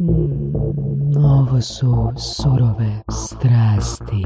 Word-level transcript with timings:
Mm, 0.00 1.16
ovo 1.16 1.60
su 1.60 2.12
surove 2.36 3.02
strasti. 3.10 4.22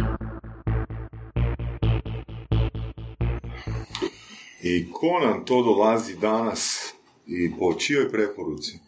I 4.63 4.93
ko 4.93 5.21
nam 5.27 5.45
to 5.45 5.63
dolazi 5.63 6.17
danas 6.21 6.93
i 7.27 7.53
po 7.59 7.75
čijoj 7.75 8.11
preporuci? 8.11 8.79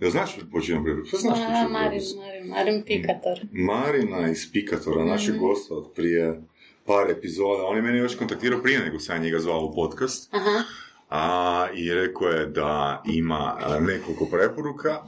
Ja 0.00 0.10
znaš 0.10 0.36
po 0.52 0.60
čijoj 0.60 0.84
preporuci? 0.84 1.08
Šta 1.08 1.18
znaš 1.18 1.38
po 1.38 1.44
čijoj 1.44 1.68
Marin, 1.68 1.90
preporuci? 1.90 2.16
Marin, 2.18 2.48
Marin 2.48 2.82
Pikator. 2.86 3.40
Marina 3.52 4.30
iz 4.30 4.52
Pikatora, 4.52 5.04
našeg 5.04 5.38
gosta 5.38 5.74
od 5.74 5.92
prije 5.94 6.42
par 6.86 7.10
epizoda. 7.10 7.64
On 7.64 7.76
je 7.76 7.82
mene 7.82 7.98
još 7.98 8.16
kontaktirao 8.16 8.62
prije 8.62 8.80
nego 8.80 8.98
sam 8.98 9.22
njega 9.22 9.38
zvao 9.38 9.64
u 9.64 9.74
podcast. 9.74 10.34
Aha. 10.34 10.62
A, 11.10 11.66
I 11.74 11.94
rekao 11.94 12.28
je 12.28 12.46
da 12.46 13.02
ima 13.06 13.58
nekoliko 13.80 14.26
preporuka 14.26 15.02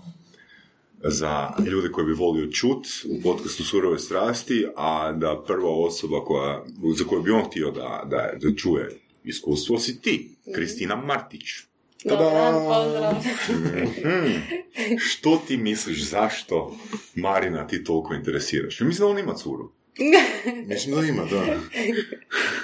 za 1.04 1.50
ljude 1.70 1.88
koji 1.88 2.06
bi 2.06 2.12
volio 2.12 2.50
čut 2.50 2.86
u 3.08 3.22
podcastu 3.22 3.64
Surove 3.64 3.98
strasti, 3.98 4.66
a 4.76 5.12
da 5.12 5.42
prva 5.46 5.70
osoba 5.70 6.24
koja, 6.24 6.64
za 6.96 7.04
koju 7.04 7.22
bi 7.22 7.30
on 7.30 7.44
htio 7.44 7.70
da, 7.70 8.02
da, 8.10 8.30
da 8.40 8.56
čuje 8.56 8.98
iskustvo 9.24 9.78
si 9.78 10.00
ti, 10.00 10.30
Kristina 10.54 10.96
Martić. 10.96 11.42
Pozdrav. 12.08 13.14
Mhm. 13.50 14.32
Što 14.98 15.42
ti 15.46 15.56
misliš, 15.56 16.10
zašto 16.10 16.76
Marina 17.14 17.66
ti 17.66 17.84
toliko 17.84 18.14
interesiraš? 18.14 18.80
Mislim 18.80 19.06
da 19.06 19.10
on 19.10 19.18
ima 19.18 19.34
curu. 19.34 19.72
Mislim 20.66 20.96
da 20.96 21.06
ima, 21.06 21.24
da. 21.24 21.44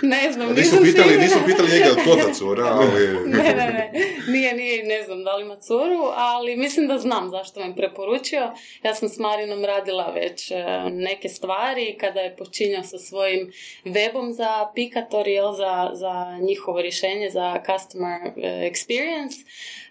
ne 0.03 0.33
znam, 0.33 0.49
Nisu 0.49 0.59
nisam 0.59 0.79
pitali, 0.85 1.09
sigurna. 1.09 1.23
nisu 1.23 1.39
pitali 1.47 1.69
njega 1.73 1.91
od 1.91 2.05
kota 2.05 2.35
cura, 2.35 2.65
ali... 2.81 3.29
ne, 3.29 3.43
ne, 3.43 3.55
ne. 3.55 3.93
Nije, 4.29 4.55
nije, 4.55 4.85
ne 4.85 5.03
znam 5.03 5.25
da 5.25 5.37
li 5.37 5.45
ima 5.45 5.57
curu, 5.57 6.03
ali 6.15 6.57
mislim 6.57 6.89
da 6.89 6.99
znam 6.99 7.31
zašto 7.31 7.61
me 7.61 7.77
preporučio. 7.77 8.53
Ja 8.83 8.95
sam 8.95 9.09
s 9.09 9.19
Marinom 9.19 9.65
radila 9.65 10.11
već 10.11 10.51
e, 10.51 10.55
neke 10.91 11.29
stvari 11.29 11.97
kada 12.01 12.21
je 12.21 12.37
počinjao 12.37 12.83
sa 12.83 12.99
svojim 12.99 13.53
webom 13.85 14.31
za 14.33 14.71
Pikator, 14.75 15.29
jel, 15.29 15.53
za, 15.53 15.91
za 15.93 16.39
njihovo 16.41 16.83
rješenje 16.83 17.31
za 17.31 17.63
customer 17.67 18.21
e, 18.37 18.71
experience. 18.73 19.37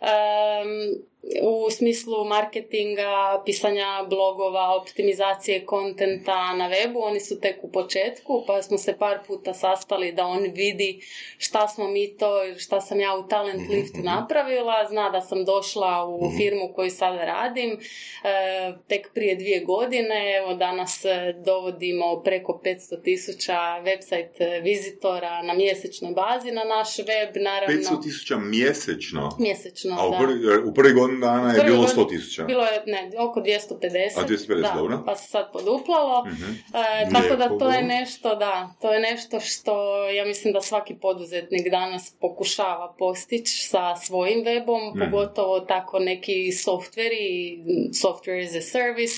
Em, 0.02 1.10
u 1.24 1.72
smislu 1.72 2.26
marketinga, 2.26 3.42
pisanja 3.46 4.06
blogova, 4.10 4.76
optimizacije 4.82 5.66
kontenta 5.66 6.54
na 6.54 6.70
webu, 6.70 7.00
oni 7.04 7.20
su 7.20 7.40
tek 7.40 7.64
u 7.64 7.72
početku, 7.72 8.44
pa 8.48 8.62
smo 8.62 8.78
se 8.78 8.98
par 9.00 9.20
puta 9.28 9.54
sastali 9.54 10.12
da 10.12 10.26
on 10.26 10.44
vidi 10.56 11.02
šta 11.38 11.68
smo 11.68 11.88
mi 11.88 12.18
to, 12.18 12.56
šta 12.58 12.82
sam 12.82 13.00
ja 13.00 13.16
u 13.16 13.28
Talent 13.28 13.70
Liftu 13.70 14.00
napravila, 14.04 14.88
zna 14.90 15.10
da 15.10 15.22
sam 15.22 15.46
došla 15.46 16.08
u 16.08 16.32
firmu 16.38 16.74
koju 16.76 16.90
sada 16.90 17.26
radim, 17.26 17.72
e, 17.72 18.74
tek 18.88 19.10
prije 19.14 19.36
dvije 19.36 19.60
godine, 19.60 20.38
evo 20.38 20.54
danas 20.54 21.06
e, 21.06 21.34
dovodimo 21.46 22.22
preko 22.24 22.62
500 22.66 23.04
tisuća 23.04 23.58
website 23.60 24.58
e, 24.58 24.62
vizitora 24.62 25.42
na 25.42 25.54
mjesečnoj 25.54 26.14
bazi 26.14 26.52
na 26.52 26.64
naš 26.64 26.98
web, 26.98 27.44
naravno. 27.44 27.76
500 27.76 28.04
tisuća 28.04 28.38
mjesečno. 28.38 29.38
Mjesečno, 29.40 29.96
A 30.00 30.08
u 30.08 30.12
da. 30.12 30.18
prvi, 30.18 30.70
u 30.70 30.74
prvi 30.74 30.94
godinu 31.20 31.42
dana 31.42 31.54
je 31.54 31.64
bilo 31.64 31.78
godin- 31.78 31.96
100 31.96 32.10
tisuća. 32.10 32.44
Bilo 32.44 32.64
je, 32.64 32.84
ne, 32.86 33.12
oko 33.20 33.40
250. 33.40 34.18
A, 34.18 34.24
250, 34.24 34.62
da, 34.64 34.74
dobro. 34.76 35.04
Pa 35.06 35.16
se 35.16 35.28
sad 35.28 35.52
poduplalo. 35.54 36.26
Mhm. 36.26 36.52
E, 36.74 37.10
tako 37.12 37.36
da 37.36 37.58
to 37.60 37.70
je 37.70 37.82
nešto, 37.84 38.36
da, 38.36 38.70
to 38.82 38.94
je 38.94 39.00
nešto 39.02 39.40
što 39.40 39.74
ja 40.10 40.26
mislim 40.26 40.54
da 40.54 40.62
svaki 40.62 40.96
poduzetnik 40.96 41.72
danas 41.72 42.16
pokušava 42.22 42.96
postići 43.00 43.58
sa 43.60 43.96
svojim 43.98 44.40
webom, 44.40 44.90
Mhm. 44.92 45.00
pogotovo 45.02 45.60
tako 45.60 46.00
neki 46.00 46.52
softveri, 46.54 47.60
software 47.94 48.20
as 48.42 48.56
a 48.56 48.62
service, 48.64 49.16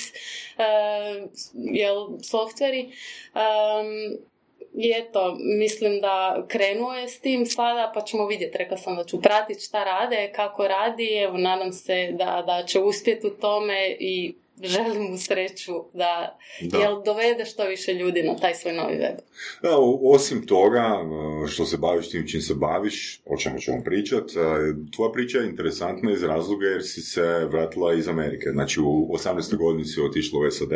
e, 0.57 0.63
jel, 1.53 1.95
softveri. 2.21 2.91
Um, 3.33 4.30
i 4.73 4.93
eto, 4.95 5.37
mislim 5.39 6.01
da 6.01 6.45
krenuo 6.47 6.93
je 6.93 7.07
s 7.09 7.19
tim 7.19 7.45
sada, 7.45 7.91
pa 7.95 8.01
ćemo 8.01 8.27
vidjeti. 8.27 8.57
Rekla 8.57 8.77
sam 8.77 8.95
da 8.95 9.03
ću 9.03 9.21
pratiti 9.21 9.61
šta 9.61 9.83
rade, 9.83 10.31
kako 10.35 10.67
radi, 10.67 11.17
evo, 11.17 11.37
nadam 11.37 11.71
se 11.71 12.09
da, 12.11 12.43
da 12.45 12.63
će 12.67 12.79
uspjeti 12.79 13.27
u 13.27 13.29
tome 13.29 13.95
i 13.99 14.35
želim 14.73 15.03
mu 15.11 15.17
sreću 15.17 15.73
da, 15.93 16.39
Da. 16.61 16.77
jel 16.77 17.03
dovede 17.03 17.45
što 17.45 17.65
više 17.65 17.93
ljudi 17.93 18.23
na 18.23 18.35
taj 18.37 18.55
svoj 18.55 18.73
novi 18.73 18.95
web. 18.95 19.17
Da, 19.61 19.77
osim 20.03 20.45
toga, 20.47 20.97
e, 21.43 21.47
što 21.47 21.65
se 21.65 21.77
baviš 21.77 22.09
tim 22.09 22.27
čim 22.27 22.41
se 22.41 22.53
baviš, 22.53 23.21
o 23.25 23.37
čemu 23.37 23.59
ćemo 23.59 23.83
pričat, 23.83 24.23
e, 24.23 24.35
tvoja 24.95 25.11
priča 25.11 25.37
je 25.37 25.45
interesantna 25.49 26.11
iz 26.11 26.23
razloga 26.23 26.65
jer 26.65 26.83
si 26.83 27.01
se 27.01 27.45
vratila 27.45 27.93
iz 27.93 28.07
Amerike. 28.07 28.49
Znači, 28.51 28.79
u 28.79 29.09
18. 29.13 29.57
godini 29.57 29.85
si 29.85 30.01
otišla 30.01 30.39
u 30.39 30.51
SAD 30.51 30.69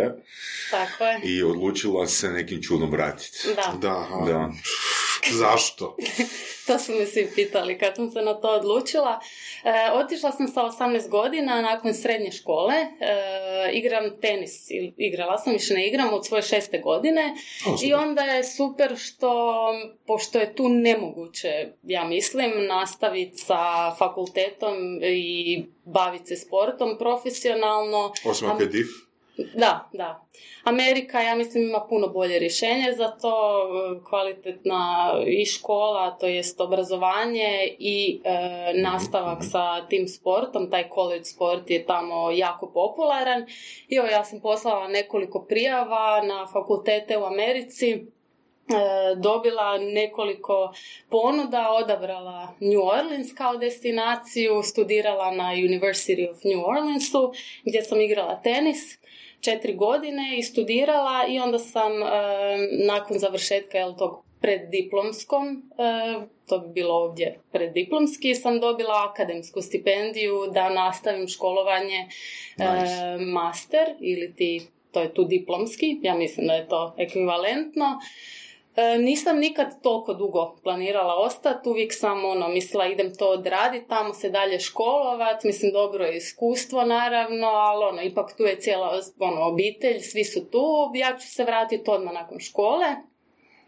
Tako 0.71 1.03
je. 1.03 1.19
i 1.23 1.43
odlučila 1.43 2.07
se 2.07 2.29
nekim 2.29 2.61
čudom 2.61 2.91
vratiti. 2.91 3.37
Da, 3.55 3.77
Da. 3.81 4.07
Da. 4.25 4.51
Zašto? 5.43 5.97
to 6.67 6.79
su 6.79 6.91
me 6.91 7.05
svi 7.05 7.27
pitali 7.35 7.77
kad 7.77 7.95
sam 7.95 8.11
se 8.11 8.21
na 8.21 8.33
to 8.33 8.47
odlučila. 8.47 9.19
E, 9.63 9.91
otišla 9.93 10.31
sam 10.31 10.47
sa 10.47 10.61
18 10.61 11.09
godina 11.09 11.61
nakon 11.61 11.93
srednje 11.93 12.31
škole. 12.31 12.73
E, 12.75 12.89
igram 13.73 14.03
tenis, 14.21 14.67
igrala 14.97 15.37
sam, 15.37 15.53
više 15.53 15.73
ne 15.73 15.87
igram 15.87 16.13
od 16.13 16.25
svoje 16.25 16.43
šeste 16.43 16.79
godine. 16.79 17.35
O. 17.67 17.77
I 17.83 17.93
onda 17.93 18.21
je 18.21 18.43
super 18.43 18.97
što, 18.97 19.63
pošto 20.07 20.39
je 20.39 20.55
tu 20.55 20.69
nemoguće, 20.69 21.67
ja 21.83 22.03
mislim, 22.03 22.51
nastaviti 22.67 23.37
sa 23.37 23.95
fakultetom 23.97 24.99
i 25.03 25.63
baviti 25.85 26.25
se 26.25 26.35
sportom 26.35 26.97
profesionalno. 26.99 28.13
Osim 28.25 28.49
ako 28.49 28.61
je 28.61 28.67
div. 28.67 28.85
Da, 29.37 29.89
da. 29.93 30.25
Amerika, 30.63 31.21
ja 31.21 31.35
mislim, 31.35 31.63
ima 31.63 31.85
puno 31.89 32.07
bolje 32.07 32.39
rješenje 32.39 32.93
za 32.97 33.11
to, 33.11 33.33
kvalitetna 34.09 35.13
i 35.27 35.45
škola, 35.45 36.17
to 36.17 36.27
jest 36.27 36.61
obrazovanje 36.61 37.75
i 37.79 38.21
e, 38.23 38.73
nastavak 38.81 39.37
sa 39.51 39.87
tim 39.87 40.07
sportom, 40.07 40.69
taj 40.71 40.89
college 40.93 41.23
sport 41.23 41.69
je 41.69 41.85
tamo 41.85 42.31
jako 42.31 42.67
popularan. 42.67 43.45
I 43.87 43.95
ja 43.95 44.23
sam 44.23 44.39
poslala 44.39 44.87
nekoliko 44.87 45.45
prijava 45.49 46.21
na 46.21 46.47
fakultete 46.53 47.17
u 47.17 47.23
Americi, 47.23 47.91
e, 47.91 48.01
dobila 49.15 49.77
nekoliko 49.77 50.73
ponuda, 51.09 51.69
odabrala 51.71 52.53
New 52.59 52.81
Orleans 52.81 53.33
kao 53.33 53.57
destinaciju, 53.57 54.63
studirala 54.63 55.31
na 55.31 55.43
University 55.43 56.31
of 56.31 56.37
New 56.43 56.65
Orleansu 56.67 57.33
gdje 57.65 57.83
sam 57.83 58.01
igrala 58.01 58.41
tenis 58.41 59.05
četiri 59.45 59.73
godine 59.75 60.37
i 60.37 60.43
studirala 60.43 61.25
i 61.29 61.39
onda 61.39 61.59
sam 61.59 61.91
e, 61.91 62.05
nakon 62.87 63.19
završetka 63.19 63.77
jel, 63.77 63.95
tog 63.97 64.25
preddiplomskom, 64.41 65.71
e, 65.77 66.25
to 66.47 66.59
bi 66.59 66.73
bilo 66.73 66.93
ovdje 66.95 67.39
preddiplomski, 67.51 68.35
sam 68.35 68.59
dobila 68.59 69.09
akademsku 69.11 69.61
stipendiju 69.61 70.47
da 70.53 70.69
nastavim 70.69 71.27
školovanje 71.27 71.97
e, 71.97 72.07
Nice. 72.57 73.25
master 73.25 73.87
ili 73.99 74.33
ti, 74.35 74.61
to 74.91 75.01
je 75.01 75.13
tu 75.13 75.23
diplomski, 75.23 75.99
ja 76.01 76.15
mislim 76.15 76.47
da 76.47 76.53
je 76.53 76.67
to 76.67 76.95
ekvivalentno. 76.97 77.85
E, 78.75 78.97
nisam 78.97 79.39
nikad 79.39 79.81
toliko 79.81 80.13
dugo 80.13 80.55
planirala 80.63 81.15
ostati, 81.15 81.69
uvijek 81.69 81.93
sam 81.93 82.25
ono, 82.25 82.47
mislila 82.47 82.87
idem 82.87 83.15
to 83.15 83.29
odraditi, 83.29 83.87
tamo 83.87 84.13
se 84.13 84.29
dalje 84.29 84.59
školovat, 84.59 85.43
mislim 85.43 85.71
dobro 85.71 86.05
je 86.05 86.17
iskustvo 86.17 86.85
naravno, 86.85 87.47
ali 87.47 87.85
ono, 87.85 88.01
ipak 88.01 88.37
tu 88.37 88.43
je 88.43 88.59
cijela 88.59 88.99
ono, 89.19 89.47
obitelj, 89.47 89.99
svi 89.99 90.23
su 90.23 90.49
tu, 90.51 90.91
ja 90.93 91.17
ću 91.17 91.27
se 91.27 91.43
vratiti 91.43 91.91
odmah 91.91 92.13
nakon 92.13 92.39
škole. 92.39 92.85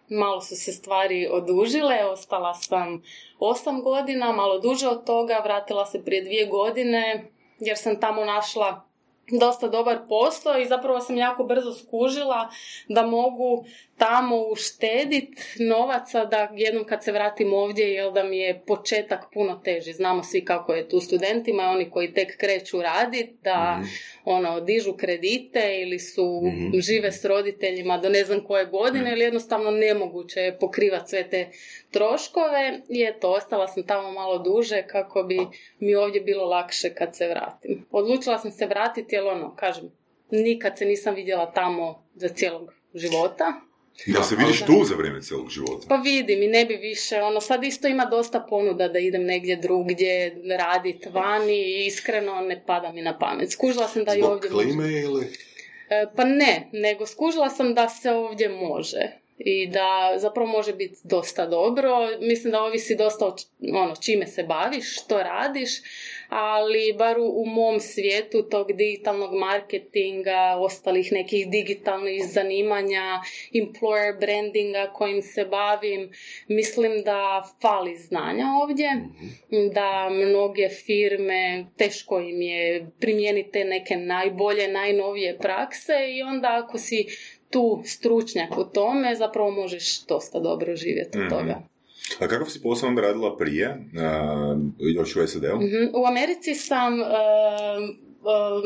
Malo 0.10 0.42
su 0.42 0.56
se 0.56 0.72
stvari 0.72 1.28
odužile, 1.32 2.06
ostala 2.06 2.54
sam 2.54 3.04
osam 3.40 3.84
godina, 3.84 4.32
malo 4.32 4.60
duže 4.60 4.88
od 4.88 5.06
toga, 5.06 5.42
vratila 5.44 5.86
se 5.86 6.06
prije 6.06 6.22
dvije 6.22 6.46
godine, 6.46 7.32
jer 7.60 7.78
sam 7.78 8.00
tamo 8.00 8.26
našla 8.26 8.87
dosta 9.32 9.68
dobar 9.68 9.98
posao 10.10 10.60
i 10.60 10.66
zapravo 10.66 11.00
sam 11.00 11.18
jako 11.18 11.44
brzo 11.44 11.74
skužila 11.74 12.50
da 12.88 13.06
mogu 13.06 13.66
tamo 13.98 14.38
uštedit 14.38 15.40
novaca 15.60 16.26
da 16.26 16.50
jednom 16.56 16.86
kad 16.86 17.04
se 17.04 17.12
vratim 17.12 17.54
ovdje 17.54 17.94
jel 17.94 18.12
da 18.12 18.24
mi 18.24 18.38
je 18.38 18.62
početak 18.68 19.26
puno 19.34 19.62
teži. 19.64 19.94
Znamo 19.94 20.24
svi 20.24 20.46
kako 20.46 20.74
je 20.74 20.90
tu 20.90 21.00
studentima, 21.00 21.64
oni 21.64 21.90
koji 21.90 22.14
tek 22.14 22.38
kreću 22.38 22.82
radit, 22.82 23.30
da 23.44 23.80
ono 24.26 24.60
dižu 24.60 24.94
kredite 24.94 25.80
ili 25.82 26.00
su 26.00 26.42
žive 26.80 27.12
s 27.12 27.26
roditeljima 27.26 27.98
do 27.98 28.10
ne 28.10 28.24
znam 28.24 28.44
koje 28.44 28.66
godine 28.66 29.12
ili 29.12 29.22
jednostavno 29.22 29.72
nemoguće 29.72 30.40
je 30.40 30.60
pokrivati 30.60 31.10
sve 31.10 31.30
te 31.30 31.50
troškove 31.92 32.80
i 32.90 33.04
eto, 33.04 33.32
ostala 33.32 33.68
sam 33.68 33.84
tamo 33.84 34.12
malo 34.12 34.38
duže 34.38 34.84
kako 34.88 35.24
bi 35.24 35.40
mi 35.80 35.96
ovdje 35.96 36.22
bilo 36.22 36.46
lakše 36.46 36.94
kad 36.94 37.16
se 37.16 37.28
vratim. 37.28 37.86
Odlučila 37.92 38.38
sam 38.38 38.52
se 38.52 38.66
vratiti 38.66 39.17
jer 39.18 39.28
ono, 39.28 39.56
kažem, 39.56 39.92
nikad 40.32 40.78
se 40.78 40.86
nisam 40.86 41.16
vidjela 41.16 41.52
tamo 41.52 42.08
za 42.16 42.28
cijelog 42.28 42.74
života. 42.94 43.62
Da 44.08 44.24
se 44.24 44.36
vidiš 44.36 44.66
tu 44.66 44.84
za 44.84 44.96
vrijeme 44.96 45.22
cijelog 45.22 45.50
života. 45.50 45.86
Pa 45.90 45.96
vidim 45.96 46.44
i 46.44 46.48
ne 46.48 46.66
bi 46.66 46.76
više, 46.76 47.22
ono 47.22 47.42
sad 47.42 47.64
isto 47.64 47.88
ima 47.88 48.06
dosta 48.06 48.46
ponuda 48.50 48.88
da 48.88 49.00
idem 49.00 49.24
negdje 49.24 49.56
drugdje 49.56 50.42
radit 50.58 51.06
vani 51.14 51.54
i 51.54 51.86
iskreno 51.86 52.42
ne 52.42 52.64
pada 52.66 52.92
mi 52.92 53.02
na 53.02 53.18
pamet. 53.18 53.52
Skužila 53.52 53.88
sam 53.88 54.04
da 54.04 54.16
i 54.16 54.18
Zbog 54.18 54.32
ovdje 54.32 54.50
može. 54.50 54.66
klime 54.66 55.02
ili... 55.02 55.26
E, 55.90 56.06
Pa 56.16 56.24
ne, 56.24 56.70
nego 56.72 57.06
skužila 57.06 57.50
sam 57.50 57.74
da 57.74 57.90
se 57.90 58.12
ovdje 58.12 58.50
može 58.50 59.12
i 59.38 59.68
da 59.68 60.14
zapravo 60.18 60.48
može 60.50 60.74
biti 60.74 60.96
dosta 61.04 61.46
dobro. 61.46 61.90
Mislim 62.22 62.52
da 62.52 62.62
ovisi 62.62 62.96
dosta 62.96 63.26
o 63.26 63.36
ono, 63.74 63.96
čime 63.96 64.28
se 64.28 64.44
baviš, 64.44 65.02
što 65.02 65.18
radiš, 65.18 65.70
ali 66.30 66.96
bar 66.98 67.20
u, 67.20 67.42
u 67.42 67.46
mom 67.46 67.80
svijetu 67.80 68.50
tog 68.50 68.74
digitalnog 68.74 69.34
marketinga, 69.34 70.56
ostalih 70.58 71.12
nekih 71.12 71.50
digitalnih 71.50 72.24
zanimanja, 72.26 73.22
employer 73.54 74.20
brandinga 74.20 74.92
kojim 74.94 75.22
se 75.22 75.46
bavim, 75.46 76.12
mislim 76.48 77.04
da 77.04 77.44
fali 77.62 77.96
znanja 77.96 78.46
ovdje, 78.64 78.90
da 79.74 80.10
mnoge 80.10 80.70
firme 80.70 81.66
teško 81.78 82.20
im 82.20 82.42
je 82.42 82.92
primijeniti 83.00 83.52
te 83.52 83.64
neke 83.64 83.96
najbolje, 83.96 84.68
najnovije 84.68 85.38
prakse 85.38 85.94
i 86.10 86.22
onda 86.22 86.64
ako 86.64 86.78
si 86.78 87.06
tu 87.50 87.82
stručnjak 87.86 88.58
u 88.58 88.64
tome, 88.64 89.16
zapravo 89.16 89.52
možeš 89.52 90.06
dosta 90.06 90.40
dobro 90.40 90.76
živjeti 90.76 91.18
od 91.18 91.24
Mhm. 91.24 91.30
toga. 91.30 91.62
A 92.20 92.28
kakav 92.28 92.48
si 92.48 92.62
posao 92.62 92.90
onda 92.90 93.02
radila 93.02 93.38
prije, 93.38 93.78
a, 93.98 94.58
još 94.80 95.16
u 95.16 95.28
SAD-u? 95.28 95.56
Mhm. 95.56 95.96
U 95.96 96.06
Americi 96.06 96.56
sam 96.56 96.94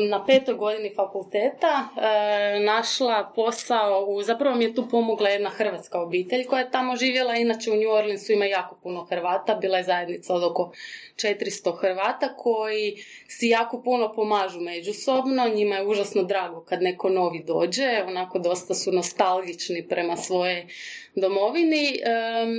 na 0.08 0.24
petoj 0.24 0.54
godini 0.54 0.94
fakulteta 0.94 1.88
e, 1.96 2.60
našla 2.60 3.32
posao, 3.34 4.04
u, 4.08 4.22
zapravo 4.22 4.56
mi 4.56 4.64
je 4.64 4.74
tu 4.74 4.88
pomogla 4.90 5.28
jedna 5.28 5.50
hrvatska 5.50 6.00
obitelj 6.00 6.46
koja 6.46 6.60
je 6.60 6.70
tamo 6.70 6.96
živjela, 6.96 7.36
inače 7.36 7.70
u 7.70 7.76
New 7.76 7.90
Orleansu 7.90 8.32
ima 8.32 8.44
jako 8.44 8.76
puno 8.82 9.04
Hrvata, 9.04 9.54
bila 9.54 9.78
je 9.78 9.84
zajednica 9.84 10.34
od 10.34 10.44
oko 10.44 10.72
400 11.16 11.76
Hrvata 11.80 12.36
koji 12.36 12.96
si 13.28 13.48
jako 13.48 13.82
puno 13.82 14.12
pomažu 14.12 14.60
međusobno, 14.60 15.48
njima 15.48 15.76
je 15.76 15.86
užasno 15.86 16.22
drago 16.22 16.64
kad 16.64 16.82
neko 16.82 17.08
novi 17.08 17.44
dođe, 17.46 18.04
onako 18.08 18.38
dosta 18.38 18.74
su 18.74 18.92
nostalgični 18.92 19.88
prema 19.88 20.16
svoje 20.16 20.68
domovini. 21.14 21.98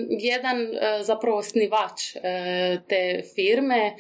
Jedan 0.09 0.61
e, 0.61 1.03
zapravo 1.03 1.38
osnivač 1.38 2.15
e, 2.15 2.19
te 2.88 3.21
firme 3.35 3.77
e, 3.85 3.95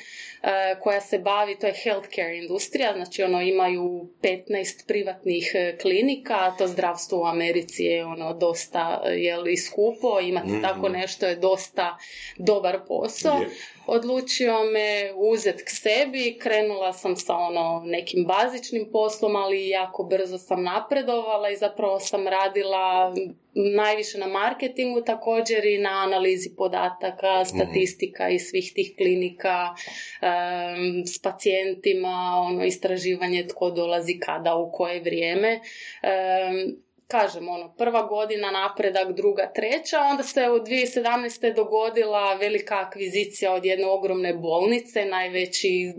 koja 0.79 1.01
se 1.01 1.19
bavi, 1.19 1.59
to 1.59 1.67
je 1.67 1.73
healthcare 1.83 2.37
industrija, 2.37 2.93
znači 2.93 3.23
ono 3.23 3.41
imaju 3.41 4.09
15 4.21 4.87
privatnih 4.87 5.51
klinika, 5.81 6.33
a 6.33 6.57
to 6.57 6.67
zdravstvo 6.67 7.21
u 7.21 7.25
Americi 7.25 7.83
je 7.83 8.05
ono 8.05 8.33
dosta 8.33 9.01
jel, 9.05 9.47
i 9.47 9.57
skupo, 9.57 10.19
imati 10.19 10.47
Mhm. 10.47 10.61
tako 10.61 10.89
nešto 10.89 11.25
je 11.25 11.35
dosta 11.35 11.97
dobar 12.37 12.79
posao. 12.87 13.39
Je. 13.39 13.49
Odlučio 13.85 14.63
me 14.63 15.13
uzet 15.15 15.61
k 15.65 15.69
sebi, 15.69 16.37
krenula 16.39 16.93
sam 16.93 17.15
sa 17.15 17.35
ono 17.35 17.83
nekim 17.85 18.25
bazičnim 18.25 18.89
poslom, 18.91 19.35
ali 19.35 19.69
jako 19.69 20.03
brzo 20.03 20.37
sam 20.37 20.63
napredovala 20.63 21.49
i 21.49 21.57
zapravo 21.57 21.99
sam 21.99 22.27
radila 22.27 23.13
najviše 23.53 24.17
na 24.17 24.27
marketingu 24.27 25.01
također 25.01 25.65
i 25.65 25.77
na 25.77 25.89
analizi 25.89 26.55
podataka, 26.55 27.45
statistika 27.45 28.29
i 28.29 28.39
svih 28.39 28.71
tih 28.75 28.93
klinika 28.97 29.75
em, 30.21 31.05
s 31.05 31.21
pacijentima, 31.21 32.43
ono 32.47 32.65
istraživanje 32.65 33.47
tko 33.47 33.71
dolazi 33.71 34.19
kada, 34.19 34.55
u 34.55 34.71
koje 34.71 35.01
vrijeme. 35.01 35.59
Em, 36.01 36.83
kažem, 37.07 37.49
ono, 37.49 37.73
prva 37.77 38.07
godina 38.07 38.51
napredak, 38.51 39.11
druga, 39.11 39.51
treća, 39.55 39.99
onda 40.11 40.23
se 40.23 40.49
u 40.49 40.53
2017. 40.53 41.55
dogodila 41.55 42.33
velika 42.33 42.79
akvizicija 42.79 43.53
od 43.53 43.65
jedne 43.65 43.85
ogromne 43.85 44.33
bolnice, 44.33 45.05
najveći 45.05 45.93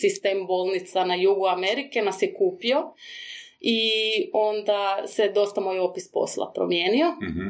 sistem 0.00 0.46
bolnica 0.46 1.04
na 1.04 1.14
jugu 1.14 1.46
Amerike 1.46 2.02
nas 2.02 2.22
je 2.22 2.34
kupio 2.34 2.94
i 3.60 3.90
onda 4.32 5.02
se 5.06 5.28
dosta 5.28 5.60
moj 5.60 5.78
opis 5.78 6.12
posla 6.12 6.52
promijenio. 6.54 7.06
Mhm. 7.10 7.48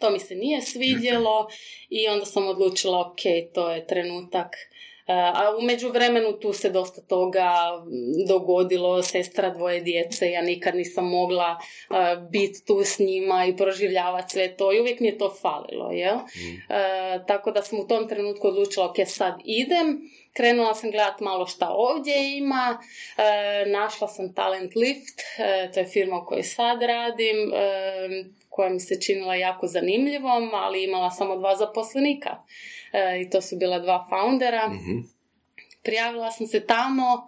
To 0.00 0.10
mi 0.10 0.18
se 0.18 0.34
nije 0.34 0.62
svidjelo 0.62 1.48
i 1.88 2.08
onda 2.08 2.24
sam 2.24 2.48
odlučila, 2.48 3.00
ok, 3.00 3.20
to 3.54 3.70
je 3.70 3.86
trenutak. 3.86 4.56
A 5.06 5.56
u 5.58 5.62
međuvremenu 5.62 6.32
tu 6.32 6.52
se 6.52 6.70
dosta 6.70 7.00
toga 7.00 7.52
mm, 7.84 8.26
dogodilo, 8.28 9.02
sestra 9.02 9.50
dvoje 9.50 9.80
djece, 9.80 10.30
ja 10.30 10.42
nikad 10.42 10.74
nisam 10.74 11.08
mogla 11.08 11.58
biti 12.30 12.66
tu 12.66 12.80
s 12.84 12.98
njima 12.98 13.46
i 13.46 13.56
proživljavati 13.56 14.32
sve 14.32 14.56
to 14.56 14.72
i 14.72 14.80
uvijek 14.80 15.00
mi 15.00 15.08
je 15.08 15.18
to 15.18 15.34
falilo, 15.40 15.90
jel? 15.90 16.16
E, 16.16 17.26
tako 17.26 17.50
da 17.50 17.62
sam 17.62 17.80
u 17.80 17.86
tom 17.88 18.08
trenutku 18.08 18.48
odlučila, 18.48 18.86
ok, 18.86 18.96
sad 19.06 19.34
idem, 19.44 20.10
krenula 20.32 20.74
sam 20.74 20.90
gledat 20.90 21.20
malo 21.20 21.46
šta 21.46 21.68
ovdje 21.70 22.36
ima, 22.36 22.78
e, 23.16 23.66
našla 23.66 24.08
sam 24.08 24.34
Talent 24.34 24.74
Lift, 24.76 25.20
e, 25.38 25.70
to 25.72 25.80
je 25.80 25.86
firma 25.86 26.18
u 26.18 26.26
kojoj 26.26 26.42
sad 26.42 26.82
radim, 26.82 27.52
koja 28.48 28.68
mi 28.68 28.80
se 28.80 29.00
činila 29.00 29.34
jako 29.34 29.66
zanimljivom, 29.66 30.50
ali 30.54 30.84
imala 30.84 31.10
samo 31.10 31.36
dva 31.36 31.56
zaposlenika. 31.56 32.36
E, 32.92 33.20
I 33.20 33.30
to 33.30 33.40
su 33.40 33.56
bila 33.56 33.78
dva 33.78 34.06
foundera. 34.10 34.68
Mhm. 34.68 34.98
Prijavila 35.82 36.30
sam 36.30 36.46
se 36.46 36.66
tamo, 36.66 37.26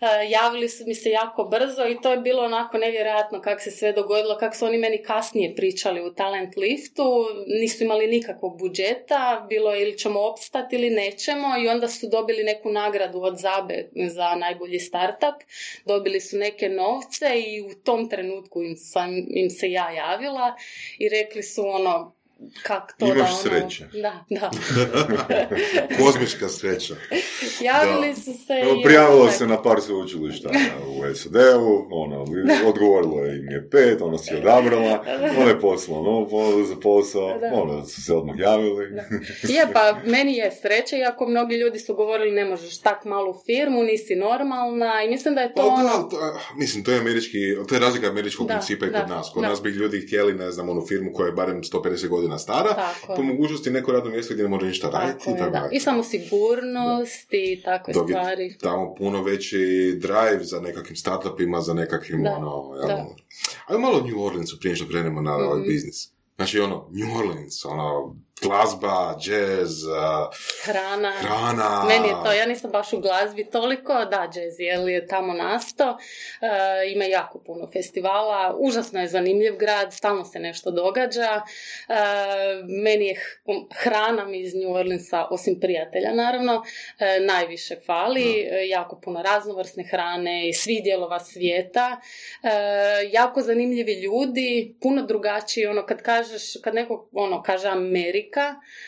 e, 0.00 0.30
javili 0.30 0.68
su 0.68 0.84
mi 0.86 0.94
se 0.94 1.10
jako 1.10 1.44
brzo 1.44 1.86
i 1.86 2.00
to 2.02 2.10
je 2.10 2.16
bilo 2.16 2.42
onako 2.42 2.78
nevjerojatno 2.78 3.40
kako 3.40 3.60
se 3.60 3.70
sve 3.70 3.92
dogodilo, 3.92 4.38
kako 4.38 4.56
su 4.56 4.66
oni 4.66 4.78
meni 4.78 5.02
kasnije 5.02 5.54
pričali 5.56 6.00
u 6.00 6.14
Talent 6.14 6.56
Liftu, 6.56 7.26
nisu 7.60 7.84
imali 7.84 8.06
nikakvog 8.06 8.58
budžeta, 8.58 9.46
bilo 9.48 9.74
je 9.74 9.82
ili 9.82 9.98
ćemo 9.98 10.20
opstati 10.20 10.76
ili 10.76 10.90
nećemo 10.90 11.46
i 11.64 11.68
onda 11.68 11.88
su 11.88 12.08
dobili 12.08 12.44
neku 12.44 12.70
nagradu 12.70 13.22
od 13.22 13.38
Zabe 13.38 13.88
za 14.08 14.34
najbolji 14.34 14.78
startup, 14.78 15.42
dobili 15.84 16.20
su 16.20 16.36
neke 16.36 16.68
novce 16.68 17.40
i 17.40 17.60
u 17.60 17.74
tom 17.84 18.10
trenutku 18.10 18.62
im, 18.62 18.76
sam, 18.76 19.10
im 19.28 19.50
se 19.50 19.70
ja 19.70 19.90
javila 19.90 20.56
i 20.98 21.08
rekli 21.08 21.42
su 21.42 21.62
ono, 21.66 22.21
kak 22.62 22.94
to 22.98 23.06
Imaš 23.06 23.16
da 23.18 23.24
ono... 23.24 23.36
sreće. 23.36 23.84
Da, 23.94 24.24
da. 24.30 24.50
Kozmička 25.98 26.48
sreća. 26.50 26.94
Javili 27.60 28.08
Da. 28.08 28.14
su 28.14 28.22
se 28.36 28.52
Evo, 28.54 28.72
i 28.72 28.84
Prijavilo 28.84 29.20
onda- 29.20 29.32
se 29.32 29.46
na 29.46 29.62
par 29.62 29.80
sveučilišta 29.80 30.48
u 30.88 31.14
SAD-u, 31.14 31.86
ono, 31.92 32.24
odgovorilo 32.66 33.26
im 33.26 33.48
je 33.48 33.68
pet, 33.70 34.00
ona 34.00 34.18
si 34.18 34.34
odabrala, 34.34 35.04
ona 35.38 35.48
je 35.48 35.60
poslala 35.60 36.02
novu 36.02 36.28
ponudu 36.28 36.64
za 36.64 36.76
posao, 36.76 37.38
Da. 37.40 37.50
ono, 37.54 37.84
su 37.84 38.02
se 38.02 38.14
odmah 38.14 38.38
javili. 38.38 38.84
Je, 39.44 39.66
pa 39.72 39.98
meni 40.06 40.34
je 40.34 40.50
sreće, 40.52 40.96
iako 40.98 41.26
mnogi 41.26 41.54
ljudi 41.56 41.78
su 41.78 41.94
govorili 41.94 42.30
ne 42.32 42.44
možeš 42.44 42.78
tak 42.78 43.04
malu 43.04 43.34
firmu, 43.46 43.82
nisi 43.82 44.14
normalna 44.16 45.02
i 45.02 45.08
mislim 45.08 45.34
da 45.34 45.40
je 45.40 45.52
Pa 45.54 45.62
to 45.62 45.68
da, 45.68 45.74
ono... 45.74 46.02
to 46.02 46.16
je- 46.18 46.32
mislim, 46.56 46.84
to 46.84 46.92
je 46.92 46.98
američki, 46.98 47.38
to 47.68 47.74
je 47.74 47.80
razlika 47.80 48.06
američkog 48.06 48.46
Da, 48.46 48.54
principa 48.54 48.86
i 48.86 48.90
da, 48.90 49.00
kod 49.00 49.08
nas. 49.08 49.30
Kod 49.30 49.42
da. 49.42 49.48
nas 49.48 49.62
bi 49.62 49.70
ljudi 49.70 50.00
htjeli, 50.00 50.34
ne 50.34 50.50
znam, 50.50 50.68
onu 50.68 50.82
firmu 50.82 51.12
koja 51.12 51.26
je 51.26 51.32
barem 51.32 51.60
150 51.62 52.08
godina 52.08 52.31
stara, 52.38 52.68
Tako. 52.70 53.14
po 53.14 53.22
mogućnosti 53.24 53.70
neko 53.70 53.92
radno 53.92 54.10
mjesto 54.10 54.34
gdje 54.34 54.42
ne 54.42 54.50
može 54.50 54.66
ništa 54.66 54.90
raditi 54.90 55.18
Tako 55.18 55.30
i 55.30 55.34
je, 55.34 55.38
tako 55.38 55.50
da. 55.52 55.68
I 55.72 55.80
samo 55.80 56.02
sigurnost 56.02 57.28
i 57.30 57.62
takve 57.62 57.94
Dok 57.94 58.08
je 58.08 58.14
stvari. 58.14 58.56
tamo 58.58 58.94
puno 58.94 59.22
veći 59.22 59.58
drive 59.96 60.40
za 60.40 60.60
nekakvim 60.60 60.96
startupima, 60.96 61.60
za 61.60 61.74
nekakvim, 61.74 62.22
Da, 62.22 62.30
ono, 62.32 62.74
da. 62.76 62.86
jel, 62.88 62.98
Ajde 63.66 63.80
malo 63.80 64.00
New 64.02 64.22
Orleansu 64.22 64.58
prije 64.60 64.76
što 64.76 64.88
krenemo 64.88 65.20
na 65.20 65.34
ovaj 65.36 65.58
Mhm. 65.58 65.68
biznis. 65.68 66.08
Znači, 66.36 66.60
ono, 66.60 66.88
New 66.90 67.18
Orleans, 67.18 67.64
ono, 67.64 68.16
glazba, 68.42 69.16
jazz, 69.20 69.72
Hrana. 70.62 71.12
hrana. 71.12 71.84
Meni 71.84 72.08
je 72.08 72.14
to, 72.24 72.32
ja 72.32 72.46
nisam 72.46 72.70
baš 72.70 72.92
u 72.92 73.00
glazbi 73.00 73.44
toliko, 73.46 73.94
da, 73.94 74.22
jazz 74.26 74.60
je 74.60 74.92
je 74.92 75.06
tamo 75.06 75.32
nasto, 75.34 75.98
E, 76.40 76.46
ima 76.88 77.04
jako 77.04 77.38
puno 77.38 77.68
festivala, 77.72 78.56
užasno 78.58 79.00
je 79.00 79.08
zanimljiv 79.08 79.56
grad, 79.56 79.92
stalno 79.92 80.24
se 80.24 80.38
nešto 80.38 80.70
događa, 80.70 81.40
E, 81.88 81.94
meni 82.84 83.06
je 83.06 83.14
h- 83.14 83.42
hrana 83.74 84.24
mi 84.24 84.40
iz 84.40 84.54
New 84.54 84.72
Orleansa, 84.72 85.24
osim 85.24 85.60
prijatelja 85.60 86.14
naravno, 86.14 86.62
e, 86.98 87.20
najviše 87.20 87.76
fali, 87.86 88.22
E, 88.42 88.68
jako 88.68 88.96
puno 88.96 89.22
raznovrsne 89.22 89.84
hrane 89.84 90.48
i 90.48 90.54
svih 90.54 90.82
dijelova 90.82 91.20
svijeta, 91.20 92.00
E, 92.42 92.48
jako 93.12 93.40
zanimljivi 93.40 93.92
ljudi, 93.94 94.76
puno 94.80 95.02
drugačiji, 95.02 95.66
ono 95.66 95.86
kad 95.86 96.02
kažeš, 96.02 96.42
kad 96.62 96.74
neko 96.74 97.08
ono 97.12 97.42
kaže 97.42 97.68
Amerika 97.68 98.31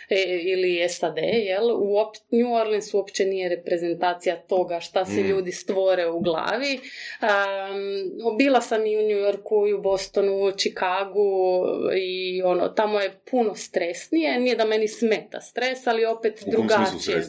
e, 0.08 0.40
ili 0.42 0.88
SAD, 0.88 1.16
jel, 1.18 1.70
uop, 1.70 2.16
New 2.30 2.52
Orleans 2.52 2.94
uopće 2.94 3.24
nije 3.24 3.48
reprezentacija 3.48 4.36
toga 4.36 4.80
šta 4.80 5.04
se 5.04 5.20
Mm. 5.20 5.26
ljudi 5.26 5.52
stvore 5.52 6.06
u 6.06 6.20
glavi. 6.20 6.80
Um, 7.22 8.36
bila 8.38 8.60
sam 8.60 8.86
i 8.86 8.96
u 8.96 9.02
New 9.02 9.18
Yorku, 9.18 9.66
i 9.66 9.72
u 9.72 9.82
Bostonu, 9.82 10.50
Chicagu 10.56 11.64
i 11.96 12.42
ono, 12.42 12.68
tamo 12.68 13.00
je 13.00 13.20
puno 13.30 13.54
stresnije, 13.54 14.40
nije 14.40 14.56
da 14.56 14.64
meni 14.64 14.88
smeta 14.88 15.40
stres, 15.40 15.86
ali 15.86 16.04
opet 16.04 16.34
U 16.34 16.38
smislu 16.38 16.52
drugačije. 16.52 17.22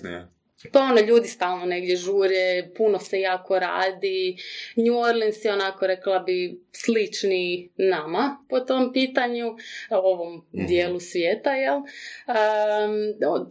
To 0.72 0.80
ono, 0.80 1.02
ljudi 1.02 1.28
stalno 1.28 1.66
negdje 1.66 1.96
žure, 1.96 2.36
puno 2.78 3.00
se 3.00 3.20
jako 3.20 3.60
radi. 3.60 4.38
New 4.76 4.98
Orleans 4.98 5.46
je 5.46 5.54
onako, 5.54 5.88
rekla 5.88 6.20
bi, 6.20 6.60
slični 6.72 7.70
nama 7.78 8.38
po 8.50 8.60
tom 8.60 8.94
pitanju, 8.94 9.56
ovom 9.90 10.46
Mhm. 10.54 10.66
dijelu 10.66 11.00
svijeta, 11.00 11.54
jel? 11.54 11.76
Um, 11.76 11.86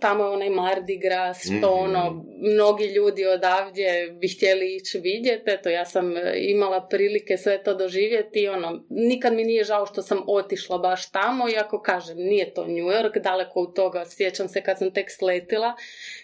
tamo 0.01 0.25
je 0.25 0.31
onaj 0.31 0.51
Mardi 0.51 0.97
Gras, 0.99 1.43
što 1.45 1.53
Mhm. 1.77 1.85
ono, 1.85 2.25
mnogi 2.39 2.85
ljudi 2.87 3.27
odavdje 3.27 4.11
bi 4.21 4.29
htjeli 4.29 4.77
ići 4.77 4.99
vidjeti, 4.99 5.51
eto, 5.51 5.69
ja 5.69 5.85
sam 5.85 6.17
e, 6.17 6.33
imala 6.37 6.87
prilike 6.89 7.37
sve 7.37 7.63
to 7.63 7.75
doživjeti, 7.75 8.49
ono, 8.49 8.85
nikad 8.89 9.33
mi 9.35 9.45
nije 9.45 9.65
žao 9.65 9.87
što 9.87 10.03
sam 10.03 10.23
otišla 10.27 10.79
baš 10.79 11.11
tamo, 11.11 11.49
iako 11.49 11.83
kažem, 11.83 12.17
nije 12.19 12.55
to 12.55 12.67
New 12.67 12.87
York, 12.87 13.19
daleko 13.23 13.61
od 13.61 13.75
toga, 13.77 14.05
sjećam 14.07 14.49
se 14.49 14.63
kad 14.63 14.79
sam 14.79 14.91
tek 14.93 15.11
sletila, 15.11 15.75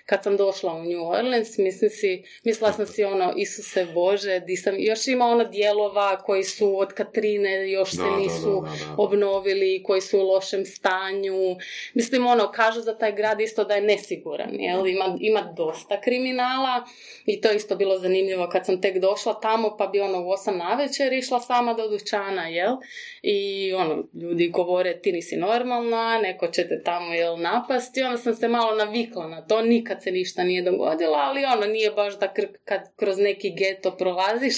kad 0.07 0.23
sam 0.23 0.37
došla 0.37 0.75
u 0.75 0.80
New 0.85 1.07
Orleans, 1.07 1.59
mislim 1.59 1.91
si, 1.91 2.23
mislila 2.45 2.73
sam 2.73 2.87
si 2.87 3.05
ono, 3.05 3.33
Isuse 3.37 3.87
Bože, 3.95 4.41
di 4.41 4.57
sam, 4.57 4.75
još 4.79 5.09
ima 5.09 5.27
ono 5.27 5.45
dijelova 5.45 6.19
koji 6.19 6.45
su 6.45 6.79
od 6.79 6.93
Katrine, 6.93 7.71
još 7.71 7.91
se 7.91 8.11
nisu 8.19 8.61
da, 8.61 8.71
da, 8.71 8.77
da. 8.77 9.03
obnovili, 9.03 9.83
koji 9.83 10.01
su 10.01 10.19
u 10.19 10.23
lošem 10.23 10.65
stanju. 10.67 11.57
Mislim, 11.95 12.27
ono, 12.27 12.51
kažu 12.53 12.81
za 12.81 12.99
taj 12.99 13.13
grad 13.13 13.41
isto 13.41 13.65
da 13.65 13.75
je 13.75 13.81
nesiguran, 13.81 14.61
jel? 14.61 14.87
Ima, 14.87 15.17
ima 15.21 15.53
dosta 15.57 16.01
kriminala 16.01 16.85
i 17.27 17.41
to 17.41 17.49
je 17.49 17.57
isto 17.57 17.77
bilo 17.77 17.99
zanimljivo 17.99 18.49
kad 18.53 18.67
sam 18.67 18.81
tek 18.81 18.99
došla 18.99 19.41
tamo, 19.41 19.77
pa 19.77 19.87
bi 19.87 20.01
ono 20.01 20.23
u 20.23 20.31
osam 20.31 20.59
navečer 20.59 21.13
išla 21.13 21.41
sama 21.41 21.75
do 21.75 21.89
dućana, 21.89 22.49
jel? 22.49 22.77
I 23.23 23.73
ono, 23.73 24.05
ljudi 24.15 24.49
govore 24.49 25.01
ti 25.01 25.13
nisi 25.13 25.37
normalna, 25.37 26.19
neko 26.19 26.47
će 26.47 26.69
te 26.69 26.83
tamo, 26.83 27.15
jel, 27.15 27.41
napasti. 27.41 28.03
Onda 28.03 28.17
sam 28.17 28.35
se 28.35 28.49
malo 28.49 28.75
navikla 28.75 29.29
na 29.29 29.47
to, 29.47 29.63
nikad 29.63 30.03
se 30.03 30.11
ništa 30.11 30.45
nije 30.45 30.63
dogodilo, 30.71 31.15
ali 31.17 31.45
ono, 31.45 31.67
nije 31.67 31.91
baš 31.91 32.19
da 32.19 32.33
kr- 32.37 32.57
kad 32.65 32.97
kroz 32.97 33.19
neki 33.19 33.51
geto 33.51 33.97
prolaziš, 33.97 34.57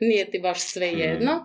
nije 0.00 0.30
ti 0.30 0.38
baš 0.38 0.60
sve 0.60 0.86
jedno. 0.86 1.44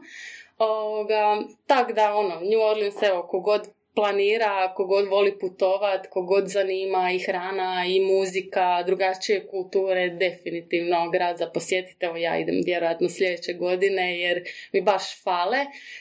Ovoga, 0.57 1.37
tak 1.65 1.91
da, 1.91 2.15
ono, 2.15 2.35
New 2.35 2.61
Orleans, 2.61 3.01
evo, 3.01 3.27
kogod 3.27 3.67
planira, 3.95 4.73
kogod 4.75 5.07
voli 5.07 5.39
putovat, 5.39 6.07
kogod 6.09 6.47
zanima 6.47 7.11
i 7.11 7.19
hrana 7.19 7.85
i 7.87 7.99
muzika, 7.99 8.83
drugačije 8.85 9.47
kulture, 9.47 10.09
definitivno 10.09 11.09
grad 11.09 11.37
za 11.37 11.49
posjetiti. 11.49 12.05
Evo 12.05 12.17
ja 12.17 12.39
idem 12.39 12.61
vjerojatno 12.65 13.09
sljedeće 13.09 13.53
godine 13.53 14.19
jer 14.19 14.43
mi 14.73 14.81
baš 14.81 15.23
fale 15.23 15.57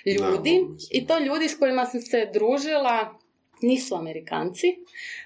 ljudi. 0.07 0.61
I 0.91 1.07
to 1.07 1.19
ljudi 1.19 1.49
s 1.49 1.59
kojima 1.59 1.85
sam 1.85 2.01
se 2.01 2.31
družila 2.33 3.19
nisu 3.63 3.95
Amerikanci, 3.95 4.77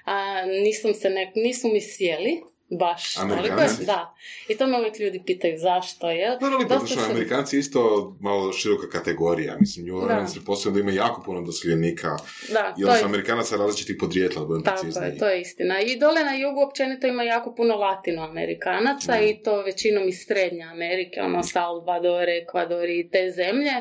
a, 0.05 0.47
nisam 0.47 0.95
se 0.95 1.11
nek, 1.11 1.29
nisu 1.35 1.69
mi 1.69 1.81
sjeli 1.81 2.43
baš 2.73 3.14
toliko. 3.14 3.35
Amerikanci? 3.35 3.85
Da. 3.87 4.14
I 4.49 4.57
to 4.57 4.67
me 4.67 4.79
uvijek 4.79 4.99
ljudi 4.99 5.23
pitaju 5.26 5.59
zašto, 5.59 6.11
jel? 6.11 6.38
Da, 6.41 6.47
ali 6.49 6.67
Dosta 6.67 6.87
sam- 6.97 7.11
Amerikanci 7.11 7.59
isto 7.59 7.81
malo 8.21 8.52
široka 8.52 8.88
kategorija. 8.88 9.57
Mislim, 9.61 9.87
New 9.87 9.97
Orleans 9.97 10.35
da 10.67 10.81
ima 10.81 10.91
jako 10.93 11.23
puno 11.23 11.43
doseljenika. 11.43 12.17
Da, 12.49 12.75
I 12.79 12.81
to 12.81 12.87
onda 12.87 12.93
je 12.93 12.99
su 12.99 13.05
Amerikanaca 13.05 13.57
različitih 13.57 13.97
podrijetla, 14.00 14.41
da 14.41 14.47
budem 14.47 14.62
Tako 14.64 14.87
je, 15.05 15.19
to 15.19 15.29
je 15.29 15.41
istina. 15.41 15.81
I 15.81 15.99
dole 15.99 16.25
na 16.25 16.35
jugu 16.35 16.61
općenito 16.61 17.07
ima 17.07 17.23
jako 17.25 17.55
puno 17.55 17.75
latinoamerikanaca 17.76 19.12
Mm. 19.12 19.25
i 19.25 19.43
to 19.43 19.62
većinom 19.62 20.09
iz 20.09 20.25
Srednje 20.26 20.62
Amerike, 20.64 21.21
ono 21.21 21.43
Salvador, 21.43 22.29
Ekvador 22.29 22.88
i 22.91 23.09
te 23.11 23.31
zemlje. 23.31 23.73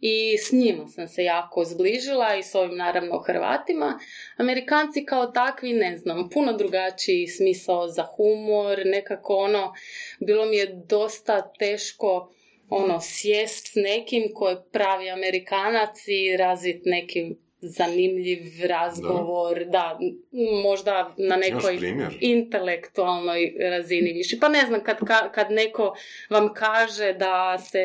I 0.00 0.38
s 0.38 0.52
njima 0.52 0.88
sam 0.88 1.08
se 1.08 1.24
jako 1.24 1.64
zbližila 1.64 2.36
i 2.36 2.42
s 2.42 2.54
ovim 2.54 2.76
naravno 2.76 3.18
Hrvatima. 3.18 3.98
Amerikanci 4.36 5.04
kao 5.04 5.26
takvi, 5.26 5.72
ne 5.72 5.96
znam, 5.96 6.30
puno 6.30 6.52
drugačiji 6.52 7.26
smisao 7.26 7.88
za 7.88 8.02
humor, 8.16 8.82
nekako 8.84 9.36
ono, 9.36 9.72
bilo 10.20 10.44
mi 10.44 10.56
je 10.56 10.82
dosta 10.88 11.52
teško 11.58 12.32
ono, 12.68 13.00
sjest 13.00 13.66
s 13.66 13.74
nekim 13.74 14.30
ko 14.34 14.48
je 14.48 14.62
pravi 14.72 15.10
Amerikanac 15.10 16.08
i 16.08 16.36
razvit 16.36 16.82
neki 16.84 17.36
zanimljiv 17.58 18.38
razgovor, 18.68 19.64
da, 19.64 19.98
m, 20.02 20.16
možda 20.62 21.14
na 21.18 21.36
nekoj 21.36 21.78
intelektualnoj 22.20 23.40
razini 23.60 24.12
više. 24.12 24.36
Pa 24.40 24.48
ne 24.48 24.60
znam, 24.60 24.84
kad, 24.84 24.98
ka- 25.00 25.30
kad 25.30 25.50
neko 25.50 25.94
vam 26.30 26.54
kaže 26.54 27.12
da 27.12 27.58
se 27.60 27.82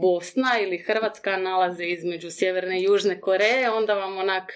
Bosna 0.00 0.50
ili 0.62 0.78
Hrvatska 0.78 1.36
nalaze 1.36 1.84
između 1.86 2.30
Sjeverne 2.30 2.80
i 2.80 2.84
Južne 2.84 3.20
Koreje, 3.20 3.70
onda 3.70 3.94
vam 3.94 4.18
onak 4.18 4.52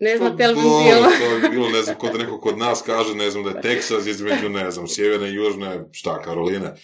ne 0.00 0.16
znate 0.16 0.46
li 0.48 0.54
bi 0.54 0.60
Dobro, 0.60 0.84
bilo... 0.84 1.02
to 1.02 1.40
bi 1.40 1.48
bilo, 1.48 1.68
ne 1.68 1.82
znam, 1.82 1.96
kod 1.96 2.18
neko 2.18 2.40
kod 2.40 2.58
nas 2.58 2.82
kaže, 2.82 3.14
ne 3.14 3.30
znam, 3.30 3.44
da 3.44 3.50
je 3.50 3.60
Teksas 3.60 4.06
između, 4.06 4.48
ne 4.48 4.70
znam, 4.70 4.88
sjeverne 4.88 5.30
i 5.30 5.34
južne, 5.34 5.80
šta, 5.92 6.22
Karoline? 6.22 6.74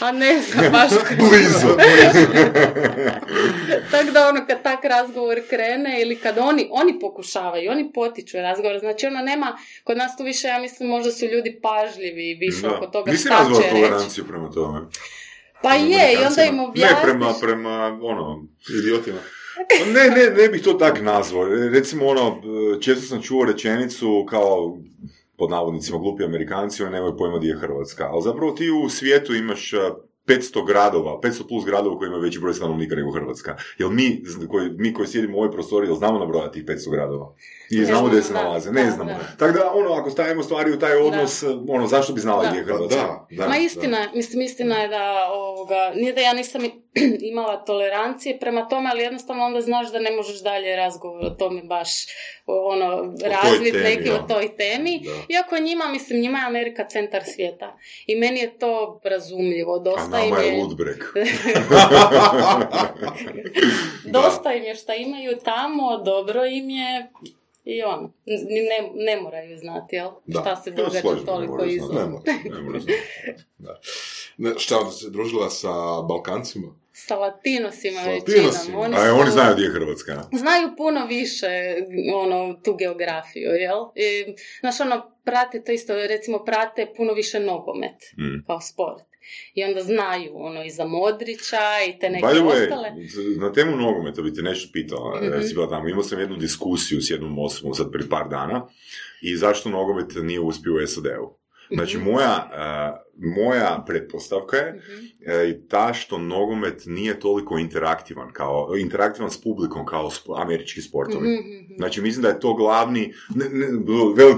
A 0.00 0.12
ne 0.12 0.42
znam, 0.42 0.72
baš... 0.72 0.90
Blizu, 1.30 1.66
Tako 3.90 4.10
da 4.10 4.28
ono 4.28 4.46
kad 4.46 4.62
tak 4.62 4.84
razgovor 4.84 5.40
krene 5.50 6.02
ili 6.02 6.16
kad 6.16 6.38
oni, 6.38 6.68
oni 6.70 6.98
pokušavaju, 7.00 7.70
oni 7.70 7.90
potiču 7.94 8.36
razgovor, 8.36 8.78
znači 8.78 9.06
ono 9.06 9.20
nema, 9.20 9.58
kod 9.84 9.96
nas 9.96 10.16
tu 10.16 10.24
više 10.24 10.48
ja 10.48 10.60
mislim 10.60 10.88
možda 10.88 11.10
su 11.10 11.26
ljudi 11.26 11.60
pažljivi 11.62 12.34
više 12.40 12.60
Da. 12.62 12.76
oko 12.76 12.86
toga 12.86 13.10
Nisi 13.10 13.28
šta 13.28 13.46
će 13.62 13.68
toleranciju 13.70 14.24
prema 14.26 14.50
tome. 14.50 14.80
Pa 15.62 15.74
je, 15.74 16.12
i 16.12 16.24
onda 16.26 16.44
im 16.44 16.56
Ne, 16.56 16.62
objasniš. 16.62 17.02
prema, 17.02 17.34
prema, 17.40 17.98
ono, 18.02 18.44
idiotima. 18.80 19.18
Pa 19.54 19.84
Ne, 19.92 20.10
ne, 20.10 20.42
ne 20.42 20.48
bih 20.48 20.62
to 20.62 20.72
tak 20.72 21.02
nazvao. 21.02 21.44
Recimo, 21.48 22.06
ono, 22.06 22.40
često 22.80 23.02
sam 23.02 23.22
čuo 23.22 23.44
rečenicu 23.44 24.26
kao 24.28 24.78
pod 25.38 25.50
navodnicima 25.50 25.98
glupi 25.98 26.24
Amerikanci, 26.24 26.82
oni 26.82 26.92
nemaju 26.92 27.16
pojma 27.16 27.38
gdje 27.38 27.48
je 27.48 27.58
Hrvatska. 27.58 28.08
Ali 28.10 28.22
zapravo 28.22 28.52
ti 28.52 28.70
u 28.70 28.88
svijetu 28.88 29.34
imaš 29.34 29.72
a, 29.72 29.94
500 30.26 30.66
gradova, 30.66 31.20
500 31.22 31.48
plus 31.48 31.64
gradova 31.64 31.98
koji 31.98 32.08
imaju 32.08 32.22
veći 32.22 32.40
broj 32.40 32.54
stanovnika 32.54 32.94
nego 32.94 33.12
Hrvatska. 33.12 33.56
Jel 33.78 33.90
mi, 33.90 34.22
koji, 34.48 34.70
mi 34.70 34.94
koji 34.94 35.08
sjedimo 35.08 35.36
u 35.36 35.40
ovoj 35.40 35.52
prostoriji, 35.52 35.88
jel 35.88 35.96
znamo 35.96 36.18
nabrojati 36.18 36.64
tih 36.64 36.76
500 36.76 36.90
gradova? 36.90 37.34
I 37.70 37.78
Ne 37.78 37.84
znamo 37.84 38.08
gdje 38.08 38.22
se 38.22 38.32
da, 38.32 38.42
nalaze? 38.42 38.72
Ne 38.72 38.84
da, 38.84 38.90
znamo. 38.90 39.10
da. 39.10 39.36
Tako 39.38 39.58
da, 39.58 39.72
ono, 39.74 39.92
ako 39.94 40.10
stavimo 40.10 40.42
stvari 40.42 40.72
u 40.72 40.78
taj 40.78 40.96
odnos, 40.96 41.42
ono, 41.68 41.86
zašto 41.86 42.12
bi 42.12 42.20
znala 42.20 42.42
Da. 42.42 42.48
gdje 42.48 42.58
je 42.58 42.64
Hrvatska? 42.64 42.96
da, 42.96 43.26
da. 43.30 43.48
Ma 43.48 43.56
istina, 43.56 43.98
je, 43.98 44.08
mislim 44.14 44.42
istina 44.42 44.76
je 44.76 44.88
da 44.88 45.30
ovoga, 45.32 45.92
nije 45.94 46.12
da 46.12 46.20
ja 46.20 46.32
nisam 46.32 46.62
imala 47.30 47.64
tolerancije 47.64 48.38
prema 48.38 48.68
tome, 48.68 48.90
ali 48.92 49.02
jednostavno 49.02 49.44
onda 49.44 49.60
znaš 49.60 49.92
da 49.92 49.98
ne 49.98 50.10
možeš 50.10 50.42
dalje 50.42 50.76
razgovor 50.76 51.24
o 51.24 51.30
tome 51.30 51.62
baš 51.62 51.88
ono, 52.46 53.14
razvit 53.24 53.74
neki 53.82 54.08
da. 54.08 54.14
o 54.14 54.18
toj 54.18 54.56
temi. 54.56 55.00
Da. 55.04 55.34
Iako 55.34 55.58
njima, 55.58 55.88
mislim, 55.88 56.20
njima 56.20 56.38
je 56.38 56.46
Amerika 56.46 56.88
centar 56.88 57.22
svijeta. 57.34 57.78
I 58.06 58.16
meni 58.16 58.40
je 58.40 58.58
to 58.58 59.00
razumljivo. 59.04 59.74
A 59.74 59.78
Dosta 59.78 60.08
nama 60.08 60.24
im 60.24 60.34
je 60.34 60.46
je, 60.46 60.62
Ludbreg. 60.62 60.96
dosta 64.16 64.52
im 64.52 64.62
je 64.62 64.74
šta 64.74 64.94
imaju 64.94 65.38
tamo, 65.44 65.98
dobro 65.98 66.44
im 66.44 66.70
je 66.70 67.10
i 67.64 67.82
ono, 67.82 68.12
ne, 68.26 68.78
ne 68.94 69.16
moraju 69.16 69.58
znati, 69.58 69.96
jel? 69.96 70.10
Da. 70.26 70.40
Šta 70.40 70.56
se 70.56 70.70
događa 70.70 71.00
slažem, 71.00 71.20
ne 71.20 71.26
toliko 71.26 71.52
moraju 71.52 71.80
znati. 71.80 71.94
Ne 71.96 72.06
mora, 72.06 72.22
ne 72.50 72.62
mora 72.62 72.80
znati. 72.80 73.02
Da. 73.58 73.80
Ne, 74.38 74.52
šta, 74.58 74.78
onda 74.78 74.90
se 74.92 75.10
družila 75.10 75.50
sa 75.50 75.68
Balkancima? 76.02 76.68
Sa 76.92 77.16
latinosima 77.16 78.00
Sa 78.00 78.10
latinosima. 78.10 78.78
Oni, 78.78 78.96
A 78.96 79.12
oni 79.12 79.26
su- 79.26 79.32
znaju 79.32 79.54
gdje 79.54 79.64
je 79.64 79.70
Hrvatska. 79.70 80.22
znaju 80.32 80.68
puno 80.76 81.06
više 81.06 81.76
ono, 82.16 82.54
tu 82.54 82.74
geografiju, 82.74 83.50
jel? 83.50 83.78
I, 83.96 84.34
znaš, 84.60 84.80
ono, 84.80 85.10
prate 85.24 85.62
to 85.62 85.72
isto, 85.72 85.94
recimo 85.96 86.44
prate 86.44 86.92
puno 86.96 87.12
više 87.12 87.40
nogomet 87.40 87.96
Mm. 88.18 88.46
kao 88.46 88.60
sport. 88.62 89.02
I 89.54 89.64
onda 89.64 89.82
znaju 89.82 90.30
ono 90.34 90.64
i 90.64 90.70
za 90.70 90.84
Modrića 90.86 91.56
i 91.88 91.98
te 91.98 92.10
neke 92.10 92.26
By 92.26 92.30
the 92.30 92.40
way, 92.40 92.62
ostale. 92.62 92.92
na 93.38 93.52
temu 93.52 93.76
nogometa 93.76 94.22
bi 94.22 94.34
te 94.34 94.42
nešto 94.42 94.68
pitala, 94.72 95.20
Mhm. 95.20 95.26
mm 95.28 95.42
si 95.42 95.54
bila 95.54 95.68
tamo. 95.68 95.88
Imao 95.88 96.02
sam 96.02 96.20
jednu 96.20 96.36
diskusiju 96.36 97.00
s 97.00 97.10
jednom 97.10 97.38
osobom 97.38 97.74
sad 97.74 97.92
prije 97.92 98.08
par 98.08 98.28
dana 98.28 98.66
i 99.22 99.36
zašto 99.36 99.68
nogomet 99.68 100.06
nije 100.16 100.40
uspio 100.40 100.74
u 100.74 100.86
SAD-u. 100.86 101.38
Znači, 101.70 101.96
Mhm. 101.96 102.06
moja, 102.06 102.50
eh, 102.52 103.00
moja 103.36 103.84
pretpostavka 103.86 104.56
je 104.56 104.82
eh, 105.26 105.48
i 105.50 105.68
ta 105.68 105.92
što 105.92 106.18
nogomet 106.18 106.82
nije 106.86 107.20
toliko 107.20 107.58
interaktivan, 107.58 108.32
kao, 108.32 108.74
interaktivan 108.78 109.30
s 109.30 109.42
publikom 109.42 109.86
kao 109.86 110.04
sp- 110.06 110.42
američki 110.42 110.82
sportovi. 110.82 111.28
Mhm. 111.28 111.74
Znači, 111.76 112.00
mislim 112.00 112.22
da 112.22 112.28
je 112.28 112.40
to 112.40 112.54
glavni, 112.54 113.12
ne, 113.34 113.44
ne, 113.48 113.66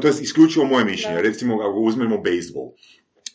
to 0.01 0.09
je 0.09 0.15
isključivo 0.23 0.65
moje 0.65 0.85
mišljenje. 0.85 1.17
Da. 1.17 1.23
Recimo, 1.23 1.55
ako 1.57 1.79
uzmemo 1.81 2.19
bejsbol. 2.19 2.69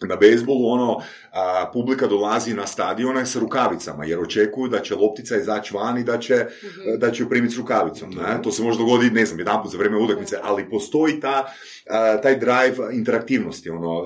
Na 0.02 0.16
bejsbolu 0.16 0.68
ono, 0.68 1.02
a, 1.32 1.70
publika 1.74 2.08
dolazi 2.08 2.54
na 2.54 2.68
stadione 2.68 3.26
sa 3.26 3.40
rukavicama, 3.40 4.06
jer 4.06 4.20
očekuju 4.20 4.68
da 4.70 4.80
će 4.80 4.96
loptica 4.96 5.38
izaći 5.38 5.74
van 5.74 5.98
i 5.98 6.04
da 6.04 6.18
će, 6.20 6.36
Mhm. 6.36 7.00
da 7.00 7.12
će 7.12 7.24
ju 7.24 7.30
primiti 7.30 7.54
s 7.54 7.58
rukavicom. 7.58 8.10
Ne? 8.10 8.42
To 8.44 8.52
se 8.52 8.64
može 8.64 8.78
dogoditi, 8.80 9.16
ne 9.16 9.26
znam, 9.26 9.40
jedan 9.40 9.62
za 9.66 9.78
vrijeme 9.78 9.98
utakmice, 9.98 10.38
ali 10.44 10.70
postoji 10.70 11.20
ta, 11.20 11.54
a, 11.90 12.18
taj 12.22 12.36
drive 12.40 12.96
interaktivnosti 12.96 13.70
ono, 13.70 14.04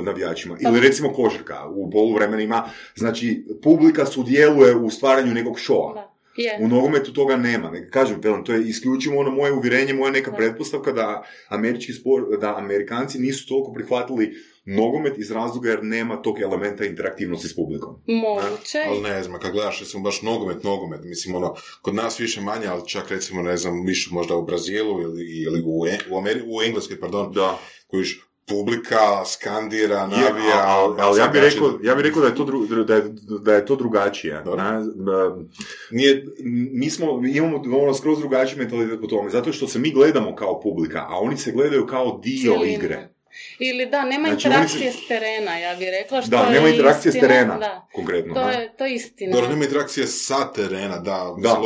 e, 0.00 0.04
navijačima. 0.04 0.56
Ili 0.60 0.80
recimo 0.80 1.12
košarka 1.12 1.68
u 1.68 1.90
poluvremenima, 1.90 2.64
znači 2.94 3.46
publika 3.62 4.06
sudjeluje 4.06 4.76
u 4.76 4.90
stvaranju 4.90 5.34
nekog 5.34 5.58
šoa. 5.58 6.13
Je. 6.36 6.58
U 6.60 6.68
nogometu 6.68 7.12
toga 7.12 7.36
nema. 7.36 7.70
Ne, 7.70 7.90
kažem, 7.90 8.20
velim, 8.22 8.44
to 8.44 8.52
je 8.52 8.68
isključivo 8.68 9.18
ono 9.20 9.30
moje 9.30 9.52
uvjerenje, 9.52 9.94
moja 9.94 10.12
neka 10.12 10.30
Da. 10.30 10.36
pretpostavka 10.36 10.92
da 10.92 11.22
američki 11.48 11.92
sport, 11.92 12.24
da 12.40 12.56
Amerikanci 12.56 13.18
nisu 13.18 13.48
toliko 13.48 13.72
prihvatili 13.72 14.34
nogomet 14.66 15.18
iz 15.18 15.30
razloga 15.30 15.70
jer 15.70 15.78
nema 15.84 16.16
tog 16.16 16.40
elementa 16.40 16.84
interaktivnosti 16.84 17.48
s 17.48 17.56
publikom. 17.56 17.94
Moguće. 18.06 18.78
Ali 18.88 19.00
ne 19.00 19.22
znam, 19.22 19.40
kad 19.40 19.52
gledaš 19.52 19.80
recimo 19.80 20.02
baš 20.02 20.22
nogomet, 20.22 20.62
nogomet, 20.62 21.00
mislim 21.04 21.34
ono, 21.34 21.54
kod 21.82 21.94
nas 21.94 22.20
više 22.20 22.40
manje, 22.40 22.66
ali 22.66 22.88
čak 22.88 23.10
recimo 23.10 23.42
ne 23.42 23.56
znam, 23.56 23.84
više 23.86 24.08
možda 24.12 24.36
u 24.36 24.44
Brazilu 24.44 25.02
ili, 25.02 25.42
ili 25.42 25.62
u, 25.66 25.86
E- 25.86 25.98
u, 26.10 26.14
Ameri- 26.16 26.44
u 26.46 26.62
Engleskoj, 26.62 27.00
pardon, 27.00 27.32
Da. 27.32 27.58
kojiš 27.86 28.20
publika 28.46 28.98
skandira, 29.26 30.06
navija, 30.06 30.26
ali, 30.58 30.94
ali 30.98 31.20
ja 31.20 31.28
bih 31.28 31.42
rekao, 31.42 31.78
ja 31.82 31.94
bi 31.94 32.02
rekao 32.02 32.22
da 32.22 32.28
je 32.28 32.34
to, 32.34 32.44
dru, 32.44 32.84
da 32.84 32.94
je, 32.94 33.02
da 33.40 33.54
je 33.54 33.66
to 33.66 33.76
drugačije. 33.76 34.34
Na, 34.46 34.54
na- 34.96 35.36
nije, 35.90 36.24
mi 36.72 36.90
smo, 36.90 37.16
mi 37.16 37.30
imamo 37.30 37.56
ono 37.74 37.94
skroz 37.94 38.18
drugačiji 38.18 38.58
mentalitet 38.58 39.00
po 39.00 39.06
tome, 39.06 39.30
zato 39.30 39.52
što 39.52 39.68
se 39.68 39.78
mi 39.78 39.90
gledamo 39.90 40.34
kao 40.34 40.60
publika, 40.60 40.98
a 41.00 41.18
oni 41.18 41.36
se 41.36 41.52
gledaju 41.52 41.86
kao 41.86 42.18
dio 42.18 42.40
Cijelina. 42.42 42.72
igre. 42.74 43.08
Ili 43.60 43.86
da, 43.86 44.04
nema 44.04 44.28
Znači, 44.28 44.48
interakcije 44.48 44.92
se- 44.92 44.98
s 44.98 45.08
terena, 45.08 45.56
ja 45.56 45.76
bih 45.76 45.88
rekla. 45.92 46.22
Što 46.22 46.30
Da, 46.30 46.36
je 46.38 46.52
nema 46.52 46.68
interakcije 46.68 47.02
s 47.02 47.14
istina, 47.14 47.28
terena, 47.28 47.58
Da, 47.58 47.86
konkretno. 47.92 48.34
to 48.34 48.40
da. 48.40 48.50
je, 48.50 48.76
to 48.78 48.86
je 48.86 48.94
istina. 48.94 49.32
Dobro, 49.32 49.50
nema 49.50 49.64
interakcije 49.64 50.06
sa 50.06 50.52
terena, 50.52 50.98
da, 50.98 51.34
Da. 51.38 51.48
da. 51.48 51.60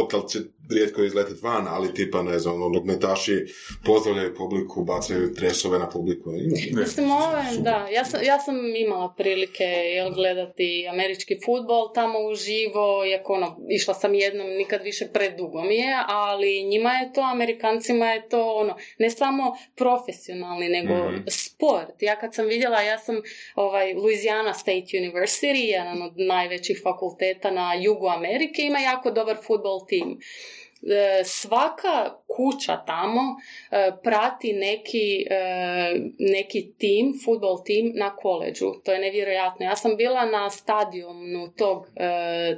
Rijetko 0.71 1.03
izletiti 1.03 1.41
van, 1.43 1.67
ali 1.69 1.95
tipa, 1.95 2.23
ne 2.23 2.39
znam, 2.39 2.55
ono, 2.55 2.69
nogmetaši 2.69 3.45
pozdravljaju 3.85 4.35
publiku, 4.35 4.85
bacaju 4.85 5.35
tresove 5.35 5.79
na 5.79 5.89
publiku. 5.89 6.31
Ima. 6.31 6.57
Ne. 6.73 6.81
Mislim, 6.81 7.07
Super. 7.09 7.63
da, 7.63 7.89
ja 7.93 8.05
sam, 8.05 8.21
ja 8.25 8.39
sam 8.39 8.77
imala 8.77 9.15
prilike 9.17 9.65
jel, 9.65 10.11
gledati 10.15 10.87
američki 10.91 11.39
futbol 11.45 11.93
tamo 11.95 12.19
uživo, 12.19 13.05
iako 13.07 13.33
ono, 13.33 13.57
išla 13.71 13.95
sam 13.95 14.15
jednom, 14.15 14.47
nikad 14.49 14.83
više 14.83 15.07
predugo 15.13 15.63
mi 15.63 15.75
je, 15.77 15.95
ali 16.07 16.63
njima 16.65 16.91
je 16.93 17.13
to, 17.13 17.21
Amerikancima 17.21 18.07
je 18.07 18.29
to 18.29 18.53
ono, 18.53 18.77
ne 18.99 19.11
samo 19.11 19.57
profesionalni, 19.77 20.69
nego 20.69 20.95
Mhm. 21.09 21.17
sport. 21.27 22.03
Ja 22.03 22.17
kad 22.17 22.35
sam 22.35 22.47
vidjela, 22.47 22.81
ja 22.81 22.99
sam 22.99 23.17
ovaj, 23.55 23.95
Louisiana 23.95 24.55
State 24.55 24.87
University, 24.93 25.55
jedan 25.55 26.03
od 26.03 26.13
najvećih 26.17 26.81
fakulteta 26.83 27.51
na 27.51 27.75
jugu 27.75 28.07
Amerike, 28.09 28.63
ima 28.63 28.79
jako 28.79 29.11
dobar 29.11 29.37
futbol 29.47 29.87
tim. 29.89 30.19
E, 30.83 31.25
svaka 31.25 32.23
kuća 32.27 32.83
tamo 32.87 33.21
e, 33.71 33.91
prati 34.03 34.53
neki, 34.53 35.27
e, 35.31 35.95
neki 36.19 36.73
tim, 36.79 37.21
futbol 37.25 37.65
tim 37.65 37.93
na 37.95 38.17
koleđu. 38.17 38.73
To 38.85 38.93
je 38.93 38.99
nevjerojatno. 38.99 39.67
Ja 39.67 39.77
sam 39.77 39.97
bila 39.97 40.27
na 40.27 40.51
stadionu 40.51 41.53
tog, 41.57 41.87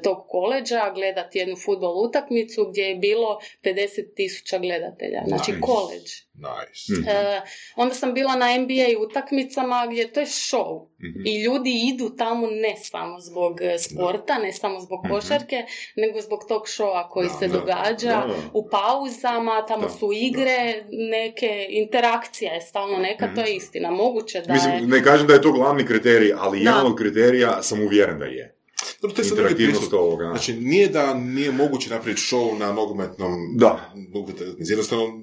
tog 0.03 0.25
koleđa 0.29 0.93
gledati 0.95 1.39
jednu 1.39 1.57
futbol 1.57 2.05
utakmicu 2.05 2.67
gdje 2.71 2.83
je 2.83 2.95
bilo 2.97 3.39
50 3.63 4.15
tisuća 4.15 4.59
gledatelja. 4.59 5.23
Znači 5.27 5.53
Nice. 5.53 5.61
koleđ. 5.61 6.30
Nice. 6.41 6.93
Mhm. 6.93 7.09
E, 7.09 7.41
onda 7.77 7.95
sam 7.95 8.15
bila 8.15 8.37
na 8.37 8.47
NBA 8.55 9.01
utakmicama 9.01 9.87
gdje 9.91 10.13
to 10.13 10.21
je 10.21 10.27
show. 10.27 10.87
Mhm. 11.01 11.27
I 11.27 11.43
ljudi 11.43 11.73
idu 11.85 12.11
tamo 12.11 12.47
ne 12.47 12.77
samo 12.79 13.21
zbog 13.21 13.61
e, 13.63 13.79
sporta, 13.79 14.39
ne 14.39 14.53
samo 14.53 14.81
zbog 14.81 15.01
Mhm. 15.05 15.15
košarke, 15.15 15.57
nego 15.97 16.21
zbog 16.21 16.41
tog 16.49 16.63
showa 16.65 17.09
koji 17.09 17.29
Da, 17.29 17.35
se 17.35 17.49
da, 17.49 17.53
događa 17.53 18.09
da, 18.11 18.27
da. 18.27 18.35
u 18.53 18.69
pauzama, 18.71 19.67
tamo 19.67 19.83
Da, 19.83 19.89
su 19.91 20.11
igre, 20.13 20.85
neke 21.11 21.67
interakcija 21.71 22.53
je 22.53 22.61
stalno 22.61 22.99
neka, 22.99 23.35
to 23.35 23.41
je 23.41 23.57
istina. 23.57 23.91
Moguće 23.91 24.41
da 24.41 24.53
je... 24.53 24.57
Mislim, 24.57 24.91
ne 24.91 25.05
kažem 25.05 25.27
da 25.27 25.35
je 25.35 25.43
to 25.43 25.53
glavni 25.53 25.87
kriterij, 25.87 26.33
ali 26.39 26.59
Da. 26.59 26.71
jedan 26.71 26.87
od 26.87 26.97
kriterija 26.97 27.63
sam 27.63 27.81
uvjeren 27.81 28.19
da 28.19 28.25
je. 28.25 28.57
Dobro, 29.03 29.17
to 29.17 29.23
je 29.23 29.29
Interaktivnost 29.29 29.93
ovoga. 29.93 30.25
Znači, 30.25 30.53
nije 30.55 30.89
da 30.89 31.15
nije 31.15 31.53
moguće 31.53 31.91
napraviti 31.91 32.21
show 32.23 32.59
na 32.59 32.73
nogometnom 32.73 33.33
Da. 33.57 33.93
Jednostavno, 34.61 35.23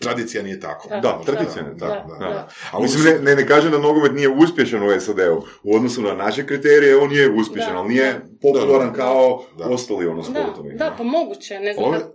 tradicija 0.00 0.42
nije 0.42 0.60
tako. 0.60 0.88
Da, 0.88 0.96
Da, 0.96 1.20
tradicija 1.26 1.64
je 1.64 1.74
da, 1.74 1.88
tako. 1.88 2.08
da, 2.08 2.18
da. 2.18 2.28
da. 2.28 2.48
Ali 2.72 2.82
Mislim, 2.82 3.04
ne, 3.04 3.18
ne, 3.20 3.36
ne 3.36 3.46
kažem 3.46 3.70
da 3.70 3.78
nogomet 3.78 4.12
nije 4.12 4.28
uspješan 4.28 4.82
u 4.82 5.00
SAD-u. 5.00 5.42
U 5.62 5.76
odnosu 5.76 6.02
na 6.02 6.14
naše 6.14 6.46
kriterije, 6.46 6.96
on 6.96 7.12
je 7.12 7.30
uspješan, 7.30 7.72
Da, 7.72 7.78
ali 7.78 7.88
nije 7.88 8.12
da. 8.12 8.20
popularan 8.42 8.88
Da, 8.88 8.96
kao 8.96 9.44
da. 9.58 9.64
ostali 9.64 10.06
ono 10.06 10.22
Da, 10.22 10.30
sportovi. 10.30 10.74
da, 10.74 10.94
pa 10.98 11.04
moguće, 11.04 11.60
ne 11.60 11.74
znam. 11.74 11.90
Da- 11.92 12.12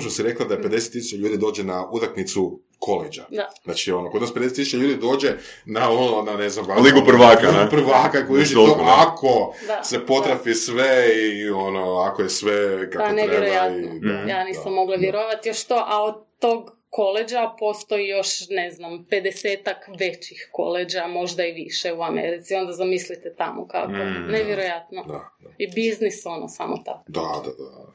što 0.00 0.10
si 0.10 0.22
rekla 0.22 0.46
da 0.46 0.54
je 0.54 0.62
50.000 0.62 1.16
ljudi 1.16 1.36
dođe 1.36 1.64
na 1.64 1.90
utakmicu 1.92 2.60
koleđa. 2.78 3.24
Da. 3.30 3.48
Znači, 3.64 3.92
ono, 3.92 4.10
kod 4.10 4.20
nas 4.20 4.32
50.000 4.32 4.76
ljudi 4.76 4.96
dođe 4.96 5.32
na 5.66 5.90
ono, 5.90 6.22
na 6.22 6.36
ne 6.36 6.48
znam... 6.48 6.66
Ligu 6.84 7.00
prvaka, 7.06 7.48
Ligu 7.48 7.52
ne? 7.52 7.70
prvaka, 7.70 8.26
koji 8.26 8.40
je 8.40 8.54
to 8.54 8.66
da. 8.66 9.06
ako 9.06 9.54
Da, 9.66 9.84
se 9.84 10.06
potrafi 10.06 10.54
sve 10.54 11.08
i 11.34 11.50
ono, 11.50 11.96
ako 11.96 12.22
je 12.22 12.28
sve 12.28 12.90
kako 12.90 13.08
Da, 13.08 13.14
treba. 13.26 13.46
I. 13.46 14.30
Ja 14.30 14.44
nisam 14.44 14.64
da. 14.64 14.70
mogla 14.70 14.96
vjerovati 14.96 15.48
još 15.48 15.64
to, 15.64 15.84
a 15.86 16.02
od 16.02 16.14
tog 16.38 16.75
koleđa 16.90 17.50
postoji 17.58 18.08
još, 18.08 18.48
ne 18.50 18.70
znam, 18.70 19.06
50 19.10 19.74
većih 19.98 20.48
koleđa, 20.52 21.06
možda 21.06 21.46
i 21.46 21.52
više 21.52 21.92
u 21.92 22.02
Americi. 22.02 22.54
Onda 22.54 22.72
zamislite 22.72 23.34
tamo 23.34 23.68
kako. 23.68 23.92
Mm. 23.92 24.30
Nevjerojatno. 24.30 25.04
Da, 25.04 25.30
da, 25.40 25.50
I 25.58 25.70
biznis 25.70 26.26
ono, 26.26 26.48
samo 26.48 26.82
tako. 26.84 27.04
da, 27.08 27.42
da, 27.44 27.64
da. 27.64 27.86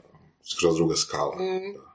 Skroz 0.43 0.75
druga 0.75 0.95
skala. 0.95 1.36
Mm. 1.36 1.91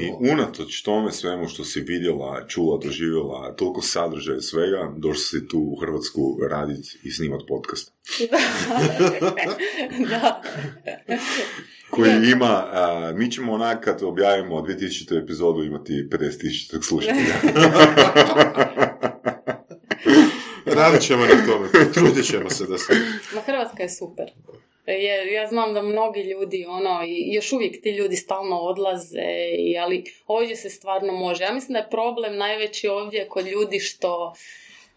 I 0.00 0.30
unatoč 0.32 0.82
tome 0.82 1.12
svemu 1.12 1.48
što 1.48 1.64
si 1.64 1.80
vidjela, 1.80 2.46
čula, 2.48 2.78
doživjela, 2.78 3.56
toliko 3.56 3.82
sadržaja 3.82 4.38
i 4.38 4.42
svega, 4.42 4.92
došla 4.96 5.22
si 5.22 5.48
tu 5.48 5.58
u 5.58 5.76
Hrvatsku 5.80 6.38
raditi 6.50 6.98
i 7.04 7.10
snimat 7.10 7.40
podcast. 7.48 7.92
da. 10.10 10.42
Koji 11.90 12.12
ima, 12.32 12.68
a, 12.72 13.12
mi 13.16 13.30
ćemo 13.30 13.52
onak 13.52 13.84
kad 13.84 14.02
objavimo 14.02 14.60
2000. 14.60 15.22
epizodu 15.22 15.62
imati 15.62 15.92
50.000 15.92 16.82
slušatelja. 16.82 17.34
Radit 20.80 21.02
ćemo 21.02 21.22
na 21.22 21.46
tome, 21.46 21.68
trudit 21.94 22.26
ćemo 22.26 22.50
se 22.50 22.66
da 22.66 22.78
se... 22.78 22.92
Ma 23.34 23.40
Hrvatska 23.40 23.82
je 23.82 23.88
super. 23.88 24.30
Je, 24.86 25.32
ja 25.32 25.46
znam 25.46 25.74
da 25.74 25.82
mnogi 25.82 26.20
ljudi, 26.20 26.66
ono, 26.68 27.02
i 27.06 27.34
još 27.34 27.52
uvijek 27.52 27.82
ti 27.82 27.90
ljudi 27.90 28.16
stalno 28.16 28.56
odlaze, 28.56 29.22
i, 29.58 29.78
ali 29.78 30.04
ovdje 30.26 30.56
se 30.56 30.70
stvarno 30.70 31.12
može. 31.12 31.44
Ja 31.44 31.52
mislim 31.52 31.72
da 31.72 31.78
je 31.78 31.90
problem 31.90 32.36
najveći 32.36 32.88
ovdje 32.88 33.28
kod 33.28 33.46
ljudi 33.46 33.80
što 33.80 34.34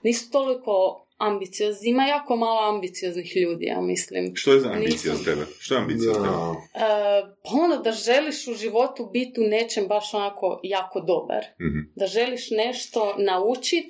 nisu 0.03 0.31
toliko 0.31 1.02
ambiciozni. 1.17 1.89
Ima 1.89 2.05
jako 2.05 2.35
malo 2.35 2.69
ambicioznih 2.69 3.31
ljudi, 3.37 3.65
ja 3.65 3.81
mislim. 3.81 4.31
Što 4.35 4.53
je 4.53 4.59
za 4.59 4.69
ambicija 4.69 5.13
Nisam. 5.13 5.17
za 5.17 5.31
tebe? 5.31 5.45
Što 5.59 5.75
je 5.75 5.81
ambicija 5.81 6.13
za 6.13 6.19
tebe? 6.19 6.27
Da. 6.27 6.55
E, 6.75 7.21
pa 7.43 7.49
ono 7.53 7.77
da 7.77 7.91
želiš 7.91 8.47
u 8.47 8.53
životu 8.53 9.09
biti 9.13 9.41
u 9.41 9.45
nečem 9.45 9.87
baš 9.87 10.13
onako 10.13 10.59
jako 10.63 10.99
dobar. 11.01 11.43
Mhm. 11.61 11.79
Da 11.95 12.07
želiš 12.07 12.49
nešto 12.51 13.15
naučit. 13.19 13.85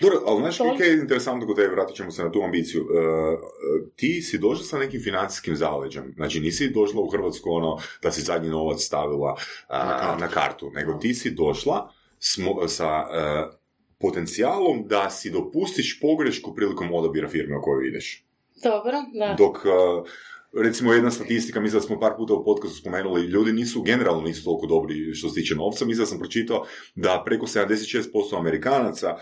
Dobro, 0.00 0.18
ali 0.26 0.40
znaš 0.40 0.58
kaj 0.78 0.88
je 0.88 0.94
interesantno 0.94 1.46
kod 1.46 1.56
tebe, 1.56 1.68
vratit 1.68 1.96
ćemo 1.96 2.10
se 2.10 2.22
na 2.22 2.32
tu 2.32 2.42
ambiciju. 2.42 2.80
E, 2.82 2.98
e, 2.98 3.36
ti 3.96 4.22
si 4.22 4.38
došla 4.38 4.64
sa 4.64 4.78
nekim 4.78 5.02
financijskim 5.02 5.56
zaleđem. 5.56 6.12
Znači 6.16 6.40
nisi 6.40 6.70
došla 6.70 7.00
u 7.00 7.08
Hrvatsku 7.08 7.50
ono 7.50 7.78
da 8.02 8.12
si 8.12 8.20
zadnji 8.20 8.48
novac 8.48 8.80
stavila 8.80 9.36
a, 9.68 9.84
Na 9.86 9.98
kartu. 9.98 10.20
na 10.20 10.28
kartu, 10.28 10.70
nego 10.70 10.94
ti 10.94 11.14
si 11.14 11.30
došla 11.30 11.92
smo- 12.18 12.68
sa 12.68 13.06
e, 13.12 13.61
potencijalom 14.02 14.84
da 14.86 15.10
si 15.10 15.30
dopustiš 15.30 16.00
pogrešku 16.00 16.54
prilikom 16.54 16.94
odabira 16.94 17.28
firme 17.28 17.58
u 17.58 17.62
kojoj 17.62 17.88
ideš. 17.88 18.24
Dobro, 18.62 18.92
da. 19.14 19.34
Dok, 19.38 19.56
e, 19.56 19.68
recimo 20.62 20.92
jedna 20.92 21.10
statistika, 21.10 21.60
mislim 21.60 21.80
da 21.80 21.86
smo 21.86 22.00
par 22.00 22.12
puta 22.16 22.34
u 22.34 22.44
podcastu 22.44 22.78
spomenuli, 22.78 23.22
ljudi 23.22 23.52
nisu, 23.52 23.82
generalno 23.82 24.22
nisu 24.22 24.44
toliko 24.44 24.66
dobri 24.66 25.14
što 25.14 25.28
se 25.28 25.34
tiče 25.34 25.54
novca, 25.54 25.84
mislim 25.84 26.02
da 26.02 26.06
sam 26.06 26.18
pročitao 26.18 26.64
da 26.94 27.22
preko 27.26 27.46
76% 27.46 28.02
Amerikanaca 28.38 29.08
e, 29.08 29.18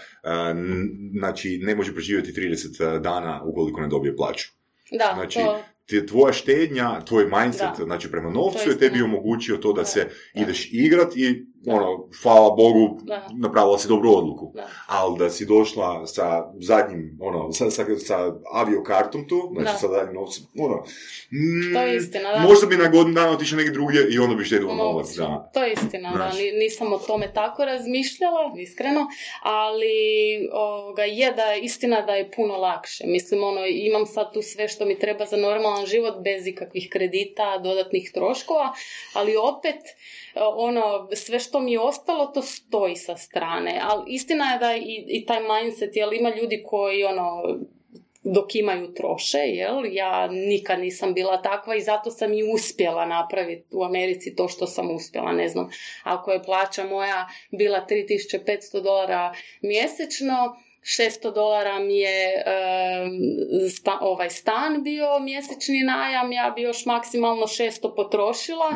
n- 0.50 0.88
znači 1.18 1.58
ne 1.58 1.74
može 1.74 1.92
preživjeti 1.94 2.32
30 2.32 3.00
dana 3.00 3.42
ukoliko 3.44 3.80
ne 3.80 3.88
dobije 3.88 4.16
plaću. 4.16 4.48
Da, 4.92 5.12
Znači, 5.14 5.38
to, 5.38 5.60
tvoja 6.08 6.32
štednja, 6.32 7.00
tvoj 7.00 7.24
mindset, 7.26 7.68
Da. 7.78 7.84
znači 7.84 8.10
prema 8.10 8.30
novcu 8.30 8.70
je 8.70 8.78
tebi 8.78 9.02
omogućio 9.02 9.56
to 9.56 9.72
da 9.72 9.80
Da. 9.80 9.84
se 9.84 10.06
ideš 10.34 10.68
igrat 10.72 11.16
i 11.16 11.46
ono, 11.66 11.86
hvala 12.22 12.50
Bogu, 12.50 12.98
Da. 13.02 13.28
napravila 13.34 13.78
si 13.78 13.88
dobru 13.88 14.10
odluku. 14.10 14.52
da. 14.54 14.66
Ali 14.88 15.18
da 15.18 15.30
si 15.30 15.46
došla 15.46 16.06
sa 16.06 16.26
zadnjim, 16.56 17.18
ono, 17.20 17.52
sa, 17.52 17.70
sa, 17.70 17.84
sa 17.98 18.16
aviokartom 18.52 19.28
tu, 19.28 19.40
znači 19.52 19.64
Da. 19.64 19.78
sa 19.78 19.88
zadnjim 19.88 20.14
novcem, 20.14 20.44
ono, 20.58 20.76
mm, 21.32 21.74
To 21.74 21.80
je 21.80 21.96
istina, 21.96 22.32
da. 22.32 22.40
možda 22.40 22.66
bi 22.66 22.76
na 22.76 22.88
godinu 22.88 23.14
dana 23.14 23.30
otišao 23.30 23.56
negdje 23.56 23.72
drugdje 23.72 24.06
i 24.10 24.18
onda 24.18 24.34
bi 24.34 24.44
štedila 24.44 24.74
novac, 24.74 25.08
da. 25.08 25.50
To 25.54 25.62
je 25.62 25.72
istina, 25.74 26.10
da. 26.10 26.16
Znaš. 26.16 26.34
Ni- 26.34 26.52
Nisam 26.52 26.92
o 26.92 26.98
tome 27.00 27.32
tako 27.32 27.64
razmišljala, 27.64 28.40
iskreno, 28.58 29.06
ali 29.42 29.92
ovoga, 30.52 31.02
je 31.04 31.32
da 31.32 31.42
je 31.44 31.60
istina 31.60 32.00
da 32.00 32.14
je 32.14 32.30
puno 32.30 32.56
lakše. 32.56 33.04
Mislim, 33.06 33.42
ono, 33.42 33.60
imam 33.66 34.06
sad 34.06 34.32
tu 34.32 34.42
sve 34.44 34.68
što 34.68 34.86
mi 34.86 34.98
treba 34.98 35.26
za 35.26 35.36
normalan 35.38 35.86
život 35.86 36.14
bez 36.20 36.46
ikakvih 36.46 36.88
kredita, 36.90 37.58
dodatnih 37.58 38.10
troškova, 38.14 38.72
ali 39.14 39.36
opet, 39.38 39.80
ono, 40.34 41.08
sve 41.14 41.38
što 41.38 41.60
mi 41.60 41.72
je 41.72 41.80
ostalo, 41.80 42.26
to 42.26 42.42
stoji 42.42 42.96
sa 42.96 43.16
strane. 43.16 43.80
Ali 43.82 44.02
istina 44.06 44.52
je 44.52 44.58
da 44.58 44.76
i, 44.76 45.04
i 45.08 45.26
taj 45.26 45.40
mindset, 45.40 45.96
jer 45.96 46.12
ima 46.12 46.30
ljudi 46.34 46.64
koji, 46.66 47.04
ono, 47.04 47.42
dok 48.22 48.54
imaju 48.54 48.94
troše, 48.94 49.38
jel? 49.38 49.82
Ja 49.92 50.28
nikad 50.28 50.80
nisam 50.80 51.14
bila 51.14 51.42
takva 51.42 51.76
i 51.76 51.80
zato 51.80 52.10
sam 52.10 52.32
i 52.32 52.52
uspjela 52.54 53.06
napraviti 53.06 53.76
u 53.76 53.84
Americi 53.84 54.34
to 54.36 54.48
što 54.48 54.66
sam 54.66 54.90
uspjela, 54.90 55.32
ne 55.32 55.48
znam. 55.48 55.70
Ako 56.02 56.32
je 56.32 56.42
plaća 56.42 56.84
moja 56.84 57.28
bila 57.50 57.86
3500 57.90 58.82
dolara 58.82 59.34
mjesečno, 59.62 60.56
600 60.82 61.34
dolara 61.34 61.78
mi 61.78 61.98
je 61.98 62.44
sta- 63.70 63.98
ovaj 64.00 64.30
stan 64.30 64.82
bio 64.82 65.18
mjesečni 65.18 65.82
najam, 65.82 66.32
ja 66.32 66.52
bi 66.56 66.62
još 66.62 66.86
maksimalno 66.86 67.46
600 67.46 67.94
potrošila 67.96 68.70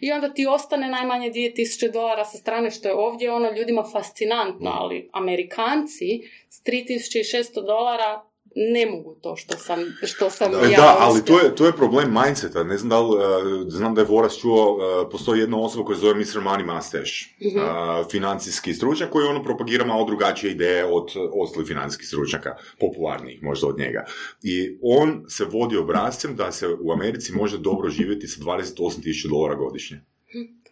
i 0.00 0.12
onda 0.12 0.34
ti 0.34 0.46
ostane 0.46 0.88
najmanje 0.88 1.30
2000 1.30 1.92
dolara 1.92 2.24
sa 2.24 2.38
strane 2.38 2.70
što 2.70 2.88
je 2.88 2.94
ovdje 2.94 3.32
ono 3.32 3.50
ljudima 3.52 3.84
fascinantno, 3.92 4.70
ali 4.74 5.10
Amerikanci 5.12 6.20
s 6.48 6.62
3600 6.64 7.66
dolara 7.66 8.27
ne 8.74 8.86
mogu 8.86 9.16
to 9.22 9.36
što 9.36 9.56
sam, 9.56 9.78
što 10.02 10.30
sam 10.30 10.52
Da, 10.52 10.58
ja 10.58 10.64
E, 10.72 10.76
da, 10.76 10.96
ali 10.98 11.24
to 11.24 11.40
je, 11.40 11.54
to 11.54 11.66
je 11.66 11.72
problem 11.72 12.14
mindseta. 12.14 12.64
Ne 12.64 12.78
znam 12.78 12.88
da 12.88 13.00
li, 13.00 13.16
uh, 13.16 13.22
znam 13.68 13.94
da 13.94 14.00
je 14.00 14.06
Voras 14.06 14.38
čuo, 14.38 14.72
uh, 14.74 15.08
postoji 15.10 15.40
jedna 15.40 15.60
osoba 15.60 15.84
koja 15.84 15.98
zove 15.98 16.14
Mr. 16.14 16.40
Money 16.44 16.74
Mustache, 16.74 17.14
Mhm. 17.40 17.58
uh, 17.58 17.64
financijski 18.10 18.74
stručnjak 18.74 19.10
koji 19.10 19.26
ono 19.26 19.42
propagira 19.42 19.84
malo 19.84 20.04
drugačije 20.04 20.52
ideje 20.52 20.84
od 20.84 21.06
ostalih 21.32 21.68
financijskih 21.68 22.08
stručnjaka, 22.08 22.56
popularnijih 22.80 23.42
možda 23.42 23.66
od 23.66 23.78
njega. 23.78 24.04
I 24.42 24.78
on 24.82 25.24
se 25.28 25.44
vodi 25.44 25.76
obrazcem 25.76 26.36
da 26.36 26.52
se 26.52 26.68
u 26.80 26.92
Americi 26.92 27.32
može 27.32 27.58
dobro 27.58 27.90
živjeti 27.90 28.26
sa 28.26 28.40
28.000 28.40 29.28
dolara 29.28 29.54
godišnje. 29.54 30.00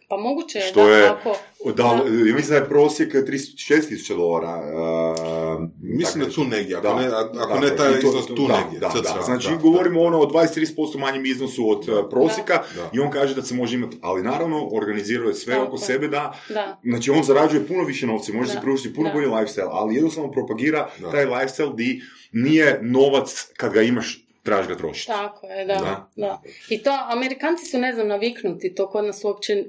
Pa 0.09 0.17
moguće 0.17 0.57
je 0.57 0.63
Što 0.63 0.83
da 0.83 0.89
je- 0.91 1.07
ako... 1.07 1.35
Da, 1.73 1.83
ja 2.27 2.35
mislim 2.35 2.49
da 2.49 2.55
je 2.55 2.65
prosjek 2.65 3.13
36.000 3.15 4.15
dolara. 4.15 4.53
uh, 4.53 5.69
Mislim 5.81 6.19
da 6.19 6.25
tako 6.25 6.35
tu 6.35 6.43
negdje, 6.45 6.75
ako 6.75 6.87
Da, 6.87 6.95
ne, 6.95 7.07
ako 7.07 7.37
dakle, 7.37 7.59
ne 7.61 7.75
taj 7.77 7.89
i 7.89 8.01
to- 8.01 8.07
iznos 8.07 8.25
tu 8.27 8.47
da, 8.47 8.59
negdje. 8.59 8.79
Da, 8.79 8.87
da, 8.95 9.21
znači 9.21 9.47
da, 9.47 9.55
govorimo 9.55 10.01
ono 10.01 10.19
o 10.19 10.25
23% 10.25 10.65
manjem 10.97 11.25
iznosu 11.25 11.69
od 11.69 11.89
uh, 11.89 12.09
prosjeka 12.09 12.53
Da. 12.75 12.89
i 12.93 12.99
on 12.99 13.11
kaže 13.11 13.35
da 13.35 13.41
se 13.41 13.55
može 13.55 13.75
imati, 13.75 13.97
ali 14.01 14.23
naravno 14.23 14.67
organizirao 14.67 15.27
je 15.27 15.33
sve 15.35 15.59
oko 15.59 15.77
sebe 15.77 16.07
da, 16.07 16.33
Da, 16.49 16.79
znači 16.83 17.11
on 17.11 17.23
zarađuje 17.23 17.67
puno 17.67 17.83
više 17.83 18.07
novca, 18.07 18.33
može 18.33 18.49
se 18.49 18.55
Da, 18.55 18.61
pružiti 18.61 18.93
puno 18.93 19.09
da. 19.09 19.13
bolji 19.13 19.27
lifestyle, 19.27 19.69
ali 19.71 19.95
jednostavno 19.95 20.31
propagira 20.31 20.89
Da. 20.99 21.11
taj 21.11 21.25
lifestyle 21.25 21.75
di 21.75 22.01
nije 22.31 22.79
novac 22.83 23.47
kad 23.57 23.73
ga 23.73 23.81
imaš, 23.81 24.26
trebaš 24.47 24.67
ga 24.67 24.77
trošiti. 24.77 25.07
tako 25.07 25.47
je, 25.47 25.65
da, 25.65 25.73
Da. 25.75 26.09
da. 26.17 26.41
I 26.69 26.83
to, 26.83 26.99
Amerikanci 27.07 27.65
su, 27.65 27.77
ne 27.77 27.93
znam, 27.93 28.07
naviknuti, 28.07 28.75
to 28.75 28.89
kod 28.89 29.05
nas 29.05 29.23
uopće 29.23 29.63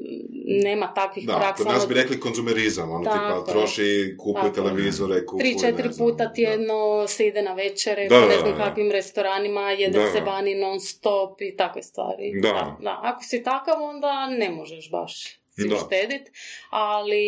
nema 0.64 0.95
takvih 0.95 1.27
Da, 1.27 1.35
praksa. 1.35 1.57
kod 1.57 1.67
nas 1.67 1.77
ono, 1.77 1.88
bi 1.88 1.95
rekli 1.95 2.21
konzumerizam, 2.21 2.91
ono 2.91 3.05
tipa 3.05 3.45
troši, 3.49 3.88
kupuje 4.19 4.53
televizore, 4.53 5.27
kupuje, 5.27 5.43
tri, 5.53 5.61
četiri 5.61 5.88
puta 5.99 6.33
tjedno 6.33 6.79
se 7.09 7.27
ide 7.27 7.43
na 7.43 7.55
večere, 7.55 8.09
Da, 8.09 8.14
po 8.17 8.21
ne 8.23 8.35
da, 8.35 8.41
znam 8.41 8.53
da. 8.53 8.64
kakvim 8.64 8.91
restoranima, 8.91 9.71
jede 9.73 9.99
Da. 9.99 10.07
se 10.07 10.21
vani 10.21 10.55
non 10.55 10.81
stop 10.81 11.41
i 11.43 11.57
takve 11.57 11.83
stvari. 11.83 12.41
Da. 12.43 12.77
da. 12.81 13.01
Ako 13.05 13.23
si 13.23 13.43
takav, 13.43 13.83
onda 13.83 14.27
ne 14.29 14.51
možeš 14.51 14.91
baš 14.91 15.38
si 15.59 15.68
Da. 15.68 15.77
uštedit, 15.77 16.23
ali, 16.71 17.27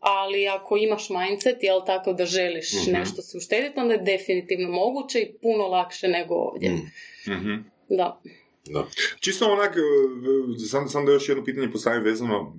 ali 0.00 0.48
ako 0.48 0.76
imaš 0.76 1.08
mindset, 1.10 1.56
jel 1.62 1.80
tako 1.86 2.12
da 2.12 2.24
želiš 2.26 2.72
Mhm. 2.74 2.92
nešto 2.92 3.22
si 3.22 3.36
uštedit, 3.36 3.72
onda 3.76 3.94
je 3.94 4.02
definitivno 4.02 4.70
moguće 4.70 5.20
i 5.20 5.32
puno 5.34 5.66
lakše 5.66 6.08
nego 6.08 6.34
ovdje. 6.34 6.70
Mm, 6.70 6.90
Mhm. 7.28 7.52
Da. 7.88 8.20
da. 8.66 8.86
Čisto 9.20 9.46
onak, 9.46 9.72
uh, 9.72 9.82
sam, 10.60 10.88
sam 10.88 11.06
da 11.06 11.12
još 11.12 11.28
jedno 11.28 11.44
pitanje 11.44 11.70
postavim 11.70 12.02
vezano, 12.02 12.40
uh, 12.40 12.54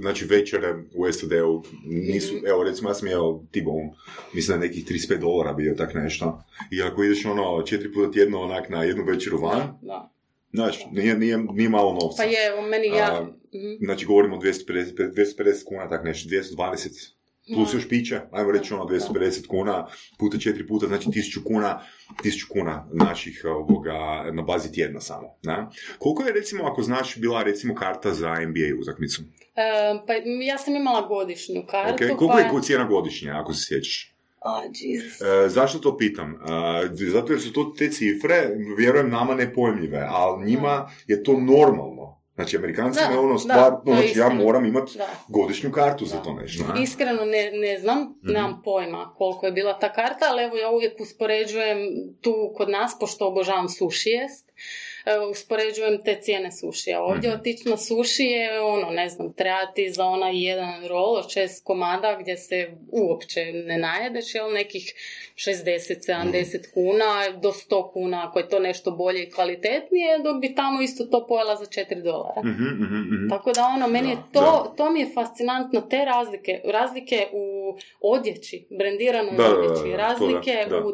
znači 0.00 0.24
večere 0.24 0.74
u 0.94 1.06
SAD-u 1.06 1.62
nisu, 1.84 2.34
Mhm. 2.34 2.46
evo 2.46 2.62
recimo 2.64 2.90
ja 2.90 2.94
sam 2.94 3.08
jeo 3.08 3.40
T-bone, 3.52 3.92
mislim 4.34 4.60
da 4.60 4.66
nekih 4.66 4.84
35 4.84 5.18
dolara 5.18 5.52
bio 5.52 5.74
tak 5.74 5.94
nešto, 5.94 6.42
i 6.72 6.82
ako 6.82 7.02
ideš 7.02 7.24
ono 7.24 7.62
četiri 7.62 7.92
puta 7.92 8.10
tjedno 8.10 8.40
onak 8.40 8.68
na 8.68 8.84
jednu 8.84 9.04
večeru 9.04 9.38
van, 9.38 9.58
Da, 9.58 9.78
da. 9.82 10.12
Znaš, 10.56 10.86
nije, 10.92 11.18
nije, 11.18 11.38
nije 11.38 11.68
malo 11.68 11.92
novca. 11.92 12.22
Pa 12.22 12.22
je, 12.22 12.54
o 12.54 12.62
meni 12.62 12.86
ja... 12.86 13.04
A, 13.04 13.26
Mhm. 13.56 13.84
Znači 13.84 14.06
govorimo 14.06 14.36
o 14.36 14.40
250, 14.40 15.12
250 15.14 15.64
kuna, 15.64 15.88
tak 15.88 16.04
nešto, 16.04 16.28
220 16.28 17.12
plus 17.54 17.74
još 17.74 17.88
piće, 17.88 18.20
ajmo 18.32 18.52
reći 18.52 18.74
ono 18.74 18.84
250 18.84 19.46
kuna 19.46 19.86
puta 20.18 20.38
četiri 20.38 20.66
puta, 20.66 20.86
znači 20.86 21.08
1000 21.08 21.44
kuna, 21.44 21.80
1000 22.24 22.48
kuna 22.48 22.88
naših 22.92 23.44
ovoga, 23.44 24.30
na 24.32 24.42
bazi 24.42 24.72
tjedna 24.72 25.00
samo. 25.00 25.38
Ne? 25.42 25.66
Koliko 25.98 26.22
je 26.22 26.32
recimo, 26.32 26.64
ako 26.64 26.82
znaš, 26.82 27.16
bila 27.16 27.42
recimo 27.42 27.74
karta 27.74 28.14
za 28.14 28.34
NBA 28.34 28.80
utakmicu? 28.82 29.22
E, 29.56 29.62
pa 30.06 30.12
ja 30.44 30.58
sam 30.58 30.76
imala 30.76 31.08
godišnju 31.08 31.62
kartu. 31.70 32.04
Okay. 32.04 32.16
Koliko 32.16 32.50
pa... 32.50 32.56
je 32.56 32.62
cijena 32.62 32.84
godišnje, 32.84 33.30
ako 33.30 33.52
se 33.52 33.66
sjećaš? 33.66 34.15
Jesus. 34.72 35.20
E, 35.20 35.48
zašto 35.48 35.78
to 35.78 35.96
pitam? 35.96 36.34
E, 36.34 36.36
zato 37.04 37.32
jer 37.32 37.42
su 37.42 37.52
to 37.52 37.72
te 37.78 37.88
cifre, 37.88 38.48
vjerujem, 38.78 39.10
nama 39.10 39.34
nepojmljive, 39.34 40.06
ali 40.08 40.46
njima 40.46 40.74
je 41.06 41.22
to 41.22 41.32
normalno. 41.32 42.16
Znači, 42.34 42.56
Amerikancima 42.56 43.06
Da, 43.06 43.12
je 43.12 43.18
ono 43.18 43.32
da, 43.32 43.38
stvar, 43.38 43.70
to 43.84 43.90
je 43.90 43.96
znači 43.96 44.18
ja 44.18 44.28
moram 44.30 44.64
imati 44.66 44.98
Da. 44.98 45.06
godišnju 45.28 45.72
kartu 45.72 46.06
za 46.06 46.16
Da. 46.16 46.22
to 46.22 46.32
nešto. 46.32 46.64
ne? 46.74 46.82
Iskreno 46.82 47.24
ne, 47.24 47.50
ne 47.52 47.78
znam, 47.78 47.98
Mhm. 47.98 48.32
nemam 48.32 48.62
pojma 48.64 49.12
koliko 49.14 49.46
je 49.46 49.52
bila 49.52 49.78
ta 49.78 49.92
karta, 49.92 50.24
ali 50.30 50.42
evo 50.42 50.56
ja 50.56 50.70
uvijek 50.70 51.00
uspoređujem 51.00 51.78
tu 52.20 52.34
kod 52.56 52.68
nas, 52.70 52.96
pošto 53.00 53.28
obožavam 53.28 53.68
suši 53.68 54.08
jest, 54.08 54.52
uspoređujem 55.30 56.02
te 56.04 56.14
cijene 56.16 56.52
sušija. 56.52 57.02
Ovdje 57.02 57.30
Mhm. 57.30 57.38
otići 57.40 57.68
na 57.68 57.76
suši 57.76 58.22
je 58.24 58.60
ono, 58.60 58.90
ne 58.90 59.08
znam, 59.08 59.32
trebati 59.32 59.90
za 59.90 60.04
onaj 60.04 60.38
jedan 60.38 60.86
rol 60.88 61.14
od 61.14 61.30
šest 61.30 61.64
komada 61.64 62.16
gdje 62.20 62.36
se 62.36 62.70
uopće 62.90 63.44
ne 63.44 63.78
najedeš, 63.78 64.34
jel, 64.34 64.52
nekih 64.52 64.94
60-70 65.36 66.24
Mhm. 66.58 66.70
kuna 66.74 67.06
do 67.32 67.52
100 67.52 67.92
kuna 67.92 68.28
ako 68.28 68.38
je 68.38 68.48
to 68.48 68.58
nešto 68.58 68.90
bolje 68.92 69.22
i 69.22 69.30
kvalitetnije, 69.30 70.18
dok 70.18 70.40
bi 70.40 70.54
tamo 70.54 70.82
isto 70.82 71.04
to 71.04 71.26
pojela 71.26 71.56
za 71.56 71.64
4 71.66 72.02
dolara. 72.02 72.40
Mhm, 72.40 72.62
mhm, 72.64 72.94
mhm. 72.96 73.28
Tako 73.28 73.52
da 73.52 73.64
ono, 73.66 73.88
meni 73.88 74.10
je 74.10 74.16
Da, 74.16 74.40
to, 74.40 74.74
to 74.76 74.90
mi 74.90 75.00
je 75.00 75.10
fascinantno, 75.14 75.80
te 75.80 76.04
razlike, 76.04 76.60
razlike 76.66 77.26
u 77.32 77.76
odjeći, 78.02 78.66
brendiranoj 78.70 79.32
Da, 79.32 79.42
da, 79.42 79.48
da, 79.48 79.54
odjeći, 79.56 79.74
da, 79.86 79.90
to 79.90 79.96
razlike 79.98 80.52
da, 80.64 80.76
da. 80.76 80.84
u 80.84 80.88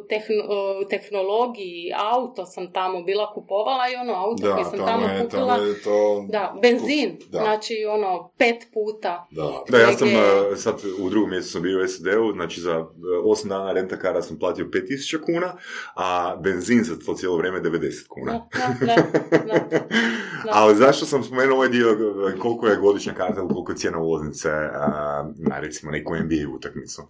u 0.77 0.85
tehnologiji, 0.87 1.92
auto 1.96 2.46
sam 2.46 2.72
tamo 2.72 3.03
bila 3.03 3.33
kupovala 3.33 3.52
i 3.93 3.97
ono 3.97 4.12
auto 4.12 4.47
Da, 4.47 4.55
koji 4.55 4.65
sam 4.65 4.79
tamo 4.79 4.87
tamo 4.87 5.07
je, 5.07 5.23
kupila, 5.23 5.57
tamo 5.57 5.67
je 5.69 5.83
to... 5.83 6.27
da, 6.29 6.55
benzin, 6.62 7.19
Da. 7.31 7.38
znači 7.38 7.75
ono, 7.88 8.31
pet 8.38 8.67
puta. 8.75 9.27
Da. 9.31 9.62
Da, 9.69 9.79
ja 9.79 9.93
sam 9.93 10.09
uh, 10.09 10.57
sad 10.57 10.75
u 10.99 11.11
drugom 11.11 11.31
mjesecu 11.31 11.53
sam 11.53 11.62
bio 11.62 11.85
u 11.85 11.88
SAD-u, 11.88 12.33
znači 12.33 12.61
za 12.61 12.79
uh, 12.81 12.87
8 13.25 13.49
dana 13.49 13.73
rentakara 13.73 14.23
sam 14.23 14.38
platio 14.38 14.65
5000 14.65 15.25
kuna, 15.25 15.55
a 15.97 16.37
benzin 16.37 16.85
za 16.85 16.99
to 17.07 17.15
cijelo 17.15 17.37
vrijeme 17.37 17.61
90 17.61 18.09
kuna. 18.09 18.33
Da, 18.33 18.87
da, 18.87 18.97
da, 19.31 19.59
da. 20.45 20.51
Ali 20.51 20.77
zašto 20.77 21.07
sam 21.07 21.25
spomenuo 21.25 21.57
ovaj 21.57 21.69
dio 21.69 21.97
koliko 22.38 22.67
je 22.67 22.77
godišnja 22.77 23.15
karta 23.15 23.41
ili 23.41 23.49
koliko 23.49 23.73
je 23.73 23.77
cijena 23.77 23.99
ulaznice 23.99 24.49
uh, 24.49 25.49
na 25.49 25.61
recimo 25.61 25.93
neku 25.93 26.15
NBA 26.15 26.55
utakmicu. 26.57 27.03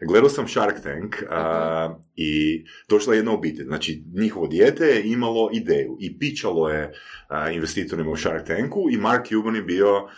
Gledao 0.00 0.30
sam 0.30 0.48
Shark 0.48 0.82
Tank 0.82 1.16
uh, 1.22 2.07
i 2.20 2.64
došla 2.88 3.14
je 3.14 3.18
jedna 3.18 3.32
obitelj. 3.32 3.66
Znači 3.66 4.02
njihovo 4.14 4.46
dijete 4.46 4.84
je 4.84 5.10
imalo 5.10 5.50
ideju 5.52 5.96
i 6.00 6.18
pičalo 6.18 6.68
je 6.68 6.84
uh, 6.84 7.54
investitorima 7.54 8.10
u 8.10 8.16
Shark 8.16 8.46
Tanku 8.46 8.88
i 8.90 8.96
Mark 8.96 9.26
Cuban 9.28 9.56
je 9.56 9.62
bio 9.62 10.08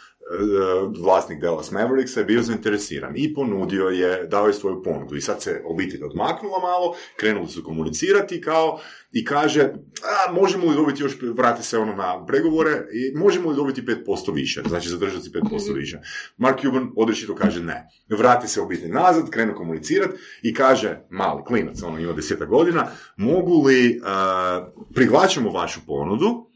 vlasnik 1.03 1.40
Dallas 1.40 1.71
Mavericksa 1.71 2.21
je 2.21 2.27
bio 2.27 2.43
zainteresiran 2.43 3.12
i 3.16 3.35
ponudio 3.35 3.85
je, 3.88 4.27
dao 4.27 4.47
je 4.47 4.53
svoju 4.53 4.83
ponudu 4.83 5.16
i 5.16 5.21
sad 5.21 5.43
se 5.43 5.62
obitelj 5.64 6.05
odmaknula 6.05 6.59
malo, 6.59 6.95
krenuli 7.16 7.49
su 7.49 7.64
komunicirati 7.64 8.40
kao 8.40 8.81
i 9.12 9.25
kaže, 9.25 9.62
a, 9.62 10.33
možemo 10.33 10.66
li 10.66 10.77
dobiti 10.77 11.03
još, 11.03 11.19
vrati 11.23 11.62
se 11.62 11.79
ono 11.79 11.95
na 11.95 12.27
pregovore, 12.27 12.71
i 12.71 13.19
možemo 13.19 13.51
li 13.51 13.57
dobiti 13.57 13.83
5% 13.83 14.35
više, 14.35 14.62
znači 14.69 14.88
zadržati 14.88 15.31
5% 15.31 15.75
više. 15.75 15.99
Mark 16.37 16.61
Cuban 16.61 16.90
odrešito 16.97 17.35
kaže 17.35 17.62
ne. 17.62 17.88
Vrati 18.09 18.49
se 18.49 18.61
obitelj 18.61 18.90
nazad, 18.90 19.31
krenu 19.31 19.55
komunicirati 19.55 20.19
i 20.43 20.55
kaže, 20.55 21.01
mali 21.11 21.45
klinac, 21.45 21.83
ono 21.83 21.99
ima 21.99 22.12
deseta 22.12 22.45
godina, 22.45 22.87
mogu 23.16 23.66
li, 23.66 24.01
a, 24.05 24.71
prihvaćamo 24.95 25.51
vašu 25.51 25.81
ponudu, 25.87 26.51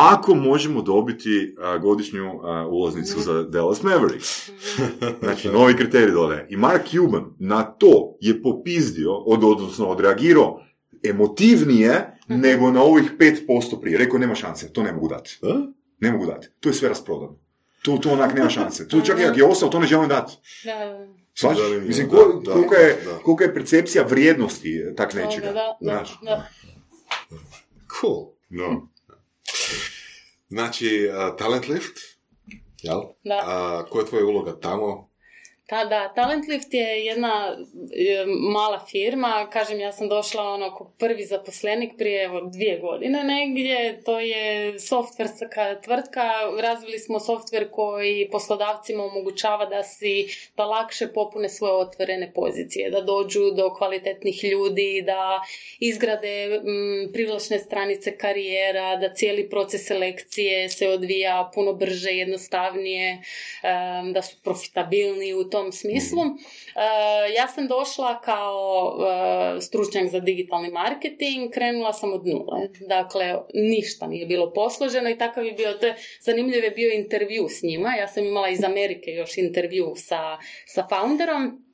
ako 0.00 0.34
možemo 0.34 0.82
dobiti 0.82 1.54
a, 1.58 1.78
godišnju 1.78 2.40
a, 2.42 2.66
ulaznicu 2.66 3.20
za 3.20 3.42
Dallas 3.42 3.82
Mavericks. 3.82 4.50
Znači, 5.20 5.48
novi 5.48 5.76
kriterij 5.76 6.10
dodaje. 6.10 6.46
I 6.50 6.56
Mark 6.56 6.86
Cuban 6.86 7.24
na 7.38 7.62
to 7.64 8.16
je 8.20 8.42
popizdio, 8.42 9.14
od, 9.16 9.44
odnosno 9.44 9.86
odreagirao 9.86 10.60
emotivnije 11.04 12.14
Mhm. 12.28 12.40
nego 12.40 12.70
na 12.70 12.82
ovih 12.82 13.12
5% 13.12 13.48
prije. 13.80 13.98
Rekao, 13.98 14.18
nema 14.18 14.34
šanse, 14.34 14.72
to 14.72 14.82
ne 14.82 14.92
mogu 14.92 15.08
dati. 15.08 15.38
A? 15.42 15.60
Ne 16.00 16.12
mogu 16.12 16.26
dati. 16.26 16.48
To 16.60 16.68
je 16.68 16.74
sve 16.74 16.88
rasprodano. 16.88 17.38
To, 17.82 17.96
to 17.96 18.10
onak 18.10 18.34
nema 18.34 18.50
šanse. 18.50 18.88
To 18.88 19.00
čak 19.00 19.20
i 19.20 19.24
ako 19.24 19.38
je 19.38 19.44
ostao, 19.44 19.68
to 19.68 19.80
ne 19.80 19.86
želim 19.86 20.08
dati. 20.08 20.32
Zanimljivo, 21.36 21.80
Mislim, 21.80 22.08
da, 22.08 22.16
ko- 22.16 22.42
da, 22.44 22.52
kolika, 22.52 22.76
je, 22.76 22.98
da. 23.04 23.18
kolika 23.18 23.44
je 23.44 23.54
percepcija 23.54 24.04
vrijednosti 24.04 24.82
tak 24.96 25.14
nečega. 25.14 25.52
da, 25.80 26.04
da. 26.22 26.46
Cool. 27.90 28.26
No. 28.50 28.88
Znači, 30.48 31.10
uh, 31.10 31.36
Talent 31.36 31.68
Lift, 31.68 31.98
jel? 32.82 33.00
Da. 33.24 33.42
A, 33.46 33.84
koja 33.90 34.02
je 34.02 34.08
tvoja 34.08 34.24
uloga 34.24 34.60
tamo? 34.60 35.07
Ta, 35.68 35.84
da, 35.84 36.12
Talentlift 36.14 36.74
je 36.74 37.04
jedna 37.04 37.56
e, 37.56 38.24
mala 38.52 38.86
firma, 38.90 39.48
kažem 39.52 39.80
ja 39.80 39.92
sam 39.92 40.08
došla 40.08 40.42
ono 40.42 40.92
prvi 40.98 41.24
zaposlenik 41.24 41.92
prije 41.98 42.24
evo, 42.24 42.40
dvije 42.40 42.78
godine 42.78 43.24
negdje, 43.24 44.02
to 44.04 44.20
je 44.20 44.78
softverska 44.78 45.80
tvrtka, 45.84 46.22
razvili 46.60 46.98
smo 46.98 47.20
softver 47.20 47.70
koji 47.70 48.28
poslodavcima 48.30 49.04
omogućava 49.04 49.66
da 49.66 49.82
si, 49.82 50.26
da 50.56 50.64
lakše 50.64 51.12
popune 51.12 51.48
svoje 51.48 51.72
otvorene 51.72 52.32
pozicije, 52.34 52.90
da 52.90 53.00
dođu 53.00 53.50
do 53.50 53.74
kvalitetnih 53.74 54.44
ljudi, 54.44 55.02
da 55.06 55.42
izgrade 55.80 56.44
m, 56.44 57.12
privlačne 57.12 57.58
stranice 57.58 58.16
karijera, 58.16 58.96
da 58.96 59.14
cijeli 59.14 59.50
proces 59.50 59.86
selekcije 59.86 60.68
se 60.68 60.88
odvija 60.88 61.50
puno 61.54 61.72
brže, 61.72 62.10
jednostavnije, 62.10 63.22
em, 63.62 64.12
da 64.12 64.22
su 64.22 64.36
profitabilni 64.42 65.34
u 65.34 65.50
tom 65.58 65.72
smislu. 65.72 66.22
E, 66.22 66.30
ja 67.36 67.48
sam 67.48 67.68
došla 67.68 68.20
kao 68.20 68.94
e, 68.98 69.60
stručnjak 69.60 70.08
za 70.08 70.20
digitalni 70.20 70.70
marketing, 70.70 71.52
krenula 71.54 71.92
sam 71.92 72.12
od 72.12 72.26
nule. 72.26 72.68
Dakle, 72.88 73.34
ništa 73.54 74.06
nije 74.06 74.26
bilo 74.26 74.52
posloženo 74.52 75.10
i 75.10 75.18
takav 75.18 75.46
je 75.46 75.52
bio, 75.52 75.72
to 75.72 75.86
je 75.86 75.96
zanimljiv 76.20 76.64
je 76.64 76.70
bio 76.70 76.92
intervju 76.92 77.48
s 77.48 77.62
njima. 77.62 77.94
Ja 77.94 78.08
sam 78.08 78.24
imala 78.24 78.48
iz 78.48 78.64
Amerike 78.64 79.10
još 79.10 79.38
intervju 79.38 79.92
sa, 79.96 80.38
sa 80.66 80.86
founderom 80.90 81.67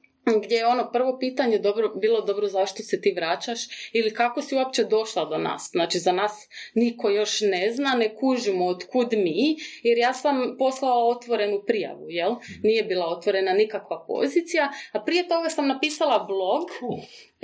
gdje 0.44 0.56
je 0.56 0.66
ono 0.66 0.90
prvo 0.92 1.18
pitanje 1.18 1.58
dobro, 1.58 1.88
bilo 1.88 2.20
dobro 2.20 2.48
zašto 2.48 2.82
se 2.82 3.00
ti 3.00 3.12
vraćaš 3.16 3.60
ili 3.92 4.14
kako 4.14 4.42
si 4.42 4.56
uopće 4.56 4.84
došla 4.84 5.24
do 5.24 5.38
nas. 5.38 5.68
Znači 5.72 5.98
za 5.98 6.12
nas 6.12 6.48
niko 6.74 7.10
još 7.10 7.40
ne 7.40 7.72
zna, 7.72 7.94
ne 7.94 8.16
kužimo 8.16 8.66
od 8.66 8.84
kud 8.92 9.12
mi, 9.12 9.56
jer 9.82 9.98
ja 9.98 10.12
sam 10.12 10.56
poslala 10.58 11.16
otvorenu 11.16 11.62
prijavu, 11.66 12.06
jel? 12.08 12.34
Nije 12.62 12.82
bila 12.82 13.06
otvorena 13.06 13.52
nikakva 13.52 14.04
pozicija, 14.06 14.72
a 14.92 15.04
prije 15.04 15.28
toga 15.28 15.48
sam 15.48 15.66
napisala 15.66 16.24
blog 16.28 16.68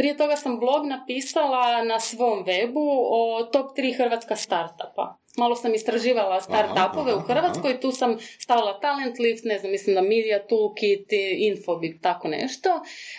prije 0.00 0.16
toga 0.16 0.36
sam 0.36 0.58
blog 0.58 0.86
napisala 0.86 1.84
na 1.84 2.00
svom 2.00 2.44
webu 2.44 2.86
o 3.10 3.42
top 3.44 3.76
3 3.76 3.96
hrvatska 3.96 4.36
startupa. 4.36 5.16
Malo 5.36 5.56
sam 5.56 5.74
istraživala 5.74 6.40
startupove 6.40 7.14
u 7.14 7.20
Hrvatskoj, 7.20 7.80
tu 7.80 7.92
sam 7.92 8.18
stavila 8.38 8.80
Talent 8.80 9.18
Lift, 9.18 9.44
ne 9.44 9.58
znam, 9.58 9.70
mislim 9.72 9.94
da 9.94 10.02
Media 10.02 10.38
Toolkit, 10.40 11.06
Infobip, 11.38 12.02
tako 12.02 12.28
nešto. 12.28 12.68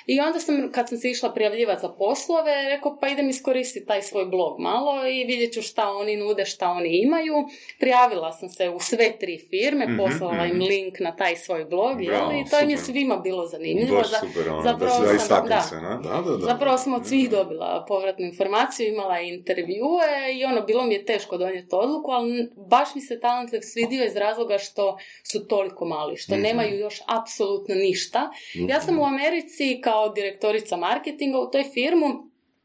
I 0.06 0.20
onda 0.20 0.40
sam, 0.40 0.72
kad 0.72 0.90
sam 0.90 0.98
se 0.98 1.10
išla 1.10 1.34
prijavljivati 1.34 1.82
za 1.82 1.90
poslove, 1.90 2.70
rekao 2.70 2.98
pa 3.00 3.08
idem 3.08 3.30
iskoristiti 3.30 3.86
taj 3.86 4.02
svoj 4.02 4.26
blog 4.26 4.60
malo 4.60 5.08
i 5.08 5.24
vidjet 5.24 5.54
ću 5.54 5.62
šta 5.62 5.90
oni 5.92 6.18
nude, 6.18 6.46
šta 6.46 6.70
oni 6.70 6.90
imaju. 6.98 7.34
Prijavila 7.80 8.32
sam 8.32 8.50
se 8.50 8.70
u 8.70 8.80
sve 8.80 9.12
tri 9.12 9.38
firme, 9.50 9.86
Mhm, 9.86 9.98
poslala 9.98 10.46
im 10.46 10.52
mhm. 10.52 10.62
link 10.62 11.00
na 11.00 11.16
taj 11.16 11.36
svoj 11.36 11.66
blog, 11.66 12.04
jel? 12.04 12.32
I 12.32 12.50
to 12.50 12.60
im 12.60 12.70
je 12.70 12.78
svima 12.78 13.18
bilo 13.18 13.46
zanimljivo. 13.46 13.98
Baš 13.98 14.08
super, 14.08 14.50
ono, 14.50 14.62
zapravo 14.62 15.00
da 15.04 15.20
sam- 15.20 15.48
da. 15.48 15.64
Da, 16.04 16.22
da, 16.22 16.38
da. 16.38 16.46
Zapravo 16.72 16.84
sam 16.84 16.94
od 16.94 17.08
svih 17.08 17.30
dobila 17.30 17.86
povratnu 17.88 18.26
informaciju, 18.26 18.88
imala 18.88 19.18
je 19.18 19.34
intervjue 19.34 20.34
i 20.34 20.46
ono, 20.46 20.62
bilo 20.62 20.84
mi 20.84 20.94
je 20.94 21.06
teško 21.06 21.38
donijeti 21.38 21.68
odluku, 21.72 22.12
ali 22.12 22.50
baš 22.56 22.96
mi 22.96 23.02
se 23.02 23.20
Talentliv 23.20 23.62
svidio 23.62 24.06
iz 24.06 24.16
razloga 24.16 24.58
što 24.58 24.98
su 25.24 25.48
toliko 25.48 25.86
mali, 25.86 26.18
što 26.18 26.34
Mhm. 26.34 26.42
nemaju 26.42 26.80
još 26.80 27.02
apsolutno 27.08 27.76
ništa. 27.76 28.30
Ja 28.54 28.82
sam 28.82 29.00
u 29.00 29.06
Americi 29.06 29.82
kao 29.84 30.10
direktorica 30.10 30.78
marketinga 30.78 31.40
u 31.40 31.52
toj 31.52 31.64
firmu 31.64 32.08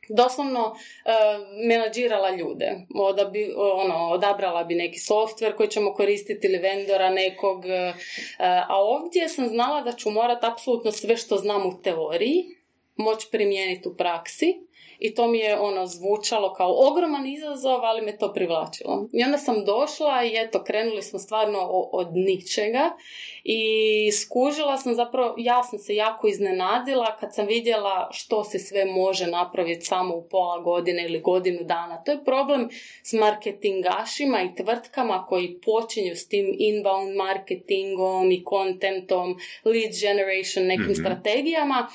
doslovno 0.09 0.75
e, 1.05 1.11
menadžirala 1.69 2.31
ljude. 2.31 2.73
Odabi, 2.95 3.53
ono, 3.57 4.09
odabrala 4.09 4.65
bi 4.65 4.75
neki 4.75 4.99
softver 4.99 5.57
koji 5.57 5.69
ćemo 5.69 5.95
koristiti 5.95 6.47
ili 6.47 6.59
vendora 6.59 7.11
nekog. 7.11 7.67
e, 7.67 7.93
a 8.69 8.83
ovdje 8.83 9.29
sam 9.29 9.49
znala 9.49 9.83
da 9.83 9.93
ću 9.93 10.11
morat 10.11 10.45
apsolutno 10.45 10.93
sve 10.93 11.17
što 11.17 11.37
znam 11.37 11.67
u 11.67 11.83
teoriji 11.83 12.56
moći 12.97 13.29
primijeniti 13.31 13.89
u 13.89 13.97
praksi 13.97 14.67
i 14.99 15.15
to 15.15 15.27
mi 15.27 15.39
je 15.39 15.59
ono 15.59 15.87
zvučalo 15.87 16.53
kao 16.53 16.89
ogroman 16.89 17.27
izazov, 17.27 17.85
ali 17.85 18.03
me 18.03 18.19
to 18.19 18.33
privlačilo. 18.33 19.09
I 19.13 19.25
onda 19.25 19.39
sam 19.39 19.65
došla 19.65 20.25
i 20.25 20.37
eto, 20.37 20.65
krenuli 20.65 21.03
smo 21.03 21.19
stvarno 21.19 21.59
od 21.93 22.09
ničega 22.13 22.91
i 23.45 23.61
skužila 24.13 24.77
sam 24.77 24.95
zapravo, 24.95 25.35
ja 25.39 25.63
sam 25.63 25.79
se 25.79 25.95
jako 25.95 26.29
iznenadila 26.29 27.17
kad 27.17 27.35
sam 27.35 27.47
vidjela 27.47 28.09
što 28.13 28.45
se 28.45 28.59
sve 28.59 28.85
može 28.85 29.27
napraviti 29.27 29.85
samo 29.85 30.17
u 30.17 30.29
pola 30.29 30.59
godine 30.59 31.05
ili 31.05 31.21
godinu 31.21 31.59
dana. 31.63 32.03
To 32.05 32.11
je 32.13 32.25
problem 32.25 32.69
s 33.03 33.13
marketingašima 33.13 34.43
i 34.43 34.55
tvrtkama 34.55 35.27
koji 35.27 35.61
počinju 35.65 36.17
s 36.17 36.29
tim 36.29 36.55
inbound 36.59 37.17
marketingom 37.17 38.33
i 38.33 38.45
contentom, 38.49 39.37
lead 39.65 39.93
generation, 40.03 40.67
nekim 40.67 40.85
Mhm. 40.85 40.95
strategijama 40.95 41.89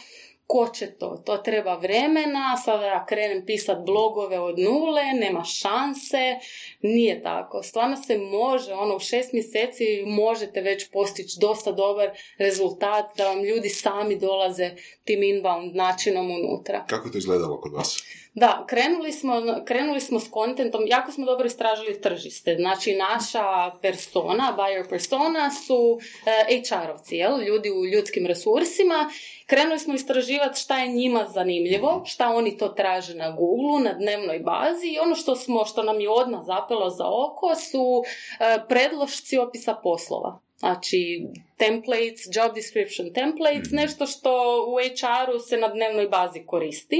ko 0.51 0.67
će 0.73 0.91
to? 0.91 1.21
To 1.25 1.37
treba 1.37 1.75
vremena, 1.75 2.57
sada 2.65 2.85
ja 2.85 3.05
krenem 3.05 3.45
pisat 3.45 3.85
blogove 3.85 4.39
od 4.39 4.59
nule, 4.59 5.03
nema 5.13 5.43
šanse, 5.43 6.35
nije 6.81 7.23
tako. 7.23 7.63
Stvarno 7.63 7.97
se 7.97 8.17
može, 8.17 8.73
ono 8.73 8.95
u 8.95 8.99
šest 8.99 9.33
mjeseci 9.33 9.83
možete 10.05 10.61
već 10.61 10.89
postići 10.91 11.37
dosta 11.41 11.71
dobar 11.71 12.09
rezultat 12.37 13.17
da 13.17 13.27
vam 13.27 13.43
ljudi 13.43 13.69
sami 13.69 14.19
dolaze 14.19 14.71
tim 15.03 15.23
inbound 15.23 15.75
načinom 15.75 16.31
unutra. 16.31 16.85
Kako 16.89 17.09
to 17.09 17.17
izgledalo 17.17 17.61
kod 17.61 17.73
vas? 17.73 17.97
Da, 18.33 18.65
krenuli 18.67 19.11
smo, 19.11 19.33
krenuli 19.65 20.01
smo 20.01 20.19
s 20.19 20.29
kontentom, 20.31 20.83
jako 20.87 21.11
smo 21.11 21.25
dobro 21.25 21.47
istražili 21.47 22.01
tržište. 22.01 22.55
Znači, 22.55 22.95
naša 22.95 23.71
persona, 23.81 24.55
buyer 24.57 24.89
persona 24.89 25.51
su 25.67 25.99
eh, 26.25 26.61
HR-ovci, 26.61 27.15
jel? 27.15 27.41
ljudi 27.41 27.71
u 27.71 27.85
ljudskim 27.85 28.25
resursima. 28.25 29.09
Krenuli 29.45 29.79
smo 29.79 29.93
istraživati 29.93 30.59
šta 30.59 30.79
je 30.79 30.87
njima 30.87 31.25
zanimljivo, 31.27 32.03
šta 32.05 32.29
oni 32.29 32.57
to 32.57 32.67
traže 32.67 33.15
na 33.15 33.31
Google, 33.31 33.83
na 33.83 33.93
dnevnoj 33.93 34.39
bazi 34.39 34.87
i 34.87 34.99
ono 34.99 35.15
što, 35.15 35.35
smo, 35.35 35.65
što 35.65 35.83
nam 35.83 35.99
je 35.99 36.09
odmah 36.09 36.41
zapelo 36.45 36.89
za 36.89 37.05
oko 37.07 37.55
su 37.55 38.03
eh, 38.39 38.57
predlošci 38.69 39.37
opisa 39.37 39.75
poslova. 39.83 40.39
Znači, 40.61 41.27
templates, 41.57 42.21
job 42.35 42.55
description 42.55 43.13
templates, 43.13 43.71
nešto 43.71 44.05
što 44.05 44.31
u 44.67 44.73
HR-u 44.77 45.39
se 45.39 45.57
na 45.57 45.67
dnevnoj 45.67 46.07
bazi 46.07 46.43
koristi. 46.45 46.99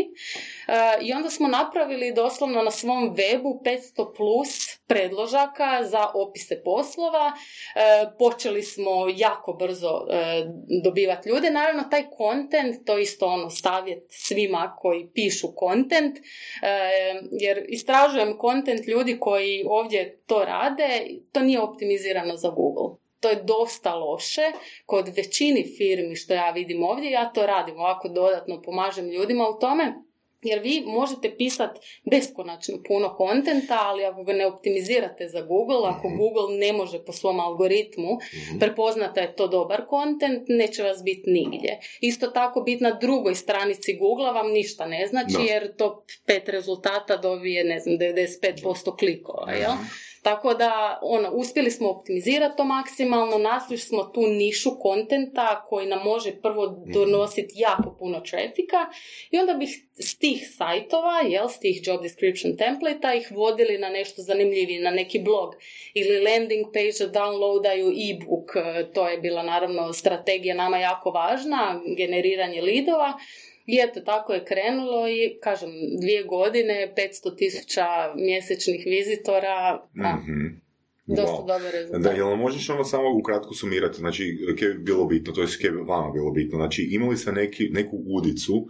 E, 0.68 0.74
I 1.02 1.14
onda 1.14 1.30
smo 1.30 1.48
napravili 1.48 2.14
doslovno 2.14 2.62
na 2.62 2.72
svom 2.72 3.16
webu 3.16 3.62
500 3.64 4.16
plus 4.18 4.80
predložaka 4.88 5.84
za 5.84 6.08
opise 6.14 6.62
poslova. 6.64 7.32
E, 7.32 7.38
počeli 8.20 8.64
smo 8.64 8.92
jako 9.16 9.54
brzo 9.54 10.08
e, 10.10 10.46
dobivati 10.84 11.30
ljude. 11.30 11.50
Naravno, 11.50 11.84
taj 11.92 12.04
content, 12.18 12.86
to 12.86 12.98
je 12.98 13.04
isto 13.04 13.26
ono 13.26 13.50
savjet 13.50 14.04
svima 14.10 14.76
koji 14.80 15.10
pišu 15.14 15.48
content, 15.60 16.18
jer 17.32 17.66
istražujem 17.68 18.38
content 18.42 18.88
ljudi 18.88 19.18
koji 19.20 19.64
ovdje 19.68 20.22
to 20.28 20.46
rade, 20.46 21.08
to 21.32 21.40
nije 21.40 21.62
optimizirano 21.62 22.36
za 22.36 22.50
Google. 22.50 23.01
To 23.22 23.30
je 23.30 23.44
dosta 23.44 23.96
loše. 23.96 24.52
Kod 24.86 25.08
većini 25.16 25.66
firmi 25.78 26.16
što 26.16 26.34
ja 26.34 26.52
vidim 26.52 26.84
ovdje, 26.84 27.12
ja 27.12 27.32
to 27.34 27.46
radim 27.46 27.80
ovako 27.80 28.10
dodatno, 28.10 28.62
pomažem 28.62 29.10
ljudima 29.10 29.50
u 29.50 29.60
tome. 29.60 29.94
Jer 30.44 30.60
vi 30.60 30.84
možete 30.86 31.38
pisati 31.38 31.80
beskonačno 32.12 32.84
puno 32.88 33.16
kontenta, 33.16 33.80
ali 33.82 34.06
ako 34.06 34.24
ga 34.24 34.34
ne 34.34 34.46
optimizirate 34.46 35.28
za 35.28 35.42
Google, 35.42 35.90
ako 35.90 36.10
Google 36.10 36.58
ne 36.58 36.74
može 36.74 37.06
po 37.06 37.12
svom 37.12 37.40
algoritmu 37.40 38.18
prepoznati 38.60 39.12
da 39.16 39.22
je 39.22 39.36
to 39.36 39.48
dobar 39.48 39.86
kontent, 39.88 40.44
neće 40.48 40.84
vas 40.84 41.04
biti 41.04 41.30
nigdje. 41.30 41.80
Isto 42.00 42.28
tako 42.28 42.62
biti 42.62 42.84
na 42.84 42.92
drugoj 42.92 43.36
stranici 43.36 43.98
Google 43.98 44.32
vam 44.32 44.52
ništa 44.52 44.86
ne 44.86 45.08
znači, 45.08 45.48
jer 45.48 45.76
top 45.76 46.04
pet 46.26 46.50
rezultata 46.50 47.18
dobije, 47.18 47.64
ne 47.64 47.80
znam, 47.80 47.98
95% 47.98 48.98
klikova, 49.00 49.52
jel? 49.52 49.72
Tako 50.22 50.54
da, 50.54 51.00
ono, 51.02 51.32
uspjeli 51.32 51.72
smo 51.72 51.90
optimizirati 51.90 52.58
to 52.58 52.64
maksimalno, 52.64 53.38
našli 53.38 53.78
smo 53.78 54.04
tu 54.04 54.22
nišu 54.22 54.72
kontenta 54.80 55.66
koji 55.70 55.88
nam 55.88 56.04
može 56.04 56.42
prvo 56.42 56.68
donositi 56.94 57.54
jako 57.56 57.96
puno 58.00 58.20
trafika 58.20 58.78
i 59.32 59.38
onda 59.38 59.54
bih 59.54 59.86
s 59.94 60.18
tih 60.18 60.50
sajtova, 60.58 61.22
jel, 61.22 61.48
s 61.50 61.60
tih 61.60 61.82
job 61.84 62.02
description 62.02 62.58
templata 62.58 63.14
ih 63.14 63.32
vodili 63.32 63.78
na 63.78 63.90
nešto 63.90 64.22
zanimljivije, 64.22 64.82
na 64.82 64.92
neki 64.92 65.20
blog 65.20 65.56
ili 65.94 66.24
landing 66.24 66.66
page 66.74 67.12
da 67.12 67.20
downloadaju 67.20 67.88
e-book, 68.10 68.52
E, 68.56 68.94
to 68.94 69.08
je 69.08 69.18
bila 69.18 69.44
naravno 69.44 69.94
strategija 69.94 70.56
nama 70.56 70.78
jako 70.78 71.12
važna, 71.12 71.82
generiranje 71.98 72.62
lidova. 72.62 73.14
I 73.66 73.80
eto, 73.80 74.00
tako 74.02 74.34
je 74.34 74.46
krenulo 74.46 75.08
i, 75.10 75.40
kažem, 75.40 75.70
dvije 76.02 76.24
godine, 76.26 76.94
500 76.96 77.38
tisuća 77.38 77.86
mjesečnih 78.18 78.84
vizitora, 78.88 79.56
da, 79.94 80.16
Mhm. 80.16 80.48
dosta 81.08 81.34
Wow. 81.34 81.40
dobar 81.40 81.72
rezultat. 81.74 82.02
Da, 82.02 82.12
jel 82.12 82.36
možeš 82.36 82.70
ono 82.70 82.84
samo 82.84 83.18
ukratko 83.18 83.54
sumirati, 83.54 83.98
znači, 83.98 84.24
kaj 84.60 84.68
je 84.68 84.74
bilo 84.74 85.06
bitno, 85.06 85.34
to 85.34 85.42
je 85.42 85.48
kaj 85.62 85.70
je 85.70 85.84
vama 85.84 86.12
bilo 86.12 86.32
bitno, 86.32 86.58
znači, 86.58 86.90
imali 86.92 87.18
ste 87.18 87.32
neki, 87.32 87.70
neku 87.70 87.98
udicu 88.08 88.68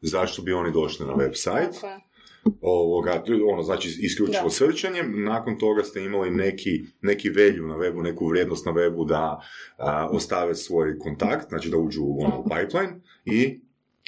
zašto 0.00 0.42
bi 0.42 0.52
oni 0.52 0.72
došli 0.72 1.06
na 1.06 1.12
website, 1.14 1.72
Tako 1.72 1.86
je. 1.86 2.00
ovoga, 2.62 3.22
ono, 3.46 3.62
znači 3.62 3.88
isključivo 4.00 4.42
Da. 4.44 4.50
srčanjem, 4.50 5.24
nakon 5.24 5.58
toga 5.58 5.82
ste 5.82 6.00
imali 6.00 6.30
neki, 6.30 6.70
neki 7.02 7.28
velju 7.28 7.66
na 7.66 7.74
webu, 7.74 8.02
neku 8.02 8.26
vrijednost 8.26 8.66
na 8.66 8.72
webu 8.72 9.06
da 9.06 9.40
a, 9.76 10.08
ostave 10.08 10.54
svoj 10.54 10.98
kontakt, 10.98 11.48
znači 11.48 11.70
da 11.70 11.76
uđu 11.76 12.02
u 12.02 12.18
ono, 12.20 12.38
u 12.38 12.44
pipeline 12.44 12.92
i 13.24 13.60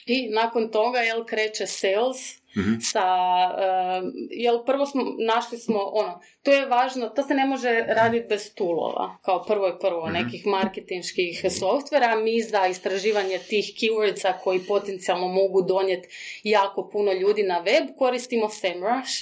I 0.07 0.29
nakon 0.29 0.71
toga, 0.71 0.99
jel, 0.99 1.25
kreće 1.25 1.66
sales 1.66 2.38
Mhm. 2.57 2.81
sa, 2.81 3.07
uh, 3.55 4.09
jel, 4.31 4.64
prvo 4.64 4.87
smo, 4.87 5.03
našli 5.27 5.59
smo, 5.59 5.79
ono, 5.79 6.21
to 6.42 6.53
je 6.53 6.66
važno, 6.66 7.09
to 7.09 7.23
se 7.23 7.35
ne 7.35 7.47
može 7.47 7.85
raditi 7.88 8.27
bez 8.29 8.55
toolova, 8.55 9.16
kao 9.23 9.42
prvo 9.45 9.69
i 9.69 9.79
prvo, 9.81 10.07
Mhm. 10.07 10.12
nekih 10.12 10.47
marketinških 10.47 11.45
softvera, 11.59 12.16
mi 12.16 12.42
za 12.42 12.66
istraživanje 12.66 13.38
tih 13.38 13.64
keywordsa 13.64 14.33
koji 14.45 14.61
potencijalno 14.69 15.29
mogu 15.29 15.62
donijeti 15.62 16.09
jako 16.42 16.88
puno 16.88 17.12
ljudi 17.12 17.42
na 17.42 17.59
web, 17.59 17.85
koristimo 17.99 18.49
SEMrush, 18.49 19.12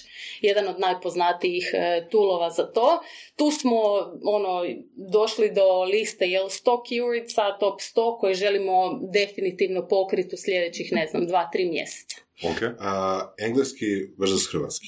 jedan 0.41 0.69
od 0.69 0.81
najpoznatijih 0.81 1.71
e, 1.75 2.09
toolova 2.11 2.51
za 2.51 2.73
to. 2.73 3.01
Tu 3.37 3.51
smo, 3.51 3.81
ono, 4.25 4.65
došli 5.13 5.51
do 5.51 5.83
liste, 5.83 6.27
jel, 6.27 6.45
100 6.49 6.83
keywordsa, 6.89 7.59
top 7.61 7.81
100 7.81 8.19
koje 8.21 8.35
želimo 8.35 9.01
definitivno 9.13 9.89
pokriti 9.89 10.35
u 10.35 10.39
sljedećih, 10.39 10.93
ne 10.93 11.07
znam, 11.07 11.27
2-3 11.27 11.71
mjeseca. 11.71 12.17
Ok, 12.43 12.63
A, 12.81 13.35
engleski 13.39 13.87
versus 14.19 14.53
hrvatski. 14.53 14.87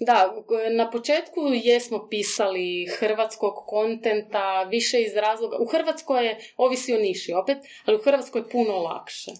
Da, 0.00 0.34
na 0.70 0.90
početku 0.90 1.40
jesmo 1.54 2.08
pisali 2.08 2.86
hrvatskog 2.98 3.54
kontenta, 3.66 4.62
više 4.62 5.02
iz 5.02 5.16
razloga, 5.16 5.56
u 5.60 5.66
Hrvatskoj 5.66 6.26
je, 6.26 6.38
ovisi 6.56 6.94
o 6.94 6.98
niši 6.98 7.32
opet, 7.32 7.56
ali 7.84 7.96
u 7.96 8.02
Hrvatskoj 8.02 8.40
je 8.40 8.48
puno 8.48 8.72
lakše 8.72 9.30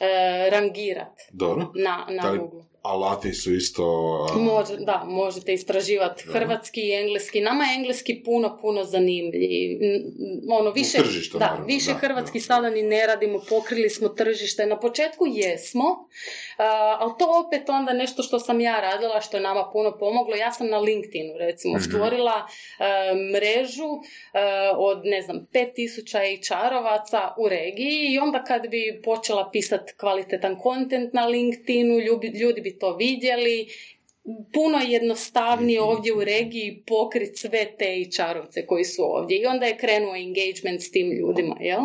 e, 0.00 0.50
rangirat 0.50 1.20
Dobro. 1.32 1.70
na, 1.74 2.06
na 2.10 2.22
Da 2.22 2.30
li- 2.30 2.38
Google. 2.38 2.62
Alati 2.82 3.32
su 3.32 3.54
isto... 3.54 3.82
a, 4.34 4.38
Može, 4.38 4.76
da, 4.76 5.04
možete 5.06 5.52
istraživati 5.54 6.24
hrvatski 6.26 6.80
i 6.80 6.92
engleski. 6.92 7.40
Nama 7.40 7.64
je 7.64 7.76
engleski 7.76 8.22
puno, 8.24 8.58
puno 8.60 8.84
zanimljiv. 8.84 9.78
Ono, 10.50 10.70
više, 10.70 10.98
tržištu, 10.98 11.38
da, 11.38 11.44
naravno, 11.44 11.66
više 11.66 11.92
da, 11.92 11.98
hrvatski 11.98 12.38
da. 12.38 12.44
sada 12.44 12.70
ni 12.70 12.82
ne 12.82 13.06
radimo, 13.06 13.40
pokrili 13.48 13.90
smo 13.90 14.08
tržište. 14.08 14.66
Na 14.66 14.80
početku 14.80 15.24
jesmo, 15.26 15.84
a, 16.58 16.96
ali 17.00 17.12
to 17.18 17.44
opet 17.46 17.68
onda 17.68 17.92
nešto 17.92 18.22
što 18.22 18.38
sam 18.38 18.60
ja 18.60 18.80
radila, 18.80 19.20
što 19.20 19.36
je 19.36 19.42
nama 19.42 19.70
puno 19.72 19.98
pomoglo. 19.98 20.36
Ja 20.36 20.52
sam 20.52 20.68
na 20.68 20.78
LinkedInu, 20.78 21.34
recimo, 21.38 21.74
Mhm. 21.74 21.82
stvorila 21.82 22.46
e, 22.78 22.84
mrežu 23.14 23.90
e, 23.92 24.38
od, 24.76 25.00
ne 25.04 25.22
znam, 25.22 25.46
5000 25.52 26.38
HR-ovaca 26.48 27.34
u 27.38 27.48
regiji 27.48 28.12
i 28.12 28.18
onda 28.18 28.44
kad 28.44 28.68
bi 28.68 29.00
počela 29.04 29.50
pisati 29.52 29.92
kvalitetan 29.96 30.58
kontent 30.60 31.12
na 31.12 31.26
LinkedInu, 31.26 31.98
ljudi, 31.98 32.26
ljudi 32.28 32.71
to 32.78 32.96
vidjeli, 32.96 33.68
puno 34.52 34.78
je 34.78 34.90
jednostavnije 34.90 35.82
ovdje 35.82 36.12
u 36.12 36.24
regiji 36.24 36.82
pokriti 36.86 37.36
sve 37.36 37.76
te 37.78 37.84
HR-ovce 37.84 38.66
koji 38.66 38.84
su 38.84 39.02
ovdje. 39.04 39.38
I 39.40 39.46
onda 39.46 39.66
je 39.66 39.78
krenuo 39.78 40.16
engagement 40.16 40.82
s 40.82 40.90
tim 40.90 41.12
ljudima, 41.12 41.56
jel? 41.60 41.80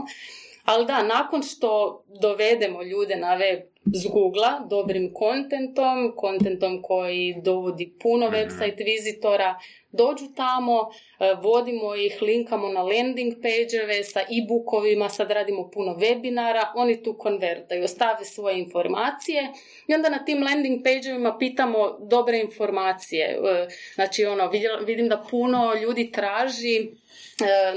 Ali 0.64 0.86
da, 0.86 1.04
nakon 1.04 1.44
što 1.44 2.04
dovedemo 2.22 2.84
ljude 2.84 3.16
na 3.16 3.36
web 3.36 3.60
s 3.94 4.08
Google 4.08 4.48
dobrim 4.70 5.14
kontentom, 5.14 6.14
kontentom 6.16 6.82
koji 6.82 7.36
dovodi 7.44 7.94
puno 8.02 8.26
Mhm. 8.26 8.36
website 8.36 8.86
vizitora, 8.86 9.60
dođu 9.92 10.26
tamo, 10.36 10.90
e, 11.20 11.34
vodimo 11.42 11.96
ih, 11.96 12.22
linkamo 12.22 12.68
na 12.68 12.82
landing 12.82 13.34
page 13.34 14.04
sa 14.04 14.20
e-bookovima, 14.20 15.10
sad 15.10 15.32
radimo 15.32 15.70
puno 15.70 15.96
webinara, 15.96 16.64
oni 16.76 17.04
tu 17.04 17.14
konvertaju, 17.14 17.84
ostave 17.84 18.26
svoje 18.26 18.60
informacije 18.60 19.48
i 19.88 19.94
onda 19.94 20.10
na 20.10 20.26
tim 20.26 20.44
landing 20.44 20.84
page-ovima 20.84 21.38
pitamo 21.40 21.98
dobre 22.00 22.40
informacije. 22.40 23.26
E, 23.26 23.68
Znači, 23.96 24.26
ono, 24.26 24.52
vidim 24.86 25.08
da 25.08 25.24
puno 25.32 25.74
ljudi 25.82 26.12
traži 26.12 26.92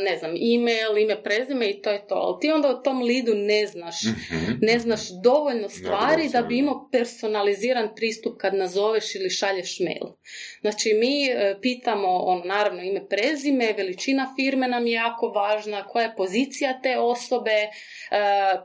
ne 0.01 0.17
znam, 0.17 0.31
email, 0.31 0.99
ime, 0.99 1.23
prezime 1.23 1.67
i 1.67 1.83
to 1.83 1.91
je 1.91 2.07
to. 2.07 2.15
Ali 2.15 2.41
ti 2.41 2.51
onda 2.51 2.69
o 2.69 2.75
tom 2.75 3.03
lidu 3.03 3.35
ne 3.35 3.67
znaš, 3.67 4.03
Mhm. 4.03 4.53
ne 4.61 4.79
znaš 4.79 5.01
dovoljno 5.23 5.69
stvari 5.69 6.29
da 6.29 6.43
bi 6.43 6.59
imao 6.59 6.89
personaliziran 6.93 7.89
pristup 7.97 8.37
kad 8.39 8.55
nazoveš 8.55 9.15
ili 9.15 9.31
šalješ 9.31 9.81
mail. 9.81 10.13
Znači, 10.61 10.95
mi 10.95 11.27
e, 11.27 11.57
pitamo, 11.63 12.09
ono, 12.09 12.45
naravno, 12.45 12.83
ime, 12.83 13.09
prezime, 13.09 13.73
veličina 13.73 14.33
firme 14.37 14.69
nam 14.69 14.87
je 14.87 14.93
jako 14.93 15.29
važna, 15.29 15.85
koja 15.85 16.03
je 16.03 16.17
pozicija 16.17 16.81
te 16.83 16.99
osobe, 16.99 17.51
e, 17.51 17.69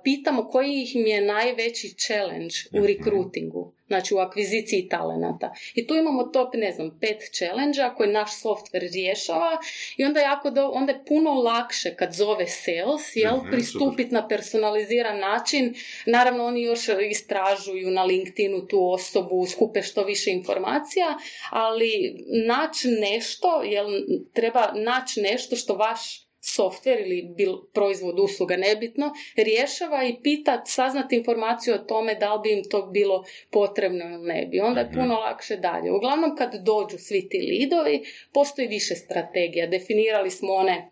pitamo 0.04 0.48
koji 0.48 0.88
im 0.94 1.06
je 1.06 1.22
najveći 1.22 1.96
challenge 1.98 2.56
u 2.74 2.78
Mhm. 2.78 2.86
rekrutingu. 2.88 3.75
Znači 3.88 4.14
u 4.14 4.18
akviziciji 4.18 4.88
talenata. 4.90 5.54
I 5.76 5.88
tu 5.88 5.96
imamo 5.96 6.24
top, 6.24 6.54
ne 6.54 6.72
znam, 6.72 6.98
pet 7.02 7.18
challenge 7.38 7.80
koje 7.98 8.10
naš 8.10 8.42
software 8.42 8.94
rješava 8.94 9.58
i 9.98 10.04
onda 10.04 10.20
je, 10.20 10.24
jako 10.24 10.50
do, 10.50 10.68
onda 10.68 10.92
je 10.92 11.06
puno 11.08 11.34
lakše 11.34 11.96
kad 11.96 12.14
zove 12.14 12.48
sales, 12.48 13.16
jel, 13.16 13.36
Mhm, 13.38 13.52
pristupiti 13.52 14.14
na 14.14 14.28
personaliziran 14.28 15.20
način. 15.20 15.74
Naravno, 16.06 16.46
oni 16.46 16.62
još 16.62 16.90
istražuju 17.10 17.92
na 17.92 18.04
LinkedInu 18.04 18.68
tu 18.68 18.92
osobu, 18.92 19.46
skupe 19.46 19.82
što 19.82 20.04
više 20.04 20.32
informacija, 20.32 21.18
ali 21.52 22.16
naći 22.48 22.88
nešto, 22.88 23.62
jel, 23.64 23.88
treba 24.34 24.72
naći 24.76 25.22
nešto 25.22 25.56
što 25.56 25.76
vaš 25.76 26.25
softver 26.46 27.00
ili 27.02 27.34
bil, 27.38 27.54
proizvod, 27.74 28.20
usluga, 28.20 28.58
nebitno, 28.58 29.14
rješava 29.36 30.04
i 30.04 30.16
pita, 30.24 30.62
saznati 30.66 31.16
informaciju 31.16 31.74
o 31.76 31.78
tome 31.78 32.16
da 32.16 32.34
li 32.34 32.40
bi 32.44 32.54
im 32.54 32.64
to 32.70 32.82
bilo 32.82 33.24
potrebno 33.50 34.06
ili 34.06 34.24
ne 34.24 34.46
bi. 34.46 34.60
Onda 34.60 34.80
je 34.80 34.86
Mhm. 34.86 34.96
puno 34.96 35.14
lakše 35.16 35.56
dalje. 35.58 35.92
Uglavnom 35.92 36.36
kad 36.36 36.56
dođu 36.56 36.98
svi 36.98 37.30
ti 37.30 37.38
lidovi, 37.38 38.04
postoji 38.34 38.68
više 38.68 38.96
strategija. 38.96 39.68
Definirali 39.68 40.32
smo 40.32 40.54
one 40.54 40.92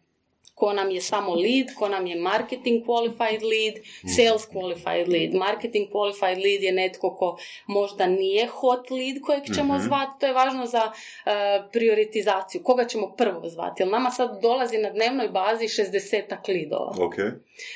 ko 0.56 0.74
nam 0.74 0.92
je 0.92 1.02
samo 1.02 1.34
lead, 1.36 1.68
ko 1.78 1.90
nam 1.90 2.08
je 2.08 2.16
marketing 2.18 2.84
qualified 2.86 3.42
lead, 3.44 3.76
sales 4.08 4.48
qualified 4.48 5.08
lead. 5.08 5.34
Marketing 5.36 5.88
qualified 5.90 6.38
lead 6.38 6.64
je 6.64 6.72
netko 6.72 7.16
ko 7.16 7.38
možda 7.68 8.08
nije 8.08 8.48
hot 8.48 8.90
lead 8.92 9.22
kojeg 9.22 9.44
ćemo 9.56 9.74
Mhm. 9.74 9.84
zvati, 9.84 10.12
to 10.20 10.26
je 10.26 10.34
važno 10.34 10.66
za 10.66 10.84
uh, 10.86 11.32
prioritizaciju. 11.74 12.64
Koga 12.64 12.86
ćemo 12.86 13.12
prvo 13.12 13.50
zvati? 13.50 13.82
Jer 13.82 13.90
nama 13.90 14.12
sad 14.12 14.42
dolazi 14.42 14.78
na 14.78 14.90
dnevnoj 14.90 15.28
bazi 15.30 15.66
60 15.66 16.24
lidova. 16.50 16.94
Ok. 17.00 17.16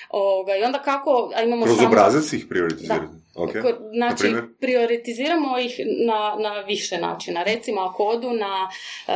Ovoga, 0.10 0.56
I 0.56 0.64
onda 0.64 0.80
kako, 0.80 1.32
a 1.36 1.44
imamo 1.44 1.66
Kroz 1.66 1.78
samo... 1.78 1.88
obrazac 1.88 2.34
ih 2.34 2.46
prioritizirati. 2.50 3.06
Ok. 3.38 3.52
Ko- 3.54 3.78
Znači, 3.94 4.28
prioritiziramo 4.60 5.60
ih 5.60 5.76
na, 6.06 6.36
na 6.40 6.60
više 6.62 6.98
načina. 6.98 7.44
Recimo, 7.44 7.82
ako 7.82 8.04
odu 8.06 8.32
na 8.32 8.70
e, 9.08 9.12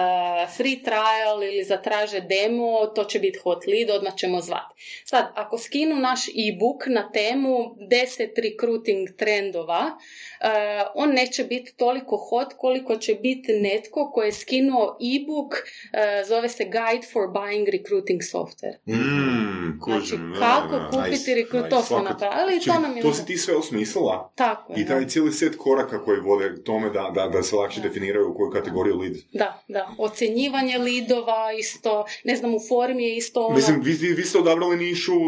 free 0.47 0.83
trial 0.83 1.43
ili 1.43 1.63
zatraže 1.63 2.19
demo, 2.21 2.61
to 2.85 3.03
će 3.03 3.19
biti 3.19 3.39
hot 3.39 3.67
lead, 3.67 3.89
odmah 3.89 4.15
ćemo 4.15 4.41
zvati. 4.41 4.75
Sad, 5.05 5.31
ako 5.35 5.57
skinu 5.57 5.95
naš 5.95 6.27
e-book 6.27 6.83
na 6.87 7.11
temu 7.11 7.49
10 7.79 7.97
recruiting 8.37 9.07
trendova, 9.17 9.97
e, 10.39 10.47
on 10.95 11.09
neće 11.09 11.43
biti 11.43 11.75
toliko 11.77 12.17
hot 12.19 12.53
koliko 12.57 12.95
će 12.95 13.13
biti 13.15 13.53
netko 13.53 14.11
koji 14.11 14.27
je 14.27 14.31
skinuo 14.33 14.83
e-book, 15.01 15.53
e, 15.93 16.23
zove 16.25 16.49
se 16.49 16.63
Guide 16.63 17.07
for 17.13 17.23
Buying 17.29 17.67
Recruiting 17.69 18.21
Software. 18.23 18.77
Mm, 18.87 19.61
Znači, 19.83 20.17
da, 20.33 20.39
kako 20.39 20.79
da. 20.79 20.89
kupiti 20.89 21.09
nice, 21.11 21.35
recruit, 21.35 21.69
to 21.69 21.75
nice. 21.75 21.87
smo 21.87 21.97
Fakat. 21.97 22.11
napravili 22.11 22.57
i 22.57 22.59
to 22.59 22.79
nam 22.79 22.97
je... 22.97 23.01
to 23.01 23.13
si 23.13 23.25
ti 23.25 23.37
sve 23.37 23.55
osmislila? 23.55 24.10
Tako 24.35 24.73
je, 24.73 24.81
I 24.81 24.83
da. 24.83 24.93
taj 24.93 25.07
cijeli 25.07 25.31
set 25.31 25.55
koraka 25.57 26.03
koji 26.03 26.19
vode 26.19 26.63
tome 26.63 26.89
da, 26.89 27.11
da, 27.15 27.27
da 27.27 27.43
se 27.43 27.55
lakše 27.55 27.81
definiraju 27.81 28.29
u 28.29 28.33
koju 28.33 28.49
kategoriju 28.51 28.97
lead. 28.97 29.13
Da, 29.33 29.63
da. 29.67 29.89
Ocjenjivanje 29.97 30.77
lidova 30.77 31.51
isto, 31.59 32.05
ne 32.23 32.35
znam, 32.35 32.55
u 32.55 32.59
formi 32.69 33.03
je 33.03 33.17
isto 33.17 33.45
ono... 33.45 33.55
Mislim, 33.55 33.81
vi, 33.83 33.91
vi- 33.91 34.13
vi 34.13 34.23
ste 34.23 34.39
odabrali 34.39 34.77
nišu 34.77 35.13
uh, 35.15 35.23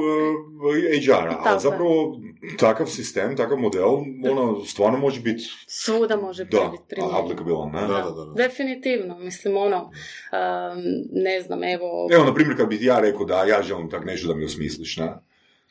HR-a, 1.05 1.29
Tako 1.29 1.47
je. 1.47 1.51
ali 1.51 1.59
zapravo 1.61 2.19
takav 2.59 2.87
sistem, 2.87 3.37
takav 3.37 3.57
model, 3.57 3.89
ono, 4.31 4.65
stvarno 4.65 4.97
može 4.97 5.21
biti, 5.21 5.43
Svuda 5.67 6.15
može 6.17 6.45
da, 6.45 6.71
biti 6.71 7.01
aplikabilan, 7.13 7.71
ne? 7.71 7.81
Da, 7.81 7.87
da, 7.87 8.11
da. 8.11 8.25
da. 8.25 8.33
Definitivno, 8.33 9.17
mislim, 9.19 9.57
ono, 9.57 9.77
um, 9.83 10.83
ne 11.11 11.41
znam, 11.41 11.63
evo, 11.63 12.07
Evo, 12.11 12.23
na 12.25 12.33
primjer, 12.33 12.57
kad 12.57 12.67
bih 12.67 12.83
ja 12.83 12.99
rekao 12.99 13.25
da 13.25 13.43
ja 13.43 13.61
želim 13.61 13.89
tak 13.89 14.05
nešto 14.05 14.27
da 14.27 14.35
mi 14.35 14.45
osmisliš, 14.45 14.97
ne? 14.97 15.13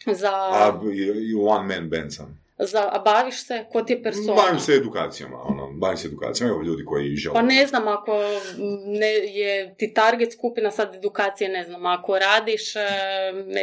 za, 0.06 0.30
A 0.32 0.80
one 1.38 1.76
man 1.76 1.88
band 1.90 2.12
sam. 2.12 2.41
Za, 2.58 2.88
a 2.92 2.98
baviš 2.98 3.46
se, 3.46 3.64
ko 3.72 3.82
ti 3.82 3.92
je 3.92 4.02
persona? 4.02 4.34
Bavim 4.34 4.60
se 4.60 4.72
edukacijama, 4.72 5.42
ono, 5.42 5.72
bavim 5.72 5.96
se 5.96 6.08
edukacijama, 6.08 6.52
evo 6.52 6.62
ljudi 6.62 6.84
koji 6.84 7.16
žele. 7.16 7.34
Pa 7.34 7.42
ne 7.42 7.66
znam, 7.66 7.88
ako 7.88 8.18
ne, 8.86 9.12
je 9.12 9.74
ti 9.78 9.94
target 9.94 10.32
skupina 10.32 10.70
sad 10.70 10.94
edukacije, 10.94 11.50
ne 11.50 11.64
znam, 11.64 11.86
ako 11.86 12.18
radiš 12.18 12.76
e, 12.76 12.80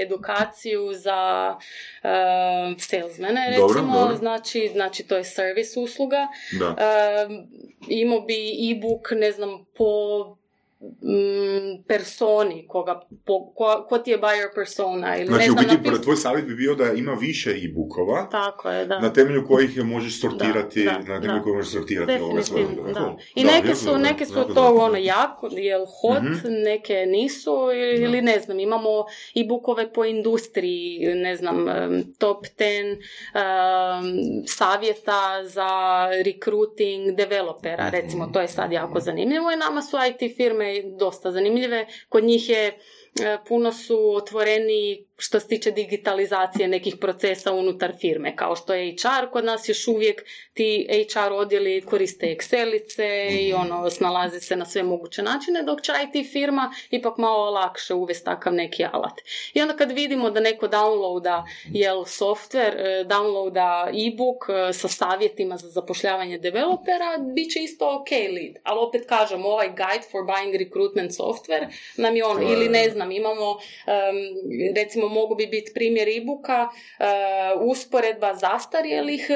edukaciju 0.02 0.94
za 0.94 1.56
e, 2.04 2.10
salesmene, 2.78 3.54
Dobro, 3.58 3.74
recimo, 3.74 4.00
dobro. 4.00 4.16
Znači, 4.16 4.70
znači 4.74 5.04
to 5.04 5.18
je 5.18 5.24
servis 5.24 5.78
usluga, 5.78 6.28
Da. 6.60 6.76
e, 6.78 7.28
imao 7.88 8.22
bi 8.22 8.72
e-book, 8.72 9.12
ne 9.12 9.32
znam, 9.32 9.66
po 9.78 9.86
mm, 10.82 11.60
personi, 11.84 12.68
koga, 12.68 12.94
po, 13.26 13.46
ko, 13.48 13.86
ko 13.90 13.98
ti 13.98 14.12
je 14.12 14.18
buyer 14.18 14.56
persona 14.56 15.18
ili 15.18 15.26
Znači, 15.26 15.40
ne 15.42 15.50
u 15.50 15.54
znam, 15.54 15.66
biti, 15.68 15.90
napis- 15.90 16.04
tvoj 16.04 16.16
savjet 16.16 16.46
bi 16.46 16.56
bio 16.56 16.76
da 16.76 16.94
ima 16.94 17.14
više 17.14 17.50
e-bookova, 17.52 18.28
Tako 18.28 18.70
je, 18.70 18.86
da. 18.86 19.00
na 19.00 19.14
temelju 19.14 19.48
kojih 19.48 19.78
je 19.78 19.84
možeš 19.84 20.22
sortirati, 20.22 20.84
Da, 20.84 20.92
da, 20.98 20.98
na 21.10 21.22
temelju 21.22 21.44
kojih 21.44 21.56
možeš 21.56 21.72
sortirati 21.72 22.12
ove 22.14 22.34
Definitivno, 22.34 22.70
lidove. 22.84 22.94
da. 22.94 23.16
I 23.36 23.44
Da, 23.44 23.52
neke 23.52 23.76
su, 23.76 23.98
neke 23.98 24.26
su 24.26 24.34
to 24.46 24.76
ono 24.76 24.98
jako, 24.98 25.50
jel 25.52 25.86
hot, 25.92 26.24
Mhm. 26.24 26.54
neke 26.64 26.94
nisu 27.08 27.56
ili 27.98 28.22
ne 28.22 28.40
znam, 28.40 28.60
imamo 28.60 28.90
i 29.34 29.48
bukove 29.48 29.94
po 29.94 30.06
industriji, 30.06 30.80
ne 31.16 31.36
znam, 31.36 31.66
top 32.18 32.46
10 32.48 32.98
em, 33.34 34.04
savjeta 34.48 35.20
za 35.44 35.70
recruiting 36.26 36.60
developera, 37.14 37.86
Mhm. 37.86 37.96
recimo, 37.96 38.28
to 38.28 38.42
je 38.42 38.48
sad 38.48 38.72
jako 38.72 39.00
zanimljivo 39.00 39.52
i 39.52 39.58
nama 39.58 39.82
su 39.82 39.98
IT 40.10 40.36
firme 40.36 40.69
dosta 41.00 41.32
zanimljive, 41.32 41.86
kod 42.10 42.24
njih 42.24 42.50
je 42.50 42.78
puno 43.48 43.72
su 43.72 44.16
otvoreni 44.16 45.10
što 45.20 45.40
se 45.40 45.48
tiče 45.48 45.72
digitalizacije 45.72 46.68
nekih 46.68 46.96
procesa 47.02 47.54
unutar 47.54 47.94
firme, 48.00 48.36
kao 48.36 48.56
što 48.56 48.74
je 48.74 48.92
HR, 48.92 49.32
kod 49.32 49.46
nas 49.46 49.70
još 49.70 49.88
uvijek 49.88 50.26
ti 50.54 50.88
HR 51.14 51.34
odjeli 51.34 51.82
koriste 51.82 52.36
Excelice 52.36 53.30
i 53.42 53.54
ono, 53.54 53.90
snalaze 53.90 54.40
se 54.40 54.56
na 54.56 54.66
sve 54.66 54.84
moguće 54.84 55.24
načine, 55.24 55.64
dok 55.64 55.82
će 55.82 55.92
IT 55.92 56.32
firma 56.32 56.74
ipak 56.90 57.18
malo 57.18 57.50
lakše 57.50 57.94
uvesti 57.94 58.26
takav 58.26 58.54
neki 58.54 58.86
alat. 58.92 59.22
I 59.54 59.62
onda 59.62 59.76
kad 59.76 59.92
vidimo 59.92 60.30
da 60.30 60.40
neko 60.40 60.68
downloada 60.68 61.44
jel, 61.72 61.98
software, 61.98 62.76
e, 62.78 63.06
downloada 63.08 63.90
e-book 63.90 64.50
e, 64.50 64.74
sa 64.74 64.88
savjetima 64.88 65.58
za 65.58 65.70
zapošljavanje 65.70 66.38
developera, 66.38 67.18
bit 67.36 67.52
će 67.52 67.60
isto 67.60 67.96
ok 67.96 68.12
lead. 68.12 68.56
Ali 68.64 68.80
opet 68.80 69.06
kažem, 69.10 69.46
ovaj 69.46 69.68
guide 69.68 70.06
for 70.12 70.22
buying 70.26 70.56
recruitment 70.56 71.12
software 71.12 71.68
nam 71.98 72.16
je 72.16 72.26
ono, 72.26 72.42
ili 72.42 72.70
ne 72.70 72.90
znam, 72.90 73.09
imamo, 73.12 73.58
recimo 74.76 75.08
mogu 75.10 75.36
bi 75.36 75.48
biti 75.48 75.72
primjer 75.74 76.08
e-booka, 76.10 76.68
e, 77.00 77.04
usporedba 77.62 78.34
zastarjelih 78.36 79.28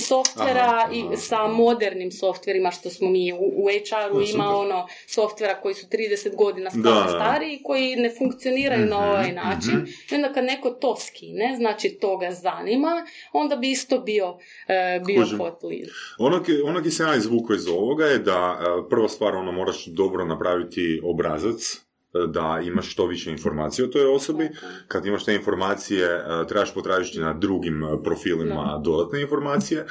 softvera 0.00 0.60
Aha, 0.76 0.88
i 0.92 1.00
aha, 1.02 1.16
sa 1.18 1.36
aha. 1.36 1.48
modernim 1.48 2.12
softverima 2.12 2.70
što 2.70 2.90
smo 2.90 3.10
mi 3.10 3.32
u, 3.32 3.36
u 3.36 3.66
HR-u 3.68 4.14
ima 4.14 4.26
super. 4.26 4.40
ono 4.40 4.86
softvera 5.06 5.54
koji 5.54 5.74
su 5.74 5.86
30 5.88 6.36
godina 6.36 6.70
Da, 6.74 7.04
stari, 7.08 7.54
i 7.54 7.62
koji 7.62 7.96
ne 7.96 8.10
funkcioniraju 8.10 8.80
na 8.80 8.96
Mhm, 8.96 9.08
ovaj 9.08 9.32
način. 9.34 9.72
mhm. 9.72 9.84
I 10.12 10.14
onda 10.14 10.32
kad 10.32 10.44
neko 10.44 10.70
to 10.70 10.96
skine, 10.98 11.54
znači 11.56 11.88
to 11.90 12.16
ga 12.16 12.30
zanima, 12.32 13.06
onda 13.32 13.56
bi 13.56 13.70
isto 13.70 13.98
bio, 13.98 14.38
e, 14.68 15.00
bio 15.00 15.22
Kužim. 15.22 15.38
hot 15.38 15.62
lead. 15.62 15.88
Ono 16.18 16.36
ono 16.62 16.82
ki 16.82 16.90
se 16.90 17.02
ja 17.02 17.14
iz 17.14 17.26
ovoga 17.68 18.06
je 18.06 18.18
da 18.18 18.58
e, 18.60 18.88
prva 18.90 19.08
stvar 19.08 19.34
ono 19.34 19.52
moraš 19.52 19.84
dobro 19.86 20.24
napraviti 20.24 21.00
obrazac 21.04 21.85
da 22.28 22.60
imaš 22.64 22.92
što 22.92 23.06
više 23.06 23.30
informacije 23.30 23.84
o 23.84 23.88
toj 23.88 24.06
osobi. 24.06 24.48
Kad 24.88 25.06
imaš 25.06 25.24
te 25.24 25.34
informacije, 25.34 26.06
e, 26.06 26.46
trebaš 26.48 26.74
potražiti 26.74 27.20
na 27.20 27.32
drugim 27.32 27.84
e, 27.84 28.02
profilima 28.04 28.80
dodatne 28.84 29.22
informacije. 29.22 29.86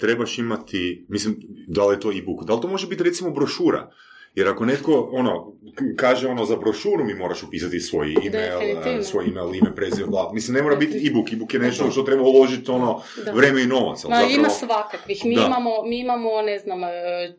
Trebaš 0.00 0.38
imati, 0.38 1.06
mislim, 1.08 1.36
da 1.68 1.86
li 1.86 1.94
je 1.94 2.00
to 2.00 2.10
e-book, 2.10 2.44
da 2.44 2.54
li 2.54 2.60
to 2.60 2.68
može 2.68 2.86
biti 2.86 3.04
recimo 3.04 3.30
brošura? 3.30 3.90
Jer 4.36 4.48
ako 4.48 4.64
netko 4.64 5.08
ono, 5.12 5.52
kaže 5.96 6.28
ono 6.28 6.44
za 6.44 6.56
brošuru 6.56 7.04
mi 7.04 7.14
moraš 7.14 7.42
upisati 7.42 7.80
svoj 7.80 8.14
email, 8.26 8.60
e, 8.98 9.02
svoj 9.02 9.24
email, 9.24 9.54
ime, 9.54 9.74
prezime, 9.74 10.06
bla. 10.06 10.30
Mislim, 10.32 10.54
ne 10.54 10.62
mora 10.62 10.76
biti 10.76 11.06
e-book, 11.06 11.32
e-book 11.32 11.54
je 11.54 11.60
nešto 11.60 11.90
što 11.90 12.02
treba 12.02 12.22
uložiti 12.22 12.70
ono 12.70 13.02
Da. 13.24 13.32
vreme 13.32 13.62
i 13.62 13.66
novac. 13.66 14.04
ali 14.04 14.10
Ma, 14.10 14.16
zapravo- 14.16 14.34
ima 14.34 14.48
svakakvih. 14.50 15.24
Mi 15.24 15.34
Da. 15.34 15.42
imamo, 15.42 15.82
mi 15.82 15.98
imamo, 15.98 16.42
ne 16.42 16.58
znam, 16.58 16.84
e, 16.84 16.88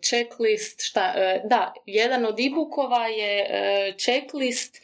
checklist, 0.01 0.81
šta, 0.81 1.13
e, 1.15 1.41
da, 1.45 1.73
jedan 1.85 2.25
od 2.25 2.39
e-bookova 2.39 3.07
je 3.07 3.45
checklist 3.97 4.81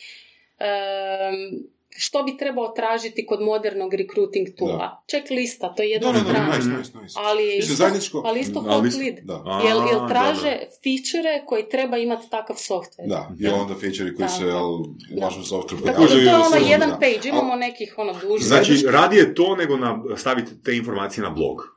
što 1.97 2.23
bi 2.23 2.37
trebao 2.37 2.67
tražiti 2.67 3.25
kod 3.25 3.41
modernog 3.41 3.93
recruiting 3.93 4.47
toola. 4.57 5.03
Checklista, 5.09 5.73
to 5.75 5.83
je 5.83 5.89
jedna 5.89 6.11
Da, 6.11 6.13
da, 6.13 6.23
da, 6.23 6.29
strana. 6.29 6.57
nice, 6.57 6.69
nice, 6.69 6.97
nice. 6.97 7.15
Ali 7.17 7.57
isto, 7.57 7.73
zajedničko- 7.83 8.21
ali 8.25 8.39
isto 8.39 8.59
hot 8.61 8.83
lead. 8.83 9.15
Da. 9.23 9.43
A, 9.45 9.61
Jel, 9.67 9.77
jel 9.87 10.07
traže 10.09 10.57
feature 10.83 11.43
koji 11.45 11.69
treba 11.69 11.97
imati 11.97 12.29
takav 12.29 12.55
software. 12.55 13.07
Da, 13.07 13.29
i 13.39 13.47
onda 13.47 13.73
feature 13.73 14.15
koji 14.15 14.29
se 14.29 14.45
u 14.45 15.43
software. 15.43 15.85
Tako 15.85 16.01
da 16.01 16.07
to 16.07 16.17
je 16.17 16.35
ono 16.35 16.67
jedan 16.69 16.89
da. 16.89 16.95
page, 16.95 17.29
imamo 17.29 17.55
nekih 17.55 17.93
ono 17.97 18.13
dužih. 18.13 18.47
Znači, 18.47 18.85
radije 18.87 19.35
to 19.35 19.55
nego 19.55 19.77
na, 19.77 20.03
staviti 20.17 20.51
te 20.63 20.75
informacije 20.75 21.23
na 21.23 21.29
blog. 21.29 21.73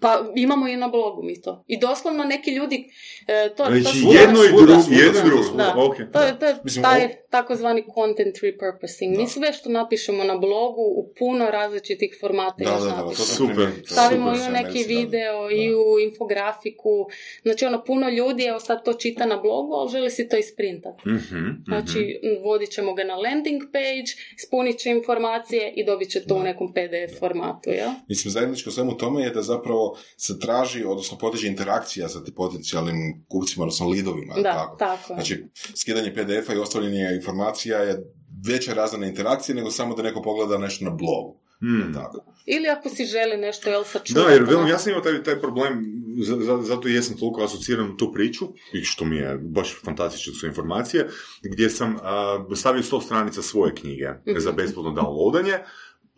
Pa 0.00 0.24
imamo 0.36 0.68
i 0.68 0.76
na 0.76 0.88
blogu 0.88 1.22
mi 1.22 1.40
to. 1.40 1.64
I 1.66 1.78
doslovno 1.78 2.24
neki 2.24 2.50
ljudi, 2.50 2.90
e, 3.26 3.48
to, 3.48 3.64
to 3.64 3.70
Znači, 3.72 3.98
su- 3.98 4.12
jedno 4.12 4.44
i 4.44 4.48
drugo, 4.48 4.80
svuda, 4.80 4.96
jedno 4.96 5.10
i 5.10 5.12
svuda, 5.12 5.24
drugo. 5.24 5.42
svuda. 5.42 5.74
Ok. 5.78 5.96
To 6.12 6.20
je, 6.20 6.38
to 6.38 6.46
je 6.46 6.56
Mislim, 6.64 6.82
taj 6.82 7.00
ovo- 7.00 7.14
takozvani 7.30 7.84
content 7.94 8.36
repurposing. 8.38 9.16
Mi 9.16 9.28
sve 9.28 9.52
što 9.52 9.68
napišemo 9.70 10.24
na 10.24 10.36
blogu 10.36 10.82
u 10.82 11.12
puno 11.18 11.46
različitih 11.46 12.16
formata 12.20 12.54
Da, 12.58 12.70
još 12.70 12.82
da, 12.82 12.88
da, 12.88 13.02
to 13.02 13.14
Super. 13.14 13.56
to 13.78 13.86
Stavimo 13.86 14.34
super 14.34 14.46
i 14.46 14.50
u 14.50 14.52
neki 14.54 14.84
video 14.84 15.42
Da. 15.44 15.54
i 15.54 15.74
u 15.74 15.98
infografiku. 16.00 17.06
Znači 17.42 17.64
ono, 17.64 17.84
puno 17.84 18.08
ljudi, 18.08 18.44
evo 18.44 18.60
sad 18.60 18.84
to 18.84 18.92
čita 18.94 19.26
na 19.26 19.36
blogu, 19.36 19.72
ali 19.72 19.90
želi 19.90 20.10
si 20.10 20.28
to 20.28 20.36
isprintati. 20.36 21.08
Mhm, 21.08 21.36
mhm. 21.36 21.50
Znači, 21.66 22.20
m, 22.22 22.42
vodit 22.42 22.70
ćemo 22.70 22.94
ga 22.94 23.04
na 23.04 23.16
landing 23.16 23.62
page, 23.72 24.10
ispunit 24.36 24.78
će 24.78 24.90
informacije 24.90 25.72
i 25.72 25.84
dobit 25.84 26.10
će 26.10 26.20
to 26.20 26.34
u 26.34 26.42
nekom 26.42 26.68
PDF 26.68 27.18
formatu, 27.18 27.70
jel? 27.70 27.90
Mislim, 28.08 28.30
zajedničko 28.32 28.70
svemu 28.70 28.96
tome 28.96 29.22
je 29.22 29.30
da 29.30 29.42
zapravo 29.42 29.87
se 30.16 30.38
traži, 30.38 30.84
odnosno 30.84 31.18
podiže 31.18 31.48
interakcija 31.48 32.08
sa 32.08 32.24
tim 32.24 32.34
potencijalnim 32.34 32.96
kupcima, 33.28 33.62
odnosno 33.62 33.88
lidovima. 33.88 34.34
Da, 34.34 34.42
tako. 34.42 34.76
tako. 34.76 35.14
Znači, 35.14 35.44
skidanje 35.74 36.14
PDF-a 36.14 36.54
i 36.54 36.58
ostavljanje 36.58 37.10
informacija 37.16 37.78
je 37.78 37.98
veća 38.46 38.74
razina 38.74 39.06
interakcije 39.06 39.54
nego 39.54 39.70
samo 39.70 39.94
da 39.94 40.02
neko 40.02 40.22
pogleda 40.22 40.58
nešto 40.58 40.84
na 40.84 40.90
blogu. 40.90 41.40
Hmm. 41.60 41.94
Tako. 41.94 42.24
Ili 42.46 42.68
ako 42.68 42.88
si 42.88 43.04
želi 43.06 43.36
nešto, 43.36 43.70
jel, 43.70 43.84
sačuvati. 43.84 44.14
Da, 44.14 44.32
jer 44.32 44.42
velim, 44.42 44.66
ja 44.66 44.78
sam 44.78 44.90
imao 44.90 45.02
taj, 45.02 45.22
taj 45.22 45.40
problem, 45.40 45.84
za, 46.18 46.36
za- 46.36 46.62
zato 46.62 46.88
i 46.88 46.94
jesam 46.94 47.16
toliko 47.16 47.42
asociran 47.42 47.90
u 47.90 47.96
tu 47.96 48.12
priču, 48.12 48.44
i 48.72 48.82
što 48.82 49.04
mi 49.04 49.16
je 49.16 49.38
baš 49.38 49.76
fantastične 49.84 50.32
su 50.34 50.46
informacije, 50.46 51.08
gdje 51.42 51.70
sam 51.70 51.96
a, 52.02 52.44
stavio 52.56 52.82
100 52.82 53.02
stranica 53.02 53.42
svoje 53.42 53.74
knjige 53.74 54.08
Mhm. 54.26 54.38
za 54.38 54.52
besplatno 54.52 54.90
downloadanje, 54.92 55.58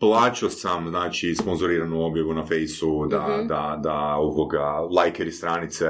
plaćao 0.01 0.49
sam, 0.49 0.89
znači, 0.89 1.35
sponzoriranu 1.35 2.05
objavu 2.05 2.33
na 2.33 2.45
fejsu, 2.45 3.07
da, 3.09 3.37
Mhm. 3.37 3.47
da, 3.47 3.79
da 3.83 4.15
ovoga, 4.15 4.63
lajkeri 4.95 5.31
stranice 5.31 5.85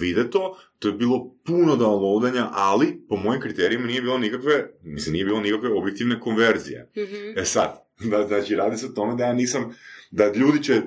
vide 0.00 0.30
to, 0.30 0.42
to 0.78 0.88
je 0.88 0.94
bilo 0.94 1.34
puno 1.46 1.76
downloadanja, 1.76 2.46
ali 2.52 3.06
po 3.08 3.16
mojim 3.16 3.40
kriterijima 3.40 3.86
nije 3.86 4.02
bilo 4.02 4.18
nikakve, 4.18 4.70
mislim, 4.82 5.12
nije 5.12 5.24
bilo 5.24 5.40
nikakve 5.40 5.72
objektivne 5.72 6.20
konverzije. 6.20 6.90
Mhm. 6.96 7.38
E 7.38 7.44
sad, 7.44 7.70
da, 8.10 8.26
znači 8.26 8.54
radi 8.54 8.76
se 8.76 8.86
o 8.86 8.94
tome 8.94 9.14
da 9.14 9.24
ja 9.24 9.32
nisam, 9.32 9.74
da 10.10 10.32
ljudi 10.32 10.62
će 10.62 10.82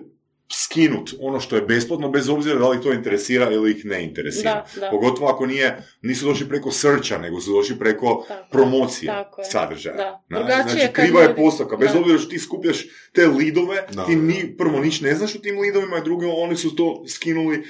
skinut 0.51 1.13
ono 1.19 1.39
što 1.39 1.55
je 1.55 1.61
besplatno 1.61 2.09
bez 2.09 2.29
obzira 2.29 2.59
da 2.59 2.69
li 2.69 2.81
to 2.81 2.93
interesira 2.93 3.51
ili 3.51 3.71
ih 3.71 3.85
ne 3.85 4.03
interesira. 4.03 4.65
Da, 4.75 4.81
da. 4.81 4.89
Pogotovo 4.89 5.27
ako 5.27 5.45
nije, 5.45 5.77
nisu 6.01 6.25
došli 6.25 6.49
preko 6.49 6.71
searcha, 6.71 7.17
nego 7.17 7.41
su 7.41 7.51
došli 7.51 7.79
preko 7.79 8.25
Tako. 8.27 8.47
promocije 8.51 9.07
Tako 9.07 9.41
je. 9.41 9.45
sadržaja. 9.45 10.21
Da. 10.29 10.43
Znači, 10.65 10.93
kriva 10.93 11.21
je 11.21 11.35
postavka. 11.35 11.77
Bez 11.77 11.93
Da. 11.93 11.99
obzira 11.99 12.17
što 12.19 12.29
ti 12.29 12.39
skupljaš 12.39 12.85
te 13.13 13.27
lidove, 13.27 13.83
Da, 13.91 14.05
ti 14.05 14.15
ni, 14.15 14.55
prvo 14.57 14.79
niš 14.79 15.01
ne 15.01 15.15
znaš 15.15 15.35
o 15.35 15.39
tim 15.39 15.59
lidovima, 15.59 15.95
a 15.95 16.01
drugo 16.01 16.27
oni 16.27 16.55
su 16.55 16.75
to 16.75 17.03
skinuli 17.07 17.63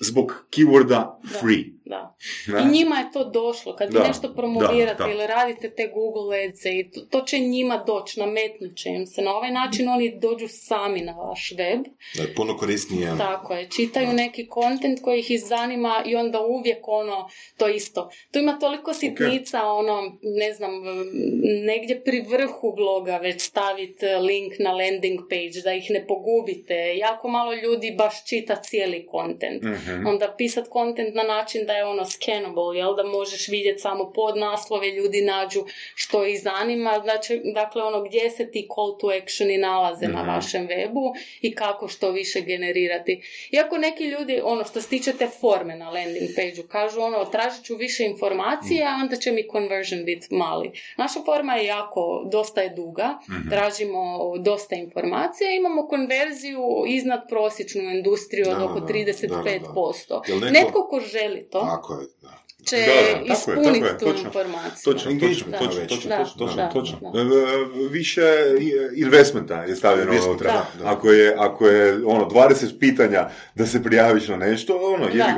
zbog 0.00 0.44
keyworda 0.50 0.88
Da. 0.88 1.20
free. 1.40 1.64
Da. 1.84 2.16
Ne? 2.46 2.60
I 2.60 2.64
njima 2.72 2.96
je 2.96 3.12
to 3.12 3.24
došlo. 3.24 3.76
Kad 3.76 3.92
vi 3.92 3.98
Da, 3.98 4.06
nešto 4.06 4.34
promovirate 4.34 5.02
da, 5.02 5.04
da. 5.04 5.10
ili 5.10 5.26
radite 5.26 5.70
te 5.70 5.90
Google 5.94 6.44
ads 6.44 6.64
i 6.64 6.90
to, 6.94 7.00
to 7.00 7.20
će 7.20 7.38
njima 7.38 7.84
doći, 7.86 8.20
nametnut 8.20 8.76
će 8.76 8.88
im 8.88 9.06
se. 9.06 9.22
Na 9.22 9.36
ovaj 9.36 9.50
način 9.50 9.88
oni 9.88 10.18
dođu 10.18 10.48
sami 10.48 11.00
na 11.00 11.12
vaš 11.12 11.52
web. 11.58 11.80
Da 12.16 12.22
je 12.22 12.34
puno 12.34 12.56
korisnije. 12.56 13.14
Tako 13.18 13.54
je. 13.54 13.70
Čitaju 13.70 14.12
neki 14.12 14.46
kontent 14.46 15.02
koji 15.02 15.20
ih 15.20 15.44
zanima 15.44 16.02
i 16.06 16.16
onda 16.16 16.40
uvijek 16.40 16.88
ono, 16.88 17.28
to 17.56 17.68
isto. 17.68 18.10
Tu 18.32 18.38
ima 18.38 18.58
toliko 18.58 18.94
sitnica, 18.94 19.62
ono, 19.66 20.18
ne 20.22 20.52
znam, 20.52 20.70
negdje 21.66 22.02
pri 22.04 22.20
vrhu 22.20 22.72
bloga 22.76 23.16
već 23.16 23.42
staviti 23.42 24.06
link 24.06 24.52
na 24.58 24.72
landing 24.72 25.20
page, 25.30 25.60
da 25.64 25.72
ih 25.74 25.90
ne 25.90 26.06
pogubite. 26.06 26.96
Jako 26.96 27.28
malo 27.28 27.54
ljudi 27.54 27.94
baš 27.98 28.26
čita 28.26 28.56
cijeli 28.56 29.06
kontent. 29.06 29.62
Mhm. 29.62 30.06
Onda 30.06 30.34
pisat 30.38 30.68
kontent 30.68 31.14
na 31.14 31.22
način 31.22 31.66
da 31.66 31.73
je 31.74 31.84
ono 31.84 32.04
scannable, 32.06 32.44
jel? 32.76 32.94
Da 32.94 33.02
možeš 33.04 33.48
vidjeti 33.48 33.80
samo 33.80 34.12
podnaslove, 34.12 34.88
ljudi 34.88 35.22
nađu 35.22 35.64
što 35.94 36.24
ih 36.24 36.42
zanima. 36.42 37.00
Znači, 37.00 37.40
dakle, 37.44 37.82
ono 37.82 38.02
gdje 38.02 38.30
se 38.30 38.50
ti 38.50 38.68
call 38.70 38.98
to 38.98 39.08
actioni 39.14 39.58
nalaze 39.58 40.06
na 40.08 40.20
Mhm. 40.20 40.28
vašem 40.28 40.68
webu 40.68 41.12
i 41.40 41.54
kako 41.54 41.88
što 41.88 42.10
više 42.10 42.40
generirati. 42.42 43.20
Iako 43.50 43.78
neki 43.78 44.04
ljudi, 44.04 44.40
ono 44.44 44.64
što 44.64 44.80
se 44.80 44.88
tiče 44.88 45.12
te 45.12 45.28
forme 45.30 45.76
na 45.76 45.90
landing 45.90 46.28
page 46.36 46.68
kažu 46.68 47.00
ono, 47.00 47.24
tražit 47.24 47.64
ću 47.64 47.76
više 47.76 48.04
informacija, 48.04 48.54
a 48.88 49.02
onda 49.02 49.16
će 49.16 49.32
mi 49.32 49.48
conversion 49.48 50.04
biti 50.04 50.26
mali. 50.30 50.70
Naša 50.96 51.20
forma 51.22 51.56
je 51.56 51.66
jako, 51.66 52.02
dosta 52.26 52.60
je 52.60 52.68
duga, 52.70 53.18
Mhm. 53.30 53.48
tražimo 53.50 54.04
dosta 54.38 54.74
informacija, 54.76 55.14
imamo 55.52 55.88
konverziju 55.88 56.60
iznad 56.88 57.20
prosječnu 57.28 57.82
industriju 57.82 58.46
od 58.48 58.56
Da, 58.58 58.64
oko 58.64 58.80
da, 58.80 58.86
35%. 58.86 60.22
da, 60.28 60.34
da. 60.34 60.40
Neko- 60.40 60.52
Netko 60.54 60.86
ko 60.86 61.00
želi 61.02 61.48
to, 61.50 61.63
Tako 61.66 61.94
je, 61.94 62.06
da. 62.22 62.28
će 62.64 62.76
Da, 62.76 62.82
da, 62.82 62.92
tako 63.08 63.18
je, 63.20 63.32
ispuniti 63.32 63.80
tako 63.80 63.86
je, 63.86 63.98
tu 63.98 64.04
točno. 64.06 64.26
informaciju. 64.26 64.84
Točno, 64.84 65.10
Engagement, 65.10 65.50
Da, 65.50 65.58
točno, 65.58 65.80
točno, 65.82 66.08
da, 66.08 66.16
točno, 66.18 66.38
točno, 66.38 66.56
da, 66.56 66.68
točno. 66.70 66.98
da. 67.02 67.18
E, 67.18 67.22
e, 67.22 67.88
Više 67.90 68.22
investmenta 68.96 69.54
je 69.56 69.76
stavljeno 69.76 70.12
unutra. 70.26 70.52
da, 70.52 70.66
da. 70.78 70.90
Ako 70.90 71.10
je, 71.10 71.34
ako 71.38 71.66
je 71.66 72.06
ono 72.06 72.24
20 72.24 72.78
pitanja 72.78 73.26
da 73.54 73.66
se 73.66 73.82
prijaviš 73.82 74.28
na 74.28 74.36
nešto, 74.38 74.76
ono, 74.76 75.04
jebi 75.04 75.18
Da. 75.18 75.34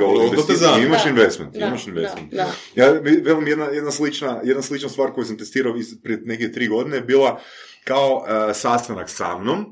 ga 0.47 0.55
zanima. 0.55 0.85
imaš 0.87 1.03
Da, 1.03 1.09
investment, 1.09 1.53
da, 1.53 1.65
imaš 1.65 1.87
investment. 1.87 2.31
da, 2.31 2.45
da. 2.75 2.83
Ja 2.83 2.91
velim 3.21 3.47
jedna, 3.47 3.65
jedna, 3.65 3.91
slična, 3.91 4.41
jedna 4.43 4.61
slična 4.61 4.89
stvar 4.89 5.11
koju 5.11 5.25
sam 5.25 5.37
testirao 5.37 5.75
iz- 5.75 6.01
prije 6.03 6.21
neke 6.23 6.51
tri 6.51 6.67
godine 6.67 6.97
je 6.97 7.01
bila 7.01 7.39
kao 7.83 8.25
e, 8.49 8.53
sastanak 8.53 9.09
sa 9.09 9.37
mnom, 9.37 9.65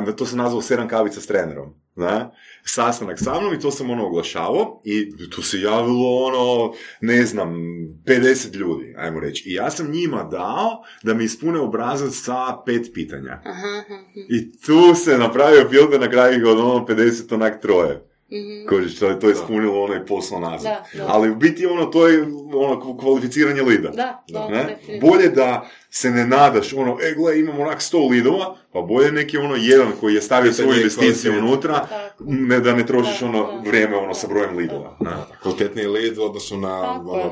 da 0.00 0.16
to 0.16 0.26
sam 0.26 0.38
nazvao 0.38 0.62
sedam 0.62 0.88
kavica 0.88 1.20
s 1.20 1.26
trenerom. 1.26 1.74
Da? 2.00 2.34
sastanak 2.64 3.18
sa 3.18 3.40
mnom 3.40 3.54
i 3.54 3.60
to 3.60 3.70
sam 3.70 3.90
ono 3.90 4.06
oglašavao 4.06 4.82
i 4.84 5.12
tu 5.30 5.42
se 5.42 5.60
javilo 5.60 6.24
ono, 6.24 6.74
ne 7.00 7.26
znam, 7.26 7.54
50 8.06 8.54
ljudi, 8.54 8.94
ajmo 8.98 9.20
reći. 9.20 9.50
I 9.50 9.54
ja 9.54 9.70
sam 9.70 9.90
njima 9.90 10.22
dao 10.22 10.82
da 11.02 11.14
mi 11.14 11.24
ispune 11.24 11.58
obrazac 11.58 12.14
sa 12.14 12.62
pet 12.66 12.90
pitanja. 12.94 13.40
Aha. 13.44 13.82
I 14.28 14.52
tu 14.52 14.94
se 14.94 15.18
napravio 15.18 15.68
filter 15.68 16.00
na 16.00 16.10
kraju 16.10 16.48
od 16.48 16.58
ono 16.58 16.86
50 16.86 17.34
onak 17.34 17.60
troje. 17.62 18.09
Mhm. 18.32 18.66
Kožiš, 18.68 18.98
to 18.98 19.06
je 19.06 19.20
to 19.20 19.26
je 19.28 19.32
ispunilo 19.32 19.94
i 19.94 20.06
poslo 20.06 20.40
nazad. 20.40 20.62
Da, 20.92 20.98
da. 20.98 21.06
Ali 21.08 21.30
u 21.30 21.34
biti 21.34 21.66
ono, 21.66 21.84
to 21.84 22.08
je 22.08 22.22
ono 22.54 22.96
kvalificiranje 22.98 23.62
lida. 23.62 23.88
Da, 23.90 24.24
da, 24.28 24.48
Ne? 24.48 24.78
Bolje 25.00 25.28
da 25.28 25.68
se 25.90 26.10
ne 26.10 26.26
nadaš, 26.26 26.72
ono, 26.72 26.98
e, 27.02 27.14
gle, 27.14 27.40
imamo 27.40 27.62
onak 27.62 27.78
100 27.80 28.10
lidova, 28.10 28.56
pa 28.72 28.80
bolje 28.80 29.12
neki 29.12 29.38
ono 29.38 29.54
jedan 29.56 29.92
koji 30.00 30.14
je 30.14 30.22
stavio 30.22 30.52
svoju 30.52 30.74
investiciju 30.74 31.38
unutra, 31.38 31.74
Tako. 31.80 32.24
ne 32.26 32.60
da 32.60 32.74
ne 32.74 32.86
trošiš 32.86 33.20
Da, 33.20 33.26
ono 33.26 33.42
da. 33.42 33.70
vrijeme 33.70 33.96
ono 33.96 34.14
sa 34.14 34.26
brojem 34.26 34.56
lidova. 34.56 34.96
Ne? 35.00 35.10
Kvalitetniji 35.42 35.86
lead 35.86 36.18
u 36.18 36.22
odnosu 36.22 36.56
na 36.56 37.00
ono, 37.00 37.30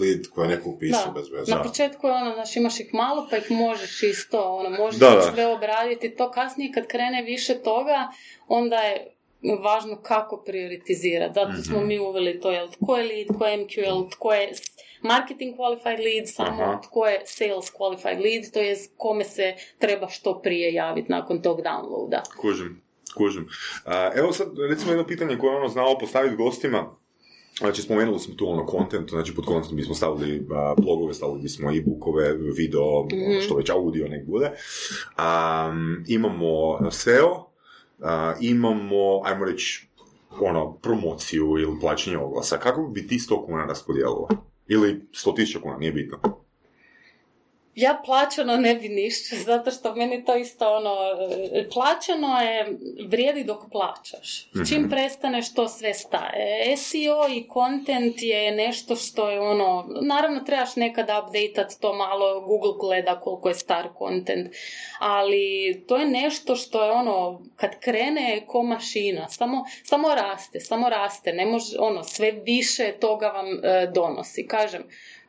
lead 0.00 0.26
koji 0.34 0.44
je 0.44 0.56
neko 0.56 0.68
upisao 0.70 1.12
bez 1.12 1.24
veze. 1.30 1.50
Na 1.50 1.62
početku 1.62 2.06
je 2.06 2.12
ono, 2.12 2.34
znaš, 2.34 2.56
imaš 2.56 2.80
ih 2.80 2.90
malo 2.94 3.26
pa 3.30 3.36
ih 3.36 3.50
možeš 3.50 4.02
isto, 4.02 4.42
ono, 4.42 4.70
možeš 4.70 5.00
Da, 5.00 5.08
ih 5.08 5.14
da. 5.14 5.32
sve 5.34 5.46
obraditi. 5.46 6.16
To 6.16 6.30
kasnije 6.30 6.72
kad 6.72 6.86
krene 6.86 7.22
više 7.22 7.54
toga, 7.54 8.08
onda 8.48 8.76
je 8.76 9.14
važno 9.54 9.96
kako 9.96 10.36
prioritizirati. 10.38 11.34
Zato 11.34 11.48
Mhm. 11.48 11.60
smo 11.60 11.80
mi 11.80 11.98
uveli 11.98 12.40
to, 12.40 12.50
jel, 12.50 12.68
tko 12.68 12.96
je 12.96 13.04
lead, 13.04 13.26
tko 13.28 13.46
je 13.46 13.56
MQL, 13.56 14.10
tko 14.10 14.32
je 14.32 14.52
marketing 15.02 15.56
qualified 15.56 15.98
lead, 15.98 16.28
samo 16.28 16.62
Aha. 16.62 16.80
tko 16.80 17.06
je 17.06 17.20
sales 17.26 17.66
qualified 17.70 18.16
lead, 18.16 18.52
to 18.52 18.60
je 18.60 18.76
kome 18.96 19.24
se 19.24 19.46
treba 19.78 20.08
što 20.08 20.40
prije 20.40 20.74
javiti 20.74 21.12
nakon 21.12 21.42
tog 21.42 21.58
downloada. 21.58 22.22
Kužim, 22.36 22.82
kužim. 23.16 23.48
Evo 24.14 24.32
sad, 24.32 24.48
recimo 24.70 24.90
jedno 24.90 25.06
pitanje 25.06 25.38
koje 25.38 25.56
ono 25.56 25.68
znao 25.68 25.98
postaviti 25.98 26.36
gostima, 26.36 26.98
Znači, 27.58 27.82
spomenuli 27.82 28.18
smo 28.18 28.34
tu 28.34 28.50
ono 28.50 28.66
content, 28.70 29.10
znači 29.10 29.34
pod 29.34 29.44
content 29.44 29.74
bismo 29.74 29.94
stavili 29.94 30.46
a, 30.52 30.74
blogove, 30.76 31.14
stavili 31.14 31.40
bismo 31.40 31.70
e-bookove, 31.70 32.32
video, 32.56 33.04
Mhm. 33.04 33.40
što 33.40 33.56
već 33.56 33.70
audio 33.70 34.08
nek 34.08 34.26
bude. 34.26 34.50
Am, 35.16 36.04
imamo 36.08 36.78
SEO, 36.90 37.47
imamo, 38.40 39.20
ajmo 39.24 39.44
reći, 39.44 39.88
ono, 40.40 40.72
promociju 40.72 41.58
ili 41.58 41.80
plaćanje 41.80 42.18
oglasa. 42.18 42.58
Kako 42.58 42.82
bi 42.82 43.06
ti 43.06 43.18
100 43.18 43.46
kuna 43.46 43.64
raspodijelilo? 43.64 44.28
Ili 44.68 45.08
100 45.12 45.36
tisuća 45.36 45.60
kuna, 45.60 45.76
nije 45.76 45.92
bitno. 45.92 46.18
Ja 47.78 48.00
plaćano 48.04 48.56
ne 48.56 48.74
bi 48.74 48.88
ništa, 48.88 49.36
zato 49.50 49.70
što 49.70 49.94
meni 49.94 50.24
to 50.24 50.36
isto 50.36 50.76
ono, 50.76 50.96
plaćano 51.72 52.40
je, 52.40 52.78
vrijedi 53.08 53.44
dok 53.44 53.70
plaćaš. 53.72 54.48
Čim 54.68 54.90
prestaneš 54.90 55.54
to 55.54 55.68
sve 55.68 55.94
staje. 55.94 56.76
SEO 56.76 57.28
i 57.28 57.46
content 57.52 58.22
je 58.22 58.50
nešto 58.50 58.96
što 58.96 59.30
je 59.30 59.40
ono, 59.40 59.86
naravno 60.02 60.40
trebaš 60.40 60.76
nekad 60.76 61.04
updateat 61.04 61.72
to 61.80 61.92
malo, 61.92 62.40
Google 62.40 62.72
gleda 62.80 63.20
koliko 63.20 63.48
je 63.48 63.54
star 63.54 63.88
content, 63.98 64.54
ali 64.98 65.84
to 65.88 65.96
je 65.96 66.06
nešto 66.06 66.56
što 66.56 66.84
je 66.84 66.90
ono, 66.90 67.42
kad 67.56 67.80
krene 67.80 68.44
ko 68.46 68.62
mašina, 68.62 69.28
samo, 69.28 69.64
samo 69.84 70.14
raste, 70.14 70.60
samo 70.60 70.88
raste, 70.88 71.32
ne 71.32 71.46
može, 71.46 71.76
ono, 71.78 72.04
sve 72.04 72.32
više 72.32 72.92
toga 73.00 73.26
vam 73.26 73.46
e, 73.46 73.86
donosi. 73.94 74.46
Kažem, 74.46 74.84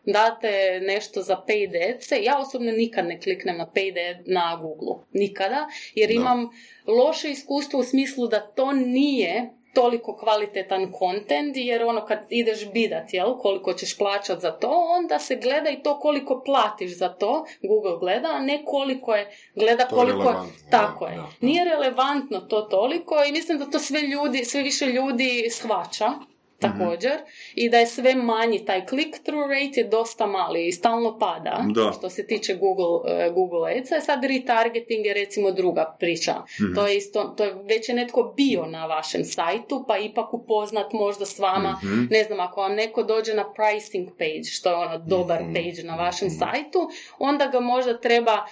date 0.06 0.80
nešto 0.84 1.22
za 1.22 1.36
paid 1.36 1.72
ads 1.76 2.12
ja 2.24 2.39
osobno 2.39 2.72
nikad 2.72 3.06
ne 3.06 3.22
kliknem 3.22 3.58
na 3.58 3.66
paid 3.66 3.97
ad 3.97 4.18
na 4.26 4.60
Google. 4.62 5.04
Nikada. 5.14 5.68
Jer 5.95 6.10
Da. 6.10 6.16
imam 6.16 6.50
loše 6.88 7.30
iskustvo 7.30 7.80
u 7.80 7.84
smislu 7.84 8.28
da 8.28 8.39
to 8.39 8.72
nije 8.72 9.50
toliko 9.74 10.18
kvalitetan 10.18 10.91
content, 11.00 11.58
jer 11.58 11.84
ono 11.84 12.06
kad 12.06 12.20
ideš 12.30 12.72
bidat, 12.72 13.14
jel, 13.14 13.38
koliko 13.38 13.74
ćeš 13.74 13.97
plaćat 13.97 14.39
za 14.39 14.52
to, 14.52 14.70
onda 15.00 15.20
se 15.20 15.36
gleda 15.36 15.70
i 15.70 15.84
to 15.84 16.00
koliko 16.00 16.41
platiš 16.45 16.97
za 16.97 17.10
to, 17.10 17.45
Google 17.62 17.97
gleda, 18.00 18.28
a 18.28 18.39
ne 18.39 18.62
koliko 18.66 19.16
je, 19.16 19.32
gleda 19.56 19.88
To 19.88 19.95
koliko 19.95 20.30
je, 20.30 20.36
tako 20.72 21.06
je. 21.06 21.16
da, 21.16 21.22
da. 21.22 21.30
Nije 21.41 21.66
relevantno 21.66 22.39
to 22.39 22.62
toliko 22.62 23.16
i 23.30 23.32
mislim 23.32 23.58
da 23.58 23.70
to 23.70 23.80
sve 23.80 24.02
ljudi, 24.02 24.45
sve 24.45 24.62
više 24.62 24.86
ljudi 24.86 25.47
shvaća, 25.52 26.14
također, 26.60 27.12
i 27.55 27.70
da 27.70 27.78
je 27.78 27.88
sve 27.88 28.16
manji, 28.16 28.66
taj 28.66 28.82
click-through 28.82 29.49
rate 29.49 29.80
je 29.80 29.84
dosta 29.86 30.26
mali 30.28 30.68
i 30.68 30.72
stalno 30.72 31.18
pada, 31.20 31.66
Da. 31.68 31.91
što 31.91 32.10
se 32.10 32.28
tiče 32.28 32.55
Google, 32.55 32.86
e, 33.07 33.32
Google 33.32 33.74
Ads-a. 33.74 34.01
Sad 34.01 34.20
retargeting 34.26 35.05
je 35.05 35.14
recimo 35.16 35.51
druga 35.51 35.95
priča. 35.99 36.36
To 36.76 36.88
je 36.88 36.97
isto, 36.97 37.24
to 37.26 37.43
je 37.43 37.55
već 37.64 37.89
je 37.89 37.95
netko 37.95 38.34
bio 38.38 38.66
na 38.68 38.86
vašem 38.88 39.26
sajtu, 39.26 39.86
pa 39.88 39.97
ipak 39.99 40.34
upoznat 40.34 40.93
možda 40.93 41.26
s 41.26 41.39
vama, 41.39 41.80
Mhm. 41.84 42.03
ne 42.10 42.24
znam, 42.24 42.39
ako 42.39 42.62
vam 42.62 42.74
neko 42.74 43.03
dođe 43.03 43.34
na 43.34 43.45
pricing 43.45 44.10
page, 44.10 44.43
što 44.45 44.70
je 44.70 44.76
ono 44.78 44.97
dobar 44.99 45.38
page 45.45 45.84
na 45.84 45.95
vašem 45.97 46.30
sajtu, 46.32 46.89
onda 47.20 47.47
ga 47.47 47.60
možda 47.62 47.99
treba 47.99 48.45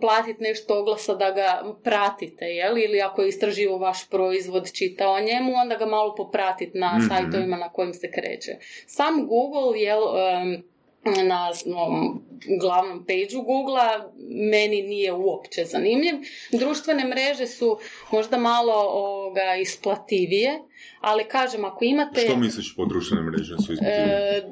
platiti 0.00 0.42
nešto 0.42 0.80
oglasa 0.80 1.14
da 1.14 1.30
ga 1.30 1.48
pratite, 1.84 2.44
jel? 2.46 2.78
Ili 2.78 3.00
ako 3.02 3.22
je 3.22 3.28
istraživo 3.28 3.78
vaš 3.78 4.08
proizvod, 4.08 4.72
čita 4.72 5.08
o 5.08 5.20
njemu, 5.20 5.52
onda 5.54 5.76
ga 5.76 5.86
malo 5.86 6.14
popratiti 6.14 6.78
na 6.78 6.92
Mhm. 6.94 7.06
Sajtovima 7.44 7.56
na 7.56 7.72
kojim 7.72 7.94
se 7.94 8.10
kreće. 8.10 8.56
Sam 8.86 9.26
Google, 9.26 9.80
jel, 9.80 10.02
em, 10.18 10.62
na 11.04 11.52
um, 11.66 12.22
glavnom 12.60 13.04
pageu 13.06 13.42
Googlea 13.42 14.10
meni 14.50 14.82
nije 14.82 15.12
uopće 15.12 15.64
zanimljiv. 15.64 16.14
Društvene 16.52 17.04
mreže 17.04 17.46
su 17.46 17.78
možda 18.12 18.36
malo 18.36 18.72
ovoga, 18.74 19.56
isplativije, 19.60 20.60
ali 21.04 21.24
kažem, 21.26 21.64
ako 21.64 21.84
imate... 21.84 22.20
Što 22.20 22.36
misliš 22.36 22.76
po 22.76 22.84
društvenoj 22.84 23.24
mreži 23.24 23.54
su? 23.56 23.72
E, 23.82 24.42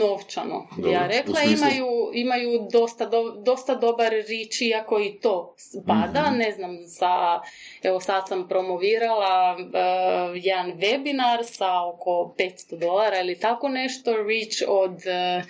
novčano, 0.00 0.66
Dobro, 0.72 0.90
ja 0.92 1.06
rekla, 1.08 1.34
smislu? 1.36 1.56
imaju, 1.58 1.86
imaju 2.14 2.68
dosta, 2.70 3.06
do- 3.06 3.34
dosta 3.36 3.74
dobar 3.76 4.12
rič, 4.28 4.60
iako 4.62 5.00
i 5.00 5.12
to 5.14 5.54
pada, 5.86 6.22
Mhm. 6.22 6.38
ne 6.38 6.52
znam, 6.52 6.70
za, 6.78 7.40
evo 7.82 8.00
sad 8.00 8.28
sam 8.28 8.48
promovirala 8.48 9.56
e, 9.58 9.78
jedan 10.36 10.72
webinar 10.72 11.42
sa 11.44 11.66
oko 11.84 12.34
500 12.38 12.50
dolara 12.76 13.20
ili 13.20 13.38
tako 13.38 13.68
nešto, 13.70 14.12
reach 14.12 14.56
od 14.68 15.06
e, 15.06 15.42
dva- 15.42 15.44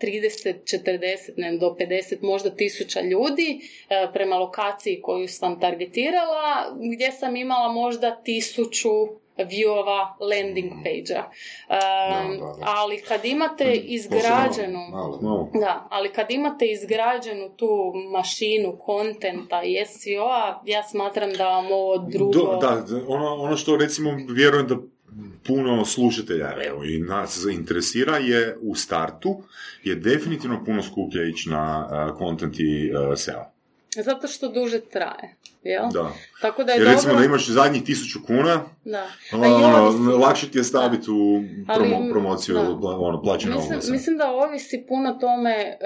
30, 0.00 0.54
40, 0.64 1.32
ne, 1.36 1.56
do 1.56 1.76
50 1.80 2.22
možda 2.22 2.50
tisuća 2.50 3.00
ljudi 3.00 3.60
e, 3.88 4.08
prema 4.12 4.36
lokaciji 4.36 5.00
koju 5.02 5.28
sam 5.28 5.60
targetirala, 5.60 6.76
gdje 6.94 7.12
sam 7.12 7.36
imala 7.36 7.72
možda 7.72 8.16
tisuću 8.16 8.90
viewova 9.44 10.14
landing 10.20 10.72
page-a. 10.84 11.30
E, 11.68 11.78
Da, 11.78 12.46
da, 12.46 12.52
da. 12.58 12.64
Ali 12.66 13.00
kad 13.00 13.24
imate 13.24 13.74
izgrađenu... 13.74 14.78
Da, 15.60 15.88
ali 15.90 16.12
kad 16.12 16.30
imate 16.30 16.66
izgrađenu 16.66 17.48
tu 17.56 17.92
mašinu 18.12 18.78
kontenta 18.78 19.62
i 19.62 19.84
SEO-a, 19.86 20.62
ja 20.66 20.82
smatram 20.82 21.32
da 21.32 21.48
vam 21.48 21.72
ovo 21.72 21.98
drugo... 21.98 22.32
Do, 22.32 22.58
da, 22.60 22.84
ono, 23.08 23.34
ono 23.34 23.56
što 23.56 23.76
recimo 23.76 24.10
vjerujem 24.28 24.66
da 24.66 24.76
puno 25.46 25.84
slušatelja 25.84 26.54
evo, 26.66 26.84
i 26.84 26.98
nas 26.98 27.46
interesira 27.52 28.16
je 28.16 28.56
u 28.60 28.74
startu 28.74 29.42
je 29.84 29.94
definitivno 29.94 30.64
puno 30.64 30.82
skuplje 30.82 31.28
ići 31.30 31.50
na 31.50 31.86
uh, 31.86 32.18
content 32.18 32.54
i 32.58 32.92
uh, 32.92 33.18
SEO. 33.18 33.57
Zato 33.94 34.28
što 34.28 34.48
duže 34.48 34.80
traje, 34.80 35.34
jel? 35.62 35.82
Da. 35.92 36.12
Tako 36.42 36.64
da 36.64 36.72
je 36.72 36.76
Jer 36.76 36.84
dobro... 36.84 36.94
recimo 36.94 37.14
da 37.14 37.24
imaš 37.24 37.48
zadnjih 37.48 37.82
tisuću 37.82 38.18
kuna, 38.26 38.64
Da. 38.84 39.06
ono, 39.32 39.44
A 39.44 39.48
i 39.48 39.64
ono, 39.64 39.78
ovisi- 39.78 40.18
lakše 40.20 40.50
ti 40.50 40.58
je 40.58 40.64
staviti 40.64 41.10
u 41.10 41.42
Ali, 41.68 41.88
promo, 41.88 42.10
promociju 42.10 42.54
da. 42.54 42.60
ono, 42.88 43.22
plaćene 43.22 43.54
Mislim, 43.54 43.78
mislim 43.88 44.16
da 44.18 44.30
ovisi 44.30 44.84
puno 44.88 45.12
tome 45.12 45.50
e, 45.50 45.76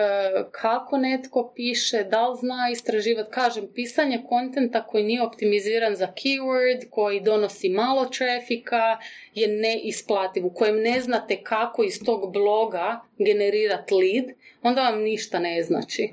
kako 0.53 0.98
netko 0.98 1.53
piše, 1.57 2.05
da 2.05 2.28
li 2.28 2.38
zna 2.40 2.70
istraživati. 2.72 3.30
Kažem, 3.30 3.64
pisanje 3.74 4.22
kontenta 4.28 4.86
koji 4.86 5.05
nije 5.05 5.22
optimiziran 5.22 5.96
za 5.96 6.07
keyword, 6.07 6.90
koji 6.90 7.20
donosi 7.20 7.68
malo 7.68 8.05
trafika, 8.05 8.98
je 9.34 9.48
neisplativ. 9.48 10.46
U 10.46 10.50
kojem 10.50 10.76
ne 10.76 11.00
znate 11.00 11.42
kako 11.42 11.82
iz 11.84 12.05
tog 12.05 12.32
bloga 12.32 13.00
generirati 13.18 13.94
lead, 13.94 14.24
onda 14.62 14.82
vam 14.82 15.00
ništa 15.03 15.38
ne 15.38 15.62
znači. 15.62 16.12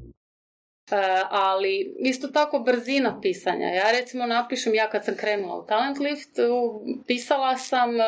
E, 0.91 1.23
ali 1.29 1.95
isto 1.99 2.27
tako 2.27 2.59
brzina 2.59 3.19
pisanja. 3.21 3.67
Ja 3.67 3.91
recimo 3.91 4.25
napišem, 4.25 4.73
ja 4.73 4.89
kad 4.89 5.05
sam 5.05 5.15
krenula 5.15 5.57
u 5.57 5.65
Talent 5.65 5.99
Lift, 5.99 6.29
pisala 7.07 7.57
sam 7.57 7.89
e, 7.99 8.03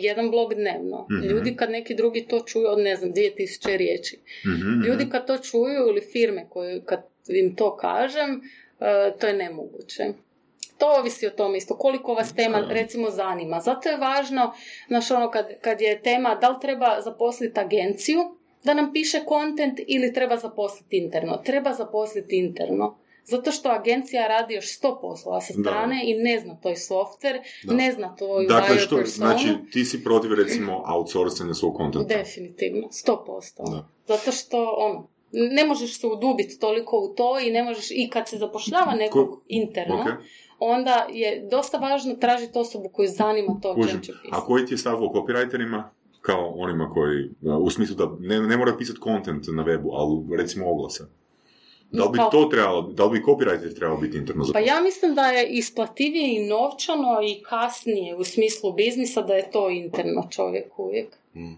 jedan 0.00 0.30
blog 0.30 0.54
dnevno. 0.54 1.06
Mhm. 1.10 1.28
Ljudi 1.28 1.56
kad 1.56 1.70
neki 1.70 1.94
drugi 1.94 2.26
to 2.28 2.40
čuju 2.46 2.68
od 2.68 2.78
ne 2.78 2.96
znam, 2.96 3.12
2000 3.12 3.76
riječi. 3.76 4.18
Mhm, 4.46 4.82
Ljudi 4.86 5.10
kad 5.10 5.26
to 5.26 5.38
čuju 5.38 5.88
ili 5.88 6.00
firme 6.00 6.46
koje 6.50 6.82
kad 6.84 7.00
im 7.28 7.56
to 7.56 7.76
kažem, 7.76 8.40
e, 8.80 9.12
to 9.20 9.26
je 9.26 9.34
nemoguće. 9.34 10.04
To 10.78 10.86
ovisi 10.98 11.26
o 11.26 11.30
tome 11.30 11.58
isto, 11.58 11.76
koliko 11.76 12.14
vas 12.14 12.34
tema 12.34 12.66
recimo 12.70 13.10
zanima. 13.10 13.60
Zato 13.60 13.88
je 13.88 13.96
važno, 13.96 14.52
znaš 14.88 15.10
ono, 15.10 15.30
kad, 15.30 15.46
kad 15.60 15.80
je 15.80 16.02
tema 16.02 16.34
da 16.34 16.48
li 16.48 16.56
treba 16.60 17.00
zaposliti 17.00 17.60
agenciju 17.60 18.18
da 18.64 18.74
nam 18.74 18.92
piše 18.92 19.20
kontent 19.20 19.80
ili 19.86 20.12
treba 20.12 20.36
zaposliti 20.36 20.96
interno. 20.96 21.36
Treba 21.36 21.72
zaposliti 21.72 22.38
interno. 22.38 22.96
Zato 23.24 23.50
što 23.50 23.68
agencija 23.70 24.26
radi 24.28 24.54
još 24.54 24.68
sto 24.68 24.98
poslova 25.00 25.40
sa 25.40 25.52
Da. 25.52 25.62
strane 25.62 26.02
i 26.04 26.14
ne 26.14 26.40
zna 26.40 26.56
tvoj 26.56 26.76
softver, 26.76 27.34
Da. 27.64 27.74
ne 27.74 27.92
zna 27.92 28.16
tvoju 28.16 28.48
Dakle, 28.48 28.78
što, 28.78 28.96
personu. 28.96 29.28
znači, 29.28 29.48
ti 29.72 29.84
si 29.84 30.04
protiv, 30.04 30.32
recimo, 30.34 30.82
outsourcanja 30.86 31.54
svog 31.54 31.74
kontenta. 31.74 32.16
Definitivno, 32.16 32.88
sto 32.90 33.24
posto. 33.26 33.62
Da. 33.62 33.88
Zato 34.08 34.32
što, 34.32 34.74
ono, 34.78 35.08
ne 35.32 35.64
možeš 35.64 36.00
se 36.00 36.06
udubiti 36.06 36.58
toliko 36.58 36.98
u 36.98 37.08
to 37.08 37.40
i 37.40 37.50
ne 37.50 37.62
možeš, 37.62 37.90
i 37.90 38.08
kad 38.10 38.28
se 38.28 38.36
zapošljava 38.38 38.94
nekog 38.94 39.28
Ko- 39.28 39.40
interno, 39.48 39.94
Ok. 39.96 40.06
onda 40.60 41.06
je 41.10 41.48
dosta 41.50 41.78
važno 41.78 42.14
tražiti 42.14 42.58
osobu 42.58 42.88
koju 42.88 43.08
zanima 43.08 43.58
to 43.62 43.70
o 43.70 43.74
Kužim. 43.74 43.90
čem 43.92 44.02
će 44.02 44.12
A 44.32 44.44
koji 44.44 44.66
ti 44.66 44.74
je 44.74 44.78
stav 44.78 44.94
o 44.96 45.06
copywriterima? 45.06 45.82
Kao 46.26 46.54
onima 46.56 46.90
koji, 46.90 47.30
u 47.60 47.70
smislu 47.70 47.96
da 47.96 48.16
ne, 48.20 48.40
ne 48.40 48.56
mora 48.56 48.76
pisati 48.78 49.00
content 49.04 49.44
na 49.46 49.64
webu, 49.64 49.88
ali 49.92 50.36
recimo 50.36 50.70
oglase. 50.70 51.04
Da 51.90 52.04
li 52.04 52.10
bi 52.12 52.18
Pa- 52.18 52.30
to 52.30 52.44
trebalo, 52.44 52.82
da 52.82 53.04
li 53.04 53.18
bi 53.18 53.24
copywriter 53.24 53.74
trebao 53.74 53.96
biti 53.96 54.16
interno 54.16 54.42
Pa 54.42 54.46
zaposlen? 54.46 54.66
ja 54.66 54.80
mislim 54.80 55.14
da 55.14 55.26
je 55.26 55.48
isplativije 55.48 56.34
i 56.36 56.46
novčano 56.46 57.20
i 57.22 57.42
kasnije 57.42 58.16
u 58.16 58.24
smislu 58.24 58.72
biznisa 58.72 59.22
da 59.22 59.34
je 59.34 59.50
to 59.50 59.70
interno 59.70 60.26
čovjek 60.30 60.78
uvijek. 60.78 61.08
Mm. 61.34 61.54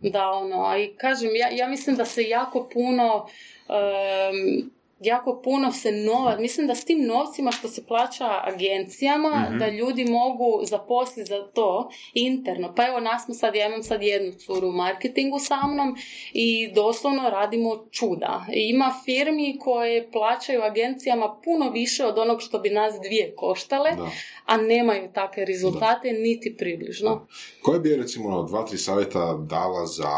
Da, 0.00 0.30
ono, 0.30 0.64
a 0.64 0.78
i 0.78 0.88
kažem, 0.96 1.30
ja, 1.36 1.48
ja 1.50 1.68
mislim 1.68 1.96
da 1.96 2.04
se 2.04 2.22
jako 2.22 2.68
puno, 2.72 3.26
em, 3.68 4.70
jako 5.00 5.40
puno 5.44 5.72
se 5.72 5.92
nova, 5.92 6.36
mislim 6.36 6.66
da 6.66 6.74
s 6.74 6.84
tim 6.84 7.06
novcima 7.06 7.52
što 7.52 7.68
se 7.68 7.86
plaća 7.86 8.40
agencijama, 8.44 9.46
Mhm. 9.48 9.58
da 9.58 9.68
ljudi 9.68 10.04
mogu 10.04 10.60
zaposliti 10.64 11.28
za 11.28 11.42
to 11.44 11.90
interno. 12.14 12.74
Pa 12.74 12.86
evo, 12.86 13.00
nas 13.00 13.24
smo 13.24 13.34
sad, 13.34 13.54
ja 13.54 13.66
imam 13.66 13.82
sad 13.82 14.02
jednu 14.02 14.32
curu 14.32 14.68
u 14.68 14.72
marketingu 14.72 15.38
sa 15.38 15.66
mnom 15.66 15.96
i 16.32 16.72
doslovno 16.72 17.30
radimo 17.30 17.86
čuda. 17.90 18.44
Ima 18.52 18.94
firmi 19.04 19.58
koje 19.58 20.10
plaćaju 20.10 20.62
agencijama 20.62 21.40
puno 21.44 21.70
više 21.70 22.04
od 22.04 22.18
onog 22.18 22.42
što 22.42 22.58
bi 22.58 22.70
nas 22.70 22.94
dvije 23.02 23.34
koštale, 23.36 23.90
Da. 23.90 24.10
a 24.46 24.56
nemaju 24.56 25.08
takve 25.14 25.44
rezultate 25.44 26.12
niti 26.12 26.56
približno. 26.56 27.26
Koje 27.62 27.80
bi 27.80 27.96
recimo 27.96 28.28
ono, 28.28 28.42
dva, 28.42 28.66
tri 28.66 28.78
savjeta 28.78 29.34
dala 29.40 29.86
za 29.86 30.10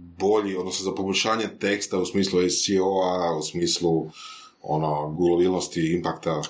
bolji, 0.00 0.56
odnosno 0.56 0.84
za 0.84 0.94
poboljšanje 0.94 1.48
teksta 1.60 1.98
u 1.98 2.06
smislu 2.06 2.40
SEO-a, 2.50 3.38
u 3.38 3.42
smislu 3.42 4.10
ono, 4.62 5.14
gulabilnosti, 5.18 5.92
impakta? 5.92 6.42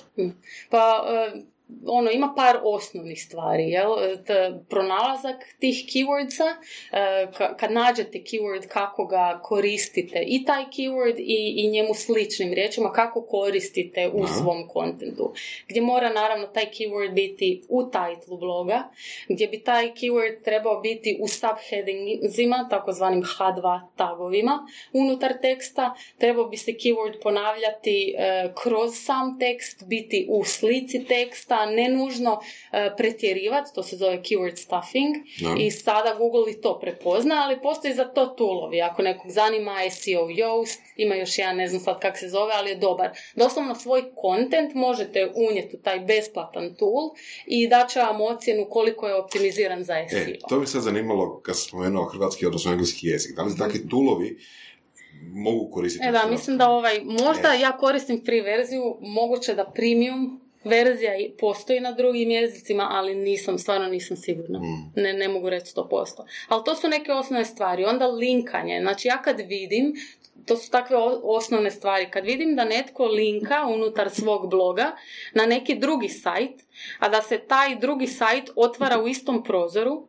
Pa, 0.69 1.03
e, 1.07 1.41
ono, 1.85 2.11
ima 2.11 2.33
par 2.35 2.57
osnovnih 2.63 3.23
stvari, 3.23 3.63
jel? 3.63 3.89
T- 4.25 4.59
pronalazak 4.69 5.35
tih 5.59 5.85
keywordsa, 5.87 6.55
e, 6.91 7.27
ka- 7.37 7.55
kad 7.57 7.71
nađete 7.71 8.19
keyword, 8.19 8.67
kako 8.67 9.05
ga 9.05 9.39
koristite, 9.43 10.23
i 10.27 10.45
taj 10.45 10.63
keyword 10.63 11.15
i, 11.17 11.53
i 11.57 11.69
njemu 11.69 11.93
sličnim 11.93 12.53
riječima, 12.53 12.91
kako 12.91 13.21
koristite 13.21 14.09
u 14.13 14.23
Aha. 14.23 14.33
svom 14.33 14.67
kontentu. 14.67 15.33
Gdje 15.67 15.81
mora, 15.81 16.09
naravno, 16.09 16.47
taj 16.47 16.65
keyword 16.65 17.13
biti 17.13 17.61
u 17.69 17.83
titlu 17.83 18.37
bloga, 18.37 18.83
gdje 19.27 19.47
bi 19.47 19.63
taj 19.63 19.91
keyword 19.91 20.43
trebao 20.43 20.79
biti 20.81 21.17
u 21.21 21.27
subheadingzima, 21.27 22.67
takozvanim 22.69 23.23
H2 23.23 23.81
tagovima, 23.95 24.67
unutar 24.93 25.33
teksta, 25.41 25.95
trebao 26.17 26.45
bi 26.45 26.57
se 26.57 26.71
keyword 26.71 27.21
ponavljati 27.23 28.15
e, 28.17 28.53
kroz 28.63 28.91
sam 28.95 29.39
tekst, 29.39 29.83
biti 29.87 30.25
u 30.29 30.43
slici 30.43 31.05
teksta, 31.07 31.60
ne 31.65 31.89
nužno 31.89 32.39
e, 32.71 32.89
pretjerivati, 32.97 33.73
to 33.75 33.83
se 33.83 33.95
zove 33.95 34.17
keyword 34.21 34.55
stuffing 34.55 35.15
Da. 35.41 35.55
i 35.63 35.71
sada 35.71 36.15
Google 36.17 36.51
i 36.51 36.61
to 36.61 36.79
prepozna, 36.79 37.43
ali 37.45 37.61
postoji 37.61 37.93
za 37.93 38.05
to 38.05 38.25
toolovi. 38.25 38.81
Ako 38.81 39.01
nekog 39.01 39.31
zanima 39.31 39.75
SEO 39.91 40.27
Yoast, 40.27 40.79
ima 40.95 41.15
još 41.15 41.37
jedan, 41.37 41.55
ne 41.55 41.67
znam 41.67 41.81
sad 41.81 41.99
kak 41.99 42.17
se 42.17 42.29
zove, 42.29 42.53
ali 42.55 42.69
je 42.69 42.75
dobar. 42.75 43.09
Doslovno 43.35 43.75
svoj 43.75 44.03
content 44.21 44.73
možete 44.73 45.31
unijeti 45.35 45.75
u 45.75 45.79
taj 45.79 45.99
besplatan 45.99 46.75
tool 46.75 47.09
i 47.45 47.67
dat 47.67 47.89
će 47.89 47.99
vam 47.99 48.21
ocjenu 48.21 48.67
koliko 48.69 49.07
je 49.07 49.15
optimiziran 49.15 49.83
za 49.83 49.93
SEO. 50.09 50.19
E, 50.19 50.39
to 50.49 50.59
bi 50.59 50.67
sad 50.67 50.81
zanimalo 50.81 51.41
kad 51.41 51.55
sam 51.55 51.67
spomenuo 51.67 52.05
hrvatski, 52.05 52.45
odnosno 52.45 52.71
engleski 52.71 53.07
jezik. 53.07 53.35
Da 53.35 53.43
li 53.43 53.57
takvi 53.57 53.89
tulovi 53.89 54.37
mogu 55.33 55.71
koristiti? 55.71 56.07
E 56.07 56.11
da, 56.11 56.27
mislim 56.27 56.57
da 56.57 56.69
ovaj, 56.69 57.01
možda 57.03 57.53
E. 57.55 57.59
ja 57.59 57.77
koristim 57.77 58.21
free 58.25 58.41
verziju, 58.41 58.97
moguće 59.01 59.53
da 59.53 59.65
premium 59.65 60.41
verzija 60.63 61.11
postoji 61.39 61.79
na 61.79 61.91
drugim 61.91 62.31
jezicima, 62.31 62.87
ali 62.91 63.15
nisam, 63.15 63.57
stvarno 63.59 63.87
nisam 63.87 64.17
sigurna. 64.17 64.59
Mm. 64.59 64.91
Ne, 64.95 65.13
ne 65.13 65.27
mogu 65.27 65.49
reći 65.49 65.73
100%. 65.75 66.05
Ali 66.47 66.63
to 66.65 66.75
su 66.75 66.87
neke 66.87 67.11
osnovne 67.11 67.45
stvari. 67.45 67.85
Onda 67.85 68.07
linkanje. 68.07 68.79
Znači 68.81 69.07
ja 69.07 69.21
kad 69.21 69.39
vidim, 69.39 69.93
to 70.45 70.57
su 70.57 70.71
takve 70.71 70.97
osnovne 71.23 71.71
stvari. 71.71 72.11
Kad 72.11 72.25
vidim 72.25 72.55
da 72.55 72.65
netko 72.65 73.05
linka 73.05 73.65
unutar 73.67 74.09
svog 74.09 74.49
bloga 74.49 74.91
na 75.33 75.45
neki 75.45 75.75
drugi 75.75 76.09
sajt, 76.09 76.63
a 76.99 77.09
da 77.09 77.21
se 77.21 77.37
taj 77.37 77.75
drugi 77.75 78.07
sajt 78.07 78.49
otvara 78.55 79.01
u 79.01 79.07
istom 79.07 79.43
prozoru. 79.43 80.07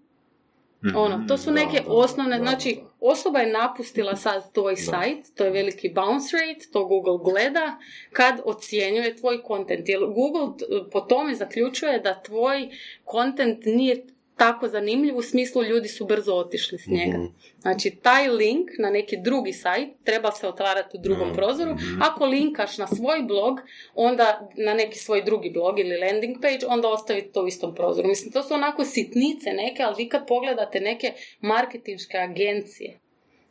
Ono, 0.95 1.25
to 1.29 1.39
su 1.39 1.51
neke 1.51 1.81
da, 1.81 1.93
osnovne, 1.93 2.39
da, 2.39 2.45
znači 2.45 2.81
osoba 3.01 3.39
je 3.39 3.53
napustila 3.53 4.17
sad 4.17 4.53
tvoj 4.53 4.77
sajt, 4.77 5.35
to 5.35 5.45
je 5.45 5.51
veliki 5.51 5.89
bounce 5.89 6.37
rate, 6.37 6.67
to 6.73 6.85
Google 6.85 7.19
gleda 7.33 7.79
kad 8.13 8.41
ocjenjuje 8.45 9.17
tvoj 9.17 9.43
kontent. 9.43 9.89
Jer 9.89 10.01
Google 10.01 10.67
po 10.93 11.01
tome 11.01 11.35
zaključuje 11.35 11.99
da 11.99 12.23
tvoj 12.23 12.69
kontent 13.05 13.65
nije 13.65 14.07
tako 14.37 14.69
zanimljiv 14.69 15.17
u 15.17 15.23
smislu 15.23 15.63
ljudi 15.63 15.89
su 15.89 16.07
brzo 16.07 16.35
otišli 16.35 16.79
s 16.79 16.87
njega. 16.87 17.19
Mhm. 17.19 17.27
Znači, 17.61 17.91
taj 17.91 18.29
link 18.29 18.71
na 18.79 18.91
neki 18.91 19.17
drugi 19.17 19.53
sajt 19.53 19.89
treba 20.05 20.33
se 20.33 20.49
otvarati 20.49 20.97
u 20.97 21.01
drugom 21.01 21.27
Mhm. 21.27 21.37
prozoru. 21.37 21.71
Ako 22.01 22.27
linkaš 22.27 22.79
na 22.79 22.87
svoj 22.87 23.23
blog, 23.23 23.61
onda 23.95 24.49
na 24.57 24.75
neki 24.75 24.99
svoj 24.99 25.23
drugi 25.23 25.51
blog 25.51 25.79
ili 25.79 25.99
landing 25.99 26.37
page, 26.43 26.67
onda 26.69 26.89
ostaviti 26.89 27.33
to 27.33 27.43
u 27.43 27.47
istom 27.49 27.75
prozoru. 27.75 28.09
Mislim, 28.09 28.33
to 28.33 28.43
su 28.43 28.55
onako 28.55 28.85
sitnice 28.85 29.51
neke, 29.53 29.83
ali 29.83 29.95
vi 29.99 30.09
kad 30.09 30.27
pogledate 30.27 30.81
neke 30.81 31.13
marketinške 31.41 32.19
agencije 32.19 32.99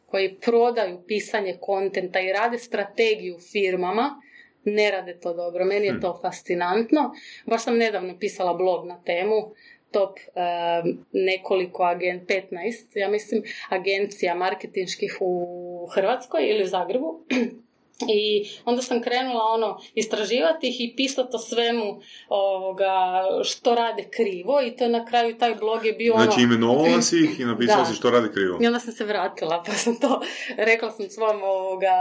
koji 0.05 0.35
prodaju 0.35 1.01
pisanje 1.07 1.57
kontenta 1.61 2.19
i 2.19 2.31
rade 2.33 2.57
strategiju 2.59 3.37
firmama, 3.51 4.21
ne 4.65 4.91
rade 4.91 5.19
to 5.19 5.33
dobro. 5.33 5.65
Meni 5.65 5.85
je 5.87 5.99
to 6.01 6.19
fascinantno. 6.21 7.11
Baš 7.45 7.63
sam 7.63 7.77
nedavno 7.77 8.17
pisala 8.19 8.53
blog 8.53 8.87
na 8.87 9.01
temu 9.03 9.53
top 9.91 10.19
em, 10.35 10.97
nekoliko 11.11 11.83
agen, 11.83 12.25
15, 12.27 12.99
ja 12.99 13.09
mislim, 13.09 13.43
agencija 13.69 14.35
marketinških 14.35 15.17
u 15.21 15.87
Hrvatskoj 15.93 16.49
ili 16.49 16.63
u 16.63 16.67
Zagrebu. 16.67 17.25
I 18.09 18.49
onda 18.65 18.81
sam 18.81 19.01
krenula 19.01 19.43
ono 19.43 19.79
istraživati 19.95 20.67
ih 20.67 20.81
i 20.81 20.93
pisati 20.95 21.29
o 21.35 21.39
svemu 21.39 22.01
ovoga, 22.29 23.23
što 23.43 23.75
rade 23.75 24.07
krivo 24.09 24.61
i 24.61 24.75
to 24.75 24.87
na 24.87 25.05
kraju 25.05 25.37
taj 25.37 25.55
blog 25.55 25.85
je 25.85 25.93
bio 25.93 26.13
ono... 26.13 26.23
Znači 26.23 26.41
imenovala 26.41 27.01
si 27.01 27.17
ih 27.17 27.39
i 27.39 27.45
napisala 27.51 27.85
si 27.85 27.95
što 27.95 28.09
radi 28.09 28.29
krivo. 28.33 28.57
I 28.61 28.67
onda 28.67 28.79
sam 28.79 28.93
se 28.93 29.05
vratila, 29.05 29.63
pa 29.65 29.71
sam 29.71 29.99
to, 29.99 30.21
rekla 30.57 30.91
sam 30.91 31.09
svom 31.09 31.43
ovoga 31.43 31.95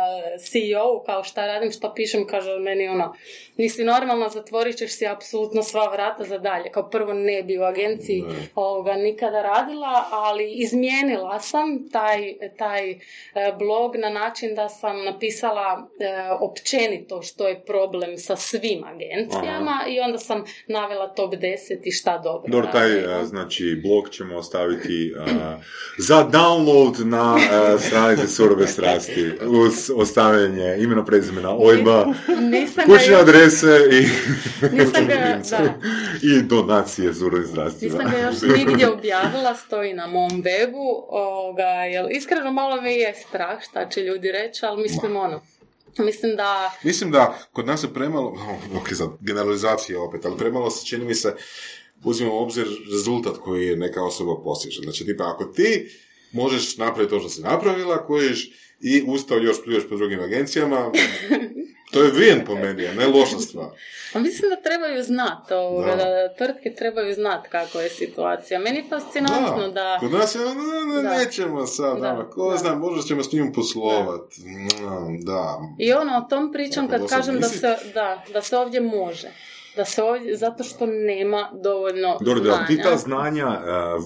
CEO 0.50 1.02
kao 1.06 1.24
šta 1.24 1.46
radim, 1.46 1.72
šta 1.72 1.92
pišem, 1.96 2.26
kaže 2.26 2.58
meni 2.58 2.88
ono, 2.88 3.14
nisi 3.56 3.84
normalna, 3.84 4.28
zatvorit 4.28 4.76
ćeš 4.76 4.92
si 4.92 5.06
apsolutno 5.06 5.62
sva 5.62 5.90
vrata 5.92 6.24
za 6.24 6.38
dalje. 6.38 6.70
Kao 6.70 6.90
prvo 6.90 7.12
ne 7.12 7.42
bi 7.42 7.58
u 7.58 7.62
agenciji 7.62 8.22
Ne. 8.22 8.48
ovoga 8.54 8.92
nikada 8.94 9.42
radila, 9.42 10.04
ali 10.10 10.52
izmijenila 10.52 11.40
sam 11.40 11.88
taj, 11.92 12.34
taj 12.58 12.90
e, 12.90 12.98
blog 13.58 13.96
na 13.96 14.08
način 14.10 14.54
da 14.54 14.68
sam 14.68 15.04
napisala 15.04 15.89
općenito 16.40 17.22
što 17.22 17.48
je 17.48 17.62
problem 17.66 18.18
sa 18.18 18.36
svim 18.36 18.84
agencijama 18.84 19.84
i 19.88 20.00
onda 20.00 20.18
sam 20.18 20.44
navela 20.66 21.14
top 21.14 21.34
10 21.34 21.56
i 21.84 21.90
šta 21.90 22.18
dobro. 22.18 22.52
Dobro, 22.52 22.68
taj, 22.72 23.20
e, 23.20 23.24
znači, 23.24 23.80
blog 23.82 24.10
ćemo 24.10 24.36
ostaviti 24.36 25.14
e, 25.16 25.30
za 25.98 26.28
download 26.32 27.04
na 27.04 27.34
uh, 27.34 27.80
stranici 27.80 28.26
Surove 28.26 28.66
strasti 28.66 29.32
uz 29.46 29.90
ostavljanje 29.96 30.76
imena, 30.78 31.04
prezimena, 31.04 31.48
ga 31.48 32.04
kućne 32.86 33.12
još- 33.12 33.22
adrese 33.22 33.78
i, 33.92 34.06
Nisam 34.76 35.06
ga, 35.06 35.14
da. 35.50 35.74
i 36.22 36.42
donacije 36.42 37.14
Surove 37.14 37.46
strasti. 37.46 37.84
Nisam 37.84 38.04
da. 38.04 38.10
ga 38.10 38.18
još 38.18 38.56
nigdje 38.58 38.88
objavila, 38.88 39.54
stoji 39.54 39.94
na 39.94 40.06
mom 40.06 40.30
webu, 40.30 41.04
ovoga, 41.08 41.62
jel, 41.62 42.06
iskreno 42.10 42.52
malo 42.52 42.80
me 42.80 42.94
je 42.94 43.14
strah 43.28 43.62
šta 43.62 43.88
će 43.88 44.00
ljudi 44.00 44.32
reći, 44.32 44.66
ali 44.66 44.82
mislim 44.82 45.16
ono, 45.16 45.40
mislim 45.98 46.36
da, 46.36 46.74
Mislim 46.84 47.10
da 47.10 47.38
kod 47.52 47.66
nas 47.66 47.84
je 47.84 47.94
premalo, 47.94 48.36
ok, 48.80 48.94
sad, 48.94 49.08
generalizacija 49.20 50.02
opet, 50.02 50.24
ali 50.24 50.38
premalo 50.38 50.70
se 50.70 50.86
čini 50.86 51.04
mi 51.04 51.14
se 51.14 51.34
uzimamo 52.04 52.36
u 52.36 52.42
obzir 52.42 52.66
rezultat 52.92 53.36
koji 53.36 53.66
je 53.66 53.76
neka 53.76 54.04
osoba 54.04 54.42
postiže. 54.44 54.80
Znači, 54.82 55.06
tipa, 55.06 55.32
ako 55.34 55.44
ti 55.44 55.90
možeš 56.32 56.76
napraviti 56.76 57.10
to 57.10 57.20
što 57.20 57.28
si 57.28 57.42
napravila, 57.42 58.06
kojiš 58.06 58.50
i 58.80 59.02
ustao 59.06 59.38
još 59.38 59.64
pljuješ 59.64 59.88
po 59.88 59.96
drugim 59.96 60.20
agencijama, 60.20 60.92
to 61.90 62.02
je 62.02 62.10
vrijen 62.10 62.44
po 62.44 62.54
meni, 62.54 62.86
a 62.86 62.94
ne 62.94 63.06
loša 63.06 63.38
stvar. 63.38 63.66
pa 64.12 64.18
mislim 64.18 64.50
da 64.50 64.56
trebaju 64.58 65.02
znati, 65.02 65.54
ovoga, 65.54 65.90
Da. 65.90 65.96
da. 65.96 66.34
tvrtke 66.34 66.74
trebaju 66.74 67.14
znati 67.14 67.48
kako 67.48 67.80
je 67.80 67.88
situacija. 67.90 68.60
Meni 68.60 68.76
je 68.76 68.84
fascinantno 68.88 69.68
da, 69.68 69.96
Kod 70.00 70.12
nas 70.12 70.34
je, 70.34 70.40
ne, 70.40 70.46
ne, 70.96 71.02
Da. 71.02 71.18
nećemo 71.18 71.66
sad, 71.66 72.00
Da, 72.00 72.08
ono, 72.10 72.30
ko 72.30 72.50
da. 72.50 72.56
zna, 72.56 72.74
možda 72.74 73.02
ćemo 73.02 73.22
s 73.22 73.32
njim 73.32 73.52
poslovat. 73.52 74.20
Mm, 74.38 75.24
Da. 75.24 75.60
i 75.78 75.92
ono, 75.92 76.18
o 76.18 76.28
tom 76.30 76.52
pričam 76.52 76.88
kad 76.88 77.06
kažem 77.08 77.40
da 77.40 77.48
se, 77.48 77.76
da, 77.94 78.24
da 78.32 78.42
se 78.42 78.56
ovdje 78.56 78.80
može. 78.80 79.28
Da 79.76 79.84
se 79.84 80.02
ovdje, 80.02 80.36
zato 80.36 80.64
što 80.64 80.86
nema 80.86 81.50
dovoljno 81.54 82.18
Dobro, 82.20 82.40
da 82.40 82.66
ti 82.66 82.76
ta 82.78 82.96
znanja. 82.96 82.96
znanja 82.96 83.46
uh, 83.48 84.04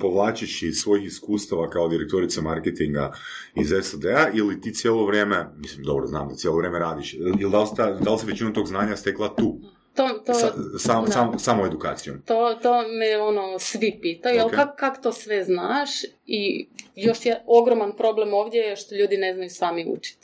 povlačiš 0.00 0.62
iz 0.62 0.74
svojih 0.74 1.06
iskustava 1.06 1.70
kao 1.70 1.88
direktorica 1.88 2.40
marketinga 2.40 3.12
iz 3.56 3.72
SAD-a 3.82 4.28
ili 4.34 4.60
ti 4.60 4.74
cijelo 4.74 5.06
vrijeme, 5.06 5.46
mislim, 5.56 5.84
dobro, 5.84 6.06
znam 6.06 6.28
da 6.28 6.34
cijelo 6.34 6.56
vrijeme 6.56 6.78
radiš, 6.78 7.14
ili 7.14 7.50
da 7.50 7.60
li, 7.60 7.66
sta- 7.66 7.92
da 7.92 8.12
li 8.12 8.18
si 8.18 8.26
većinu 8.26 8.52
tog 8.52 8.66
znanja 8.66 8.96
stekla 8.96 9.34
tu, 9.36 9.58
To, 9.94 10.08
to, 10.26 10.34
sa, 10.34 10.52
sam, 10.78 11.04
da. 11.04 11.10
sam, 11.10 11.38
samo 11.38 11.66
edukacijom? 11.66 12.22
To, 12.22 12.54
to 12.54 12.72
me 12.82 13.18
ono 13.18 13.58
svi 13.58 13.98
pitaju, 14.02 14.36
jel 14.36 14.46
Ok. 14.46 14.52
kak, 14.52 14.76
kak 14.76 15.02
to 15.02 15.12
sve 15.12 15.44
znaš? 15.44 15.90
I 16.26 16.68
još 16.96 17.26
je 17.26 17.42
ogroman 17.46 17.92
problem 17.92 18.34
ovdje 18.34 18.58
je 18.60 18.76
što 18.76 18.94
ljudi 18.94 19.16
ne 19.16 19.34
znaju 19.34 19.50
sami 19.50 19.86
učiti. 19.88 20.23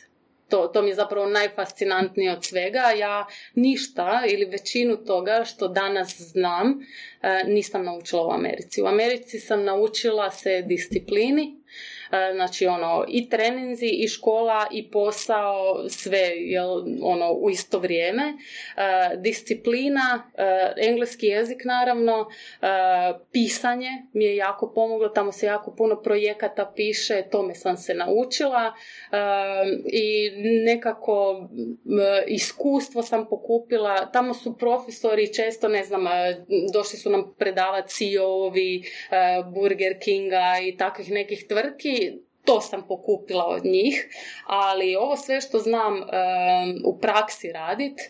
To, 0.51 0.67
to 0.67 0.83
mi 0.83 0.89
je 0.89 0.95
zapravo 0.95 1.27
najfascinantnije 1.27 2.33
od 2.33 2.45
svega. 2.45 2.83
Ja 2.99 3.27
ništa 3.55 4.23
ili 4.29 4.45
većinu 4.45 4.97
toga 4.97 5.45
što 5.45 5.69
danas 5.69 6.21
znam 6.21 6.87
e, 7.23 7.45
nisam 7.47 7.85
naučila 7.85 8.27
u 8.27 8.31
Americi. 8.31 8.83
U 8.83 8.87
Americi 8.87 9.41
sam 9.41 9.65
naučila 9.65 10.31
se 10.31 10.63
disciplini, 10.63 11.61
znači 12.35 12.67
ono 12.67 13.05
i 13.09 13.29
treninzi 13.29 13.87
i 13.87 14.09
škola 14.09 14.67
i 14.71 14.91
posao 14.91 15.89
sve 15.89 16.29
jel, 16.37 16.71
ono 17.03 17.33
u 17.33 17.51
isto 17.51 17.79
vrijeme. 17.79 18.23
E, 18.23 19.17
disciplina, 19.17 20.31
e, 20.37 20.73
engleski 20.77 21.27
jezik 21.27 21.65
naravno, 21.65 22.29
e, 22.63 22.67
pisanje 23.33 23.91
mi 24.13 24.25
je 24.25 24.37
jako 24.37 24.73
pomoglo, 24.75 25.09
tamo 25.09 25.33
se 25.33 25.47
jako 25.47 25.75
puno 25.77 26.03
projekata 26.03 26.73
piše, 26.77 27.23
tome 27.31 27.55
sam 27.55 27.77
se 27.77 27.95
naučila. 27.95 28.73
E, 29.13 29.17
i 29.87 30.31
nekako 30.65 31.49
iskustvo 32.27 33.03
sam 33.03 33.27
pokupila, 33.29 34.11
tamo 34.11 34.35
su 34.35 34.59
profesori 34.59 35.35
često, 35.35 35.69
ne 35.69 35.85
znam, 35.85 36.07
e, 36.07 36.45
došli 36.73 36.99
su 36.99 37.11
nam 37.11 37.35
predavati 37.39 37.89
CEO-ovi 37.89 38.83
e, 38.83 38.85
Burger 39.55 39.99
Kinga 40.03 40.55
i 40.63 40.77
takvih 40.77 41.11
nekih 41.11 41.47
tvrtki, 41.49 42.00
to 42.45 42.61
sam 42.61 42.83
pokupila 42.89 43.47
od 43.47 43.65
njih, 43.65 44.07
ali 44.47 44.97
ovo 44.97 45.17
sve 45.17 45.41
što 45.41 45.59
znam 45.59 45.97
e, 45.97 46.07
u 46.85 46.99
praksi 46.99 47.53
radit, 47.53 48.01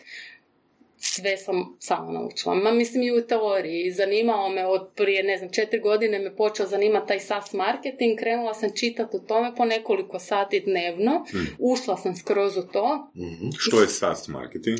sve 0.97 1.37
sam 1.37 1.77
samo 1.79 2.11
naučila. 2.11 2.55
Ma 2.55 2.71
mislim 2.71 3.03
i 3.03 3.11
u 3.11 3.27
teoriji. 3.27 3.91
Zanimao 3.91 4.49
me 4.49 4.65
od 4.65 4.89
prije, 4.95 5.23
ne 5.23 5.37
znam, 5.37 5.51
četiri 5.51 5.79
godine 5.79 6.19
me 6.19 6.35
počeo 6.35 6.67
zanimati 6.67 7.07
taj 7.07 7.19
SaaS 7.19 7.53
marketing. 7.53 8.19
Krenula 8.19 8.53
sam 8.53 8.69
čitati 8.75 9.17
o 9.17 9.19
tome 9.19 9.55
po 9.57 9.65
nekoliko 9.65 10.19
sati 10.19 10.59
dnevno. 10.59 11.25
Ušla 11.59 11.97
sam 11.97 12.15
skroz 12.15 12.57
u 12.57 12.67
to. 12.67 13.11
Mhm. 13.15 13.49
Što 13.57 13.81
je 13.81 13.87
SaaS 13.87 14.27
marketing? 14.27 14.79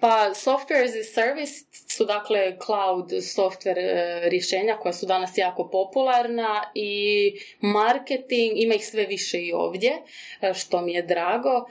Pa 0.00 0.34
software 0.34 0.84
as 0.84 0.94
a 0.94 1.04
service 1.04 1.64
su 1.88 2.04
dakle 2.04 2.58
cloud 2.66 3.10
software 3.10 3.78
e, 3.78 4.28
rješenja 4.28 4.76
koja 4.76 4.92
su 4.92 5.06
danas 5.06 5.38
jako 5.38 5.68
popularna 5.68 6.70
i 6.74 7.32
marketing, 7.60 8.52
ima 8.56 8.74
ih 8.74 8.86
sve 8.86 9.06
više 9.06 9.42
i 9.42 9.52
ovdje, 9.52 9.92
e, 10.40 10.54
što 10.54 10.80
mi 10.80 10.92
je 10.92 11.02
drago. 11.02 11.66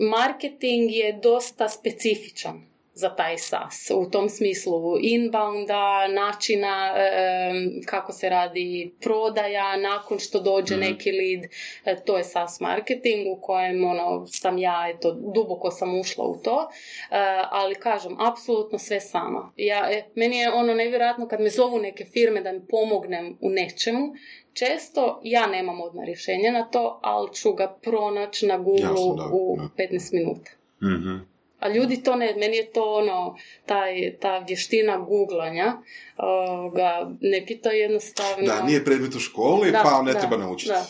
Marketing 0.00 0.90
je 0.90 1.12
dosta 1.12 1.68
specifičan 1.68 2.69
za 3.00 3.14
taj 3.14 3.38
SaaS. 3.38 3.90
U 3.94 4.10
tom 4.10 4.28
smislu 4.28 4.98
inbounda, 5.00 6.08
načina 6.08 6.92
em, 6.96 7.82
kako 7.86 8.12
se 8.12 8.28
radi 8.28 8.94
prodaja, 9.00 9.76
nakon 9.76 10.18
što 10.18 10.40
dođe 10.40 10.76
neki 10.76 11.12
lead, 11.12 11.50
e, 11.84 12.04
to 12.04 12.18
je 12.18 12.24
SaaS 12.24 12.60
marketing 12.60 13.26
u 13.36 13.40
kojem 13.40 13.84
ono, 13.84 14.26
sam 14.26 14.58
ja, 14.58 14.86
eto, 14.94 15.12
duboko 15.34 15.70
sam 15.70 15.98
ušla 16.00 16.24
u 16.24 16.36
to, 16.42 16.68
e, 17.10 17.16
ali 17.50 17.74
kažem, 17.74 18.16
apsolutno 18.20 18.78
sve 18.78 19.00
sama. 19.00 19.52
Ja, 19.56 19.90
e, 19.90 20.04
meni 20.14 20.38
je 20.38 20.52
ono 20.52 20.74
nevjerojatno 20.74 21.28
kad 21.28 21.40
me 21.40 21.50
zovu 21.50 21.78
neke 21.78 22.04
firme 22.04 22.40
da 22.40 22.52
mi 22.52 22.60
pomognem 22.68 23.38
u 23.40 23.50
nečemu, 23.50 24.14
često 24.52 25.20
ja 25.24 25.46
nemam 25.46 25.80
odmah 25.80 26.04
rješenje 26.04 26.50
na 26.50 26.62
to, 26.62 27.00
ali 27.02 27.34
ću 27.34 27.52
ga 27.52 27.78
pronaći 27.82 28.46
na 28.46 28.58
Google 28.58 28.82
Jasno, 28.82 29.14
da, 29.14 29.28
u 29.32 29.56
da. 29.56 29.84
15 29.84 30.12
minuta. 30.12 30.50
Mhm. 30.82 31.29
A 31.60 31.68
ljudi 31.68 32.02
to 32.02 32.16
ne, 32.16 32.34
meni 32.36 32.56
je 32.56 32.72
to 32.72 32.94
ono, 32.94 33.36
taj, 33.66 34.16
ta 34.20 34.38
vještina 34.38 34.98
googlanja, 34.98 35.76
ovoga, 36.16 37.10
neki 37.20 37.58
to 37.58 37.70
jednostavno... 37.70 38.46
Da, 38.46 38.62
nije 38.62 38.84
predmet 38.84 39.14
u 39.14 39.20
školi, 39.20 39.70
Da, 39.70 39.82
pa 39.84 40.02
ne 40.02 40.12
da, 40.12 40.18
treba 40.18 40.36
naučiti. 40.36 40.72
da. 40.72 40.86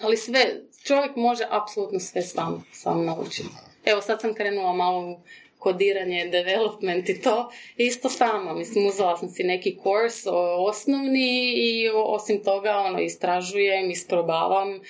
Ali 0.00 0.16
sve, 0.16 0.60
čovjek 0.84 1.16
može 1.16 1.44
apsolutno 1.50 2.00
sve 2.00 2.22
sam, 2.22 2.64
sam 2.72 3.04
naučiti. 3.04 3.48
Evo 3.84 4.00
sad 4.00 4.20
sam 4.20 4.34
krenula 4.34 4.72
malo 4.72 5.10
u 5.10 5.16
kodiranje, 5.58 6.28
development 6.28 7.08
i 7.08 7.20
to, 7.22 7.50
isto 7.76 8.08
sama, 8.08 8.54
mislim, 8.54 8.86
uzela 8.86 9.16
sam 9.16 9.28
si 9.28 9.44
neki 9.44 9.76
kurs 9.76 10.14
osnovni 10.58 11.52
i 11.56 11.90
osim 11.94 12.42
toga, 12.44 12.76
ono, 12.76 13.00
istražujem, 13.00 13.90
isprobavam, 13.90 14.80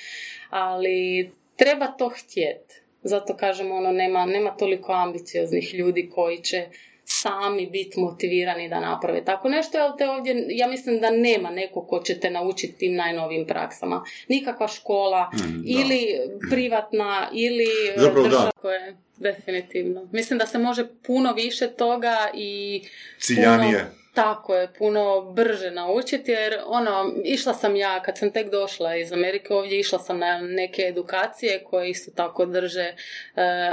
ali 0.50 1.30
treba 1.56 1.86
to 1.86 2.08
htjeti. 2.08 2.83
Zato 3.04 3.36
kažem, 3.36 3.72
ono, 3.72 3.92
nema, 3.92 4.26
nema 4.26 4.50
toliko 4.50 4.92
ambicioznih 4.94 5.74
ljudi 5.74 6.10
koji 6.10 6.38
će 6.38 6.66
sami 7.06 7.66
biti 7.66 8.00
motivirani 8.00 8.68
da 8.68 8.80
naprave 8.80 9.24
tako 9.24 9.48
nešto, 9.48 9.78
jer 9.78 9.90
te 9.98 10.08
ovdje, 10.08 10.46
ja 10.48 10.66
mislim 10.68 11.00
da 11.00 11.10
nema 11.10 11.50
neko 11.50 11.82
ko 11.82 12.00
će 12.00 12.20
te 12.20 12.30
naučiti 12.30 12.72
tim 12.74 12.94
najnovim 12.94 13.46
praksama. 13.46 14.04
Nikakva 14.28 14.68
škola, 14.68 15.30
Mm, 15.34 15.38
da. 15.38 15.80
ili 15.80 16.06
privatna, 16.50 17.28
ili 17.32 17.66
Zapravo 17.96 18.22
da. 18.22 18.28
država 18.28 18.50
koje 18.52 18.96
definitivno. 19.18 20.08
Mislim 20.12 20.38
da 20.38 20.46
se 20.46 20.58
može 20.58 20.86
puno 21.02 21.32
više 21.32 21.68
toga 21.68 22.30
i 22.34 22.82
Ciljanije. 23.20 23.78
puno- 23.78 24.03
tako 24.14 24.54
je, 24.54 24.72
puno 24.78 25.20
brže 25.20 25.70
naučiti 25.70 26.30
jer 26.30 26.60
ono, 26.66 27.12
išla 27.24 27.54
sam 27.54 27.76
ja 27.76 28.02
kad 28.02 28.18
sam 28.18 28.30
tek 28.30 28.50
došla 28.50 28.96
iz 28.96 29.12
Amerike 29.12 29.54
ovdje, 29.54 29.78
išla 29.78 29.98
sam 29.98 30.18
na 30.18 30.38
neke 30.40 30.82
edukacije 30.82 31.64
koje 31.64 31.90
isto 31.90 32.10
tako 32.10 32.46
drže 32.46 32.82
e, 32.82 32.94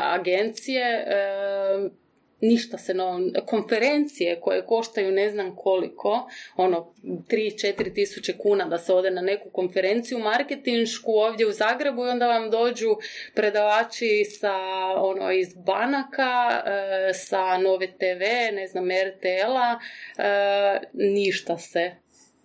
agencije, 0.01 1.05
e, 1.07 2.01
ništa 2.41 2.77
se 2.77 2.93
no, 2.93 3.19
konferencije 3.45 4.39
koje 4.41 4.65
koštaju 4.65 5.11
ne 5.11 5.29
znam 5.29 5.55
koliko, 5.55 6.29
ono 6.55 6.93
3-4 7.03 7.93
tisuće 7.93 8.37
kuna 8.37 8.65
da 8.65 8.77
se 8.77 8.93
ode 8.93 9.11
na 9.11 9.21
neku 9.21 9.49
konferenciju 9.49 10.19
marketinšku 10.19 11.11
ovdje 11.11 11.47
u 11.47 11.51
Zagrebu 11.51 12.05
i 12.05 12.09
onda 12.09 12.27
vam 12.27 12.49
dođu 12.49 12.95
predavači 13.35 14.25
sa 14.25 14.55
ono 14.97 15.31
iz 15.31 15.47
banaka, 15.65 16.63
e, 16.65 17.13
sa 17.13 17.57
Nove 17.57 17.87
TV, 17.87 18.55
ne 18.55 18.67
znam 18.67 18.85
RTL-a, 18.85 19.79
e, 20.17 20.79
ništa 20.93 21.57
se 21.57 21.91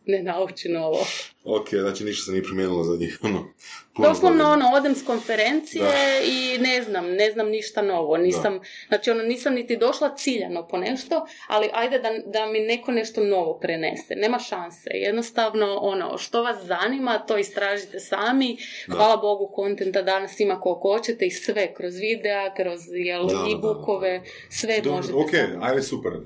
ne 0.06 0.22
nauči 0.22 0.68
novo. 0.68 1.06
Ok, 1.44 1.68
znači 1.68 2.04
ništa 2.04 2.24
se 2.24 2.30
nije 2.30 2.42
promijenilo 2.42 2.84
za 2.84 2.96
njih. 2.96 3.18
Ono, 3.22 3.52
Doslovno 3.98 4.44
ono, 4.44 4.70
odem 4.74 4.94
s 4.94 5.04
konferencije 5.04 5.86
i 6.24 6.58
ne 6.58 6.82
znam, 6.82 7.06
ne 7.12 7.30
znam 7.30 7.48
ništa 7.48 7.82
novo. 7.82 8.16
Nisam, 8.16 8.60
znači 8.88 9.10
ono, 9.10 9.22
nisam 9.22 9.54
niti 9.54 9.76
došla 9.76 10.14
ciljano 10.16 10.68
po 10.68 10.78
nešto, 10.78 11.26
ali 11.48 11.68
ajde 11.72 11.98
da, 11.98 12.10
da 12.26 12.46
mi 12.46 12.60
neko 12.60 12.92
nešto 12.92 13.24
novo 13.24 13.58
prenese. 13.58 14.14
Nema 14.16 14.38
šanse. 14.38 14.90
Jednostavno, 14.94 15.78
ono, 15.80 16.18
što 16.18 16.42
vas 16.42 16.56
zanima, 16.64 17.18
to 17.18 17.38
istražite 17.38 18.00
sami. 18.00 18.56
Hvala 18.90 19.16
Bogu, 19.16 19.52
kontenta 19.54 20.02
danas 20.02 20.40
ima 20.40 20.60
koliko 20.60 20.92
hoćete 20.96 21.26
i 21.26 21.30
sve, 21.30 21.74
kroz 21.74 21.94
videa, 21.96 22.54
kroz 22.54 22.80
jel, 22.90 23.26
Da, 23.26 23.34
da, 23.34 23.40
da. 23.40 23.50
e-bookove, 23.50 24.22
sve 24.50 24.80
Dobro, 24.80 24.92
možete 24.96 25.14
ok, 25.14 25.30
sami. 25.30 25.64
ajde 25.64 25.82
super. 25.82 26.12
Uh, 26.12 26.20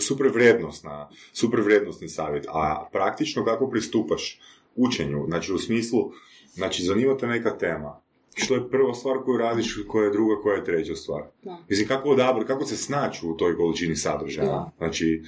Super 0.00 0.26
vrijednostna, 0.28 1.08
super 1.32 1.60
vrijednostni 1.60 2.08
savjet. 2.08 2.46
A 2.48 2.88
praktično 2.92 3.44
kako 3.44 3.70
pristupaš 3.70 4.40
učenju? 4.76 5.24
Znači 5.26 5.52
u 5.52 5.58
smislu, 5.58 6.12
znači 6.60 6.82
zanima 6.82 7.16
te 7.16 7.26
neka 7.26 7.58
tema. 7.58 8.00
Što 8.34 8.54
je 8.54 8.70
prva 8.70 8.94
stvar 8.94 9.16
koju 9.24 9.38
radiš, 9.38 9.78
koja 9.88 10.04
je 10.04 10.10
druga, 10.10 10.42
koja 10.42 10.56
je 10.56 10.64
treća 10.64 10.94
stvar? 10.94 11.22
Da. 11.42 11.58
Mislim, 11.68 11.88
kako 11.88 12.08
odabrati, 12.08 12.46
kako 12.46 12.64
se 12.64 12.76
snaći 12.76 13.26
u 13.26 13.36
toj 13.36 13.56
količini 13.56 13.96
sadržaja? 13.96 14.46
Da. 14.46 14.70
Znači, 14.78 15.22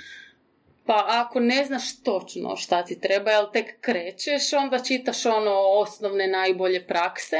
Pa 0.86 1.04
ako 1.08 1.40
ne 1.40 1.64
znaš 1.64 2.02
točno 2.02 2.56
šta 2.56 2.84
ti 2.84 3.00
treba, 3.00 3.30
jel 3.30 3.44
tek 3.52 3.80
krećeš, 3.80 4.52
onda 4.52 4.78
čitaš 4.78 5.26
ono 5.26 5.52
osnovne 5.54 6.26
najbolje 6.26 6.86
prakse 6.86 7.36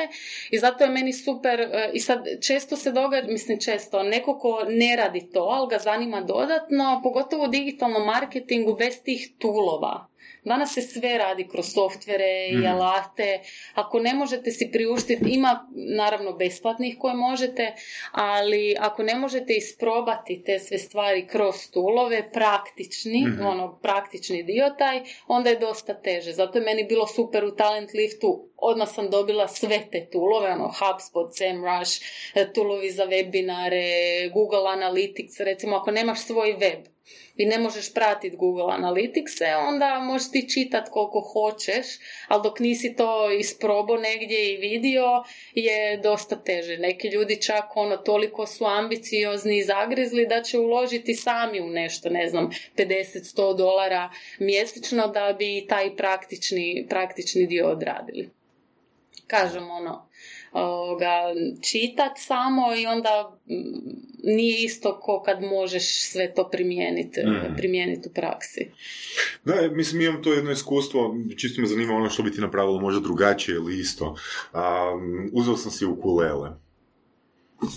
i 0.50 0.58
zato 0.58 0.84
je 0.84 0.90
meni 0.90 1.12
super 1.12 1.60
e, 1.60 1.90
i 1.92 2.00
sad 2.00 2.24
često 2.40 2.76
se 2.76 2.92
događa, 2.92 3.26
mislim 3.28 3.60
često, 3.60 4.02
neko 4.02 4.38
ko 4.38 4.64
ne 4.68 4.96
radi 4.96 5.30
to, 5.32 5.40
ali 5.40 5.68
ga 5.70 5.78
zanima 5.78 6.20
dodatno, 6.20 7.00
pogotovo 7.02 7.44
u 7.44 7.48
digitalnom 7.48 8.06
marketingu 8.06 8.76
bez 8.78 9.02
tih 9.04 9.32
tulova. 9.38 10.06
Danas 10.44 10.72
se 10.72 10.82
sve 10.82 11.18
radi 11.18 11.48
kroz 11.48 11.66
softvere 11.68 12.48
i 12.48 12.56
Mhm. 12.56 12.66
alate. 12.66 13.40
Ako 13.74 13.98
ne 13.98 14.14
možete 14.14 14.50
si 14.50 14.70
priuštiti, 14.72 15.24
ima 15.26 15.66
naravno 15.72 16.32
besplatnih 16.32 16.96
koje 16.98 17.14
možete, 17.14 17.72
ali 18.12 18.76
ako 18.78 19.02
ne 19.02 19.14
možete 19.14 19.52
isprobati 19.52 20.42
te 20.46 20.58
sve 20.58 20.78
stvari 20.78 21.26
kroz 21.26 21.70
tulove, 21.70 22.30
praktični, 22.32 23.24
Mhm. 23.26 23.46
ono 23.46 23.78
praktični 23.78 24.42
dio 24.42 24.70
taj, 24.70 24.96
onda 25.26 25.50
je 25.50 25.58
dosta 25.58 25.94
teže. 25.94 26.32
Zato 26.32 26.58
je 26.58 26.64
meni 26.64 26.84
bilo 26.84 27.06
super 27.06 27.44
u 27.44 27.56
Talent 27.56 27.90
Liftu, 27.92 28.48
odmah 28.56 28.88
sam 28.88 29.10
dobila 29.10 29.48
sve 29.48 29.80
te 29.92 30.08
tulove, 30.08 30.52
ono 30.52 30.70
HubSpot, 30.70 31.34
SEMrush, 31.34 31.92
e, 32.34 32.52
tulovi 32.52 32.90
za 32.90 33.06
webinare, 33.06 33.86
Google 34.32 34.58
Analytics, 34.60 35.40
recimo 35.40 35.76
ako 35.76 35.90
nemaš 35.90 36.20
svoj 36.20 36.52
web, 36.52 36.91
i 37.36 37.46
ne 37.46 37.58
možeš 37.58 37.94
pratiti 37.94 38.36
Google 38.36 38.64
Analyticse, 38.64 39.56
onda 39.68 39.98
možeš 39.98 40.30
ti 40.30 40.48
čitati 40.48 40.90
koliko 40.90 41.20
hoćeš, 41.20 41.86
ali 42.28 42.42
dok 42.42 42.58
nisi 42.60 42.96
to 42.96 43.30
isprobao 43.30 43.96
negdje 43.96 44.54
i 44.54 44.56
vidio, 44.56 45.04
je 45.54 45.96
dosta 45.96 46.36
teže. 46.36 46.78
Neki 46.78 47.08
ljudi 47.08 47.42
čak 47.42 47.76
ono 47.76 47.96
toliko 47.96 48.46
su 48.46 48.64
ambiciozni 48.64 49.58
i 49.58 49.64
zagrizli 49.64 50.26
da 50.26 50.42
će 50.42 50.58
uložiti 50.58 51.14
sami 51.14 51.60
u 51.60 51.70
nešto, 51.70 52.08
ne 52.10 52.28
znam, 52.28 52.50
50-100 52.76 53.56
dolara 53.56 54.10
mjesečno 54.38 55.06
da 55.08 55.36
bi 55.38 55.66
taj 55.68 55.96
praktični, 55.96 56.86
praktični 56.88 57.46
dio 57.46 57.68
odradili. 57.68 58.30
Kažem 59.26 59.70
ono, 59.70 60.08
ovoga, 60.52 61.10
čitat 61.62 62.12
samo 62.16 62.62
i 62.76 62.86
onda 62.86 63.38
mm, 63.46 63.54
nije 64.24 64.64
isto 64.64 65.00
ko 65.00 65.22
kad 65.22 65.42
možeš 65.42 65.82
sve 66.02 66.34
to 66.34 66.48
primijeniti 66.50 67.20
Mhm. 67.20 67.56
primijeniti 67.56 68.08
u 68.08 68.12
praksi. 68.12 68.70
Da, 69.44 69.54
mislim, 69.70 70.00
imam 70.00 70.22
to 70.22 70.32
jedno 70.32 70.50
iskustvo, 70.50 71.14
čisto 71.36 71.60
me 71.60 71.66
zanima 71.66 71.94
ono 71.94 72.10
što 72.10 72.22
bi 72.22 72.32
ti 72.32 72.40
napravilo 72.40 72.80
možda 72.80 73.00
drugačije 73.00 73.54
ili 73.54 73.78
isto. 73.78 74.16
Um, 74.54 75.30
uzeo 75.32 75.56
sam 75.56 75.70
si 75.70 75.86
ukulele. 75.86 76.50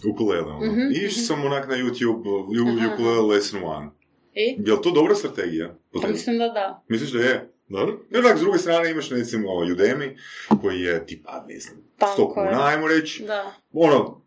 Ukulele, 0.10 0.42
ono. 0.44 0.72
Mhm, 0.72 0.82
I 0.92 0.98
išao 0.98 1.24
sam 1.24 1.46
onak 1.46 1.68
na 1.68 1.76
YouTube, 1.76 2.46
ukulele 2.94 3.22
lesson 3.28 3.64
one. 3.64 3.90
I? 4.34 4.56
Je 4.60 4.74
li 4.74 4.82
to 4.84 4.92
dobra 4.92 5.16
strategija? 5.16 5.76
Pa 5.94 6.08
mislim 6.08 6.38
da 6.38 6.48
da. 6.48 6.84
Misliš 6.88 7.12
da 7.12 7.20
je? 7.20 7.52
Dobro? 7.68 8.00
I 8.12 8.18
onak, 8.18 8.38
s 8.38 8.42
druge 8.42 8.58
strane 8.58 8.92
imaš 8.92 9.10
recimo 9.10 9.50
Udemy, 9.50 10.18
koji 10.62 10.82
je 10.82 11.06
tipa, 11.06 11.46
ne 11.48 11.60
znam, 11.60 11.78
100 12.18 12.34
kuna, 12.34 12.66
ajmo 12.66 12.88
reći. 12.88 13.24
Da. 13.24 13.54
Ono, 13.74 14.26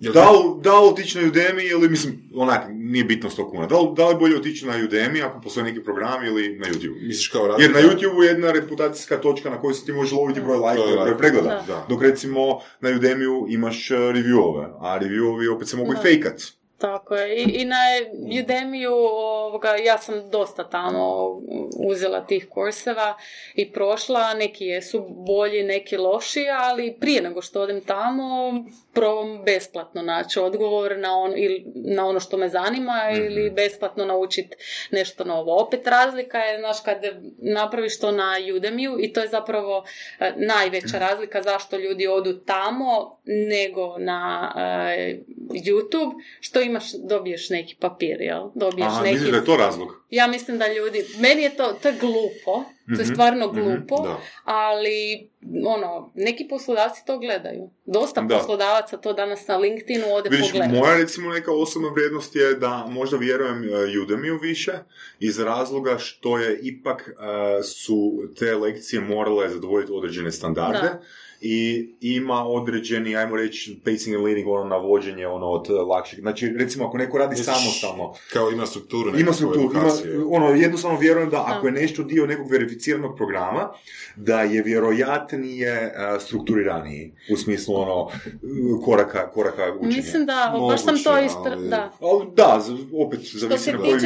Jel 0.00 0.12
da 0.12 0.30
li, 0.30 0.38
da 0.62 0.80
li 0.80 0.88
otići 0.88 1.18
na 1.18 1.24
Udemy 1.24 1.70
ili, 1.70 1.88
mislim, 1.88 2.30
onak, 2.34 2.62
nije 2.68 3.04
bitno 3.04 3.30
100 3.30 3.50
kuna. 3.50 3.66
Da 3.66 3.78
li, 3.80 3.88
da 3.96 4.06
li 4.06 4.14
je 4.14 4.18
bolje 4.18 4.36
otići 4.36 4.66
na 4.66 4.72
Udemy 4.74 5.24
ako 5.24 5.40
postoje 5.40 5.64
neki 5.64 5.84
program 5.84 6.24
ili 6.24 6.58
na 6.58 6.66
YouTube? 6.66 7.06
Misliš 7.06 7.28
kao 7.28 7.42
Jer 7.42 7.50
razlika? 7.50 7.80
na 7.80 7.88
YouTube 7.88 8.22
je 8.22 8.28
jedna 8.28 8.52
reputacijska 8.52 9.16
točka 9.20 9.50
na 9.50 9.60
kojoj 9.60 9.74
se 9.74 9.84
ti 9.86 9.92
možeš 9.92 10.12
loviti 10.12 10.40
broj 10.40 10.56
lajkova, 10.56 11.04
broj 11.04 11.18
pregleda. 11.18 11.64
da. 11.66 11.86
Dok 11.88 12.02
recimo 12.02 12.60
na 12.80 12.90
Udemy 12.90 13.46
imaš 13.48 13.90
uh, 13.90 13.96
reviewove, 13.96 14.76
a 14.80 14.98
reviewovi 15.00 15.54
opet 15.56 15.68
se 15.68 15.76
mogu 15.76 15.92
i 15.92 15.96
fejkat. 16.02 16.42
Tako 16.78 17.14
je. 17.14 17.36
I, 17.36 17.42
i 17.42 17.64
na 17.64 17.76
Udemiju, 18.42 18.92
ovoga, 18.92 19.76
ja 19.76 19.98
sam 19.98 20.30
dosta 20.30 20.68
tamo 20.70 21.26
uzela 21.78 22.26
tih 22.26 22.46
kurseva 22.50 23.16
i 23.54 23.72
prošla, 23.72 24.34
neki 24.34 24.64
jesu 24.64 25.06
bolji, 25.08 25.62
neki 25.62 25.96
loši, 25.96 26.46
ali 26.60 26.96
prije 27.00 27.22
nego 27.22 27.42
što 27.42 27.60
odem 27.60 27.80
tamo, 27.80 28.52
probam 28.92 29.42
besplatno 29.44 30.02
naći 30.02 30.40
odgovor 30.40 30.98
na, 30.98 31.18
on, 31.18 31.32
ili 31.36 31.64
na 31.74 32.06
ono 32.06 32.20
što 32.20 32.36
me 32.36 32.48
zanima 32.48 33.10
ili 33.16 33.50
besplatno 33.50 34.04
naučiti 34.04 34.56
nešto 34.90 35.24
novo. 35.24 35.62
Opet 35.62 35.86
razlika 35.86 36.38
je, 36.38 36.58
znaš, 36.58 36.76
kad 36.80 36.98
napraviš 37.38 38.00
to 38.00 38.12
na 38.12 38.32
Udemiju 38.56 38.96
i 39.00 39.12
to 39.12 39.20
je 39.20 39.28
zapravo 39.28 39.84
e, 40.20 40.32
najveća 40.36 40.98
razlika 40.98 41.42
zašto 41.42 41.78
ljudi 41.78 42.06
odu 42.06 42.32
tamo 42.32 43.18
nego 43.24 43.98
na 43.98 44.52
e, 44.56 45.18
YouTube, 45.50 46.12
što 46.40 46.60
imaš, 46.66 46.92
dobiješ 46.92 47.50
neki 47.50 47.76
papir, 47.80 48.20
jel? 48.20 48.50
Dobiješ 48.54 48.86
Aha, 48.88 49.02
neki... 49.02 49.30
da 49.30 49.36
je 49.36 49.44
to 49.44 49.56
razlog? 49.56 50.02
Ja 50.10 50.26
mislim 50.26 50.58
da 50.58 50.72
ljudi, 50.72 51.04
meni 51.18 51.42
je 51.42 51.56
to, 51.56 51.78
to 51.82 51.88
je 51.88 51.94
glupo, 52.00 52.64
to 52.86 52.92
je 52.92 53.04
Mhm, 53.04 53.12
stvarno 53.12 53.46
mhm, 53.46 53.60
glupo, 53.60 54.02
da. 54.02 54.16
ali 54.44 55.30
ono, 55.66 56.12
neki 56.14 56.46
poslodavci 56.50 57.06
to 57.06 57.18
gledaju. 57.18 57.70
Dosta 57.84 58.20
Da. 58.20 58.38
poslodavaca 58.38 58.96
to 58.96 59.12
danas 59.12 59.46
na 59.46 59.56
LinkedInu 59.56 60.04
ode 60.14 60.28
Vidiš, 60.28 60.46
pogledati. 60.46 60.78
moja 60.78 60.96
recimo 60.96 61.32
neka 61.32 61.52
osobna 61.52 61.88
vrijednost 61.88 62.36
je 62.36 62.54
da 62.54 62.86
možda 62.88 63.16
vjerujem 63.16 63.58
uh, 63.58 63.70
Udemy 64.06 64.40
više 64.42 64.72
iz 65.20 65.38
razloga 65.38 65.98
što 65.98 66.38
je 66.38 66.58
ipak 66.62 67.10
uh, 67.10 67.64
su 67.64 68.22
te 68.38 68.54
lekcije 68.54 69.00
morale 69.00 69.48
zadovoljiti 69.48 69.92
određene 69.92 70.32
standarde 70.32 70.78
Da. 70.82 71.00
I 71.48 71.88
ima 72.00 72.46
određeni, 72.46 73.16
ajmo 73.16 73.36
reći, 73.36 73.80
pacing 73.84 74.16
and 74.16 74.24
leading, 74.24 74.48
ono 74.48 74.64
navođenje, 74.64 75.26
ono 75.26 75.46
od 75.46 75.70
uh, 75.70 75.88
lakšeg. 75.88 76.20
Znači, 76.20 76.48
recimo, 76.48 76.86
ako 76.86 76.98
neko 76.98 77.18
radi 77.18 77.36
samostalno, 77.36 78.14
Kao 78.32 78.50
ima 78.50 78.66
strukturu. 78.66 79.18
ima 79.18 79.32
strukturu, 79.32 79.70
ima, 79.74 79.90
ono, 80.30 80.50
jednostavno 80.50 80.98
vjerujem 80.98 81.30
da 81.30 81.44
ako 81.48 81.66
je 81.66 81.72
nešto 81.72 82.02
dio 82.02 82.26
nekog 82.26 82.50
verificiranog 82.50 83.16
programa, 83.16 83.70
da 84.16 84.40
je 84.42 84.62
vjerojatnije 84.62 85.72
uh, 85.86 86.22
strukturiraniji, 86.22 87.12
u 87.32 87.36
smislu 87.36 87.74
ono, 87.76 88.10
koraka, 88.84 89.30
koraka 89.30 89.62
učenja. 89.72 89.96
Mislim 89.96 90.26
da, 90.26 90.54
baš 90.68 90.82
sam 90.82 90.94
to 90.96 91.10
Moguće, 91.10 91.26
istra... 91.26 91.52
ali- 91.52 91.68
Da. 91.68 91.92
Ali 92.00 92.26
da, 92.34 92.60
opet 93.06 93.20
zavisi 93.24 93.72
na 93.72 93.78
koji 93.78 94.00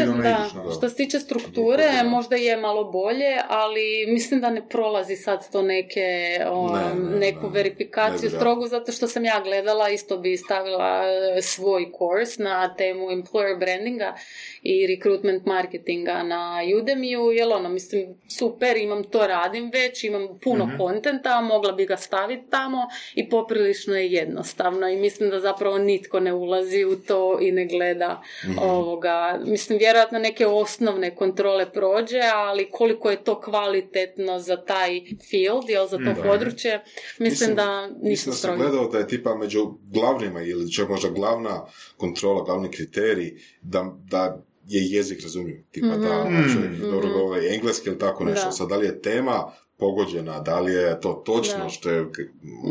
što 0.76 0.88
se 0.88 0.97
tiče 0.97 1.18
strukture, 1.20 1.84
Da. 2.03 2.09
možda 2.09 2.36
je 2.36 2.57
malo 2.57 2.84
bolje, 2.84 3.32
ali 3.49 3.80
mislim 4.09 4.41
da 4.41 4.51
ne 4.51 4.68
prolazi 4.68 5.16
sad 5.16 5.51
to 5.53 5.62
neke, 5.62 6.07
o, 6.49 6.76
Ne, 6.76 7.18
ne, 7.18 7.29
neku 7.32 7.46
ne. 7.46 7.52
verifikaciju 7.52 8.30
strogu, 8.30 8.66
zato 8.66 8.92
što 8.92 9.08
sam 9.08 9.24
ja 9.24 9.40
gledala, 9.40 9.88
isto 9.90 10.16
bi 10.18 10.36
stavila 10.36 11.02
e, 11.30 11.42
svoj 11.42 11.92
kurs 11.92 12.38
na 12.38 12.74
temu 12.74 13.06
employer 13.06 13.30
brandinga 13.56 14.14
i 14.62 14.86
recruitment 14.88 15.46
marketinga 15.46 16.22
na 16.24 16.40
Udemiju, 16.74 17.22
jer 17.22 17.48
ono, 17.50 17.68
mislim, 17.70 18.06
super, 18.30 18.76
imam 18.78 19.04
to 19.04 19.26
radim 19.26 19.70
već, 19.70 20.04
imam 20.04 20.38
puno 20.40 20.66
Mhm. 20.66 20.76
kontenta, 20.76 21.40
mogla 21.42 21.72
bi 21.72 21.86
ga 21.86 21.96
staviti 21.98 22.50
tamo 22.50 22.78
i 23.14 23.28
poprilično 23.28 23.94
je 23.94 24.12
jednostavno 24.12 24.88
i 24.88 24.96
mislim 24.98 25.30
da 25.30 25.40
zapravo 25.40 25.78
nitko 25.80 26.20
ne 26.20 26.32
ulazi 26.34 26.84
u 26.84 26.96
to 26.98 27.38
i 27.40 27.52
ne 27.52 27.66
gleda 27.66 28.22
Mhm. 28.44 28.58
ovoga, 28.60 29.10
mislim 29.40 29.78
vjerojatno 29.78 30.18
neke 30.20 30.46
osnovne 30.48 31.10
kontrole 31.12 31.40
prođe, 31.68 32.00
ali 32.34 32.70
koliko 32.70 33.10
je 33.10 33.16
to 33.18 33.40
kvalitetno 33.40 34.38
za 34.40 34.56
taj 34.58 35.00
field, 35.20 35.68
jel 35.68 35.86
za 35.86 35.96
to 35.96 36.10
Mhm. 36.10 36.22
područje, 36.22 36.80
mislim, 37.18 37.54
da 37.54 37.80
Mislim 37.82 38.02
nisam 38.02 38.30
da 38.30 38.32
sam 38.32 38.38
strogi. 38.38 38.58
gledao 38.58 38.88
da 38.88 38.98
je 38.98 39.08
tipa 39.08 39.34
među 39.34 39.61
glavnima 39.84 40.42
ili 40.42 40.72
čak 40.72 40.88
možda 40.88 41.08
glavna 41.11 41.64
kontrola, 41.96 42.44
glavni 42.44 42.70
kriterij 42.70 43.32
da, 43.62 43.96
da 44.04 44.24
je 44.66 44.86
jezik 44.86 45.22
razumiju. 45.22 45.64
Tipa 45.70 45.86
da 45.88 46.24
Mhm. 46.24 46.36
ono, 46.36 46.48
čovjek 46.48 46.72
Mhm. 46.72 46.82
dobro 46.82 47.08
govori 47.11 47.48
engleski 47.48 47.88
ili 47.88 47.98
tako 47.98 48.24
nešto. 48.24 48.46
Da. 48.46 48.52
Sad 48.52 48.68
da 48.68 48.76
li 48.76 48.86
je 48.86 49.02
tema 49.02 49.52
pogođena, 49.80 50.40
da 50.40 50.60
li 50.60 50.72
je 50.72 51.00
to 51.00 51.22
točno 51.26 51.64
Da. 51.64 51.68
što 51.68 51.90
je... 51.90 52.06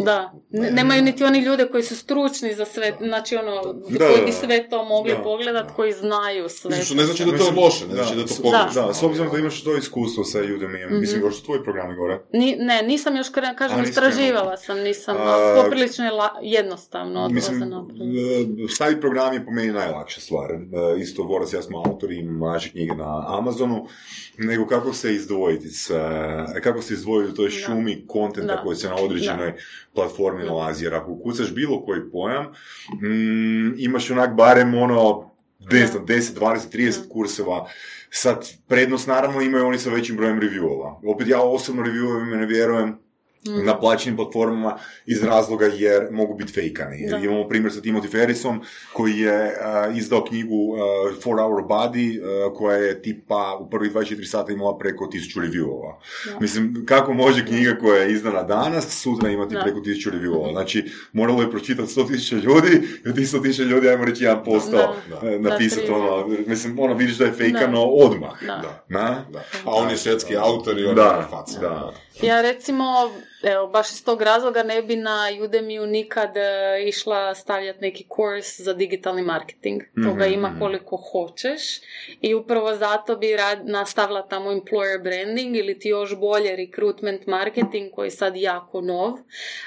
Da, 0.05 0.33
ne, 0.49 0.71
nemaju 0.71 1.01
niti 1.01 1.23
oni 1.23 1.39
ljude 1.39 1.67
koji 1.71 1.83
su 1.83 1.95
stručni 1.95 2.53
za 2.53 2.65
sve, 2.65 2.93
znači 3.01 3.35
ono, 3.35 3.73
Da, 3.73 4.05
koji 4.07 4.19
da, 4.19 4.25
bi 4.25 4.31
da. 4.31 4.37
sve 4.37 4.69
to 4.69 4.85
mogli 4.85 5.11
Da, 5.11 5.23
pogledat, 5.23 5.67
da. 5.67 5.73
koji 5.73 5.93
znaju 5.93 6.49
sve. 6.49 6.69
Mislim, 6.69 6.85
što 6.85 6.95
ne 6.95 7.03
znači 7.03 7.25
da 7.25 7.37
to 7.37 7.45
je 7.45 7.51
loše, 7.51 7.87
ne 7.87 7.95
da, 7.95 8.03
znači 8.03 8.15
da 8.15 8.25
to 8.25 8.33
pogrešno. 8.43 8.87
Da, 8.87 8.93
s 8.93 9.03
obzirom 9.03 9.31
da 9.31 9.37
imaš 9.37 9.63
to 9.63 9.77
iskustvo 9.77 10.23
sa 10.23 10.39
Udemy, 10.39 10.99
mislim, 10.99 11.21
još 11.21 11.35
su 11.35 11.45
tvoji 11.45 11.63
programi 11.63 11.95
gore. 11.95 12.21
Ni, 12.33 12.55
ne, 12.59 12.81
nisam 12.81 13.15
još 13.15 13.29
kren, 13.29 13.55
kažem, 13.55 13.79
A, 13.79 13.83
istraživala 13.83 14.57
sam, 14.57 14.79
nisam, 14.79 15.17
A, 15.19 15.61
poprilično 15.63 16.05
je 16.05 16.11
la, 16.11 16.29
jednostavno 16.41 17.25
odlaze 17.25 17.51
Mislim, 17.51 17.73
e, 17.73 18.67
staviti 18.69 19.01
program 19.01 19.33
je 19.33 19.45
po 19.45 19.51
meni 19.51 19.71
najlakša 19.71 20.21
stvar. 20.21 20.51
E, 20.51 20.57
Isto, 20.99 21.23
Vorac, 21.23 21.53
ja 21.53 21.61
smo 21.61 21.83
autori, 21.85 22.23
naše 22.23 22.71
knjige 22.71 22.95
na 22.95 23.37
Amazonu, 23.37 23.87
nego 24.37 24.67
kako 24.67 24.93
se 24.93 25.15
izdvojiti, 25.15 25.69
s, 25.69 25.89
e, 25.89 26.61
kako 26.63 26.81
se 26.81 26.93
izdvojiti 26.99 27.31
u 27.31 27.35
toj 27.35 27.49
šumi 27.49 28.05
kontenta 28.07 28.55
Da. 28.55 28.61
koji 28.63 28.75
se 28.75 28.89
na 28.89 28.95
određenoj 28.95 29.53
platformi 29.93 30.43
nalazi. 30.43 30.85
Jer 30.85 30.93
ako 30.95 31.11
ukucaš 31.11 31.53
bilo 31.53 31.85
koji 31.85 32.11
pojam, 32.11 32.45
mm, 33.01 33.73
imaš 33.77 34.11
onak 34.11 34.35
barem 34.35 34.73
ono, 34.75 35.31
ne 35.71 35.87
znam, 35.87 36.05
10, 36.05 36.39
20, 36.39 36.69
30 36.71 37.09
kurseva. 37.09 37.67
Sad, 38.09 38.49
prednost 38.67 39.07
naravno 39.07 39.41
imaju 39.41 39.65
oni 39.65 39.77
sa 39.77 39.89
većim 39.89 40.15
brojem 40.15 40.39
reviewova. 40.41 40.99
Opet 41.05 41.27
ja 41.27 41.41
osobno 41.41 41.83
reviewovima 41.83 42.35
ne 42.35 42.45
vjerujem 42.45 42.97
Mhm. 43.47 43.65
na 43.65 43.79
plaćenim 43.79 44.17
platformama 44.17 44.77
iz 45.05 45.23
razloga 45.23 45.65
jer 45.67 46.07
mogu 46.11 46.33
biti 46.33 46.53
fejkani. 46.53 47.07
Da. 47.09 47.17
Imamo 47.17 47.47
primjer 47.47 47.73
sa 47.73 47.81
Timothy 47.81 48.11
Ferrisom 48.11 48.61
koji 48.93 49.17
je 49.17 49.55
a, 49.61 49.87
izdao 49.89 50.23
knjigu 50.23 50.55
uh, 50.55 50.79
Four 51.23 51.37
Hour 51.37 51.63
Body 51.63 52.19
a, 52.19 52.53
koja 52.53 52.77
je 52.77 53.01
tipa 53.01 53.29
u 53.59 53.69
prvih 53.69 53.91
24 53.93 54.25
sata 54.25 54.51
imala 54.51 54.77
preko 54.77 55.05
1000 55.05 55.09
reviewova. 55.41 55.93
Da. 56.25 56.39
Mislim, 56.39 56.83
kako 56.87 57.13
može 57.13 57.45
knjiga 57.45 57.77
koja 57.81 58.01
je 58.01 58.11
izdana 58.11 58.43
danas 58.43 59.01
sutra 59.01 59.29
imati 59.29 59.53
Da. 59.55 59.61
preko 59.61 59.79
1000 59.79 60.11
reviewova? 60.11 60.51
Znači, 60.51 60.83
moralo 61.13 61.41
je 61.41 61.51
pročitati 61.51 61.91
100.000 61.91 62.43
ljudi 62.43 62.87
i 63.05 63.09
od 63.09 63.15
tih 63.15 63.27
100.000 63.27 63.63
ljudi, 63.63 63.89
ajmo 63.89 64.05
reći, 64.05 64.23
1% 64.25 64.71
Da. 64.71 64.93
e, 65.23 65.29
Da, 65.31 65.49
napisati 65.49 65.91
ono, 65.91 66.27
mislim, 66.47 66.79
ono, 66.79 66.93
vidiš 66.93 67.17
da 67.17 67.25
je 67.25 67.31
fejkano 67.33 67.83
odmah. 67.83 68.41
Da. 68.41 68.47
Da. 68.47 68.83
Na? 68.89 69.25
Da. 69.31 69.39
A 69.65 69.71
on 69.73 69.89
je 69.89 69.97
svjetski 69.97 70.37
autor 70.37 70.79
i 70.79 70.85
on 70.85 70.95
Da, 70.95 71.01
je 71.21 71.27
faca. 71.29 71.59
da. 71.59 71.93
Ja 72.21 72.41
recimo, 72.41 73.13
evo, 73.43 73.67
baš 73.67 73.91
iz 73.91 74.05
tog 74.05 74.21
razloga 74.21 74.63
ne 74.63 74.81
bi 74.81 74.95
na 74.95 75.27
Udemy 75.41 75.85
nikad 75.85 76.37
e, 76.37 76.41
išla 76.85 77.35
stavljati 77.35 77.79
neki 77.81 78.05
kurs 78.07 78.59
za 78.59 78.73
digitalni 78.73 79.21
marketing. 79.21 79.81
Toga 80.05 80.25
Mhm, 80.25 80.33
ima 80.33 80.49
mhm. 80.49 80.59
koliko 80.59 80.97
hoćeš 80.97 81.61
i 82.21 82.33
upravo 82.33 82.75
zato 82.75 83.15
bi 83.15 83.35
rad, 83.35 83.59
nastavila 83.63 84.21
tamo 84.21 84.51
employer 84.51 85.03
branding 85.03 85.55
ili 85.55 85.79
ti 85.79 85.89
još 85.89 86.15
bolje 86.15 86.55
recruitment 86.55 87.27
marketing 87.27 87.91
koji 87.91 88.07
je 88.07 88.11
sad 88.11 88.35
jako 88.35 88.81
nov, 88.81 89.13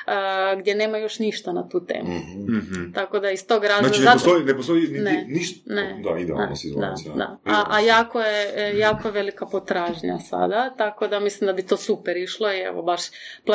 a, 0.06 0.54
gdje 0.58 0.74
nema 0.74 0.98
još 0.98 1.18
ništa 1.18 1.52
na 1.52 1.68
tu 1.68 1.86
temu. 1.86 2.08
Mhm. 2.10 2.56
Mhm. 2.56 2.92
Tako 2.92 3.18
da 3.18 3.30
iz 3.30 3.46
tog 3.46 3.64
razloga... 3.64 3.88
Znači, 3.88 4.00
ne 4.00 4.04
zato- 4.04 4.14
postoji, 4.14 4.44
ne 4.44 4.56
postoji 4.56 4.80
niti 4.82 5.00
Ne, 5.00 5.24
ništa. 5.28 5.74
ne. 5.74 6.00
Da, 6.04 6.18
idealno 6.18 6.56
si 6.56 6.70
da, 6.76 6.94
da. 7.14 7.38
A, 7.44 7.64
a 7.70 7.80
jako, 7.80 8.20
je, 8.20 8.52
e, 8.56 8.78
jako 8.78 9.08
je 9.08 9.12
velika 9.12 9.46
potražnja 9.46 10.18
sada, 10.18 10.74
tako 10.78 11.06
da 11.08 11.20
mislim 11.20 11.46
da 11.46 11.52
bi 11.52 11.66
to 11.66 11.76
super 11.76 12.16
išlo 12.16 12.52
i 12.52 12.60
evo 12.60 12.82
baš 12.82 13.00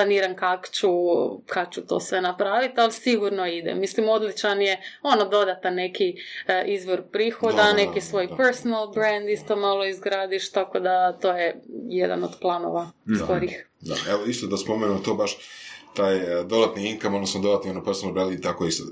planiram 0.08 0.36
kak 0.36 0.70
ću, 0.72 0.90
kak 1.46 1.74
ću 1.74 1.82
to 1.82 2.00
sve 2.00 2.22
napraviti, 2.22 2.74
ali 2.78 2.92
sigurno 2.92 3.48
ide. 3.48 3.76
Mislim, 3.76 4.10
odličan 4.10 4.62
je 4.62 4.82
ono 5.02 5.26
dodatan 5.26 5.74
neki 5.74 6.16
e, 6.48 6.64
izvor 6.68 7.02
prihoda, 7.12 7.56
Da, 7.56 7.64
da, 7.64 7.74
neki 7.74 8.00
da, 8.00 8.02
svoj 8.02 8.28
da. 8.28 8.36
personal 8.36 8.92
brand 8.92 9.30
isto 9.30 9.56
malo 9.56 9.86
izgradiš, 9.86 10.52
tako 10.52 10.80
da 10.80 11.18
to 11.22 11.32
je 11.32 11.62
jedan 11.90 12.24
od 12.24 12.32
planova 12.42 12.92
skorih. 13.24 13.70
Da, 13.82 13.96
evo 14.10 14.26
isto 14.26 14.48
da 14.48 14.58
spomenu 14.58 15.04
to 15.04 15.14
baš 15.14 15.38
taj 15.94 16.16
e, 16.16 16.44
dodatni 16.44 16.90
income, 16.90 17.16
odnosno 17.16 17.42
dodatni 17.42 17.72
ono 17.72 17.84
personal 17.84 18.14
brand 18.14 18.34
i 18.34 18.42
tako 18.42 18.66
isto. 18.66 18.84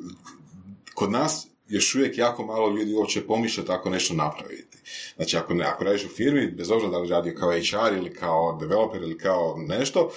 Kod 0.94 1.12
nas 1.12 1.48
još 1.68 1.96
uvijek 1.96 2.18
jako 2.18 2.46
malo 2.46 2.70
ljudi 2.70 2.94
uopće 2.94 3.28
pomišlja 3.28 3.66
tako 3.66 3.90
nešto 3.90 4.14
napraviti. 4.14 4.78
Znači, 5.16 5.38
ako, 5.38 5.54
ne, 5.54 5.66
ako 5.66 5.84
radiš 5.84 6.06
u 6.06 6.10
firmi, 6.10 6.48
bez 6.48 6.72
obzira 6.72 6.92
da 6.92 6.98
li 6.98 7.10
radio 7.10 7.34
kao 7.40 7.52
HR 7.52 7.98
ili 7.98 8.14
kao 8.14 8.58
developer 8.62 9.02
ili 9.02 9.18
kao 9.18 9.56
nešto, 9.68 10.12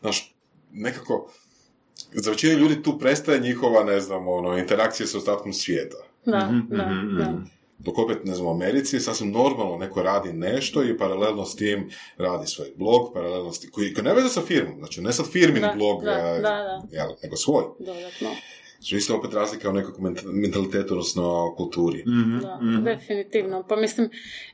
znaš, 0.00 0.31
nekako, 0.72 1.30
za 2.12 2.30
većinu 2.30 2.58
ljudi 2.58 2.82
tu 2.82 2.98
prestaje 2.98 3.40
njihova, 3.40 3.84
ne 3.84 4.00
znam, 4.00 4.28
ono, 4.28 4.58
interakcija 4.58 5.06
sa 5.06 5.18
ostatkom 5.18 5.52
svijeta. 5.52 5.96
Da, 6.26 6.38
Mhm, 6.38 6.76
da, 6.76 6.86
mhm, 6.86 7.16
da. 7.18 7.32
Dok 7.78 7.98
opet, 7.98 8.24
ne 8.24 8.34
znam, 8.34 8.46
u 8.46 8.50
Americi 8.50 8.96
je 8.96 9.00
sasvim 9.00 9.30
normalno, 9.30 9.76
neko 9.76 10.02
radi 10.02 10.32
nešto 10.32 10.82
i 10.84 10.98
paralelno 10.98 11.44
s 11.44 11.56
tim 11.56 11.90
radi 12.16 12.46
svoj 12.46 12.68
blog, 12.76 13.10
paralelno 13.14 13.52
s 13.52 13.60
tim, 13.60 13.70
koji, 13.70 13.94
koji 13.94 14.04
ne 14.04 14.14
veze 14.14 14.28
sa 14.28 14.40
firmom, 14.40 14.78
znači 14.78 15.00
ne 15.00 15.12
sad 15.12 15.26
firmin 15.30 15.62
Da, 15.62 15.74
blog, 15.76 16.04
da, 16.04 16.10
da, 16.16 16.40
da. 16.40 16.82
jel, 16.90 17.08
nego 17.22 17.36
svoj. 17.36 17.64
Dodatno. 17.78 18.28
Znači 18.82 18.96
isto 18.96 19.16
opet 19.16 19.34
razlika 19.34 19.70
u 19.70 19.72
nekakvom 19.72 20.14
ment- 20.14 20.32
mentalitetu, 20.32 20.94
odnosno 20.94 21.54
kulturi. 21.56 22.04
Mhm, 22.06 22.38
Da, 22.38 22.58
mhm. 22.62 22.84
definitivno. 22.84 23.64
Pa 23.68 23.76
mislim, 23.76 24.10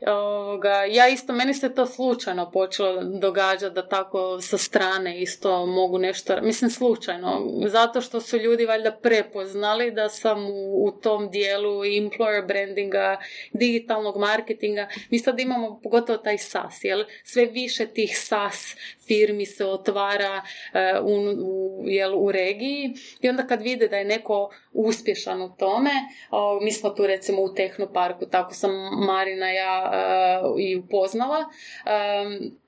ovoga, 0.07 0.85
ja 0.91 1.09
isto, 1.09 1.33
meni 1.33 1.55
se 1.55 1.75
to 1.75 1.87
slučajno 1.87 2.51
počelo 2.51 3.05
događati 3.05 3.75
da 3.75 3.89
tako 3.89 4.41
sa 4.41 4.59
strane 4.59 5.23
isto 5.23 5.67
mogu 5.67 5.99
nešto, 5.99 6.41
mislim 6.43 6.71
slučajno, 6.71 7.53
zato 7.67 8.01
što 8.01 8.21
su 8.21 8.37
ljudi 8.37 8.67
valjda 8.67 8.93
prepoznali 9.03 9.91
da 9.91 10.09
sam 10.09 10.47
u, 10.51 10.85
u 10.85 10.91
tom 10.91 11.31
dijelu 11.31 11.71
employer 11.85 12.47
brandinga, 12.47 13.17
digitalnog 13.53 14.17
marketinga, 14.17 14.89
mi 15.11 15.19
sad 15.19 15.41
imamo 15.41 15.81
pogotovo 15.83 16.19
taj 16.19 16.39
SAS, 16.39 16.85
jel? 16.85 17.05
Sve 17.25 17.47
više 17.47 17.87
tih 17.87 18.19
SAS 18.19 18.77
firmi 19.09 19.47
se 19.47 19.65
otvara 19.67 20.43
e, 20.75 21.01
u, 21.01 21.15
u, 21.39 21.85
jel, 21.89 22.19
u 22.19 22.33
regiji 22.33 22.95
i 23.21 23.29
onda 23.29 23.47
kad 23.47 23.63
vide 23.63 23.89
da 23.89 23.97
je 23.97 24.05
neko 24.05 24.51
uspješan 24.73 25.43
u 25.43 25.57
tome, 25.59 25.91
o, 26.31 26.61
mi 26.63 26.73
smo 26.73 26.91
tu 26.91 27.07
recimo 27.07 27.43
u 27.43 27.55
Tehnoparku, 27.55 28.27
tako 28.27 28.55
sam 28.55 28.71
Marina 29.07 29.51
ja 29.51 29.91
e, 29.95 30.63
i 30.63 30.77
upoznala, 30.77 31.45
em, 31.87 32.59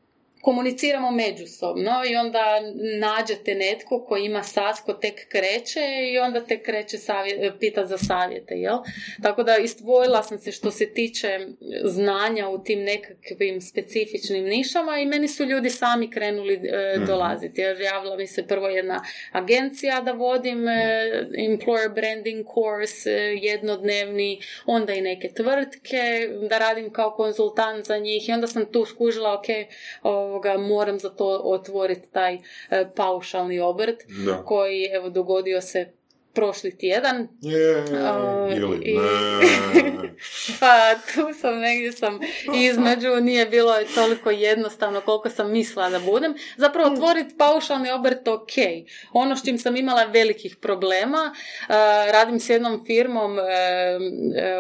komuniciramo 0.41 1.11
međusobno 1.11 1.93
i 2.11 2.17
onda 2.17 2.45
nađete 3.01 3.55
netko 3.55 4.05
ko 4.05 4.17
ima 4.17 4.43
SAS, 4.43 4.81
ko 4.81 4.93
tek 4.93 5.29
kreće 5.29 5.81
i 6.13 6.19
onda 6.19 6.45
te 6.45 6.63
kreće 6.63 6.99
savjet, 6.99 7.53
pita 7.61 7.87
za 7.87 7.99
savjete, 7.99 8.55
jel? 8.55 8.79
Tako 9.23 9.43
da 9.43 9.57
istvojila 9.57 10.23
sam 10.23 10.39
se 10.39 10.53
što 10.53 10.71
se 10.71 10.95
tiče 10.95 11.39
znanja 11.85 12.49
u 12.49 12.65
tim 12.65 12.85
nekakvim 12.85 13.61
specifičnim 13.61 14.45
nišama 14.45 14.99
i 14.99 15.07
meni 15.07 15.29
su 15.29 15.45
ljudi 15.45 15.71
sami 15.71 16.11
krenuli 16.11 16.55
e, 16.55 16.99
dolaziti. 17.07 17.61
Jer 17.61 17.81
javila 17.81 18.17
mi 18.17 18.27
se 18.27 18.47
prvo 18.47 18.69
jedna 18.69 19.05
agencija 19.33 20.01
da 20.01 20.13
vodim 20.13 20.69
e, 20.69 20.73
employer 21.39 21.95
branding 21.95 22.47
course 22.55 23.11
e, 23.11 23.15
jednodnevni, 23.43 24.41
onda 24.67 24.93
i 24.95 25.01
neke 25.01 25.29
tvrtke 25.29 26.29
da 26.51 26.59
radim 26.59 26.93
kao 26.93 27.11
konzultant 27.11 27.87
za 27.87 27.99
njih 27.99 28.29
i 28.29 28.33
onda 28.33 28.47
sam 28.47 28.73
tu 28.73 28.85
skužila 28.85 29.35
ok, 29.35 29.47
ovoga, 30.31 30.59
moram 30.59 30.99
za 30.99 31.11
to 31.11 31.41
otvoriti 31.45 32.11
taj 32.13 32.35
e, 32.35 32.41
paušalni 32.97 33.61
obrt 33.61 33.97
Da. 34.27 34.43
koji 34.45 34.85
evo 34.93 35.11
dogodio 35.11 35.61
se 35.61 36.00
prošli 36.41 36.79
tjedan 36.79 37.29
Je, 37.41 37.85
A, 37.95 38.49
ili 38.57 38.79
i- 38.83 38.97
ne. 38.99 40.15
pa 40.61 40.75
tu 40.95 41.41
sam 41.41 41.59
negdje 41.59 41.93
sam 41.93 42.21
između, 42.55 43.09
nije 43.21 43.47
bilo 43.47 43.75
toliko 43.95 44.31
jednostavno 44.31 45.01
koliko 45.01 45.31
sam 45.31 45.53
mislila 45.53 45.91
da 45.91 45.99
budem. 45.99 46.35
Zapravo 46.57 46.93
otvoriti 46.93 47.35
paušalni 47.39 47.91
obrt 47.91 48.29
ok. 48.29 48.53
Ono 49.13 49.37
s 49.37 49.45
čim 49.45 49.59
sam 49.59 49.77
imala 49.77 50.05
velikih 50.05 50.57
problema, 50.57 51.33
uh, 51.33 51.75
radim 52.13 52.41
s 52.41 52.49
jednom 52.49 52.85
firmom 52.87 53.33
uh, 53.33 53.45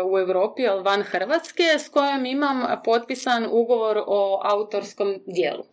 uh, 0.04 0.12
u 0.12 0.18
Europi, 0.18 0.62
van 0.82 1.02
Hrvatske, 1.02 1.62
s 1.78 1.88
kojom 1.88 2.26
imam 2.26 2.82
potpisan 2.84 3.46
ugovor 3.50 4.02
o 4.06 4.40
autorskom 4.44 5.18
dijelu. 5.26 5.64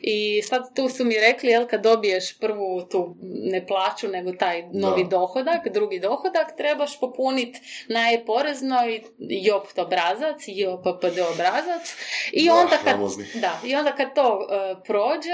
I 0.00 0.42
sad 0.42 0.74
tu 0.74 0.88
su 0.88 1.04
mi 1.04 1.14
rekli, 1.20 1.50
jel, 1.50 1.66
kad 1.66 1.82
dobiješ 1.82 2.38
prvu 2.38 2.82
tu 2.90 3.16
ne 3.22 3.66
plaću, 3.66 4.08
nego 4.08 4.32
taj 4.32 4.62
novi 4.72 5.02
Da. 5.02 5.08
dohodak, 5.08 5.68
drugi 5.68 6.00
dohodak, 6.00 6.56
trebaš 6.56 7.00
popuniti 7.00 7.60
na 7.88 8.12
e-poreznoj 8.12 9.02
JOPT 9.18 9.78
obrazac, 9.78 10.42
JOPPD 10.46 11.18
obrazac 11.32 11.94
i 12.32 12.46
Da, 12.46 12.54
onda 12.54 12.76
kad, 12.84 12.96
da, 13.40 13.60
i 13.64 13.74
onda 13.74 13.92
kad 13.92 14.14
to 14.14 14.48
e, 14.50 14.74
prođe, 14.86 15.30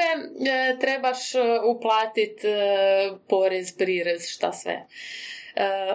e, 0.51 0.79
trebaš 0.81 1.35
uh, 1.35 1.77
uplatiti 1.77 2.47
porez, 3.29 3.77
prirez, 3.77 4.29
šta 4.29 4.53
sve. 4.53 4.73
E, 4.73 4.87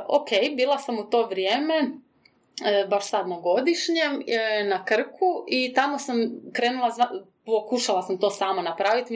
ok, 0.08 0.28
bila 0.56 0.78
sam 0.78 1.00
u 1.00 1.04
to 1.10 1.26
vrijeme 1.28 1.74
e, 1.76 2.86
baš 2.88 3.10
sad 3.10 3.28
na 3.30 3.40
godišnjem, 3.40 4.24
e, 4.28 4.64
na 4.64 4.86
Krku 4.86 5.46
i 5.48 5.74
tamo 5.74 6.00
sam 6.00 6.18
krenula 6.54 6.90
zva- 6.92 7.26
pokušala 7.46 8.02
sam 8.02 8.18
to 8.18 8.30
sama 8.30 8.62
napraviti, 8.62 9.14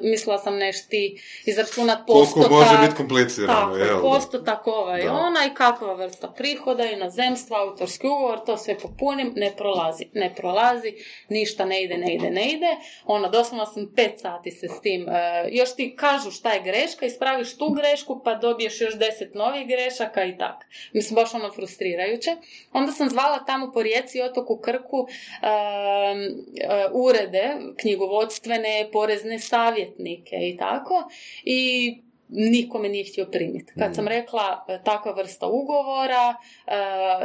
mislila, 0.00 0.38
sam 0.38 0.56
nešto 0.56 0.88
ti 0.90 1.22
izračunat 1.44 1.98
Koliko 2.06 2.20
postotak. 2.24 2.50
može 2.50 2.78
biti 2.82 2.96
komplicirano, 2.96 3.60
Tako, 3.60 3.76
jel? 3.76 4.00
postotak 4.00 4.58
i 5.00 5.04
Da. 5.04 5.12
ona 5.12 5.44
i 5.46 5.54
kakva 5.54 5.94
vrsta 5.94 6.28
prihoda, 6.28 6.84
inozemstva, 6.84 7.58
autorski 7.60 8.06
ugovor, 8.06 8.44
to 8.46 8.56
sve 8.56 8.78
popunim, 8.78 9.32
ne 9.36 9.52
prolazi, 9.56 10.06
ne 10.14 10.34
prolazi, 10.34 10.94
ništa 11.28 11.64
ne 11.64 11.82
ide, 11.82 11.96
ne 11.98 12.14
ide, 12.14 12.30
ne 12.30 12.48
ide. 12.48 12.76
Ono, 13.04 13.28
doslovno 13.28 13.66
sam 13.66 13.92
pet 13.96 14.20
sati 14.20 14.50
se 14.50 14.68
s 14.68 14.80
tim, 14.80 15.08
e, 15.08 15.12
još 15.50 15.76
ti 15.76 15.96
kažu 15.96 16.30
šta 16.30 16.52
je 16.52 16.62
greška, 16.62 17.06
ispraviš 17.06 17.58
tu 17.58 17.68
grešku, 17.70 18.20
pa 18.24 18.34
dobiješ 18.34 18.80
još 18.80 18.94
deset 18.94 19.34
novih 19.34 19.66
grešaka 19.68 20.24
i 20.24 20.38
tak. 20.38 20.56
Mislim, 20.92 21.14
baš 21.14 21.34
ono 21.34 21.50
frustrirajuće. 21.52 22.30
Onda 22.72 22.92
sam 22.92 23.08
zvala 23.10 23.38
tamo 23.38 23.72
po 23.72 23.82
rijeci 23.82 24.22
otoku 24.22 24.56
Krku 24.56 25.06
em, 25.42 26.18
e, 26.20 26.88
urede, 26.92 27.59
knjigovodstvene, 27.80 28.88
porezne 28.92 29.38
savjetnike 29.38 30.36
i 30.36 30.56
tako. 30.56 31.08
I 31.44 32.02
niko 32.30 32.78
me 32.78 32.88
nije 32.88 33.04
htio 33.04 33.26
primiti. 33.26 33.72
Kad 33.78 33.94
sam 33.94 34.08
rekla 34.08 34.64
e, 34.68 34.80
takva 34.84 35.12
vrsta 35.12 35.46
ugovora, 35.46 36.34
e, 36.34 36.72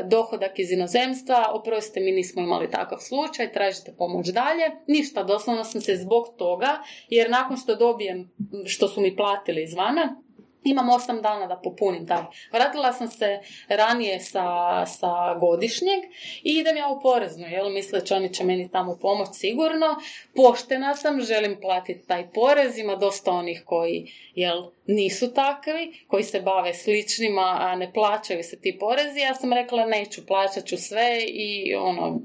dohodak 0.03 0.59
iz 0.59 0.71
inozemstva, 0.71 1.45
oprostite 1.51 1.99
mi 1.99 2.11
nismo 2.11 2.41
imali 2.41 2.71
takav 2.71 2.97
slučaj, 3.01 3.53
tražite 3.53 3.93
pomoć 3.97 4.27
dalje, 4.27 4.63
ništa, 4.87 5.23
doslovno 5.23 5.63
sam 5.63 5.81
se 5.81 5.95
zbog 5.95 6.25
toga, 6.37 6.77
jer 7.09 7.29
nakon 7.29 7.57
što 7.57 7.75
dobijem, 7.75 8.31
što 8.65 8.87
su 8.87 9.01
mi 9.01 9.15
platili 9.15 9.63
izvana, 9.63 10.21
imam 10.65 10.89
osam 10.89 11.21
dana 11.21 11.47
da 11.47 11.61
popunim 11.63 12.07
taj. 12.07 12.23
Vratila 12.51 12.93
sam 12.93 13.07
se 13.07 13.39
ranije 13.67 14.19
sa, 14.19 14.85
sa 14.85 15.37
godišnjeg 15.39 16.03
i 16.43 16.51
idem 16.53 16.77
ja 16.77 16.87
u 16.87 17.01
poreznu, 17.01 17.47
jel, 17.47 17.69
misleći 17.69 18.13
oni 18.13 18.33
će 18.33 18.43
meni 18.43 18.71
tamo 18.71 18.97
pomoć 19.01 19.27
sigurno. 19.31 19.95
Poštena 20.35 20.95
sam, 20.95 21.21
želim 21.21 21.57
platiti 21.61 22.07
taj 22.07 22.29
porez, 22.33 22.77
ima 22.77 22.95
dosta 22.95 23.31
onih 23.31 23.61
koji, 23.65 24.11
jel, 24.35 24.63
nisu 24.87 25.33
takvi, 25.33 26.03
koji 26.07 26.23
se 26.23 26.41
bave 26.41 26.73
sličnima, 26.73 27.57
a 27.59 27.75
ne 27.75 27.93
plaćaju 27.93 28.43
se 28.43 28.61
ti 28.61 28.77
porezi. 28.79 29.19
Ja 29.19 29.35
sam 29.35 29.53
rekla 29.53 29.85
neću, 29.85 30.25
plaćat 30.25 30.65
ću 30.65 30.77
sve 30.77 31.19
i 31.27 31.75
ono, 31.75 32.19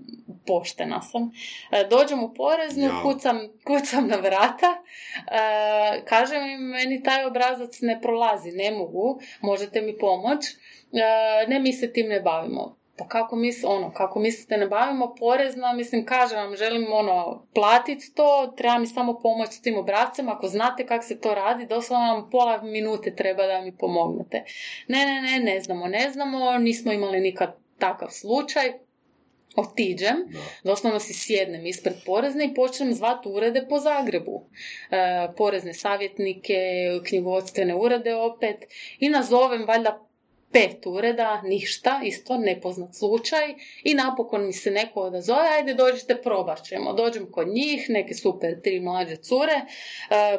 poštena 0.51 1.01
sam. 1.03 1.31
E, 1.71 1.85
Dođem 1.91 2.25
u 2.25 2.35
poreznu, 2.35 2.87
Jao. 2.87 3.03
kucam, 3.03 3.39
kucam 3.67 4.09
na 4.09 4.17
vrata, 4.17 4.71
e, 5.31 6.05
kaže 6.05 6.41
mi 6.41 6.57
meni 6.57 7.03
taj 7.03 7.25
obrazac 7.25 7.81
ne 7.81 8.01
prolazi, 8.03 8.53
ne 8.53 8.71
mogu, 8.71 9.21
možete 9.41 9.81
mi 9.81 9.99
pomoć, 9.99 10.45
E, 10.93 11.47
ne 11.49 11.59
mi 11.59 11.73
se 11.73 11.93
tim 11.93 12.09
ne 12.09 12.21
bavimo. 12.21 12.77
Pa 12.97 13.09
kako, 13.09 13.37
mis, 13.37 13.65
ono, 13.65 13.93
kako 13.93 14.19
mislite 14.19 14.57
ne 14.57 14.67
bavimo 14.67 15.15
porezno, 15.19 15.73
mislim 15.73 16.07
kažem 16.07 16.39
vam 16.39 16.57
želim 16.57 16.93
ono 16.93 17.47
platiti 17.55 18.15
to, 18.15 18.55
treba 18.57 18.79
mi 18.79 18.87
samo 18.87 19.19
pomoć 19.19 19.49
s 19.49 19.63
tim 19.63 19.79
obracem, 19.79 20.29
ako 20.29 20.47
znate 20.47 20.87
kako 20.87 21.05
se 21.05 21.21
to 21.21 21.35
radi, 21.35 21.67
doslovno 21.67 22.15
vam 22.15 22.31
pola 22.31 22.63
minute 22.63 23.15
treba 23.15 23.47
da 23.47 23.61
mi 23.61 23.77
pomognete. 23.77 24.45
Ne, 24.89 25.07
ne, 25.07 25.21
ne, 25.21 25.53
ne 25.53 25.61
znamo, 25.61 25.87
ne 25.87 26.11
znamo, 26.11 26.59
nismo 26.59 26.93
imali 26.93 27.21
nikad 27.21 27.57
takav 27.79 28.09
slučaj, 28.11 28.73
otiđem, 29.57 30.17
Da. 30.29 30.39
doslovno 30.65 31.01
si 31.01 31.15
sjednem 31.15 31.67
ispred 31.67 31.95
porezne 32.07 32.45
i 32.45 32.55
počnem 32.55 32.95
zvati 32.95 33.29
urede 33.29 33.67
po 33.69 33.79
Zagrebu. 33.79 34.47
E, 34.91 35.29
porezne 35.37 35.75
savjetnike, 35.75 36.59
knjigovodstvene 37.07 37.75
urede 37.75 38.15
opet 38.15 38.57
i 38.99 39.09
nazovem 39.09 39.65
valjda 39.67 40.07
pet 40.53 40.87
ureda, 40.87 41.43
ništa, 41.43 42.01
isto 42.05 42.39
nepoznat 42.39 42.95
slučaj 42.95 43.55
i 43.85 43.95
napokon 43.95 44.47
mi 44.47 44.53
se 44.53 44.71
neko 44.71 45.01
odazove, 45.01 45.49
ajde 45.49 45.75
dođite 45.75 46.23
probat 46.23 46.65
ćemo. 46.65 46.93
Dođem 46.93 47.31
kod 47.33 47.49
njih, 47.49 47.87
neke 47.89 48.15
super 48.15 48.61
tri 48.63 48.81
mlađe 48.81 49.17
cure, 49.17 49.53
e, 49.53 49.65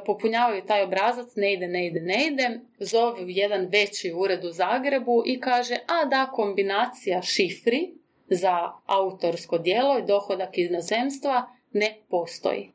popunjavaju 0.06 0.62
taj 0.68 0.84
obrazac, 0.84 1.28
ne 1.36 1.54
ide, 1.54 1.68
ne 1.68 1.88
ide, 1.88 2.00
ne 2.00 2.28
ide, 2.28 2.60
zove 2.80 3.24
u 3.24 3.30
jedan 3.30 3.66
veći 3.72 4.14
ured 4.16 4.46
u 4.46 4.52
Zagrebu 4.52 5.24
i 5.26 5.40
kaže, 5.40 5.76
a 5.88 6.06
da, 6.06 6.32
kombinacija 6.34 7.22
šifri 7.22 8.01
za 8.32 8.58
autorsko 8.86 9.58
djelo 9.58 9.98
i 10.00 10.06
dohodak 10.06 10.58
iz 10.58 10.70
inozemstva 10.70 11.50
ne 11.74 11.98
postoji. 12.10 12.72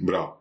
Bravo, 0.00 0.38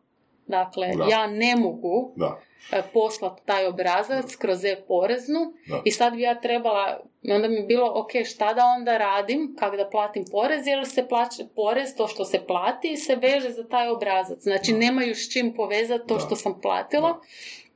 Dakle, 0.47 0.91
Bravo. 0.95 1.12
ja 1.12 1.28
ne 1.28 1.55
mogu 1.55 2.14
da. 2.16 2.39
e, 2.72 2.82
poslati 2.93 3.41
taj 3.45 3.66
obrazac 3.68 4.36
kroz 4.36 4.66
e-poreznu 4.66 5.53
Da. 5.68 5.82
i 5.86 5.91
sad 5.91 6.14
bi 6.16 6.22
ja 6.22 6.41
trebala, 6.41 6.99
onda 7.30 7.47
mi 7.47 7.55
je 7.55 7.64
bilo, 7.64 7.91
ok, 7.95 8.09
šta 8.26 8.53
da 8.53 8.62
onda 8.78 8.97
radim, 8.97 9.55
kako 9.59 9.78
da 9.78 9.89
platim 9.89 10.26
porez, 10.32 10.68
jer 10.68 10.88
se 10.88 11.07
plaća 11.07 11.43
porez, 11.55 11.95
to 11.97 12.07
što 12.07 12.26
se 12.26 12.39
plati, 12.47 12.97
se 12.97 13.16
veže 13.16 13.49
za 13.49 13.68
taj 13.68 13.89
obrazac. 13.89 14.39
Znači, 14.43 14.72
Da. 14.72 14.78
nemaju 14.78 15.16
s 15.16 15.32
čim 15.34 15.53
povezati 15.55 16.07
to 16.07 16.14
Da. 16.14 16.20
što 16.20 16.36
sam 16.36 16.62
platila. 16.62 17.09
Da. 17.09 17.20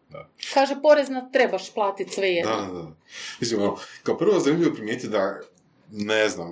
Da. 0.09 0.29
Kaže, 0.53 0.75
porezna 0.81 1.29
trebaš 1.31 1.73
platiti 1.73 2.11
svejedno. 2.11 2.51
Da, 2.55 2.61
da, 2.61 2.73
da. 2.73 2.88
Mislim, 3.39 3.61
ono, 3.61 3.75
kao 4.03 4.17
prvo 4.17 4.39
zanimljivo 4.39 4.73
primijeti 4.75 5.07
da 5.07 5.39
ne 5.98 6.30
znam, 6.30 6.50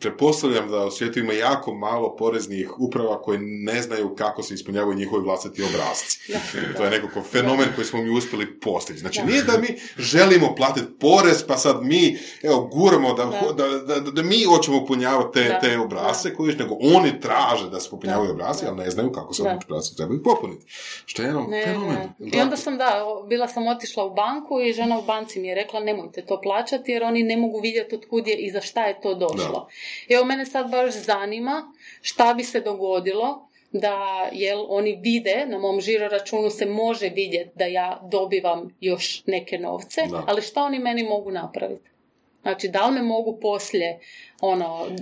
pretpostavljam 0.00 0.68
da 0.68 0.86
u 0.86 0.90
svijetu 0.90 1.18
ima 1.18 1.32
jako 1.32 1.74
malo 1.74 2.16
poreznih 2.16 2.80
uprava 2.80 3.22
koji 3.22 3.38
ne 3.40 3.82
znaju 3.82 4.14
kako 4.14 4.42
se 4.42 4.54
ispunjavaju 4.54 4.94
njihovi 4.94 5.24
vlastiti 5.24 5.62
obrazci. 5.62 6.32
Da. 6.32 6.38
To 6.76 6.84
je 6.84 6.90
nekako 6.90 7.22
fenomen 7.22 7.68
koji 7.74 7.84
smo 7.84 8.02
mi 8.02 8.10
uspjeli 8.10 8.60
postići. 8.60 8.98
Znači, 8.98 9.22
nije 9.22 9.42
da 9.42 9.58
mi 9.58 9.68
želimo 9.98 10.54
platiti 10.54 10.86
porez, 11.00 11.44
pa 11.46 11.56
sad 11.56 11.82
mi, 11.82 12.18
evo, 12.42 12.70
guramo 12.72 13.14
da, 13.14 13.24
Da. 13.24 13.52
da, 13.52 13.78
da, 13.78 14.10
da 14.10 14.22
mi 14.22 14.42
hoćemo 14.44 14.86
punjavati 14.86 15.32
te, 15.32 15.58
te 15.60 15.78
obrazce, 15.78 16.34
koji 16.34 16.56
nego 16.56 16.76
oni 16.96 17.20
traže 17.20 17.70
da 17.70 17.80
se 17.80 17.90
popunjavaju 17.90 18.30
obrasci, 18.30 18.66
ali 18.66 18.76
ne 18.76 18.90
znaju 18.90 19.12
kako 19.12 19.34
se 19.34 19.42
obrasci 19.42 19.96
trebaju 19.96 20.22
popuniti. 20.22 20.66
Što 21.06 21.22
je 21.22 21.26
jedan 21.26 21.46
fenomen. 21.64 21.96
ne. 22.18 22.38
I 22.38 22.40
onda 22.40 22.56
sam, 22.56 22.78
da, 22.78 23.04
bila 23.28 23.48
sam 23.48 23.66
otišla 23.66 24.04
u 24.04 24.14
banku 24.14 24.60
i 24.60 24.72
žena 24.72 24.98
u 24.98 25.02
banci 25.02 25.40
mi 25.40 25.48
je 25.48 25.54
rekla 25.54 25.80
nemojte 25.80 26.26
to 26.26 26.40
plaćati 26.40 26.92
jer 26.92 27.02
oni 27.02 27.22
ne 27.22 27.36
mogu 27.36 27.60
vidjeti 27.60 27.94
od 27.94 28.06
kud 28.10 28.26
je 28.26 28.36
i 28.36 28.50
za 28.50 28.60
šta 28.60 28.81
je 28.86 29.00
to 29.00 29.14
došlo. 29.14 29.68
I 30.08 30.14
evo 30.14 30.24
mene 30.24 30.46
sad 30.46 30.70
baš 30.70 30.94
zanima 30.94 31.72
šta 32.00 32.34
bi 32.34 32.44
se 32.44 32.60
dogodilo 32.60 33.48
da 33.72 34.28
jel 34.32 34.64
oni 34.68 34.98
vide, 35.02 35.46
na 35.46 35.58
mom 35.58 35.80
žiro 35.80 36.08
računu 36.08 36.50
se 36.50 36.66
može 36.66 37.08
vidjeti 37.08 37.50
da 37.54 37.64
ja 37.64 38.00
dobivam 38.10 38.76
još 38.80 39.22
neke 39.26 39.58
novce, 39.58 40.02
Da. 40.10 40.24
ali 40.26 40.42
šta 40.42 40.62
oni 40.62 40.78
meni 40.78 41.02
mogu 41.02 41.30
napraviti? 41.30 41.90
Znači, 42.42 42.68
da 42.68 42.86
li 42.86 42.94
me 42.94 43.02
mogu 43.02 43.38
poslije 43.40 44.00
ono, 44.40 44.86
e, 44.86 44.94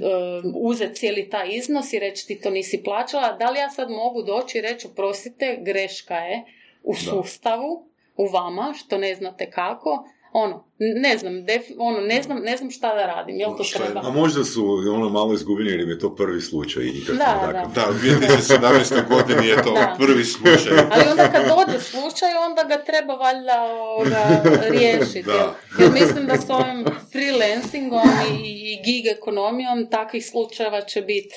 uzeti 0.54 0.94
cijeli 0.94 1.30
taj 1.30 1.48
iznos 1.50 1.92
i 1.92 1.98
reći 1.98 2.26
ti 2.26 2.40
to 2.40 2.50
nisi 2.50 2.82
plaćala, 2.84 3.32
da 3.32 3.50
li 3.50 3.58
ja 3.58 3.70
sad 3.70 3.90
mogu 3.90 4.22
doći 4.22 4.58
i 4.58 4.60
reći, 4.60 4.86
oprostite, 4.86 5.58
greška 5.60 6.16
je 6.16 6.44
u 6.82 6.94
sustavu, 6.94 7.86
u 8.16 8.26
vama, 8.26 8.74
što 8.76 8.98
ne 8.98 9.14
znate 9.14 9.50
kako, 9.50 10.04
ono, 10.32 10.64
ne 10.78 11.18
znam, 11.18 11.32
def- 11.34 11.74
ono, 11.78 12.00
ne 12.00 12.22
znam, 12.22 12.38
ne 12.38 12.56
znam 12.56 12.70
šta 12.70 12.94
da 12.94 13.06
radim, 13.06 13.36
jel 13.36 13.50
to 13.50 13.64
treba? 13.74 14.00
A 14.04 14.10
možda 14.12 14.44
su 14.44 14.64
ono 14.92 15.08
malo 15.08 15.34
izgubljeni 15.34 15.70
jer 15.70 15.80
im 15.80 15.90
je 15.90 15.98
to 15.98 16.14
prvi 16.14 16.40
slučaj 16.40 16.82
i 16.82 16.90
nikad 16.90 17.16
Da, 17.16 17.50
da. 17.52 17.70
Da, 17.74 17.90
u 17.90 17.94
2017. 17.94 19.08
godini 19.08 19.48
je 19.48 19.62
to 19.62 19.72
Da. 19.72 19.94
prvi 19.98 20.24
slučaj. 20.24 20.78
Ali 20.90 21.04
onda 21.10 21.30
kad 21.30 21.42
dođe 21.46 21.80
slučaj, 21.80 22.28
onda 22.48 22.62
ga 22.64 22.84
treba 22.84 23.14
valjda 23.14 23.62
ovoga, 23.62 24.42
riješiti. 24.70 25.22
Da. 25.22 25.54
Jer, 25.78 25.90
mislim 25.92 26.26
da 26.26 26.36
s 26.36 26.50
ovim 26.50 26.84
freelancingom 27.12 28.08
i, 28.32 28.50
i 28.72 28.82
gig 28.84 29.06
ekonomijom 29.06 29.86
takvih 29.90 30.26
slučajeva 30.26 30.80
će 30.82 31.00
biti 31.02 31.34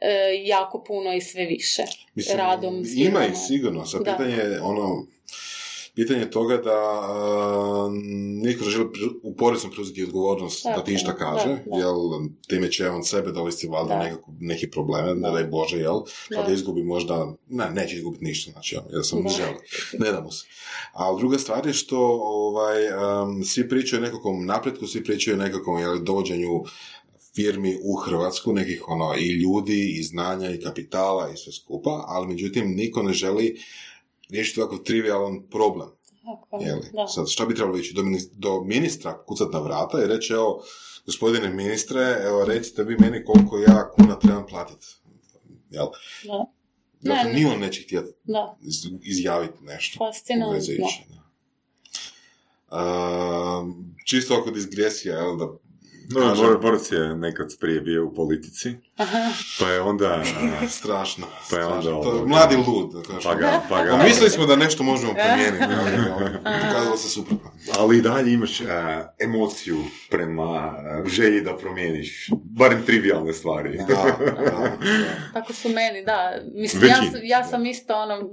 e, 0.00 0.08
jako 0.44 0.84
puno 0.84 1.12
i 1.12 1.20
sve 1.20 1.44
više. 1.44 1.82
Mislim, 2.14 2.38
radom. 2.38 2.82
ima 2.96 3.26
ih 3.26 3.32
sigurno. 3.46 3.84
Da. 4.04 4.12
pitanje 4.12 4.36
je 4.36 4.60
ono, 4.62 5.06
pitanje 5.94 6.30
toga 6.30 6.56
da 6.56 7.00
uh, 7.00 7.92
niko 8.42 8.64
ne 8.64 8.70
želi 8.70 8.88
u 9.22 9.36
poreznom 9.36 9.72
preuzeti 9.72 10.04
odgovornost 10.04 10.64
da 10.64 10.70
Tako 10.70 10.86
ti 10.86 10.94
išta 10.94 11.16
kaže, 11.16 11.48
da, 11.48 11.54
da. 11.54 11.76
jer 11.76 11.94
time 12.48 12.70
će 12.72 12.88
on 12.90 13.04
sebe 13.04 13.32
dovesti 13.32 13.68
valjda 13.68 13.94
Da. 13.94 14.02
nekako, 14.02 14.32
neki 14.40 14.70
probleme, 14.70 15.14
ne 15.14 15.20
Da. 15.20 15.30
daj 15.30 15.44
Bože, 15.44 15.78
jel? 15.78 16.00
Pa 16.34 16.40
Da. 16.40 16.46
da 16.46 16.52
izgubi 16.52 16.82
možda, 16.82 17.34
ne, 17.48 17.70
neće 17.70 17.96
izgubiti 17.96 18.24
ništa, 18.24 18.50
znači, 18.50 18.76
jel, 18.90 19.02
sam 19.02 19.18
Da. 19.22 19.28
ne 19.28 19.34
želi, 19.36 19.56
ne 19.98 20.12
da 20.12 20.20
mu 20.20 20.32
se. 20.32 20.46
A 20.92 21.16
druga 21.18 21.38
stvar 21.38 21.66
je 21.66 21.72
što 21.72 21.98
ovaj, 22.22 22.76
um, 23.22 23.44
svi 23.44 23.68
pričaju 23.68 24.02
o 24.02 24.06
nekakvom 24.06 24.46
napretku, 24.46 24.86
svi 24.86 25.04
pričaju 25.04 25.36
o 25.36 25.42
nekakvom 25.42 25.78
jel, 25.78 25.98
dovođenju 25.98 26.64
firmi 27.36 27.78
u 27.84 27.94
Hrvatsku, 27.96 28.52
nekih 28.52 28.88
ono 28.88 29.14
i 29.18 29.28
ljudi, 29.28 29.96
i 29.98 30.02
znanja, 30.02 30.50
i 30.50 30.60
kapitala, 30.60 31.30
i 31.30 31.36
sve 31.36 31.52
skupa, 31.52 32.04
ali 32.06 32.26
međutim 32.28 32.74
niko 32.74 33.02
ne 33.02 33.12
želi 33.12 33.56
riješiti 34.30 34.60
ovako 34.60 34.78
trivialan 34.78 35.42
problem. 35.50 35.88
Tako 36.24 36.62
je, 36.62 36.68
Jeli? 36.68 36.90
da. 36.92 37.06
Sad, 37.06 37.28
šta 37.28 37.46
bi 37.46 37.54
trebalo 37.54 37.78
ići? 37.78 37.94
Do, 37.94 38.02
do 38.32 38.64
ministra 38.64 39.24
kucat 39.26 39.52
na 39.52 39.60
vrata 39.60 40.04
i 40.04 40.06
reći, 40.06 40.32
evo, 40.32 40.62
gospodine 41.06 41.48
ministre, 41.50 42.16
evo, 42.24 42.44
recite 42.44 42.84
vi 42.84 42.96
meni 42.98 43.24
koliko 43.24 43.58
ja 43.58 43.90
kuna 43.90 44.18
trebam 44.18 44.46
platiti. 44.46 44.86
Jel? 45.70 45.86
Da. 46.24 46.44
Dakle, 47.00 47.32
Ne, 47.32 47.38
ni 47.38 47.46
on 47.46 47.60
neće 47.60 47.82
htjeti 47.82 48.12
izjaviti 49.02 49.64
nešto. 49.64 49.98
fascinantno. 50.06 50.50
uvezujuće, 50.50 51.04
da. 51.08 51.24
A, 52.70 53.64
čisto 54.06 54.38
oko 54.40 54.50
digresija, 54.50 55.18
jel, 55.18 55.36
da 55.36 55.48
No. 56.06 56.34
Bor- 56.36 56.60
Borac 56.60 56.92
je 56.92 57.16
nekad 57.16 57.58
prije 57.60 57.80
bio 57.80 58.06
u 58.06 58.14
politici, 58.14 58.74
pa 59.60 59.68
je 59.68 59.80
onda... 59.80 60.22
Strašno. 60.70 61.26
Pa 61.50 61.56
je 61.56 61.64
onda 61.64 61.80
strašno. 61.80 62.02
To 62.02 62.08
je 62.08 62.14
ovo- 62.14 62.26
mladi 62.26 62.56
lud. 62.58 62.92
da 62.92 63.02
kažem. 63.02 63.20
Pa 63.24 63.34
ga, 63.34 63.60
pa 63.68 63.84
ga... 63.84 63.90
Pa 63.90 64.04
mislili 64.04 64.30
smo 64.30 64.46
da 64.46 64.56
nešto 64.56 64.82
možemo 64.82 65.14
promijeniti, 65.14 65.64
pokazalo 66.62 66.96
se 67.02 67.08
suprotno. 67.10 67.50
Ali 67.78 67.98
i 67.98 68.02
dalje 68.02 68.32
imaš 68.32 68.60
a, 68.60 68.64
emociju 69.20 69.76
prema 70.10 70.74
želji 71.06 71.40
da 71.40 71.56
promijeniš, 71.56 72.28
barem 72.44 72.82
trivialne 72.82 73.32
stvari. 73.32 73.76
Da, 73.78 73.84
da, 74.18 74.30
da. 74.32 74.72
Tako 75.34 75.52
su 75.52 75.68
meni, 75.68 76.04
da. 76.04 76.32
Mislim, 76.54 76.84
ja, 76.84 76.96
ja 77.22 77.44
sam 77.44 77.66
isto 77.66 77.94
ono, 77.94 78.30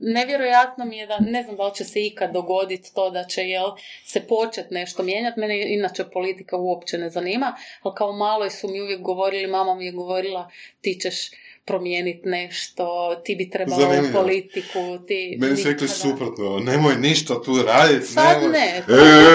nevjerojatno 0.00 0.84
mi 0.84 0.96
je 0.96 1.06
da, 1.06 1.18
ne 1.20 1.42
znam 1.42 1.56
da 1.56 1.66
li 1.66 1.74
će 1.74 1.84
se 1.84 2.06
ikad 2.06 2.32
dogoditi 2.32 2.94
to 2.94 3.10
da 3.10 3.24
će, 3.24 3.42
jel, 3.42 3.70
se 4.04 4.20
počet 4.20 4.70
nešto 4.70 5.02
mijenjati. 5.02 5.40
Mene 5.40 5.74
inače 5.74 6.04
politika 6.04 6.56
uopće 6.56 6.98
ne 6.98 7.10
zanima, 7.10 7.56
ali 7.82 7.94
kao 7.94 8.12
maloj 8.12 8.50
su 8.50 8.68
mi 8.68 8.82
uvijek 8.82 9.00
govorili, 9.00 9.46
mama 9.46 9.74
mi 9.74 9.86
je 9.86 9.92
govorila, 9.92 10.50
ti 10.80 10.98
ćeš 11.02 11.30
promijeniti 11.64 12.28
nešto, 12.28 13.14
ti 13.24 13.36
bi 13.36 13.50
trebala 13.50 13.88
u 13.88 14.12
politiku, 14.12 14.98
ti... 15.06 15.36
Meni 15.40 15.56
su 15.56 15.68
rekli 15.68 15.88
suprotno, 15.88 16.58
nemoj 16.58 16.94
ništa 16.96 17.42
tu 17.42 17.62
raditi. 17.62 18.06
Sad 18.06 18.36
nemoj. 18.36 18.52
ne. 18.52 18.82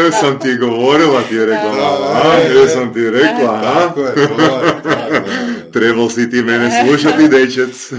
E, 0.08 0.12
sam 0.12 0.40
ti 0.40 0.56
govorila, 0.56 1.22
ti 1.30 1.36
je 1.36 1.46
rekla, 1.46 2.22
a, 2.24 2.38
e, 2.64 2.68
sam 2.68 2.94
ti 2.94 3.10
rekla, 3.10 3.54
a, 3.54 3.94
da, 3.96 4.28
da. 4.38 5.72
trebal 5.74 6.10
si 6.10 6.30
ti 6.30 6.42
mene 6.42 6.70
slušati, 6.84 7.28
dečec. 7.28 7.92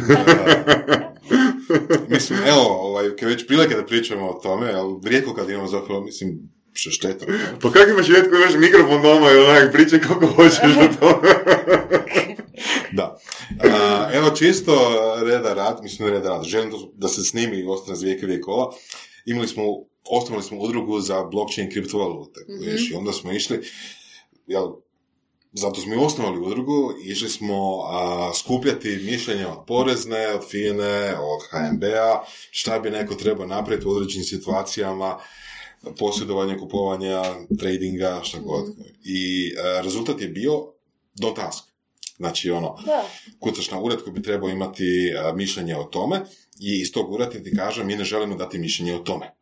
Mislim, 2.09 2.39
evo, 2.47 2.63
ovaj, 2.63 3.17
kad 3.17 3.29
već 3.29 3.47
prilike 3.47 3.75
da 3.75 3.87
pričamo 3.87 4.29
o 4.29 4.41
tome, 4.43 4.73
ali 4.73 5.01
rijetko 5.05 5.35
kad 5.35 5.51
imamo 5.51 5.69
zapravo, 5.69 6.05
mislim, 6.05 6.39
što 6.73 6.91
šteta. 6.91 7.27
Pa 7.63 7.73
kak 7.73 7.89
imaš 7.89 8.07
rijetko, 8.07 8.37
imaš 8.37 8.55
mikrofon 8.55 9.03
doma 9.03 9.31
i 9.33 9.37
onak, 9.37 9.73
pričaj 9.73 10.01
kako 10.01 10.27
hoćeš 10.27 10.61
o 10.61 10.95
tome. 11.01 11.29
Da. 12.93 13.19
A, 13.65 14.11
evo, 14.13 14.31
čisto 14.31 14.73
reda 15.25 15.55
rad, 15.55 15.79
mislim 15.83 16.09
reda 16.09 16.29
rad, 16.29 16.45
želim 16.45 16.71
da, 16.71 16.77
da 16.95 17.09
se 17.09 17.25
snimi 17.25 17.57
i 17.57 17.67
ostane 17.67 17.97
za 17.97 18.05
vijeke 18.05 18.27
vijekova. 18.27 18.73
Imali 19.27 19.49
smo, 19.49 19.63
osnovali 20.11 20.45
smo 20.45 20.59
udrugu 20.59 21.01
za 21.01 21.25
blockchain 21.25 21.71
kriptovalute. 21.71 22.41
Mhm. 22.49 22.71
Viš, 22.71 22.91
I 22.91 22.95
onda 22.95 23.13
smo 23.13 23.33
išli, 23.33 23.61
jel, 24.47 24.73
zato 25.53 25.81
smo 25.81 25.95
i 25.95 25.99
osnovali 25.99 26.41
udrugu, 26.41 26.93
išli 27.05 27.29
smo 27.29 27.83
a, 27.85 28.33
skupljati 28.35 29.01
mišljenja 29.11 29.49
od 29.49 29.67
porezne, 29.67 30.29
od 30.35 30.51
FINE, 30.51 31.15
od 31.19 31.41
HNB-a, 31.51 32.25
šta 32.51 32.79
bi 32.79 32.91
neko 32.91 33.15
trebao 33.15 33.47
napraviti 33.47 33.89
u 33.89 33.91
određenim 33.91 34.25
situacijama, 34.25 35.19
posjedovanja, 35.99 36.59
kupovanja, 36.59 37.23
tradinga, 37.59 38.21
šta 38.23 38.39
god. 38.39 38.65
I 39.05 39.53
a, 39.59 39.81
rezultat 39.81 40.21
je 40.21 40.29
bio 40.29 40.73
don't 41.21 41.49
ask. 41.49 41.65
Znači, 42.17 42.51
ono, 42.51 42.77
Da, 42.87 43.05
kucaš 43.41 43.71
na 43.71 43.81
ured 43.81 44.03
koji 44.03 44.13
bi 44.13 44.23
trebao 44.23 44.49
imati 44.49 45.15
a, 45.19 45.33
mišljenje 45.33 45.77
o 45.77 45.85
tome 45.85 46.21
i 46.61 46.81
iz 46.81 46.93
tog 46.93 47.13
ureda 47.13 47.31
ti 47.31 47.57
kaže 47.57 47.85
mi 47.85 47.97
ne 47.97 48.05
želimo 48.05 48.37
dati 48.37 48.59
mišljenje 48.59 48.95
o 48.95 48.99
tome. 48.99 49.35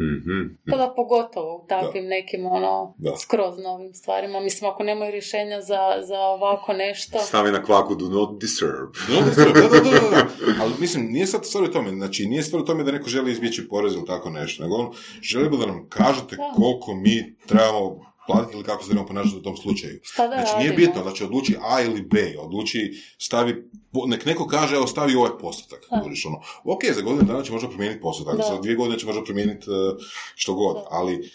Mhm. 0.00 0.54
pa 0.70 0.76
da 0.76 0.92
pogotovo 0.96 1.56
u 1.56 1.66
takvim 1.68 2.04
nekim 2.06 2.46
ono 2.46 2.94
Da. 2.98 3.16
skroz 3.16 3.58
novim 3.58 3.94
stvarima. 3.94 4.40
Mislim, 4.40 4.70
ako 4.70 4.82
nemaju 4.82 5.12
rješenja 5.12 5.60
za, 5.60 5.78
za 6.02 6.18
ovako 6.20 6.72
nešto... 6.72 7.18
Stavi 7.18 7.52
na 7.52 7.62
kvaku 7.62 7.94
do 7.94 8.08
not 8.08 8.40
disturb. 8.40 8.90
Da, 9.08 9.44
da, 9.44 9.52
da, 9.52 9.68
da, 9.68 9.68
da, 9.68 9.90
da. 10.10 10.26
Ali 10.60 10.72
mislim, 10.80 11.06
nije 11.06 11.26
sad 11.26 11.46
stvar 11.46 11.64
u 11.64 11.72
tome, 11.72 11.90
znači 11.90 12.26
nije 12.26 12.42
stvar 12.42 12.62
u 12.62 12.64
tome 12.64 12.84
da 12.84 12.92
neko 12.92 13.08
želi 13.08 13.32
izbjeći 13.32 13.68
porez 13.68 13.94
ili 13.94 14.06
tako 14.06 14.30
nešto, 14.30 14.62
nego 14.62 14.76
on 14.76 14.92
želi 15.22 15.48
bi 15.48 15.56
da 15.56 15.66
nam 15.66 15.88
kažete 15.88 16.36
Da. 16.36 16.52
koliko 16.56 16.94
mi 16.94 17.36
trebamo 17.46 18.13
platiti 18.26 18.56
ili 18.56 18.64
kako 18.64 18.82
se 18.82 18.88
trebamo 18.88 19.08
ponašati 19.08 19.36
u 19.36 19.42
tom 19.42 19.56
slučaju. 19.56 20.00
Da 20.16 20.26
Znači 20.26 20.52
nije 20.58 20.72
bitno, 20.72 21.02
znači 21.02 21.24
odluči 21.24 21.56
A 21.62 21.82
ili 21.82 22.02
B, 22.02 22.34
odluči, 22.38 22.92
stavi, 23.18 23.70
nek 24.06 24.26
neko 24.26 24.46
kaže, 24.46 24.76
evo 24.76 24.86
stavi 24.86 25.14
ovaj 25.14 25.30
postotak. 25.40 25.86
Da. 25.90 26.00
Kužiš, 26.02 26.26
ono, 26.26 26.40
ok, 26.64 26.80
za 26.94 27.00
godinu 27.00 27.22
dana 27.22 27.42
će 27.42 27.52
možda 27.52 27.68
promijeniti 27.68 28.00
postotak, 28.00 28.36
Da. 28.36 28.42
za 28.42 28.60
dvije 28.60 28.76
godine 28.76 28.98
će 28.98 29.06
možda 29.06 29.24
promijeniti 29.24 29.66
e, 29.70 30.04
što 30.34 30.54
god, 30.54 30.74
Da. 30.74 30.86
ali 30.90 31.30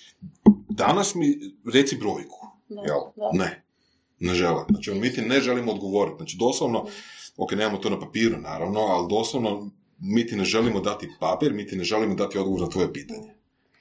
danas 0.70 1.16
mi 1.16 1.40
reci 1.74 1.98
brojku, 1.98 2.48
Da, 2.70 2.82
jel? 2.82 3.00
da. 3.16 3.30
Ne, 3.34 3.64
ne 4.20 4.34
žele. 4.34 4.66
Znači, 4.70 4.92
mi 4.92 5.14
ti 5.14 5.22
ne 5.22 5.42
želimo 5.42 5.72
odgovoriti. 5.72 6.18
Znači, 6.18 6.38
doslovno, 6.40 6.86
ok, 7.38 7.52
nemamo 7.52 7.78
to 7.78 7.90
na 7.90 8.00
papiru, 8.00 8.38
naravno, 8.38 8.80
ali 8.80 9.08
doslovno 9.10 9.72
mi 10.00 10.28
ti 10.28 10.36
ne 10.36 10.44
želimo 10.46 10.80
dati 10.80 11.10
papir, 11.20 11.54
mi 11.54 11.68
ti 11.68 11.76
ne 11.76 11.84
želimo 11.84 12.16
dati 12.16 12.38
odgovor 12.38 12.62
na 12.62 12.70
tvoje 12.70 12.94
pitanje. 12.94 13.34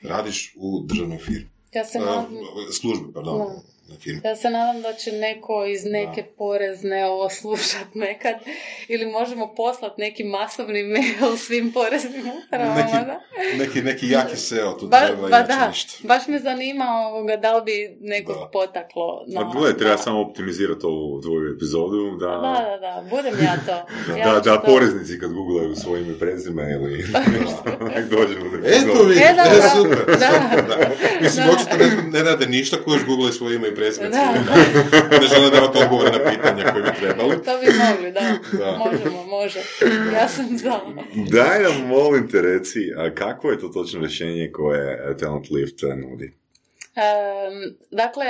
Radiš 0.02 0.54
u 0.56 0.82
državnoj 0.84 1.18
firmi. 1.18 1.57
Ja 1.72 1.84
se 1.84 1.98
E, 1.98 2.00
nadam... 2.00 2.26
službi, 2.72 3.12
pardon, 3.14 3.38
Da. 3.38 3.54
Ja 4.24 4.36
se 4.36 4.50
nadam 4.50 4.82
da 4.82 4.92
će 4.94 5.12
neko 5.12 5.64
iz 5.66 5.84
neke 5.84 6.24
porezne 6.28 7.06
ovo 7.06 7.30
slušat 7.30 7.94
nekad 7.94 8.34
ili 8.88 9.06
možemo 9.08 9.54
poslati 9.54 9.94
neki 9.98 10.24
masovni 10.26 10.82
mail 10.84 11.36
svim 11.38 11.72
poreznim 11.72 12.22
upravama. 12.38 12.74
Neki, 12.74 12.92
da? 12.92 13.20
neki, 13.58 13.82
neki 13.82 14.08
jaki 14.08 14.36
SEO 14.38 14.72
tu 14.72 14.86
Ba, 14.86 14.98
treba 14.98 15.28
ba 15.28 15.42
da, 15.42 15.68
ništa. 15.68 15.92
baš 16.02 16.26
me 16.26 16.38
zanima 16.38 16.84
ovoga, 17.06 17.36
da 17.36 17.54
li 17.54 17.62
bi 17.64 17.72
nekog 18.02 18.36
Da. 18.36 18.48
potaklo. 18.48 19.24
Na, 19.26 19.40
Ma 19.40 19.52
gle, 19.52 19.76
treba 19.76 19.90
da. 19.90 19.98
samo 19.98 20.20
optimizirati 20.20 20.86
ovu 20.86 21.20
tvoju 21.20 21.54
epizodu, 21.56 22.16
da, 22.16 22.26
Da, 22.26 22.38
da, 22.70 22.78
da, 22.78 23.04
budem 23.10 23.34
ja 23.40 23.56
to. 23.58 23.76
Ja 24.14 24.24
da, 24.24 24.40
da 24.40 24.56
to- 24.56 24.62
poreznici 24.66 25.18
kad 25.18 25.32
googlaju 25.32 25.74
svoje 25.76 26.02
ime 26.02 26.12
i 26.12 26.18
prezime 26.18 26.70
ili 26.72 26.96
nešto, 27.32 27.62
nek 27.90 28.04
dođe 28.06 28.34
do 28.34 28.46
Eto 28.58 29.02
vi, 29.04 29.14
E, 29.14 29.34
da, 29.36 29.42
e, 29.42 29.50
da. 29.50 29.60
Da. 29.60 29.68
super, 29.70 30.18
da. 30.18 30.30
Mislim, 31.20 31.46
Da. 31.46 31.52
očito 31.52 31.76
ne, 31.76 32.18
ne 32.18 32.22
rade 32.22 32.46
ništa 32.46 32.76
koji 32.84 32.94
još 32.94 33.06
googlaju 33.06 33.32
svoje 33.32 33.56
ime 33.56 33.68
i 33.68 33.74
prezime. 33.74 34.08
Da. 34.08 34.32
ne 35.20 35.26
žele 35.34 35.50
davati 35.50 35.78
odgovore 35.82 36.10
na 36.10 36.30
pitanja 36.30 36.72
koje 36.72 36.82
bi 36.82 36.90
trebali. 37.00 37.36
To 37.44 37.58
bi 37.60 37.66
mogli, 37.66 38.12
da. 38.12 38.20
Da. 38.58 38.76
Možemo, 38.78 39.24
može. 39.26 39.58
Ja 40.14 40.28
sam 40.28 40.58
za. 40.58 40.80
Daj 41.30 41.62
nam, 41.62 41.86
molim 41.88 42.28
te, 42.28 42.42
reci, 42.42 42.92
a 42.96 43.14
kakvo 43.14 43.50
je 43.50 43.58
to 43.58 43.68
točno 43.68 44.00
rješenje 44.00 44.50
koje 44.52 45.16
Talent 45.20 45.50
Lift 45.50 45.82
nudi? 45.82 46.32
Em, 46.94 47.74
dakle, 47.90 48.24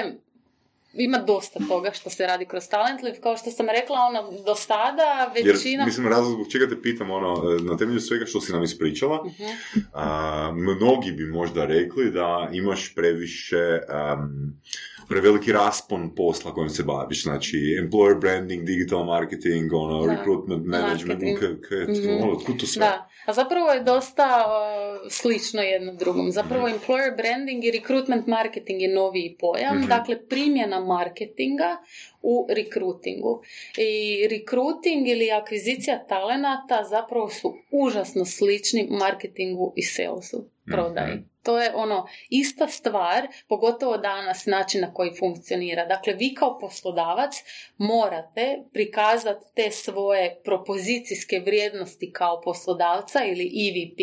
ima 0.92 1.18
dosta 1.18 1.60
toga 1.68 1.90
što 1.92 2.10
se 2.10 2.26
radi 2.26 2.44
kroz 2.44 2.68
Talentliv. 2.68 3.14
Kao 3.22 3.36
što 3.36 3.50
sam 3.50 3.66
rekla, 3.68 3.96
ono, 3.98 4.42
do 4.46 4.54
sada 4.54 5.32
Jer, 5.36 5.54
većina... 5.54 5.84
mislim, 5.84 6.08
razlog 6.08 6.32
zbog 6.32 6.46
čega 6.52 6.68
te 6.68 6.82
pitam, 6.82 7.10
ono, 7.10 7.34
na 7.60 7.76
temelju 7.76 8.00
svega 8.00 8.26
što 8.26 8.40
si 8.40 8.52
nam 8.52 8.62
ispričala, 8.62 9.24
Mhm. 9.26 9.44
a, 9.92 10.50
mnogi 10.54 11.12
bi 11.12 11.26
možda 11.26 11.64
rekli 11.64 12.10
da 12.10 12.48
imaš 12.52 12.94
previše, 12.94 13.80
am, 13.88 14.60
preveliki 15.08 15.52
raspon 15.52 16.14
posla 16.14 16.54
kojim 16.54 16.70
se 16.70 16.82
baviš, 16.84 17.22
znači 17.22 17.56
employer 17.56 18.20
branding, 18.20 18.64
digital 18.64 19.04
marketing, 19.06 19.72
ono, 19.74 20.06
Da. 20.06 20.12
recruitment 20.12 20.66
management, 20.66 21.20
k- 21.38 21.60
k- 21.60 21.88
Mhm. 21.88 22.28
otkud 22.30 22.60
to 22.60 22.66
sve? 22.66 22.80
Da, 22.80 22.94
a 23.26 23.32
zapravo 23.32 23.68
je 23.68 23.80
dosta 23.82 24.44
uh, 24.46 25.10
slično 25.10 25.62
jedno 25.62 25.92
drugom. 25.94 26.30
Zapravo 26.30 26.68
employer 26.68 27.16
branding 27.16 27.64
i 27.64 27.70
recruitment 27.72 28.26
marketing 28.28 28.82
je 28.82 28.94
noviji 28.94 29.36
pojam, 29.40 29.78
Mhm. 29.78 29.88
dakle 29.88 30.18
primjena 30.24 30.80
marketinga 30.80 31.76
u 32.22 32.46
rekrutingu. 32.50 33.42
I 33.78 33.90
recruiting 34.28 35.08
ili 35.08 35.30
akvizicija 35.32 36.04
talenata 36.04 36.84
zapravo 36.84 37.28
su 37.30 37.54
užasno 37.72 38.24
slični 38.26 38.88
marketingu 38.92 39.72
i 39.76 39.82
salesu, 39.84 40.44
prodaji. 40.66 41.18
To 41.48 41.58
je 41.58 41.72
ono 41.74 42.06
ista 42.28 42.68
stvar, 42.68 43.28
pogotovo 43.48 43.96
danas 43.96 44.46
način 44.46 44.80
na 44.80 44.94
koji 44.94 45.10
funkcionira. 45.18 45.86
Dakle, 45.86 46.12
vi 46.12 46.34
kao 46.34 46.58
poslodavac 46.58 47.34
morate 47.78 48.58
prikazati 48.72 49.44
te 49.54 49.70
svoje 49.70 50.40
propozicijske 50.44 51.40
vrijednosti 51.40 52.12
kao 52.12 52.40
poslodavca 52.40 53.24
ili 53.24 53.44
EVP 53.44 53.98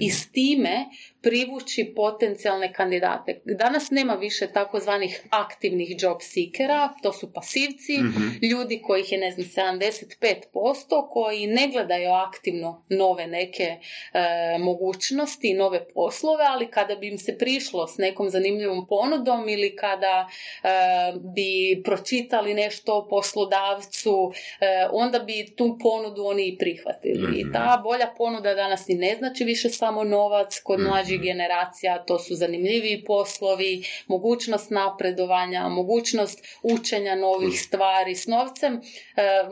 i 0.00 0.10
s 0.10 0.32
time 0.32 0.86
privući 1.22 1.92
potencijalne 1.96 2.72
kandidate. 2.72 3.40
Danas 3.46 3.90
nema 3.90 4.14
više 4.14 4.46
takozvanih 4.48 4.88
aktivnih 5.30 5.88
job 5.98 6.16
seekera, 6.22 6.94
to 7.02 7.12
su 7.12 7.32
pasivci, 7.32 7.98
Mhm. 7.98 8.46
ljudi 8.46 8.82
kojih 8.82 9.12
je 9.12 9.18
ne 9.18 9.30
znam 9.30 9.46
75% 9.46 10.42
koji 11.10 11.46
ne 11.48 11.68
gledaju 11.68 12.10
aktivno 12.10 12.84
nove 12.90 13.26
neke 13.26 13.62
e, 13.64 13.78
mogućnosti, 14.60 15.54
nove 15.54 15.88
poslove, 15.88 16.44
ali 16.46 16.66
kada 16.66 16.94
bi 16.96 17.08
im 17.08 17.18
se 17.18 17.38
prišlo 17.38 17.86
s 17.86 17.98
nekom 17.98 18.30
zanimljivom 18.30 18.86
ponudom 18.86 19.48
ili 19.48 19.76
kada 19.76 20.28
e, 20.62 20.68
bi 21.26 21.48
pročitali 21.82 22.54
nešto 22.54 22.94
o 22.94 23.08
poslodavcu, 23.08 24.32
e, 24.60 24.66
onda 24.92 25.18
bi 25.18 25.54
tu 25.56 25.78
ponudu 25.80 26.24
oni 26.24 26.42
i 26.44 26.58
prihvatili. 26.58 27.22
Mhm. 27.22 27.32
I 27.34 27.52
ta 27.52 27.80
bolja 27.84 28.12
ponuda 28.16 28.54
danas 28.54 28.88
i 28.88 28.94
ne 28.96 29.14
znači 29.14 29.44
više 29.44 29.68
samo 29.70 30.04
novac 30.04 30.60
kod 30.60 30.78
Mhm. 30.80 30.88
mlađih 30.88 31.07
generacija, 31.16 32.04
to 32.04 32.18
su 32.18 32.34
zanimljiviji 32.34 33.04
poslovi, 33.06 33.84
mogućnost 34.06 34.70
napredovanja, 34.70 35.68
mogućnost 35.68 36.44
učenja 36.62 37.14
novih 37.14 37.60
stvari 37.60 38.14
s 38.14 38.26
novcem. 38.26 38.74
E, 38.74 38.80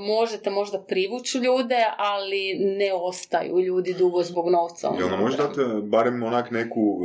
možete 0.00 0.50
možda 0.50 0.82
privući 0.82 1.38
ljude, 1.38 1.84
ali 1.98 2.54
ne 2.78 2.92
ostaju 2.94 3.60
ljudi 3.60 3.94
dugo 3.98 4.22
zbog 4.22 4.50
novca. 4.50 4.92
Jel 4.98 5.10
nam 5.10 5.20
može 5.20 5.36
dati 5.36 5.60
e, 5.60 5.64
barem 5.82 6.22
onak 6.22 6.50
neku 6.50 6.98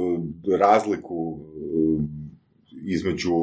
e, 0.54 0.58
razliku 0.58 1.38
e, 1.40 2.22
između 2.88 3.34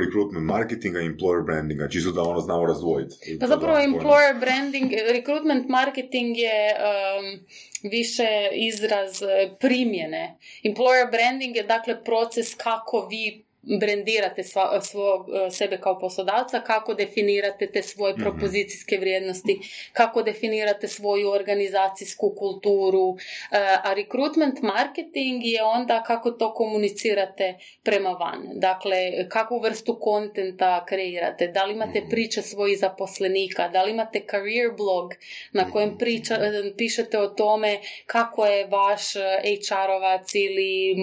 recruitment 0.00 0.46
marketinga 0.46 1.00
i 1.00 1.06
employer 1.06 1.44
brandinga, 1.44 1.88
čisto 1.88 2.12
da 2.12 2.22
ono 2.22 2.40
znamo 2.40 2.66
razdvojiti. 2.66 3.38
Pa 3.40 3.46
zapravo 3.46 3.78
employer 3.78 4.40
branding, 4.40 4.92
recruitment 5.12 5.68
marketing 5.68 6.38
je 6.38 6.74
um, 6.74 7.46
više 7.90 8.48
izraz 8.52 9.22
e, 9.22 9.50
primjene. 9.60 10.38
Employer 10.64 11.10
branding 11.10 11.56
je 11.56 11.62
dakle 11.62 12.04
proces 12.04 12.54
kako 12.54 13.06
vi 13.10 13.44
brendirate 13.62 14.42
sva, 14.42 14.80
svog, 14.80 15.26
e, 15.28 15.50
sebe 15.50 15.78
kao 15.80 15.98
poslodavca, 15.98 16.60
kako 16.60 16.94
definirate 16.94 17.66
te 17.66 17.82
svoje 17.82 18.12
mhm. 18.12 18.22
propozicijske 18.22 18.98
vrijednosti, 18.98 19.58
kako 19.92 20.22
definirate 20.22 20.88
svoju 20.88 21.30
organizacijsku 21.30 22.34
kulturu, 22.38 23.16
e, 23.50 23.56
a 23.84 23.92
recruitment 23.94 24.62
marketing 24.62 25.44
je 25.44 25.62
onda 25.62 26.02
kako 26.02 26.30
to 26.30 26.54
komunicirate 26.54 27.58
prema 27.82 28.10
van. 28.10 28.48
Dakle, 28.54 29.28
kakvu 29.28 29.60
vrstu 29.60 29.98
kontenta 30.00 30.84
kreirate, 30.88 31.46
da 31.46 31.64
li 31.64 31.72
imate 31.72 32.00
mhm. 32.00 32.10
priče 32.10 32.42
svojih 32.42 32.78
zaposlenika, 32.78 33.68
da 33.68 33.82
li 33.82 33.90
imate 33.90 34.20
career 34.30 34.70
blog 34.76 35.14
na 35.52 35.70
kojem 35.70 35.88
mhm. 35.88 35.98
priča, 35.98 36.34
e, 36.34 36.72
pišete 36.76 37.18
o 37.18 37.28
tome 37.28 37.78
kako 38.06 38.46
je 38.46 38.66
vaš 38.66 39.02
HR-ovac 39.44 40.34
ili 40.34 40.96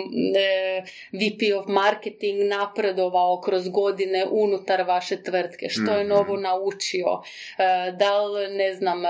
VP 1.12 1.60
of 1.60 1.66
marketing 1.68 2.49
napredovao 2.50 3.42
kroz 3.42 3.70
godine 3.70 4.26
unutar 4.32 4.82
vaše 4.88 5.24
tvrtke, 5.24 5.70
što 5.70 5.92
je 5.92 6.04
mhm. 6.04 6.10
novo 6.10 6.38
naučio, 6.38 7.08
e, 7.58 7.92
da 7.92 8.22
li, 8.26 8.58
ne 8.58 8.76
znam, 8.76 9.06
e, 9.06 9.10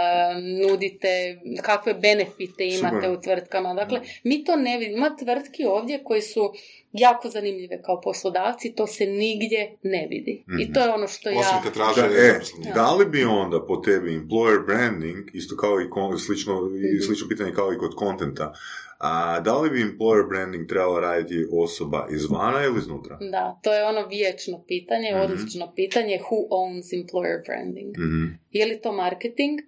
nudite, 0.61 1.39
kakve 1.61 1.93
benefite 1.93 2.67
imate 2.67 3.09
u 3.09 3.21
tvrtkama. 3.21 3.73
Dakle, 3.73 4.01
mi 4.23 4.43
to 4.43 4.55
ne 4.55 4.77
vidimo. 4.77 4.97
Ima 4.97 5.15
tvrtki 5.15 5.65
ovdje 5.65 6.03
koji 6.03 6.21
su 6.21 6.53
jako 6.91 7.29
zanimljive 7.29 7.81
kao 7.81 8.01
poslodavci, 8.01 8.75
to 8.75 8.87
se 8.87 9.05
nigdje 9.05 9.77
ne 9.83 10.07
vidi. 10.09 10.43
I 10.59 10.63
mhm. 10.63 10.73
to 10.73 10.79
je 10.79 10.93
ono 10.93 11.07
što 11.07 11.29
ja... 11.29 11.61
da, 11.95 12.05
e, 12.05 12.39
da 12.73 12.95
li 12.95 13.05
bi 13.05 13.23
onda 13.23 13.65
po 13.65 13.75
tebi 13.75 14.19
employer 14.19 14.65
branding, 14.65 15.29
isto 15.33 15.55
kao 15.57 15.81
i 15.81 16.19
slično, 16.19 16.61
mm 16.61 17.01
slično 17.07 17.27
pitanje 17.27 17.53
kao 17.53 17.73
i 17.73 17.77
kod 17.77 17.95
kontenta, 17.95 18.53
a 18.99 19.39
da 19.39 19.57
li 19.57 19.69
bi 19.69 19.81
employer 19.81 20.27
branding 20.29 20.67
trebala 20.67 20.99
raditi 20.99 21.47
osoba 21.51 22.07
izvana 22.11 22.65
ili 22.65 22.77
iznutra? 22.77 23.17
Da, 23.31 23.59
to 23.63 23.73
je 23.73 23.85
ono 23.85 24.07
vječno 24.07 24.63
pitanje, 24.67 25.11
mm 25.15 25.21
odlično 25.21 25.73
pitanje, 25.75 26.19
who 26.19 26.47
owns 26.49 26.87
employer 26.93 27.45
branding? 27.45 27.97
mm 27.97 28.39
Je 28.51 28.65
li 28.65 28.81
to 28.81 28.91
marketing? 28.91 29.59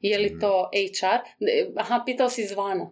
Je 0.00 0.18
li 0.18 0.30
mhm. 0.30 0.40
to 0.40 0.70
HR? 0.72 1.20
Aha, 1.76 2.02
pitao 2.06 2.28
si 2.28 2.42
izvana. 2.42 2.90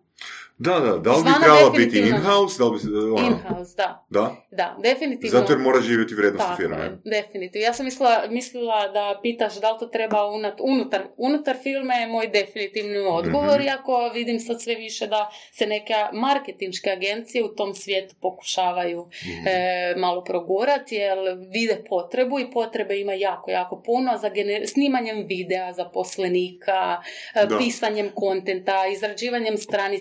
Da, 0.61 0.81
da, 0.81 0.99
da 0.99 1.13
li 1.13 1.23
bi 1.25 1.31
trebalo 1.41 1.71
biti 1.71 1.99
in-house, 1.99 2.59
da 2.59 2.65
li 2.65 2.79
bi... 2.79 2.97
Ono, 2.97 3.27
in-house, 3.27 3.75
da. 3.77 4.07
Da? 4.11 4.37
Da, 4.51 4.77
definitivno. 4.83 5.39
Zato 5.39 5.53
jer 5.53 5.59
mora 5.59 5.81
živjeti 5.81 6.15
vrijednosti 6.15 6.53
firme. 6.57 6.77
Tako 6.77 6.91
je, 7.05 7.23
definitivno. 7.23 7.65
Ja 7.67 7.73
sam 7.73 7.85
mislila, 7.85 8.23
mislila 8.31 8.89
da 8.89 9.21
pitaš 9.23 9.55
da 9.55 9.73
li 9.73 9.79
to 9.79 9.87
treba 9.87 10.19
unutar, 10.61 11.03
unutar 11.17 11.57
firme 11.63 11.95
je 11.95 12.07
moj 12.07 12.27
definitivni 12.29 12.99
odgovor, 12.99 13.61
mm 13.61 13.65
iako 13.65 14.11
vidim 14.15 14.41
sad 14.41 14.63
sve 14.63 14.75
više 14.75 15.07
da 15.07 15.31
se 15.53 15.67
neke 15.67 15.95
marketinške 16.13 16.91
agencije 16.91 17.45
u 17.45 17.49
tom 17.49 17.75
svijetu 17.75 18.15
pokušavaju 18.21 19.01
mm 19.03 20.01
malo 20.01 20.25
progurati, 20.25 20.95
jer 20.95 21.19
vide 21.53 21.85
potrebu 21.89 22.39
i 22.41 22.51
potrebe 22.51 23.01
ima 23.01 23.13
jako, 23.13 23.51
jako 23.51 23.83
puno 23.83 24.19
za 24.19 24.31
gener- 24.31 24.67
snimanjem 24.67 25.27
videa 25.27 25.73
zaposlenika, 25.73 27.03
e, 27.35 27.47
pisanjem 27.59 28.11
kontenta, 28.15 28.87
izrađivanjem 28.93 29.57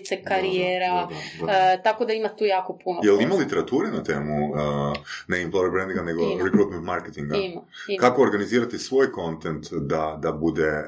stranice 0.08 0.28
karijera, 0.28 1.08
karijera, 1.40 1.74
e, 1.74 1.82
tako 1.82 2.04
da 2.04 2.12
ima 2.12 2.28
tu 2.28 2.44
jako 2.44 2.78
puno. 2.84 3.00
Je 3.02 3.12
li 3.12 3.24
ima 3.24 3.34
literature 3.34 3.90
na 3.90 4.02
temu 4.02 4.50
uh, 4.50 4.58
ne 5.28 5.46
employer 5.46 5.70
brandinga, 5.70 6.02
nego 6.02 6.22
ima. 6.22 6.44
recruitment 6.44 6.84
marketinga? 6.84 7.36
Ima, 7.36 7.62
ima. 7.88 8.00
Kako 8.00 8.22
organizirati 8.22 8.78
svoj 8.78 9.12
kontent 9.12 9.72
da, 9.72 10.18
da 10.22 10.32
bude 10.32 10.84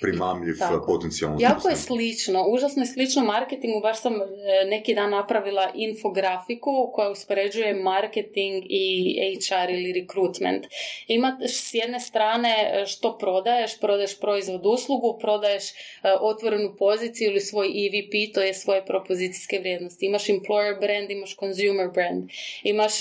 primamljiv 0.00 0.54
potencijalno 0.86 1.36
Jako 1.40 1.68
je 1.68 1.76
slično, 1.76 2.46
užasno 2.48 2.82
je 2.82 2.86
slično 2.86 3.24
marketingu, 3.24 3.80
baš 3.80 4.00
sam 4.00 4.14
e, 4.14 4.20
neki 4.66 4.94
dan 4.94 5.10
napravila 5.10 5.70
infografiku 5.74 6.90
koja 6.92 7.10
uspoređuje 7.10 7.74
marketing 7.74 8.64
i 8.68 9.38
HR 9.48 9.70
ili 9.70 10.00
recruitment. 10.00 10.66
Ima 11.06 11.38
s 11.46 11.74
jedne 11.74 12.00
strane 12.00 12.48
e, 12.48 12.86
što 12.86 13.18
prodaješ, 13.18 13.80
prodaješ 13.80 14.20
proizvod 14.20 14.66
uslugu, 14.66 15.18
prodaješ 15.20 15.64
e, 15.70 15.72
otvorenu 16.20 16.74
poziciju 16.78 17.30
ili 17.30 17.40
svoj 17.40 17.66
EVP, 17.66 18.34
to 18.34 18.42
je 18.42 18.54
svoje 18.54 18.86
propozicijske 18.86 19.58
vrijednosti. 19.58 20.06
Imaš 20.06 20.26
employer 20.26 20.80
brand, 20.80 21.10
imaš 21.10 21.36
consumer 21.36 21.88
brand, 21.94 22.30
imaš 22.62 22.92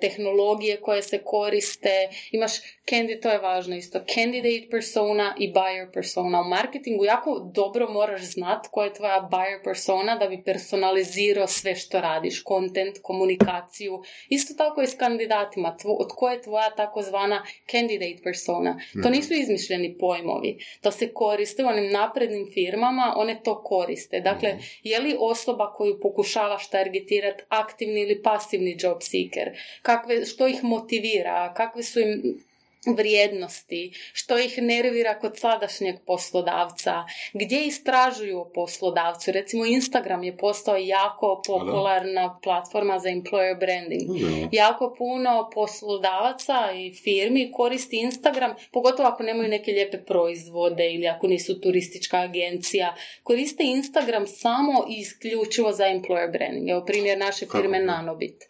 tehnologije 0.00 0.80
koje 0.80 1.02
se 1.02 1.18
koriste, 1.24 2.08
imaš 2.32 2.52
candidate, 2.88 3.20
to 3.20 3.30
je 3.30 3.38
važno 3.38 3.76
isto, 3.76 4.00
candidate 4.14 4.68
persona 4.70 5.34
i 5.38 5.52
buyer 5.52 5.92
persona. 5.92 6.40
U 6.40 6.44
marketingu 6.44 7.04
jako 7.04 7.50
dobro 7.54 7.88
moraš 7.90 8.22
znat 8.22 8.66
koja 8.70 8.86
je 8.86 8.94
tvoja 8.94 9.28
buyer 9.32 9.64
persona 9.64 10.16
da 10.16 10.28
bi 10.28 10.42
personalizirao 10.42 11.46
sve 11.46 11.74
što 11.74 12.00
radiš, 12.00 12.44
content, 12.44 12.98
komunikaciju. 13.02 14.02
Isto 14.28 14.54
tako 14.54 14.82
i 14.82 14.86
s 14.86 14.94
kandidatima, 14.94 15.76
tvo, 15.76 15.94
od 15.94 16.08
koje 16.16 16.34
je 16.34 16.42
tvoja 16.42 16.70
takozvana 16.70 17.42
candidate 17.70 18.22
persona. 18.24 18.80
To 18.92 18.98
mhm. 18.98 19.12
nisu 19.12 19.34
izmišljeni 19.34 19.96
pojmovi. 19.98 20.58
To 20.80 20.90
se 20.90 21.12
koriste 21.12 21.64
u 21.64 21.68
onim 21.68 21.92
naprednim 21.92 22.50
firmama, 22.54 23.14
one 23.16 23.40
to 23.44 23.62
koriste. 23.62 24.20
Dakle, 24.20 24.48
mhm. 24.48 24.60
je 24.82 25.00
li 25.00 25.16
osoba 25.18 25.72
koju 25.72 26.00
pokušavaš 26.00 26.70
targetirati 26.70 27.44
aktivni 27.48 28.00
ili 28.00 28.22
pasivni 28.22 28.76
job 28.80 28.98
seeker? 29.00 29.58
Kakve, 29.82 30.24
što 30.24 30.46
ih 30.46 30.64
motivira? 30.64 31.54
Kakve 31.54 31.82
su 31.82 32.00
im 32.00 32.38
vrijednosti, 32.96 33.92
što 34.12 34.38
ih 34.38 34.58
nervira 34.62 35.18
kod 35.18 35.38
sadašnjeg 35.38 35.96
poslodavca, 36.06 37.04
gdje 37.32 37.66
istražuju 37.66 38.40
o 38.40 38.50
poslodavcu. 38.54 39.32
Recimo 39.32 39.64
Instagram 39.64 40.24
je 40.24 40.36
postao 40.36 40.76
jako 40.76 41.42
popularna 41.46 42.38
platforma 42.42 42.98
za 42.98 43.08
employer 43.08 43.58
branding. 43.60 44.10
Jako 44.52 44.94
puno 44.98 45.50
poslodavaca 45.54 46.72
i 46.76 46.94
firmi 46.94 47.52
koristi 47.52 47.96
Instagram, 47.96 48.54
pogotovo 48.72 49.08
ako 49.08 49.22
nemaju 49.22 49.48
neke 49.48 49.72
lijepe 49.72 49.98
proizvode 49.98 50.92
ili 50.92 51.08
ako 51.08 51.26
nisu 51.26 51.60
turistička 51.60 52.16
agencija. 52.18 52.94
Koriste 53.22 53.62
Instagram 53.64 54.26
samo 54.26 54.86
i 54.88 55.00
isključivo 55.00 55.72
za 55.72 55.84
employer 55.84 56.32
branding. 56.32 56.68
Evo 56.68 56.84
primjer 56.84 57.18
naše 57.18 57.46
firme 57.46 57.78
Nanobit 57.78 58.44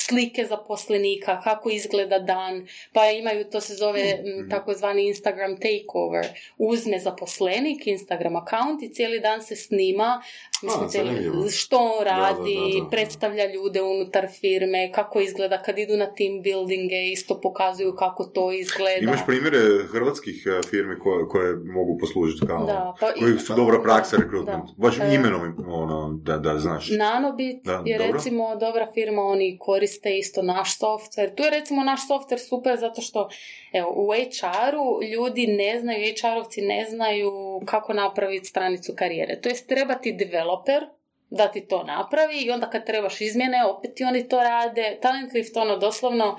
slike 0.00 0.44
zaposlenika, 0.44 1.40
kako 1.44 1.70
izgleda 1.70 2.18
dan, 2.18 2.66
pa 2.92 3.10
imaju, 3.10 3.44
to 3.50 3.60
se 3.60 3.74
zove 3.74 4.04
mm, 4.14 4.50
takozvani 4.50 5.06
Instagram 5.06 5.56
takeover. 5.56 6.26
Uzme 6.58 6.98
zaposlenik, 6.98 7.86
Instagram 7.86 8.36
account 8.36 8.82
i 8.82 8.94
cijeli 8.94 9.20
dan 9.20 9.42
se 9.42 9.56
snima 9.56 10.22
mislim, 10.62 11.50
što 11.50 11.76
on 11.76 12.04
radi, 12.04 12.82
predstavlja 12.90 13.44
ljude 13.54 13.82
unutar 13.82 14.26
firme, 14.40 14.92
kako 14.92 15.20
izgleda 15.20 15.62
kad 15.62 15.78
idu 15.78 15.96
na 15.96 16.06
team 16.14 16.42
buildinge, 16.42 17.02
isto 17.12 17.40
pokazuju 17.40 17.94
kako 17.96 18.24
to 18.24 18.52
izgleda. 18.52 19.00
Imaš 19.00 19.26
primjere 19.26 19.58
hrvatskih 19.92 20.46
e, 20.46 20.62
firmi 20.70 20.98
koje, 20.98 21.26
koje 21.28 21.56
mogu 21.56 21.98
poslužiti 22.00 22.46
kao, 22.46 22.66
da, 22.66 22.94
pa 23.00 23.12
koji 23.12 23.38
su 23.38 23.54
dobra 23.54 23.82
praksa 23.82 24.16
recruitment, 24.16 24.64
baš 24.76 24.98
e, 24.98 25.14
imenom 25.14 25.54
ono, 25.68 26.18
da, 26.22 26.38
da 26.38 26.58
znaš. 26.58 26.90
Nanobit 26.90 27.64
da, 27.64 27.82
je 27.86 27.98
dobro? 27.98 28.12
recimo 28.12 28.56
dobra 28.56 28.88
firma, 28.94 29.22
oni 29.22 29.58
koriste 29.60 30.18
isto 30.18 30.42
naš 30.42 30.78
software. 30.78 31.34
Tu 31.34 31.42
je 31.42 31.50
recimo 31.50 31.84
naš 31.84 32.00
software 32.08 32.48
super 32.48 32.76
zato 32.76 33.00
što 33.00 33.28
evo, 33.72 33.92
u 33.96 34.12
HR-u 34.12 35.02
ljudi 35.02 35.46
ne 35.46 35.80
znaju, 35.80 36.14
HR-ovci 36.14 36.66
ne 36.66 36.86
znaju 36.90 37.30
kako 37.64 37.92
napraviti 37.92 38.46
stranicu 38.46 38.92
karijere. 38.96 39.40
To 39.40 39.48
jest 39.48 39.68
treba 39.68 39.94
ti 39.94 40.12
developer 40.48 40.86
da 41.30 41.48
ti 41.48 41.66
to 41.66 41.84
napravi 41.84 42.40
i 42.40 42.50
onda 42.50 42.70
kad 42.70 42.86
trebaš 42.86 43.20
izmjene, 43.20 43.64
opet 43.66 43.94
ti 43.94 44.04
oni 44.04 44.28
to 44.28 44.40
rade. 44.40 44.98
Talent 45.02 45.32
Lift, 45.32 45.56
ono, 45.56 45.76
doslovno 45.76 46.36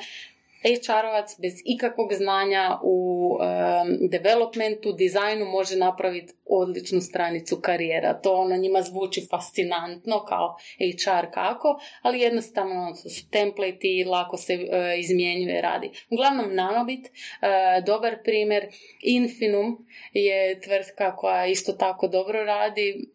HR-ovac 0.63 1.41
bez 1.41 1.53
ikakvog 1.65 2.13
znanja 2.13 2.79
u 2.83 3.29
um, 3.31 4.09
developmentu, 4.09 4.91
dizajnu 4.91 5.45
može 5.45 5.75
napraviti 5.75 6.33
odličnu 6.45 7.01
stranicu 7.01 7.61
karijera. 7.61 8.21
To 8.21 8.33
ono 8.33 8.57
njima 8.57 8.81
zvuči 8.81 9.27
fascinantno 9.29 10.25
kao 10.25 10.55
HR 10.79 11.31
kako, 11.33 11.79
ali 12.01 12.19
jednostavno 12.19 12.95
su 12.95 13.29
template 13.29 13.87
i 13.87 14.03
lako 14.03 14.37
se 14.37 14.55
uh, 14.55 14.99
izmjenjuje 14.99 15.61
radi. 15.61 15.91
Uglavnom 16.09 16.55
Nanobit, 16.55 17.05
uh, 17.07 17.85
dobar 17.85 18.23
primjer, 18.23 18.65
Infinum 19.01 19.87
je 20.13 20.61
tvrtka 20.61 21.15
koja 21.15 21.45
isto 21.45 21.73
tako 21.73 22.07
dobro 22.07 22.43
radi, 22.43 23.09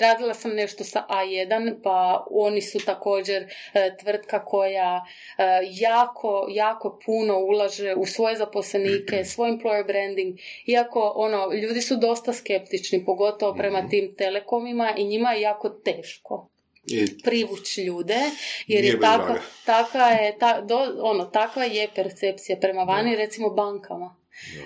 radila 0.00 0.34
sam 0.34 0.54
nešto 0.54 0.84
sa 0.84 1.06
A1, 1.10 1.74
pa 1.82 2.26
oni 2.30 2.62
su 2.62 2.78
također 2.78 3.42
e, 3.74 3.96
tvrtka 3.96 4.44
koja 4.44 5.04
e, 5.38 5.42
jako, 5.70 6.46
jako 6.50 7.00
puno 7.06 7.38
ulaže 7.38 7.94
u 7.94 8.06
svoje 8.06 8.36
zaposlenike, 8.36 9.24
svoj 9.34 9.50
employer 9.50 9.86
branding, 9.86 10.38
iako 10.66 11.12
ono, 11.16 11.52
ljudi 11.52 11.80
su 11.80 11.96
dosta 11.96 12.32
skeptični, 12.32 13.04
pogotovo 13.04 13.54
prema 13.54 13.78
mhm. 13.78 13.88
tim 13.88 14.14
telekomima 14.18 14.94
i 14.96 15.04
njima 15.04 15.32
je 15.32 15.40
jako 15.40 15.68
teško 15.68 16.48
privući 17.24 17.82
ljude, 17.82 18.18
jer 18.66 18.84
je 18.84 19.00
takva, 19.66 20.08
je, 20.08 20.38
ta, 20.38 20.60
do, 20.60 20.78
ono, 21.00 21.24
takva 21.24 21.64
je 21.64 21.88
percepcija 21.94 22.58
prema 22.60 22.82
vani, 22.82 23.16
recimo 23.16 23.50
bankama. 23.50 24.16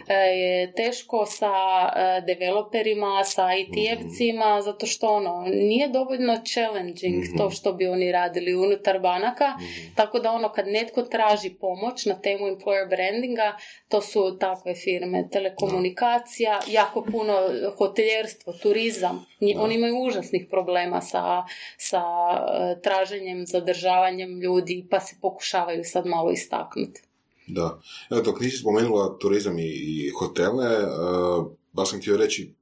Je 0.08 0.72
teško 0.72 1.26
sa 1.26 1.52
e, 1.52 2.20
developerima, 2.26 3.24
sa 3.24 3.42
IT-evcima, 3.42 4.60
zato 4.62 4.86
što 4.86 5.08
ono, 5.08 5.44
nije 5.46 5.88
dovoljno 5.88 6.40
challenging 6.44 7.20
Mhm. 7.24 7.36
to 7.36 7.50
što 7.50 7.72
bi 7.72 7.86
oni 7.86 8.12
radili 8.12 8.54
unutar 8.54 8.98
banaka, 8.98 9.52
tako 9.94 10.18
da 10.18 10.32
ono, 10.32 10.48
kad 10.48 10.66
netko 10.68 11.02
traži 11.02 11.50
pomoć 11.50 12.06
na 12.06 12.20
temu 12.20 12.46
employer 12.46 12.88
brandinga, 12.90 13.56
to 13.88 14.00
su 14.00 14.38
takve 14.38 14.74
firme, 14.74 15.28
telekomunikacija, 15.32 16.60
jako 16.66 17.02
puno 17.12 17.34
hoteljerstvo, 17.78 18.52
turizam, 18.52 19.26
oni 19.56 19.74
imaju 19.74 20.02
užasnih 20.02 20.46
problema 20.50 21.00
sa, 21.00 21.42
sa 21.76 22.02
e, 22.02 22.80
traženjem, 22.82 23.46
zadržavanjem 23.46 24.40
ljudi, 24.40 24.86
pa 24.90 25.00
se 25.00 25.16
pokušavaju 25.22 25.84
sad 25.84 26.06
malo 26.06 26.30
istaknuti. 26.30 27.09
Da. 27.50 27.80
Evo, 28.10 28.22
dok 28.22 28.40
nisi 28.40 28.56
spomenula 28.56 29.18
turizam 29.18 29.58
i, 29.58 29.62
i 29.64 30.10
hotele, 30.10 30.66
uh, 30.78 31.46
baš 31.72 31.90
sam 31.90 32.00
htio 32.00 32.16
reći, 32.16 32.54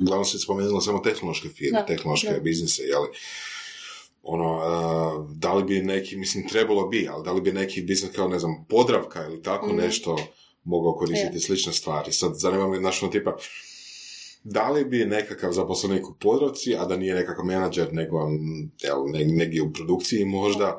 uglavnom 0.00 0.24
si 0.24 0.38
spomenula 0.38 0.80
samo 0.80 0.98
tehnološke 0.98 1.48
firme, 1.48 1.78
Da, 1.78 1.86
tehnološke 1.86 2.28
da. 2.28 2.40
biznise, 2.40 2.82
jeli? 2.82 3.08
Ono, 4.22 4.56
uh, 4.56 5.30
da 5.30 5.54
li 5.54 5.64
bi 5.64 5.80
neki, 5.80 6.16
mislim, 6.16 6.48
trebalo 6.48 6.88
bi, 6.88 7.08
ali 7.08 7.24
da 7.24 7.32
li 7.32 7.40
bi 7.40 7.52
neki 7.52 7.82
biznis 7.82 8.12
kao, 8.12 8.28
ne 8.28 8.38
znam, 8.38 8.64
Podravka 8.66 9.26
ili 9.26 9.42
tako 9.42 9.66
Mhm. 9.66 9.76
nešto 9.76 10.16
mogao 10.64 10.94
koristiti 10.94 11.36
Je. 11.36 11.40
slične 11.40 11.72
stvari. 11.72 12.12
Sad, 12.12 12.32
zanima 12.34 12.68
me, 12.68 12.78
znaš, 12.78 13.02
ono, 13.02 13.12
tipa, 13.12 13.36
da 14.44 14.70
li 14.70 14.84
bi 14.84 14.98
nekakav 14.98 15.52
zaposlenik 15.52 16.06
u 16.06 16.14
Podravci, 16.14 16.76
a 16.76 16.84
da 16.84 16.96
nije 16.96 17.14
nekakav 17.14 17.44
menadžer, 17.44 17.92
nego 17.92 18.28
mm, 18.28 18.70
jel, 18.78 19.06
ne- 19.06 19.24
negdje 19.26 19.62
u 19.62 19.72
produkciji 19.72 20.24
možda, 20.24 20.78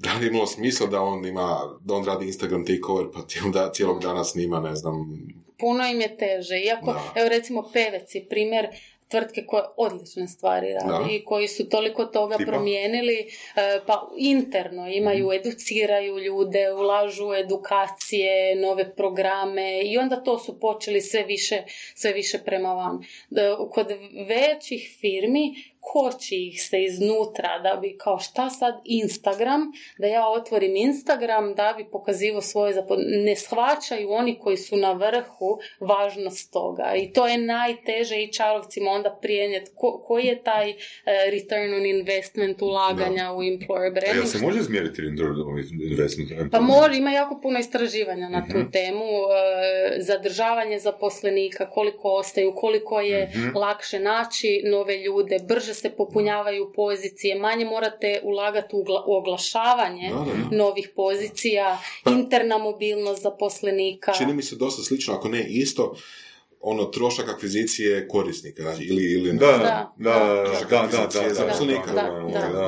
da 0.04 0.14
li 0.14 0.24
je 0.24 0.28
imalo 0.28 0.46
smisla 0.46 0.86
da 0.86 1.00
on 1.02 1.26
ima, 1.26 1.60
da 1.80 1.94
on 1.94 2.04
radi 2.04 2.26
Instagram 2.26 2.64
takeover 2.66 3.06
pa 3.14 3.20
cijel 3.28 3.50
da, 3.50 3.70
cijelog 3.72 4.02
dana 4.02 4.24
snima, 4.24 4.60
ne 4.60 4.74
znam, 4.74 4.94
Puno 5.58 5.86
im 5.86 6.00
je 6.00 6.16
teže, 6.16 6.58
iako, 6.58 6.92
Da. 6.92 7.12
evo 7.14 7.28
recimo 7.28 7.70
Pevec 7.72 8.14
je 8.14 8.26
primjer 8.28 8.66
tvrtke 9.08 9.44
koje 9.46 9.62
odlične 9.76 10.28
stvari 10.28 10.66
radi 10.72 11.04
Da. 11.04 11.10
i 11.10 11.24
koji 11.24 11.48
su 11.48 11.68
toliko 11.68 12.04
toga 12.04 12.36
Tipa? 12.36 12.50
promijenili, 12.52 13.14
e, 13.14 13.26
pa 13.86 14.08
interno 14.16 14.88
imaju, 14.88 15.26
Mhm. 15.26 15.34
educiraju 15.34 16.18
ljude, 16.18 16.72
ulažu 16.72 17.28
u 17.28 17.34
edukacije, 17.34 18.56
nove 18.56 18.94
programe 18.94 19.82
i 19.82 19.98
onda 19.98 20.22
to 20.22 20.38
su 20.38 20.60
počeli 20.60 21.00
sve 21.00 21.22
više, 21.24 21.62
sve 21.94 22.12
više 22.12 22.38
prema 22.38 22.74
van. 22.74 22.98
Da, 23.30 23.42
kod 23.70 23.86
većih 24.28 24.96
firmi 25.00 25.54
koči 25.82 26.36
ih 26.38 26.62
se 26.62 26.82
iznutra 26.82 27.58
da 27.58 27.76
bi 27.76 27.96
kao 27.96 28.18
šta 28.18 28.50
sad 28.50 28.74
Instagram, 28.84 29.60
da 29.98 30.06
ja 30.06 30.28
otvorim 30.28 30.76
Instagram 30.76 31.54
da 31.54 31.74
bi 31.76 31.84
pokazivao 31.84 32.40
svoje 32.42 32.74
zapo... 32.74 32.94
Ne 32.98 33.36
shvaćaju 33.36 34.10
oni 34.10 34.38
koji 34.38 34.56
su 34.56 34.76
na 34.76 34.92
vrhu 34.92 35.58
važnost 35.80 36.52
toga 36.52 36.92
i 36.96 37.12
to 37.12 37.26
je 37.26 37.38
najteže 37.38 38.16
i 38.16 38.32
čarovcima 38.32 38.90
onda 38.90 39.18
prijenijeti 39.22 39.70
ko, 39.74 40.04
koji 40.06 40.24
je 40.24 40.42
taj 40.42 40.70
eh, 40.70 40.76
return 41.26 41.74
on 41.74 41.86
investment 41.88 42.62
ulaganja 42.62 43.32
u 43.32 43.38
employer 43.38 43.68
branding. 43.90 44.16
jel 44.16 44.26
se 44.26 44.38
može 44.38 44.58
izmjeriti 44.58 45.02
return 45.02 45.40
on 45.40 45.58
investment? 45.82 46.30
Pa 46.52 46.60
mora, 46.60 46.94
ima 46.94 47.10
jako 47.12 47.40
puno 47.42 47.58
istraživanja 47.58 48.28
na 48.28 48.46
tu 48.46 48.58
Mhm. 48.58 48.70
temu, 48.70 49.04
e, 49.04 50.00
zadržavanje 50.00 50.78
zaposlenika, 50.78 51.70
koliko 51.70 52.08
ostaju, 52.10 52.52
koliko 52.54 53.00
je 53.00 53.28
Mhm. 53.28 53.56
lakše 53.56 53.98
naći 54.00 54.62
nove 54.64 54.98
ljude, 54.98 55.36
brže 55.42 55.69
se 55.74 55.90
popunjavaju 55.90 56.72
pozicije, 56.74 57.38
manje 57.38 57.64
morate 57.64 58.20
ulagati 58.24 58.76
u 59.06 59.14
oglašavanje 59.14 60.08
Da, 60.08 60.18
da, 60.18 60.24
da. 60.50 60.56
novih 60.56 60.90
pozicija, 60.96 61.78
Pa- 62.04 62.10
interna 62.10 62.58
mobilnost 62.58 63.22
zaposlenika. 63.22 64.12
čini 64.12 64.32
mi 64.34 64.42
se 64.42 64.56
dosta 64.56 64.82
slično, 64.82 65.14
ako 65.14 65.28
ne 65.28 65.46
isto, 65.48 65.94
ono 66.60 66.84
trošak 66.84 67.28
akvizicije 67.28 68.08
korisnika, 68.08 68.62
znači, 68.62 68.84
ili, 68.84 69.12
ili 69.12 69.32
Da, 69.32 69.46
da, 69.46 69.56
Da, 69.56 69.92
da, 69.96 70.14
da, 70.60 70.86
da, 70.86 70.86
da, 70.86 70.86
da. 70.86 71.44
Da, 71.66 71.82
da, 72.32 72.48
da. 72.48 72.58
da, 72.58 72.66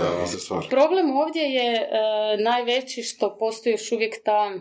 da. 0.51 0.69
Problem 0.71 1.11
ovdje 1.11 1.43
je 1.43 1.73
e, 1.75 1.87
najveći 2.39 3.03
što 3.03 3.37
postoji 3.39 3.73
još 3.73 3.93
uvijek 3.93 4.25
ta 4.25 4.53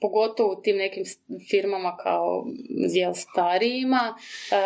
pogotovo 0.00 0.52
u 0.52 0.62
tim 0.62 0.76
nekim 0.76 1.04
firmama 1.50 1.96
kao 1.96 2.46
jel, 2.94 3.14
starijima, 3.14 4.14
e, 4.50 4.56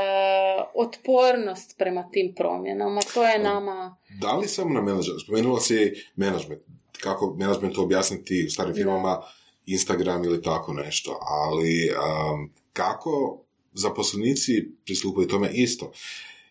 otpornost 0.74 1.78
prema 1.78 2.10
tim 2.12 2.34
promjenama. 2.36 3.00
To 3.14 3.24
je 3.24 3.38
nama... 3.38 3.96
Da 4.20 4.36
li 4.36 4.48
samo 4.48 4.70
na 4.74 4.82
menadžer? 4.82 5.14
Spomenula 5.24 5.60
si 5.60 5.92
menadžment. 6.16 6.62
Kako 7.00 7.34
menadžment 7.38 7.78
objasniti 7.78 8.44
u 8.46 8.50
starim 8.50 8.74
firmama 8.74 9.22
Instagram 9.66 10.24
ili 10.24 10.42
tako 10.42 10.72
nešto, 10.72 11.18
ali 11.20 11.90
um, 11.90 12.52
kako 12.72 13.44
zaposlenici 13.72 14.68
pristupaju 14.84 15.28
tome 15.28 15.50
isto? 15.52 15.92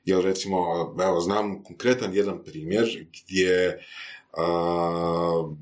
Jer 0.06 0.24
recimo, 0.24 0.58
evo, 1.04 1.20
znam 1.20 1.64
konkretan 1.64 2.14
jedan 2.14 2.44
primjer 2.44 3.08
gdje 3.24 3.80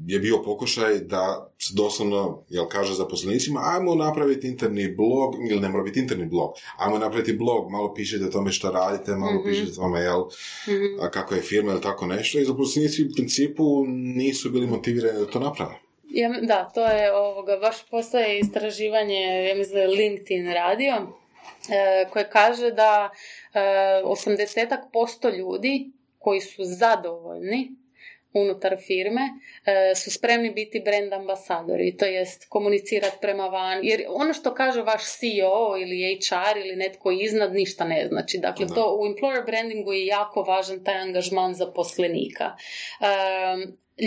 je 0.07 0.19
bio 0.19 0.41
pokušaj 0.43 0.99
da 0.99 1.51
se 1.59 1.73
doslovno, 1.75 2.43
jel 2.49 2.65
kaže 2.67 2.93
zaposlenicima, 2.93 3.61
ajmo 3.65 3.95
napraviti 3.95 4.47
interni 4.47 4.95
blog, 4.95 5.35
ili 5.49 5.59
ne 5.59 5.69
mora 5.69 5.83
biti 5.83 5.99
interni 5.99 6.25
blog, 6.25 6.51
ajmo 6.77 6.97
napraviti 6.97 7.33
blog, 7.33 7.71
malo 7.71 7.93
pišete 7.93 8.25
o 8.25 8.31
tome 8.31 8.51
što 8.51 8.71
radite, 8.71 9.11
malo 9.11 9.33
Mhm. 9.33 9.49
pišete 9.49 9.71
o 9.71 9.75
tome, 9.75 9.99
jel, 9.99 10.23
Mhm. 10.67 10.99
a 11.01 11.09
kako 11.11 11.35
je 11.35 11.41
firma 11.41 11.71
ili 11.71 11.81
tako 11.81 12.05
nešto 12.05 12.39
i 12.39 12.45
zaposlenici 12.45 13.03
u 13.03 13.13
principu 13.15 13.63
nisu 13.87 14.49
bili 14.49 14.67
motivirani 14.67 15.19
da 15.19 15.25
to 15.27 15.39
naprave. 15.39 15.75
Ja, 16.09 16.29
da, 16.41 16.69
to 16.73 16.85
je 16.85 17.13
ovoga, 17.15 17.57
baš 17.57 17.75
postoje 17.89 18.39
istraživanje, 18.39 19.21
ja 19.49 19.55
mislim 19.55 19.89
LinkedIn 19.89 20.53
radio, 20.53 20.93
e, 20.93 22.09
koje 22.09 22.29
kaže 22.29 22.71
da 22.71 23.09
e, 23.53 23.59
80% 24.05 25.29
ljudi 25.29 25.91
koji 26.19 26.41
su 26.41 26.61
zadovoljni 26.63 27.75
unutar 28.33 28.77
firme 28.87 29.21
e, 29.65 29.95
su 29.95 30.11
spremni 30.11 30.51
biti 30.51 30.79
brand 30.79 31.13
ambasadori, 31.13 31.97
to 31.97 32.05
jest 32.05 32.45
komunicirati 32.49 33.17
prema 33.21 33.47
van, 33.47 33.79
jer 33.83 34.03
ono 34.09 34.33
što 34.33 34.53
kaže 34.53 34.81
vaš 34.81 35.01
CEO 35.19 35.77
ili 35.81 36.19
HR 36.19 36.57
ili 36.57 36.75
netko 36.75 37.11
iznad 37.11 37.53
ništa 37.53 37.85
ne 37.85 38.07
znači. 38.07 38.37
Dakle, 38.37 38.65
Da. 38.65 38.73
to 38.73 38.97
u 38.99 39.05
employer 39.05 39.45
brandingu 39.45 39.93
je 39.93 40.05
jako 40.05 40.41
važan 40.41 40.83
taj 40.83 40.95
angažman 40.95 41.53
zaposlenika. 41.53 42.55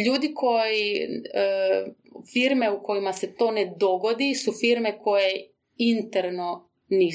Ljudi 0.07 0.35
koji, 0.35 1.09
e, 1.35 1.85
firme 2.33 2.71
u 2.71 2.83
kojima 2.83 3.13
se 3.13 3.35
to 3.37 3.51
ne 3.51 3.73
dogodi 3.77 4.35
su 4.35 4.53
firme 4.61 4.99
koje 4.99 5.49
interno 5.77 6.69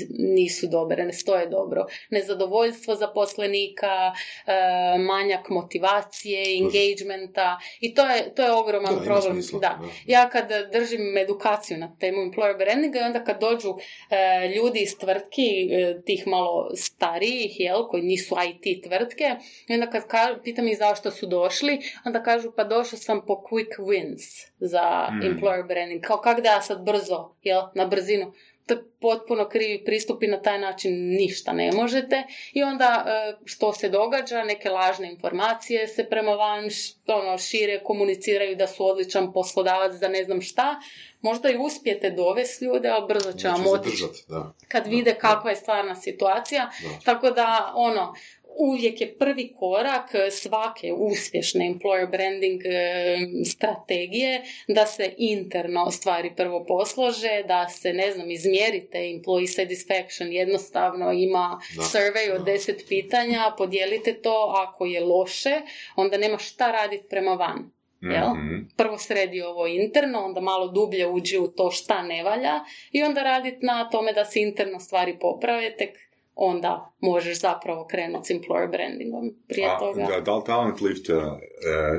nisu 0.10 0.68
dobre, 0.68 1.06
ne 1.06 1.14
stoje 1.14 1.48
dobro. 1.48 1.86
Nezadovoljstvo 2.10 2.96
zaposlenika, 2.96 4.12
e, 4.46 4.52
manjak 5.00 5.50
motivacije, 5.50 6.58
engagementa 6.58 7.60
i 7.80 7.94
to 7.94 8.02
je, 8.04 8.36
to 8.36 8.44
je 8.44 8.52
ogroman 8.54 8.94
ima 8.94 9.02
problem. 9.04 9.34
smisla, 9.34 9.60
Da. 9.60 9.68
da. 9.82 9.88
Ja 10.08 10.30
kad 10.30 10.46
držim 10.72 11.18
edukaciju 11.18 11.78
na 11.78 11.96
temu 11.96 12.18
employer 12.20 12.58
brandinga 12.58 13.00
i 13.00 13.04
onda 13.04 13.24
kad 13.24 13.40
dođu 13.40 13.70
e, 14.10 14.48
ljudi 14.48 14.80
iz 14.80 14.98
tvrtki, 14.98 15.42
e, 15.72 16.02
tih 16.02 16.28
malo 16.28 16.70
starijih, 16.76 17.60
jel, 17.60 17.88
koji 17.88 18.04
nisu 18.04 18.36
IT 18.46 18.84
tvrtke, 18.84 19.36
i 19.68 19.74
onda 19.74 19.88
kad 19.88 20.04
ka- 20.04 20.44
pitam 20.44 20.68
ih 20.68 20.78
zašto 20.78 21.12
su 21.12 21.26
došli, 21.28 21.80
onda 22.06 22.24
kažu 22.24 22.52
pa 22.52 22.64
došao 22.64 23.00
sam 23.00 23.26
po 23.26 23.44
quick 23.44 23.80
wins 23.80 24.22
za 24.60 24.80
Mm. 25.12 25.22
employer 25.22 25.68
branding. 25.68 26.02
Kao 26.02 26.18
kak 26.18 26.42
da 26.42 26.50
ja 26.50 26.62
sad 26.62 26.82
brzo, 26.82 27.36
jel, 27.44 27.62
na 27.76 27.86
brzinu. 27.86 28.34
To 28.70 28.76
je 28.76 28.84
potpuno 29.00 29.50
krivi 29.50 29.86
pristup 29.86 30.24
i 30.24 30.28
na 30.28 30.42
taj 30.42 30.60
način 30.60 30.92
ništa 31.16 31.54
ne 31.54 31.72
možete. 31.72 32.24
I 32.54 32.64
onda 32.64 33.06
e, 33.08 33.34
što 33.46 33.74
se 33.74 33.90
događa, 33.90 34.44
neke 34.44 34.70
lažne 34.70 35.12
informacije 35.12 35.88
se 35.88 36.10
prema 36.10 36.32
van 36.32 36.70
ono, 37.08 37.38
šire, 37.38 37.80
komuniciraju 37.84 38.56
da 38.56 38.68
su 38.68 38.86
odličan 38.86 39.34
poslodavac, 39.34 39.96
da 39.96 40.08
ne 40.08 40.24
znam 40.24 40.42
šta. 40.42 40.80
Možda 41.22 41.50
i 41.50 41.58
uspijete 41.58 42.10
dovesti 42.10 42.66
ljude, 42.66 42.90
ali 42.90 43.08
brzo 43.08 43.34
će 43.34 43.48
vam 43.48 43.68
otići 43.68 44.04
da. 44.28 44.54
kad 44.68 44.88
vide 44.88 45.16
kakva 45.16 45.50
je 45.50 45.56
stvarna 45.56 45.96
situacija. 45.96 46.70
Da. 46.84 46.90
Tako 47.06 47.32
da, 47.32 47.74
ono, 47.76 48.14
uvijek 48.58 49.02
je 49.02 49.18
prvi 49.18 49.54
korak 49.60 50.10
svake 50.32 50.94
uspješne 50.94 51.66
employer 51.66 52.12
branding 52.12 52.62
e, 52.66 53.18
strategije 53.46 54.42
da 54.68 54.86
se 54.86 55.14
interno 55.18 55.92
stvari 55.92 56.32
prvo 56.36 56.66
poslože, 56.66 57.44
da 57.48 57.68
se, 57.70 57.94
ne 57.94 58.12
znam, 58.12 58.32
izmjerite 58.32 58.98
employee 58.98 59.48
satisfaction, 59.48 60.32
jednostavno 60.32 61.12
ima 61.12 61.62
Da. 61.76 61.82
survey 61.82 62.32
od 62.32 62.38
Da. 62.38 62.52
deset 62.52 62.86
pitanja, 62.90 63.54
podijelite 63.58 64.14
to, 64.14 64.54
ako 64.58 64.86
je 64.86 65.00
loše, 65.02 65.62
onda 65.96 66.18
nema 66.18 66.38
šta 66.38 66.72
raditi 66.72 67.04
prema 67.10 67.32
van. 67.34 67.72
Jel? 68.02 68.30
Mhm. 68.30 68.56
prvo 68.78 68.98
sredi 68.98 69.42
ovo 69.42 69.68
interno, 69.68 70.20
onda 70.26 70.42
malo 70.42 70.68
dublje 70.68 71.08
uđi 71.08 71.38
u 71.38 71.48
to 71.48 71.72
šta 71.72 72.02
ne 72.04 72.24
valja 72.24 72.60
i 72.92 73.04
onda 73.04 73.24
raditi 73.24 73.66
na 73.66 73.90
tome 73.90 74.14
da 74.14 74.26
se 74.26 74.42
interno 74.42 74.80
stvari 74.80 75.18
poprave, 75.20 75.76
tek 75.78 76.09
onda 76.40 76.92
možeš 77.00 77.40
zapravo 77.40 77.88
krenuti 77.88 78.28
s 78.28 78.30
employer 78.30 78.72
brandingom. 78.72 79.36
Prije 79.48 79.68
A, 79.68 79.80
toga... 79.80 80.06
da, 80.06 80.22
da 80.22 80.36
li 80.36 80.44
Talent 80.46 80.82
Lift 80.82 81.10
e, 81.10 81.14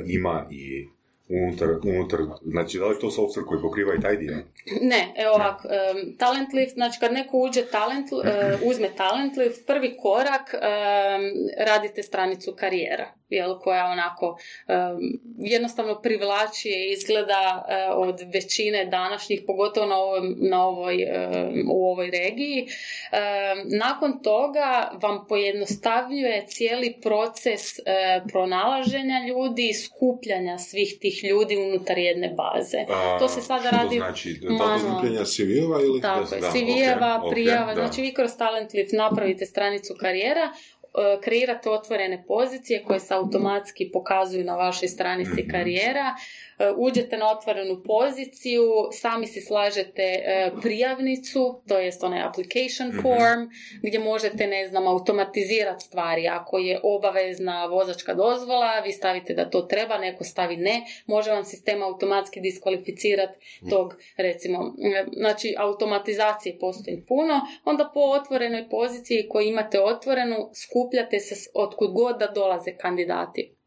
ima 0.07 0.47
i 0.51 0.87
unutar, 1.29 1.69
unutar, 1.85 2.21
znači 2.45 2.79
da 2.79 2.87
li 2.87 2.99
to 2.99 3.07
software 3.07 3.47
koji 3.47 3.63
pokriva 3.63 3.95
i 3.95 4.01
taj 4.01 4.17
dio? 4.17 4.37
Ne, 4.81 5.15
evo 5.17 5.35
ovako, 5.35 5.69
um, 5.69 6.17
Talent 6.17 6.53
Lift, 6.53 6.75
znači 6.75 7.01
kad 7.01 7.13
neko 7.13 7.39
uđe 7.39 7.63
talent, 7.63 8.13
uh, 8.13 8.21
uzme 8.65 8.89
Talent 8.97 9.37
Lift, 9.37 9.67
prvi 9.67 9.97
korak 9.97 10.55
um, 10.55 10.61
radite 11.67 12.03
stranicu 12.03 12.55
karijera, 12.57 13.13
jel, 13.31 13.59
koja 13.59 13.87
onako 13.87 14.27
um, 14.27 15.21
jednostavno 15.39 16.01
privlači 16.01 16.69
i 16.69 16.93
izgleda 16.93 17.65
uh, 17.65 18.09
od 18.09 18.21
većine 18.33 18.85
današnjih, 18.85 19.43
pogotovo 19.47 19.87
na, 19.87 19.97
ovom, 19.97 20.37
na 20.39 20.67
ovoj, 20.67 20.95
um, 20.95 21.65
u 21.71 21.91
ovoj 21.91 22.11
regiji. 22.11 22.61
Um, 22.63 23.79
nakon 23.79 24.23
toga 24.23 24.91
vam 25.03 25.27
pojednostavljuje 25.29 26.45
cijeli 26.47 26.97
proces 27.03 27.79
uh, 27.79 27.85
pronalaženja 28.29 29.27
ljudi, 29.29 29.73
skupljanja 29.73 30.59
svih 30.59 30.97
tih 31.01 31.25
ljudi 31.25 31.57
unutar 31.57 31.99
jedne 31.99 32.35
baze. 32.37 32.79
A, 32.89 33.19
to 33.19 33.29
se 33.29 33.41
sada 33.41 33.71
radi 33.71 33.97
znači? 33.97 34.41
Skupljanja 34.81 35.25
CV-eva 35.25 35.81
ili... 35.81 36.01
Tako 36.01 36.35
je, 36.35 36.41
Da, 36.41 36.51
CV-eva, 36.51 37.17
ok, 37.19 37.25
ok, 37.25 37.33
prijava, 37.33 37.75
da. 37.75 37.81
znači 37.81 38.03
vi 38.03 38.15
kroz 38.15 38.37
Talent 38.39 38.73
Lift 38.73 38.93
napravite 38.93 39.47
stranicu 39.47 39.95
karijera, 40.01 40.53
kreirate 41.23 41.71
otvorene 41.71 42.25
pozicije 42.29 42.85
koje 42.85 43.01
se 43.01 43.15
automatski 43.15 43.91
pokazuju 43.93 44.45
na 44.45 44.57
vašoj 44.57 44.89
stranici 44.89 45.41
Mhm. 45.43 45.51
karijera, 45.51 46.01
e, 46.01 46.15
uđete 46.77 47.17
na 47.17 47.31
otvorenu 47.31 47.83
poziciju, 47.85 48.63
sami 48.93 49.27
si 49.27 49.41
slažete 49.41 50.03
e, 50.03 50.51
prijavnicu, 50.63 51.63
to 51.69 51.79
jest 51.79 52.05
onaj 52.05 52.23
application 52.23 52.89
Mhm. 52.89 53.01
form, 53.03 53.49
gdje 53.83 53.99
možete, 53.99 54.47
ne 54.47 54.69
znam, 54.69 54.87
automatizirati 54.87 55.85
stvari. 55.85 56.29
Ako 56.29 56.59
je 56.59 56.81
obavezna 56.83 57.67
vozačka 57.67 58.15
dozvola, 58.15 58.81
vi 58.81 58.93
stavite 58.93 59.35
da 59.35 59.51
to 59.51 59.63
treba, 59.63 59.99
neko 59.99 60.25
stavi 60.25 60.57
ne, 60.57 60.83
može 61.07 61.31
vam 61.31 61.45
sistem 61.45 61.83
automatski 61.83 62.41
diskvalificirati 62.41 63.39
tog, 63.71 63.95
recimo, 64.17 64.75
e, 64.99 65.05
znači 65.13 65.55
automatizacije 65.59 66.59
postoji 66.59 67.05
puno, 67.09 67.41
onda 67.65 67.91
po 67.95 68.01
otvorenoj 68.01 68.69
poziciji 68.69 69.29
koju 69.29 69.49
imate 69.49 69.81
otvorenu, 69.81 70.51
skupljate 70.55 71.21
se 71.21 71.51
otkud 71.55 71.93
god 71.93 72.19
da 72.19 72.27
dolaze 72.27 72.77
kandidati. 72.77 73.60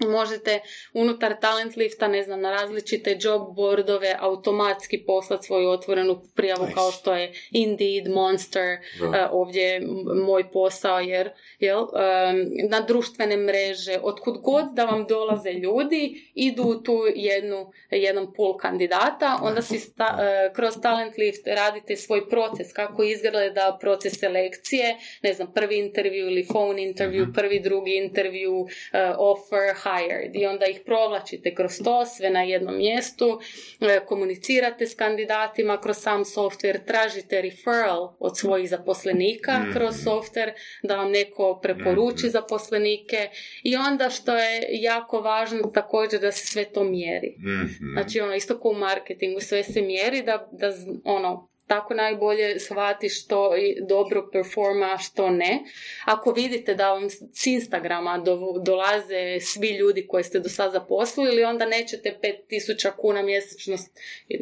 Možete 0.00 0.60
unutar 0.94 1.40
talent 1.40 1.76
lifta, 1.76 2.08
ne 2.08 2.22
znam, 2.22 2.40
na 2.40 2.50
različite 2.52 3.16
job 3.20 3.54
boardove 3.54 4.16
automatski 4.20 4.98
poslati 4.98 5.46
svoju 5.46 5.68
otvorenu 5.70 6.22
prijavu 6.34 6.62
Nice. 6.62 6.74
kao 6.74 6.90
što 6.90 7.14
je 7.14 7.32
Indeed, 7.50 8.08
Monster, 8.08 8.78
Da. 9.00 9.18
e, 9.18 9.28
ovdje 9.30 9.62
je 9.62 9.80
moj 10.16 10.50
posao 10.50 11.00
jer 11.00 11.30
jel, 11.58 11.78
em, 11.80 12.36
na 12.68 12.80
društvene 12.80 13.36
mreže, 13.36 13.98
otkud 14.02 14.38
god 14.38 14.64
da 14.72 14.84
vam 14.84 15.06
dolaze 15.06 15.50
ljudi, 15.52 16.30
idu 16.34 16.62
u 16.62 16.74
tu 16.74 16.98
jednu, 17.14 17.70
jedan 17.90 18.32
pool 18.32 18.56
kandidata, 18.56 19.38
onda 19.42 19.62
si 19.62 19.78
sta- 19.78 20.16
e, 20.20 20.52
kroz 20.54 20.74
Talent 20.82 21.16
Lift 21.16 21.46
radite 21.46 21.96
svoj 21.96 22.28
proces, 22.28 22.72
kako 22.72 23.02
izgleda 23.02 23.78
proces 23.80 24.18
selekcije, 24.18 24.96
ne 25.22 25.32
znam, 25.32 25.52
prvi 25.52 25.78
intervju 25.78 26.26
ili 26.26 26.46
phone 26.46 26.82
intervju, 26.82 27.26
prvi, 27.34 27.60
drugi 27.60 27.96
intervju, 27.96 28.66
e, 28.92 29.12
offer, 29.18 29.74
hired 29.96 30.36
i 30.36 30.46
onda 30.46 30.66
ih 30.66 30.80
provlačite 30.86 31.54
kroz 31.54 31.72
to, 31.84 32.06
sve 32.06 32.30
na 32.30 32.42
jednom 32.42 32.76
mjestu, 32.76 33.40
e, 33.80 34.00
komunicirate 34.06 34.86
s 34.86 34.94
kandidatima 34.94 35.80
kroz 35.80 35.96
sam 35.96 36.24
software, 36.24 36.84
tražite 36.86 37.42
referral 37.42 38.16
od 38.18 38.38
svojih 38.38 38.70
zaposlenika 38.70 39.58
Mhm. 39.58 39.72
kroz 39.72 39.94
software, 40.04 40.52
da 40.82 40.96
vam 40.96 41.10
neko 41.10 41.60
preporuči 41.62 42.26
Mhm. 42.26 42.32
zaposlenike 42.32 43.28
i 43.62 43.76
onda 43.76 44.10
što 44.10 44.36
je 44.36 44.66
jako 44.70 45.20
važno 45.20 45.70
također 45.74 46.20
da 46.20 46.32
se 46.32 46.46
sve 46.46 46.64
to 46.64 46.84
mjeri. 46.84 47.34
Mhm. 47.38 47.92
Znači 47.92 48.20
ono 48.20 48.34
isto 48.34 48.60
kao 48.60 48.70
u 48.70 48.74
marketingu 48.74 49.40
sve 49.40 49.62
se 49.62 49.80
mjeri 49.82 50.22
da, 50.22 50.48
da 50.52 50.72
ono 51.04 51.48
tako 51.68 51.94
najbolje 51.94 52.60
shvati 52.60 53.08
što 53.08 53.56
i 53.56 53.76
dobro 53.88 54.28
performa, 54.32 54.98
što 54.98 55.30
ne. 55.30 55.58
Ako 56.04 56.32
vidite 56.32 56.74
da 56.74 56.92
vam 56.92 57.10
s 57.32 57.46
Instagrama 57.46 58.18
do- 58.18 58.62
dolaze 58.64 59.40
svi 59.40 59.68
ljudi 59.68 60.06
koje 60.06 60.24
ste 60.24 60.40
do 60.40 60.48
sada 60.48 60.70
zaposlili, 60.70 61.44
onda 61.44 61.66
nećete 61.66 62.18
5000 62.22 62.90
kuna 62.96 63.22
mjesečno 63.22 63.76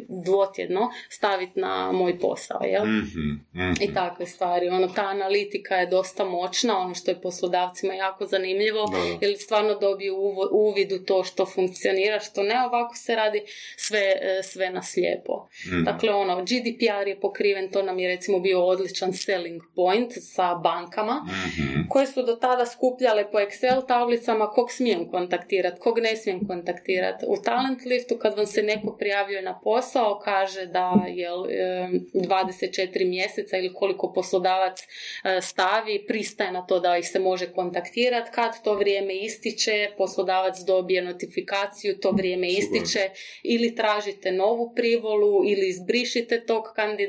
dvotjedno 0.07 0.89
staviti 1.09 1.59
na 1.59 1.91
moj 1.91 2.19
posao, 2.19 2.61
jel? 2.63 2.85
Mhm, 2.85 3.29
mhm. 3.55 3.71
I 3.81 3.93
takve 3.93 4.25
stvari. 4.25 4.69
Ono, 4.69 4.87
ta 4.87 5.01
analitika 5.05 5.75
je 5.75 5.87
dosta 5.87 6.25
moćna, 6.25 6.77
ono 6.79 6.95
što 6.95 7.11
je 7.11 7.21
poslodavcima 7.21 7.93
jako 7.93 8.25
zanimljivo, 8.25 8.87
Da, 8.91 8.97
jer 9.27 9.37
stvarno 9.37 9.75
dobiju 9.75 10.15
uvid 10.51 10.91
u 10.91 10.99
to 11.05 11.23
što 11.23 11.45
funkcionira, 11.45 12.19
što 12.19 12.43
ne, 12.43 12.55
ovako 12.65 12.95
se 12.95 13.15
radi 13.15 13.41
sve, 13.77 13.99
e, 14.21 14.43
sve 14.43 14.69
na 14.69 14.81
slijepo. 14.83 15.47
Mhm. 15.67 15.83
Dakle, 15.83 16.13
ono, 16.13 16.35
GDPR 16.41 17.07
je 17.07 17.16
pokriven, 17.21 17.71
to 17.71 17.81
nam 17.83 17.99
je 17.99 18.07
recimo 18.07 18.39
bio 18.39 18.65
odličan 18.65 19.13
selling 19.13 19.61
point 19.75 20.11
sa 20.19 20.55
bankama, 20.55 21.25
Mhm. 21.27 21.87
koje 21.89 22.07
su 22.07 22.23
do 22.23 22.35
tada 22.35 22.65
skupljale 22.65 23.31
po 23.31 23.37
Excel 23.37 23.87
tablicama 23.87 24.49
kog 24.49 24.71
smijem 24.71 25.09
kontaktirati, 25.11 25.79
kog 25.79 25.99
ne 25.99 26.15
smijem 26.15 26.47
kontaktirati. 26.47 27.25
U 27.27 27.37
Talent 27.43 27.85
Liftu 27.85 28.17
kad 28.17 28.37
vam 28.37 28.45
se 28.45 28.63
neko 28.63 28.95
prijavljuje 28.99 29.41
na 29.41 29.59
posao, 29.63 30.19
kaže 30.23 30.65
da 30.65 30.93
je 31.07 31.29
24 32.13 33.05
mjeseca 33.05 33.57
ili 33.57 33.73
koliko 33.73 34.13
poslodavac 34.13 34.79
e, 34.81 35.41
stavi, 35.41 36.05
pristaje 36.07 36.51
na 36.51 36.65
to 36.65 36.79
da 36.79 36.97
ih 36.97 37.07
se 37.07 37.19
može 37.19 37.53
kontaktirati. 37.53 38.31
Kad 38.31 38.63
to 38.63 38.73
vrijeme 38.75 39.13
ističe, 39.15 39.89
poslodavac 39.97 40.59
dobije 40.67 41.01
notifikaciju, 41.01 41.97
to 41.99 42.11
vrijeme 42.11 42.47
ističe 42.47 43.09
ili 43.43 43.75
tražite 43.75 44.31
novu 44.31 44.73
privolu 44.75 45.43
ili 45.45 45.69
izbrišite 45.69 46.45
tog 46.45 46.63
kandidata. 46.75 47.06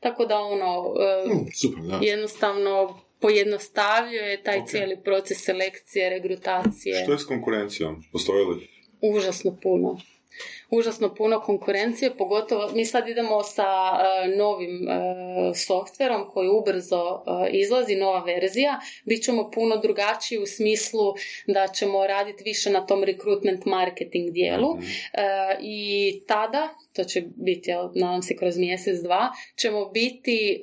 Tako 0.00 0.24
da 0.24 0.38
ono, 0.38 0.82
Mm, 1.26 1.46
super, 1.54 1.82
da. 1.82 1.98
jednostavno 2.02 3.00
pojednostavljuje 3.20 4.42
taj 4.42 4.58
Ok. 4.58 4.68
cijeli 4.68 4.96
proces 5.04 5.44
selekcije, 5.44 6.10
regrutacije. 6.10 7.02
Što 7.02 7.12
je 7.12 7.18
s 7.18 7.24
konkurencijom? 7.24 8.02
Postoji 8.12 8.44
li? 8.44 8.68
Užasno 9.02 9.56
puno. 9.62 9.98
Užasno 10.70 11.14
puno 11.14 11.40
konkurencije, 11.40 12.16
pogotovo 12.16 12.70
mi 12.74 12.84
sad 12.84 13.08
idemo 13.08 13.42
sa 13.42 13.64
e, 13.64 14.28
novim 14.36 14.88
e, 14.88 15.54
softverom 15.54 16.30
koji 16.30 16.48
ubrzo 16.48 17.22
e, 17.26 17.50
izlazi, 17.50 17.96
nova 17.96 18.24
verzija. 18.24 18.80
Bićemo 19.04 19.50
puno 19.50 19.76
drugačiji 19.76 20.38
u 20.38 20.46
smislu 20.46 21.14
da 21.46 21.66
ćemo 21.68 22.06
raditi 22.06 22.44
više 22.44 22.70
na 22.70 22.86
tom 22.86 23.04
recruitment 23.04 23.64
marketing 23.64 24.30
dijelu. 24.30 24.74
Mhm. 24.76 24.84
E, 25.12 25.56
I 25.60 26.22
tada, 26.26 26.68
to 26.92 27.04
će 27.04 27.22
biti, 27.36 27.70
jel, 27.70 27.88
nadam 27.94 28.22
se 28.22 28.36
kroz 28.36 28.56
mjesec, 28.56 29.02
dva, 29.02 29.30
ćemo 29.56 29.84
biti 29.88 30.60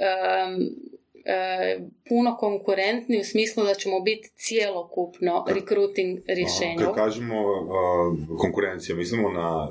e, 1.25 1.79
puno 2.09 2.37
konkurentni 2.37 3.19
u 3.19 3.23
smislu 3.23 3.63
da 3.63 3.73
ćemo 3.73 3.99
biti 3.99 4.29
cijelokupno 4.35 5.45
recruiting 5.49 6.19
rješenje. 6.27 6.75
Kad 6.79 6.95
kažemo 6.95 7.35
a, 7.35 8.15
konkurencija, 8.39 8.95
mislimo 8.95 9.29
na 9.29 9.67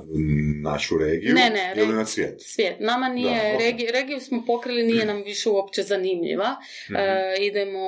našu 0.62 0.98
regiju 0.98 1.34
Ne, 1.34 1.50
ne, 1.50 1.74
ili 1.76 1.86
reg- 1.86 1.96
na 1.96 2.04
svijet? 2.06 2.34
Svijet. 2.38 2.76
Nama 2.80 3.08
nije, 3.08 3.30
Da, 3.42 3.54
ok. 3.56 3.60
regiju, 3.60 3.88
regiju 3.92 4.20
smo 4.20 4.42
pokrili, 4.46 4.82
nije 4.82 5.04
nam 5.06 5.22
više 5.22 5.48
uopće 5.50 5.82
zanimljiva. 5.82 6.56
Mhm. 6.90 6.96
E, 6.96 7.34
idemo 7.40 7.82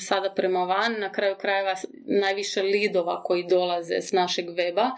sada 0.00 0.32
prema 0.36 0.64
van, 0.64 1.00
na 1.00 1.12
kraju 1.12 1.34
krajeva 1.40 1.74
najviše 2.06 2.62
lidova 2.62 3.22
koji 3.22 3.44
dolaze 3.44 3.94
s 4.00 4.12
našeg 4.12 4.46
weba 4.46 4.90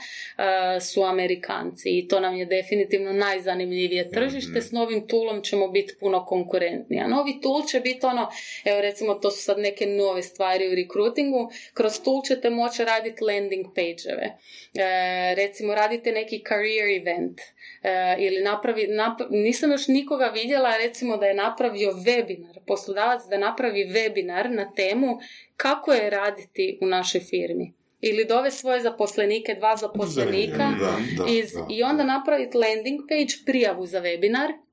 e, 0.76 0.80
su 0.80 1.02
Amerikanci 1.02 1.88
i 1.98 2.08
to 2.08 2.20
nam 2.20 2.34
je 2.36 2.46
definitivno 2.46 3.12
najzanimljivije 3.12 4.10
tržište. 4.10 4.50
Mhm. 4.50 4.60
S 4.60 4.72
novim 4.72 5.06
toolom 5.06 5.42
ćemo 5.42 5.68
biti 5.68 5.94
puno 6.00 6.24
konkurentniji. 6.24 7.00
A 7.00 7.08
novi 7.08 7.40
tool 7.42 7.62
će 7.66 7.80
biti 7.80 8.03
ono, 8.04 8.28
evo 8.64 8.80
recimo 8.80 9.14
to 9.14 9.30
su 9.30 9.42
sad 9.42 9.58
neke 9.58 9.86
nove 9.86 10.22
stvari 10.22 10.68
u 10.72 10.74
recruitingu, 10.74 11.50
kroz 11.74 12.00
tool 12.04 12.22
ćete 12.26 12.50
moći 12.50 12.84
raditi 12.84 13.24
landing 13.24 13.66
page-eve. 13.74 14.28
E, 14.74 15.34
recimo 15.34 15.74
radite 15.74 16.12
neki 16.12 16.42
career 16.48 17.00
event 17.00 17.40
e, 17.82 18.16
ili 18.18 18.42
napravi, 18.42 18.86
nap- 18.86 19.30
nisam 19.30 19.70
još 19.72 19.88
nikoga 19.88 20.26
vidjela 20.26 20.76
recimo 20.76 21.16
da 21.16 21.26
je 21.26 21.34
napravio 21.34 21.90
webinar, 21.92 22.58
poslodavac 22.66 23.22
da 23.30 23.38
napravi 23.38 23.84
webinar 23.84 24.48
na 24.48 24.72
temu 24.74 25.18
kako 25.56 25.92
je 25.92 26.10
raditi 26.10 26.78
u 26.82 26.86
našoj 26.86 27.20
firmi. 27.20 27.72
Ili 28.00 28.24
dove 28.24 28.50
svoje 28.50 28.80
zaposlenike, 28.80 29.54
dva 29.54 29.76
zaposlenika 29.76 30.56
Da, 30.56 31.24
da, 31.24 31.30
iz, 31.30 31.52
da. 31.52 31.66
i 31.70 31.82
onda 31.82 32.04
napraviti 32.04 32.56
landing 32.56 33.00
page, 33.08 33.34
prijavu 33.46 33.86
za 33.86 34.00
webinar 34.00 34.63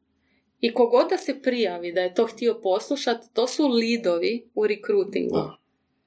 i 0.62 0.74
kogod 0.74 1.10
da 1.10 1.18
se 1.18 1.42
prijavi 1.42 1.92
da 1.92 2.02
je 2.02 2.14
to 2.14 2.26
htio 2.26 2.60
poslušati, 2.64 3.28
to 3.34 3.48
su 3.48 3.68
lidovi 3.68 4.50
u 4.56 4.68
recruitingu. 4.68 5.36
Da. 5.36 5.62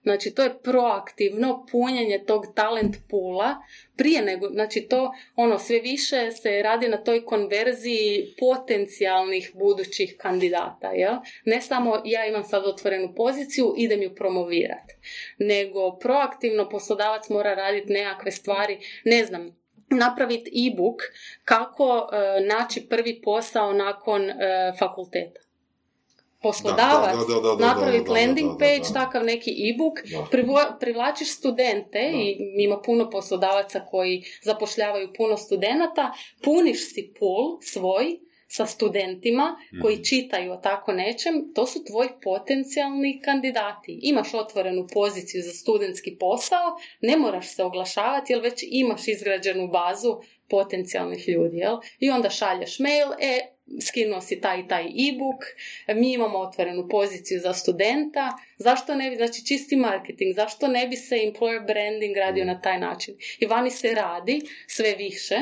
Znači, 0.05 0.35
to 0.35 0.43
je 0.43 0.59
proaktivno 0.63 1.67
punjenje 1.73 2.25
tog 2.27 2.45
talent 2.55 2.97
pula 3.09 3.57
prije 3.97 4.23
nego, 4.23 4.49
znači 4.49 4.81
to 4.81 5.13
ono 5.37 5.59
sve 5.59 5.81
više 5.81 6.31
se 6.33 6.63
radi 6.63 6.89
na 6.89 6.97
toj 6.97 7.25
konverziji 7.25 8.35
potencijalnih 8.39 9.51
budućih 9.55 10.17
kandidata, 10.19 10.91
jel? 10.91 11.15
Ne 11.45 11.61
samo 11.61 12.03
ja 12.05 12.27
imam 12.27 12.45
sad 12.45 12.67
otvorenu 12.67 13.15
poziciju, 13.15 13.75
idem 13.77 14.03
ju 14.03 14.15
promovirati, 14.15 14.95
nego 15.39 15.99
proaktivno 15.99 16.69
poslodavac 16.69 17.29
mora 17.29 17.55
raditi 17.55 17.93
nekakve 17.93 18.31
stvari, 18.31 18.79
ne 19.05 19.25
znam, 19.25 19.64
napraviti 19.95 20.51
e-book 20.66 21.03
kako 21.45 22.09
e, 22.12 22.41
naći 22.41 22.87
prvi 22.89 23.21
posao 23.23 23.73
nakon 23.73 24.31
e, 24.31 24.37
fakulteta. 24.79 25.41
Poslodavac 26.43 27.15
napraviti 27.61 28.11
landing 28.11 28.51
page, 28.59 28.93
takav 28.95 29.25
neki 29.25 29.51
e-book, 29.51 29.99
privlačiš 30.81 31.37
studente 31.37 32.12
i 32.15 32.37
ima 32.65 32.81
puno 32.81 33.11
poslodavaca 33.11 33.81
koji 33.91 34.25
zapošljavaju 34.43 35.12
puno 35.16 35.37
studenata, 35.37 36.12
puniš 36.43 36.93
si 36.93 37.12
pool 37.19 37.59
svoj 37.61 38.19
sa 38.49 38.66
studentima 38.66 39.57
koji 39.83 39.95
mhm. 39.95 40.05
čitaju 40.05 40.53
o 40.53 40.57
tako 40.57 40.93
nečem, 40.93 41.53
to 41.55 41.66
su 41.66 41.85
tvoji 41.85 42.09
potencijalni 42.23 43.21
kandidati. 43.25 44.01
Imaš 44.03 44.35
otvorenu 44.35 44.87
poziciju 44.93 45.43
za 45.43 45.53
studentski 45.53 46.16
posao, 46.21 46.77
ne 47.01 47.16
moraš 47.16 47.55
se 47.55 47.65
oglašavati 47.65 48.33
jer 48.33 48.43
već 48.43 48.65
imaš 48.71 49.09
izgrađenu 49.09 49.69
bazu 49.69 50.21
potencijalnih 50.49 51.29
ljudi. 51.29 51.57
Jel? 51.57 51.77
I 51.99 52.11
onda 52.11 52.31
šalješ 52.31 52.79
mail, 52.79 53.09
e, 53.21 53.55
skinuo 53.81 54.21
si 54.21 54.41
taj 54.41 54.61
i 54.61 54.69
taj 54.69 54.85
e-book, 54.85 55.43
mi 55.95 56.12
imamo 56.12 56.39
otvorenu 56.39 56.89
poziciju 56.89 57.41
za 57.41 57.53
studenta, 57.53 58.33
zašto 58.59 58.95
ne 58.95 59.11
bi, 59.11 59.17
znači 59.17 59.47
čisti 59.47 59.77
marketing, 59.77 60.35
zašto 60.35 60.69
ne 60.69 60.89
bi 60.89 60.97
se 60.97 61.15
employer 61.15 61.67
branding 61.67 62.17
radio 62.17 62.45
na 62.45 62.61
taj 62.61 62.79
način. 62.79 63.15
I 63.39 63.47
vani 63.47 63.71
se 63.71 63.95
radi 63.95 64.41
sve 64.67 64.95
više, 64.95 65.37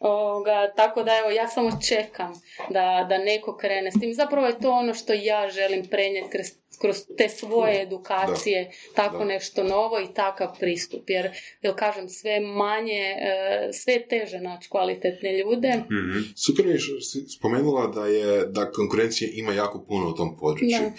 Ovoga, 0.00 0.72
tako 0.76 1.02
da 1.02 1.10
evo 1.18 1.30
ja 1.30 1.48
samo 1.48 1.70
čekam 1.88 2.32
da, 2.70 3.06
da 3.08 3.18
neko 3.18 3.56
krene 3.56 3.90
s 3.90 4.00
tim. 4.00 4.14
Zapravo 4.14 4.46
je 4.46 4.58
to 4.58 4.70
ono 4.70 4.94
što 4.94 5.12
ja 5.12 5.50
želim 5.50 5.86
prenijeti 5.86 6.30
kroz, 6.30 6.46
kroz 6.80 6.96
te 7.18 7.28
svoje 7.28 7.82
edukacije, 7.82 8.70
tako 8.94 9.24
nešto 9.24 9.64
novo 9.64 10.00
i 10.00 10.14
takav 10.14 10.58
pristup. 10.60 11.10
Jer, 11.10 11.30
jer 11.62 11.74
kažem, 11.76 12.08
sve 12.08 12.40
manje, 12.40 13.16
e, 13.18 13.70
sve 13.72 14.06
teže 14.08 14.40
naći 14.40 14.68
kvalitetne 14.68 15.38
ljude. 15.38 15.68
Mm-hmm. 15.68 16.32
Super 16.36 16.66
mi 16.66 16.78
spomenula 17.38 17.86
da 17.86 18.06
je 18.06 18.46
da 18.46 18.70
konkurencije 18.70 19.30
ima 19.34 19.52
jako 19.52 19.84
puno 19.88 20.08
u 20.08 20.14
tom 20.14 20.36
području. 20.36 20.80
Da. 20.80 20.92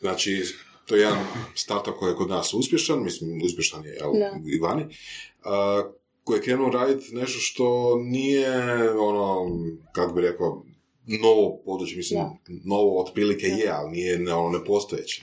Znači, 0.00 0.42
to 0.88 0.94
je 0.94 1.00
jedan 1.00 1.18
startup 1.54 1.94
koji 1.98 2.10
je 2.10 2.16
kod 2.16 2.28
nas 2.28 2.54
uspješan, 2.54 3.02
mislim, 3.02 3.42
uspješan 3.44 3.84
je 3.84 3.90
jel, 3.90 4.12
i 4.46 4.58
vani. 4.58 4.84
Uh, 4.84 5.94
koji 6.24 6.38
je 6.38 6.42
krenuo 6.42 6.70
raditi 6.70 7.14
nešto 7.14 7.38
što 7.38 7.96
nije 7.98 8.50
ono, 8.90 9.50
kako 9.92 10.12
bi 10.12 10.20
rekao, 10.20 10.64
novo 11.06 11.62
područje, 11.64 11.96
mislim, 11.96 12.20
novo 12.64 13.00
otprilike 13.00 13.46
je, 13.46 13.70
ali 13.70 13.90
nije 13.90 14.18
ne, 14.18 14.34
ono 14.34 14.58
nepostojeće. 14.58 15.22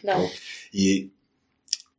I 0.71 1.09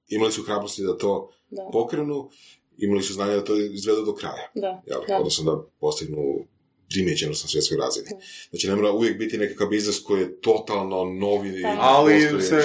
imali 0.09 0.33
su 0.33 0.43
hrabrosti 0.43 0.83
da 0.83 0.99
to 0.99 1.31
pokrenu, 1.73 2.31
imali 2.79 3.03
su 3.03 3.13
znanje 3.13 3.35
da 3.35 3.45
to 3.45 3.57
izvedu 3.57 4.03
do 4.03 4.15
kraja. 4.15 4.51
Da. 4.55 4.83
Jel? 4.87 5.19
Odnosno 5.19 5.53
da 5.53 5.63
postignu 5.81 6.47
primijećeno 6.91 7.31
na 7.31 7.49
svjetskoj 7.49 7.79
razini. 7.79 8.09
Znači, 8.51 8.69
ne 8.69 8.77
mora 8.77 8.91
uvijek 8.91 9.19
biti 9.19 9.39
nekakav 9.39 9.69
biznis 9.69 10.03
koji 10.03 10.21
je 10.21 10.41
totalno 10.41 11.05
novi. 11.05 11.65
Ali 11.79 12.43
se, 12.43 12.57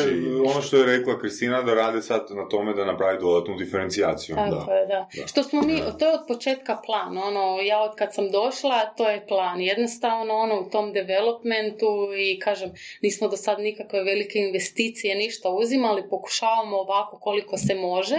ono 0.45 0.61
što 0.61 0.77
je 0.77 0.97
rekla 0.97 1.19
Kristina, 1.19 1.61
da 1.61 1.73
rade 1.73 2.01
sad 2.01 2.27
na 2.29 2.49
tome 2.49 2.73
da 2.73 2.85
napravi 2.85 3.19
dodatnu 3.19 3.57
diferencijaciju. 3.57 4.35
Tako 4.35 4.65
da. 4.67 4.73
je, 4.73 4.85
da. 4.87 5.27
Što 5.27 5.43
smo 5.43 5.61
mi, 5.61 5.81
to 5.99 6.05
je 6.05 6.13
od 6.13 6.27
početka 6.27 6.81
plan. 6.85 7.17
Ono, 7.17 7.59
ja 7.61 7.81
od 7.81 7.95
kad 7.95 8.13
sam 8.13 8.31
došla, 8.31 8.85
to 8.97 9.09
je 9.09 9.27
plan. 9.27 9.61
Jednostavno, 9.61 10.33
ono, 10.33 10.61
u 10.61 10.69
tom 10.69 10.93
developmentu 10.93 12.09
i, 12.17 12.39
kažem, 12.39 12.71
nismo 13.01 13.27
do 13.27 13.37
sad 13.37 13.59
nikakve 13.59 14.03
velike 14.03 14.39
investicije, 14.39 15.15
ništa 15.15 15.49
uzimali, 15.49 16.09
pokušavamo 16.09 16.77
ovako 16.77 17.19
koliko 17.19 17.57
se 17.57 17.75
može. 17.75 18.17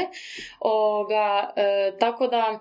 Oga, 0.60 1.52
e, 1.56 1.92
tako 1.98 2.26
da, 2.26 2.60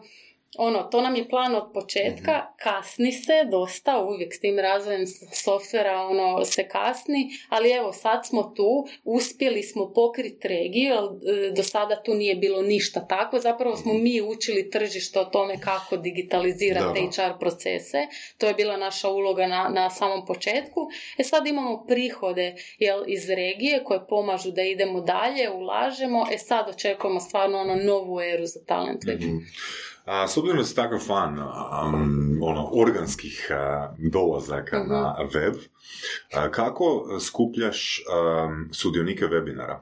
ono, 0.58 0.84
to 0.84 1.02
nam 1.02 1.16
je 1.16 1.30
plan 1.30 1.56
od 1.56 1.72
početka, 1.74 2.32
mhm. 2.32 2.56
kasni 2.64 3.12
se 3.12 3.34
dosta, 3.52 4.04
uvijek 4.04 4.34
s 4.36 4.40
tim 4.40 4.60
razvojem 4.60 5.06
softvera 5.34 6.02
ono, 6.02 6.46
se 6.46 6.68
kasni, 6.68 7.30
ali 7.50 7.72
evo 7.72 7.94
sad 7.94 8.28
smo 8.28 8.44
tu, 8.44 8.88
uspjeli 9.04 9.64
smo 9.64 9.94
pokriti 9.94 10.48
regiju, 10.48 10.94
e, 10.94 11.52
do 11.56 11.64
sada 11.64 12.04
tu 12.04 12.14
nije 12.14 12.36
bilo 12.36 12.62
ništa 12.62 13.08
tako, 13.08 13.40
zapravo 13.40 13.76
smo 13.76 13.94
mhm. 13.94 14.04
mi 14.04 14.22
učili 14.22 14.70
tržište 14.70 15.20
o 15.20 15.26
tome 15.26 15.62
kako 15.62 15.98
digitalizirati 15.98 17.00
HR 17.00 17.40
procese, 17.40 18.08
to 18.38 18.48
je 18.48 18.54
bila 18.54 18.78
naša 18.78 19.10
uloga 19.10 19.48
na, 19.48 19.70
na 19.70 19.90
samom 19.90 20.26
početku. 20.26 20.88
E 21.18 21.24
sad 21.24 21.48
imamo 21.48 21.86
prihode 21.88 22.56
jel, 22.80 23.04
iz 23.08 23.30
regije 23.30 23.84
koje 23.84 24.08
pomažu 24.08 24.52
da 24.52 24.62
idemo 24.62 25.02
dalje, 25.02 25.50
ulažemo, 25.50 26.26
e 26.34 26.38
sad 26.38 26.70
očekujemo 26.70 27.20
stvarno 27.20 27.58
ono 27.58 27.76
novu 27.76 28.22
eru 28.22 28.46
za 28.46 28.60
talent. 28.66 29.04
mm 29.04 29.62
a, 30.06 30.28
s 30.28 30.38
obzirom 30.38 30.58
da 30.58 30.64
si 30.64 30.76
takav 30.76 31.00
fan 31.00 31.40
um, 31.40 32.40
ono, 32.42 32.70
organskih 32.74 33.48
uh, 33.50 34.12
dolazaka 34.12 34.78
uh-huh. 34.78 34.90
na 34.90 35.16
web, 35.34 35.56
uh, 35.56 36.52
kako 36.52 37.18
skupljaš 37.20 38.04
um, 38.06 38.70
sudionike 38.74 39.26
webinara? 39.26 39.80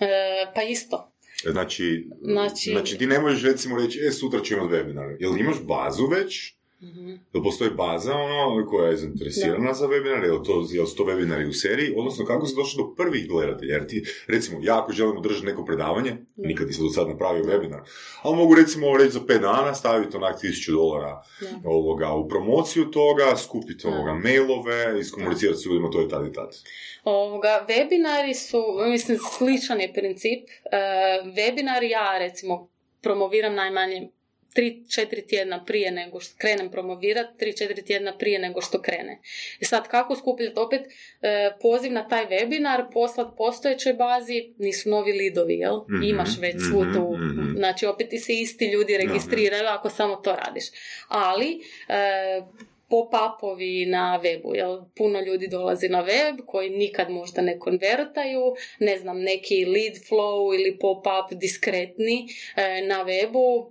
E, 0.00 0.46
pa 0.54 0.62
isto. 0.62 1.12
Znači, 1.50 2.08
znači, 2.22 2.70
znači, 2.70 2.98
ti 2.98 3.06
ne 3.06 3.20
možeš 3.20 3.42
recimo 3.42 3.76
reći, 3.76 4.00
e, 4.08 4.10
sutra 4.10 4.40
ću 4.40 4.54
imati 4.54 4.74
webinar. 4.74 5.16
Jel 5.20 5.38
imaš 5.38 5.56
bazu 5.62 6.06
već? 6.06 6.57
Mm-hmm. 6.82 7.20
Jel 7.34 7.42
postoji 7.42 7.70
baza 7.70 8.14
ono, 8.14 8.66
koja 8.66 8.90
je 8.90 8.96
zainteresirana 8.96 9.74
za 9.74 9.86
webinar, 9.86 10.24
jel 10.24 10.42
to, 10.44 10.66
jel 10.70 10.86
su 10.86 10.96
to 10.96 11.04
webinari 11.04 11.48
u 11.48 11.52
seriji, 11.52 11.94
odnosno 11.96 12.24
kako 12.24 12.46
se 12.46 12.54
došlo 12.56 12.84
do 12.84 12.94
prvih 12.94 13.28
gledatelja, 13.28 13.74
jer 13.74 13.86
ti, 13.86 14.04
recimo, 14.26 14.58
ja 14.62 14.82
ako 14.82 14.92
želim 14.92 15.16
održati 15.16 15.46
neko 15.46 15.64
predavanje, 15.64 16.12
mm 16.12 16.28
nikad 16.36 16.66
nisam 16.66 16.84
do 16.84 16.90
sad 16.90 17.08
napravio 17.08 17.44
webinar, 17.44 17.80
ali 18.22 18.36
mogu 18.36 18.54
recimo 18.54 18.96
reći 18.96 19.10
za 19.10 19.20
5 19.20 19.40
dana 19.40 19.74
staviti 19.74 20.16
onak 20.16 20.36
1000 20.42 20.72
dolara 20.72 21.22
ovoga, 21.64 22.12
u 22.12 22.28
promociju 22.28 22.84
toga, 22.84 23.36
skupiti 23.36 23.86
ovoga 23.86 24.14
mailove, 24.14 25.00
iskomunicirati 25.00 25.58
s 25.58 25.66
ljudima, 25.66 25.90
to 25.90 26.00
je 26.00 26.08
tad 26.08 26.26
i 26.26 26.32
tad. 26.32 26.56
Ovoga, 27.04 27.66
webinari 27.68 28.34
su, 28.34 28.62
mislim, 28.90 29.18
sličan 29.38 29.80
je 29.80 29.92
princip. 29.92 30.42
Uh, 30.44 31.34
webinari 31.36 31.90
ja, 31.90 32.18
recimo, 32.18 32.68
promoviram 33.02 33.54
najmanje 33.54 34.08
3-4 34.56 35.28
tjedna 35.28 35.64
prije 35.64 35.90
nego 35.90 36.20
što 36.20 36.34
krenem 36.38 36.70
promovirati, 36.70 37.44
3-4 37.44 37.86
tjedna 37.86 38.18
prije 38.18 38.38
nego 38.38 38.60
što 38.60 38.82
krene. 38.82 39.18
I 39.60 39.64
sad 39.64 39.88
kako 39.88 40.16
skupljati 40.16 40.58
opet 40.58 40.80
e, 41.22 41.50
poziv 41.62 41.92
na 41.92 42.08
taj 42.08 42.26
webinar, 42.26 42.92
poslat 42.92 43.28
postojećoj 43.36 43.92
bazi, 43.92 44.52
nisu 44.58 44.90
novi 44.90 45.12
lidovi, 45.12 45.54
jel? 45.54 45.76
Mhm, 45.76 46.02
Imaš 46.02 46.38
već 46.40 46.56
svu 46.70 46.82
mhm, 46.82 46.94
tu, 46.94 47.16
mhm. 47.16 47.56
znači 47.56 47.86
opet 47.86 48.08
ti 48.08 48.18
se 48.18 48.32
isti 48.32 48.66
ljudi 48.66 48.96
registriraju 48.96 49.66
ako 49.68 49.90
samo 49.90 50.16
to 50.16 50.36
radiš. 50.36 50.64
Ali, 51.08 51.60
e, 51.88 52.42
pop-upovi 52.88 53.86
na 53.86 54.20
webu, 54.22 54.54
jer 54.54 54.80
puno 54.96 55.20
ljudi 55.20 55.48
dolazi 55.48 55.88
na 55.88 56.00
web 56.00 56.36
koji 56.46 56.70
nikad 56.70 57.10
možda 57.10 57.42
ne 57.42 57.58
konvertaju, 57.58 58.54
ne 58.78 58.98
znam, 58.98 59.20
neki 59.20 59.64
lead 59.64 59.94
flow 60.10 60.54
ili 60.54 60.78
pop-up 60.78 61.38
diskretni 61.40 62.28
e, 62.56 62.82
na 62.86 63.04
webu, 63.04 63.66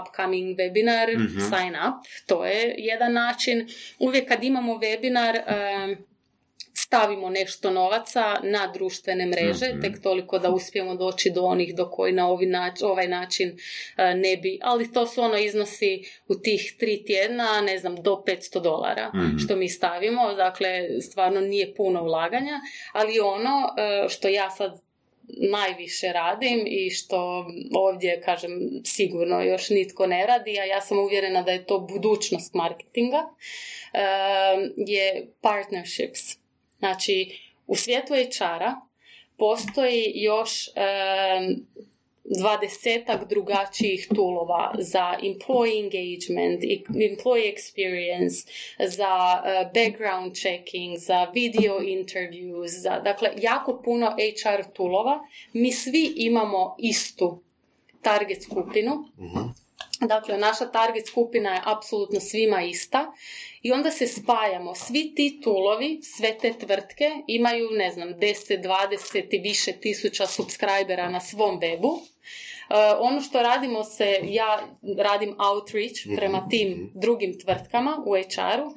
upcoming 0.00 0.58
webinar, 0.58 1.18
mm 1.18 1.28
sign 1.28 1.74
up, 1.88 2.26
to 2.26 2.44
je 2.44 2.74
jedan 2.78 3.12
način. 3.12 3.68
Uvijek 3.98 4.28
kad 4.28 4.44
imamo 4.44 4.74
webinar, 4.74 5.36
e, 5.36 5.96
stavimo 6.88 7.30
nešto 7.30 7.70
novaca 7.70 8.40
na 8.42 8.66
društvene 8.74 9.26
mreže, 9.26 9.68
mhm. 9.68 9.80
tek 9.80 10.02
toliko 10.02 10.38
da 10.38 10.50
uspijemo 10.50 10.94
doći 10.94 11.30
do 11.30 11.42
onih 11.42 11.74
do 11.74 11.90
koji 11.90 12.12
na 12.12 12.28
ovaj 12.82 13.08
način 13.08 13.48
e, 13.96 14.14
ne 14.14 14.36
bi, 14.36 14.58
ali 14.62 14.92
to 14.92 15.06
su 15.06 15.22
ono 15.22 15.38
iznosi 15.38 16.02
u 16.28 16.34
tih 16.34 16.74
tri 16.78 17.04
tjedna, 17.04 17.60
ne 17.60 17.78
znam, 17.78 17.96
do 17.96 18.22
500 18.26 18.62
dolara 18.62 19.10
mhm. 19.14 19.38
što 19.38 19.56
mi 19.56 19.68
stavimo, 19.68 20.34
dakle 20.34 21.00
stvarno 21.00 21.40
nije 21.40 21.74
puno 21.74 22.02
ulaganja, 22.02 22.60
ali 22.92 23.20
ono 23.20 23.74
e, 23.78 24.08
što 24.08 24.28
ja 24.28 24.50
sad 24.50 24.80
najviše 25.50 26.12
radim 26.12 26.64
i 26.66 26.90
što 26.90 27.46
ovdje, 27.74 28.20
kažem, 28.20 28.50
sigurno 28.84 29.42
još 29.42 29.70
nitko 29.70 30.06
ne 30.06 30.26
radi, 30.26 30.58
a 30.60 30.64
ja 30.64 30.80
sam 30.80 30.98
uvjerena 30.98 31.42
da 31.42 31.52
je 31.52 31.64
to 31.64 31.78
budućnost 31.78 32.54
marketinga, 32.54 33.28
e, 33.92 34.00
je 34.76 35.26
partnerships. 35.40 36.37
Znači, 36.78 37.38
u 37.66 37.76
svijetu 37.76 38.14
HR-a 38.14 38.80
postoji 39.36 40.12
još 40.14 40.68
dvadesetak 42.38 43.28
drugačijih 43.28 44.08
tulova 44.14 44.74
za 44.78 45.14
employee 45.22 45.78
engagement, 45.84 46.62
employee 46.88 47.54
experience, 47.54 48.48
za 48.78 49.42
uh, 49.42 49.72
background 49.74 50.34
checking, 50.34 50.98
za 50.98 51.24
video 51.34 51.78
interviews, 51.80 52.68
za, 52.68 53.00
dakle, 53.00 53.30
jako 53.40 53.82
puno 53.84 54.10
HR 54.10 54.72
tulova. 54.72 55.20
Mi 55.52 55.72
svi 55.72 56.12
imamo 56.16 56.76
istu 56.78 57.42
target 58.02 58.42
skupinu, 58.42 59.04
Mhm. 59.18 59.67
Dakle, 60.00 60.38
naša 60.38 60.70
target 60.70 61.06
skupina 61.06 61.54
je 61.54 61.62
apsolutno 61.64 62.20
svima 62.20 62.62
ista 62.62 63.12
i 63.62 63.72
onda 63.72 63.90
se 63.90 64.06
spajamo. 64.06 64.74
Svi 64.74 65.14
ti 65.14 65.40
tulovi, 65.44 66.00
sve 66.02 66.38
te 66.38 66.52
tvrtke 66.52 67.10
imaju, 67.26 67.68
ne 67.70 67.90
znam, 67.90 68.08
10, 68.08 68.62
20 68.62 69.26
i 69.30 69.38
više 69.38 69.72
tisuća 69.72 70.26
subscribera 70.26 71.08
na 71.08 71.20
svom 71.20 71.60
webu. 71.60 71.90
Uh, 71.90 72.76
ono 73.00 73.20
što 73.20 73.42
radimo 73.42 73.84
se, 73.84 74.20
ja 74.22 74.68
radim 74.98 75.36
outreach 75.52 76.16
prema 76.16 76.48
tim 76.50 76.92
drugim 76.94 77.40
tvrtkama 77.40 78.02
u 78.06 78.12
HR-u. 78.12 78.66
Uh, 78.66 78.74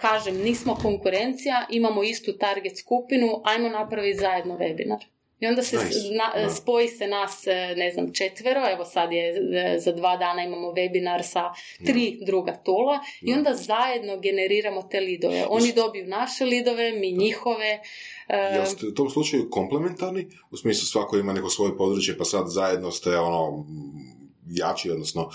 kažem, 0.00 0.36
nismo 0.36 0.74
konkurencija, 0.82 1.66
imamo 1.70 2.02
istu 2.02 2.38
target 2.38 2.78
skupinu, 2.78 3.42
ajmo 3.44 3.68
napraviti 3.68 4.18
zajedno 4.18 4.58
webinar. 4.58 5.04
I 5.40 5.46
onda 5.46 5.62
se 5.62 5.76
Nice. 5.76 5.98
na- 6.10 6.42
Da. 6.42 6.50
spoji 6.50 6.88
se 6.88 7.06
nas, 7.06 7.46
e, 7.46 7.74
ne 7.76 7.90
znam, 7.90 8.12
četvero, 8.12 8.60
evo 8.70 8.84
sad 8.84 9.12
je 9.12 9.28
e, 9.28 9.78
za 9.78 9.92
dva 9.92 10.16
dana 10.16 10.44
imamo 10.44 10.68
webinar 10.68 11.22
sa 11.22 11.40
tri 11.86 12.18
druga 12.22 12.52
tula 12.54 12.98
i 13.22 13.32
onda 13.32 13.54
zajedno 13.54 14.18
generiramo 14.18 14.82
te 14.82 15.00
lidove. 15.00 15.44
Oni 15.48 15.72
dobiju 15.72 16.06
naše 16.06 16.44
lidove, 16.44 16.92
mi 16.92 17.12
njihove. 17.12 17.80
e, 18.28 18.36
Jel 18.54 18.66
ste 18.66 18.86
u 18.86 18.94
tom 18.94 19.10
slučaju 19.10 19.50
komplementarni? 19.50 20.26
U 20.50 20.56
smislu 20.56 20.86
svako 20.86 21.18
ima 21.18 21.32
neko 21.32 21.48
svoje 21.50 21.76
područje 21.76 22.18
pa 22.18 22.24
sad 22.24 22.44
zajedno 22.48 22.90
ste 22.90 23.16
ono 23.18 23.66
jači, 24.48 24.90
odnosno 24.90 25.30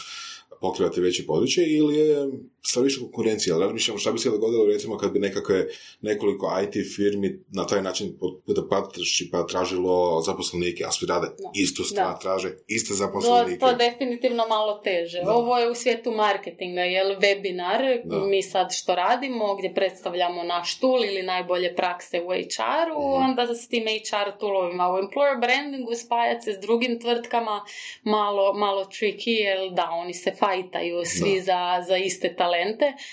pokrivate 0.62 1.02
veće 1.02 1.26
područje 1.26 1.68
ili 1.68 1.96
je 1.98 2.28
sve 2.66 2.84
više 2.84 3.00
konkurencija? 3.00 3.56
Ali 3.56 3.64
razmišljamo 3.64 3.98
šta 4.00 4.12
bi 4.12 4.20
se 4.20 4.30
dogodilo 4.30 4.66
recimo 4.66 4.98
kad 4.98 5.12
bi 5.12 5.20
nekakve 5.20 5.68
nekoliko 6.02 6.46
IT 6.64 6.74
firmi 6.88 7.40
na 7.50 7.66
taj 7.66 7.82
način 7.82 8.18
puta 8.46 8.62
partnershipa 8.70 9.46
tražilo 9.46 9.96
zaposlenike, 10.22 10.84
a 10.84 10.92
svi 10.92 11.08
rade 11.08 11.28
Da. 11.30 11.50
istu 11.56 11.84
stvar, 11.84 12.08
Da. 12.08 12.20
traže 12.20 12.50
iste 12.68 12.90
To, 12.90 12.96
zaposlenike. 12.96 13.60
to 13.60 13.74
definitivno 13.76 14.48
malo 14.48 14.74
teže. 14.78 15.20
Da. 15.20 15.32
Ovo 15.34 15.58
je 15.58 15.72
u 15.72 15.76
svijetu 15.76 16.12
marketinga, 16.14 16.82
jel 16.82 17.16
webinar, 17.16 17.82
Da. 18.06 18.20
mi 18.20 18.44
sad 18.44 18.68
što 18.74 18.96
radimo, 18.96 19.56
gdje 19.56 19.74
predstavljamo 19.74 20.44
naš 20.46 20.80
tool 20.80 21.06
ili 21.06 21.24
najbolje 21.24 21.76
prakse 21.76 22.22
u 22.22 22.28
HR-u, 22.28 23.00
Mhm. 23.12 23.24
onda 23.26 23.56
s 23.56 23.68
tim 23.68 23.84
HR 23.86 24.38
toolovima 24.40 24.86
u 24.86 24.98
employer 24.98 25.42
brandingu 25.42 25.94
spajati 25.96 26.44
se 26.44 26.54
s 26.54 26.60
drugim 26.60 27.00
tvrtkama 27.00 27.64
malo, 28.04 28.54
malo 28.56 28.84
tricky, 28.86 29.30
jer 29.32 29.72
da, 29.72 29.90
oni 29.92 30.14
se 30.14 30.32
fajtaju 30.34 31.02
svi 31.06 31.36
Da. 31.36 31.42
za, 31.42 31.60
za 31.88 31.98
iste 32.00 32.28
talente, 32.30 32.55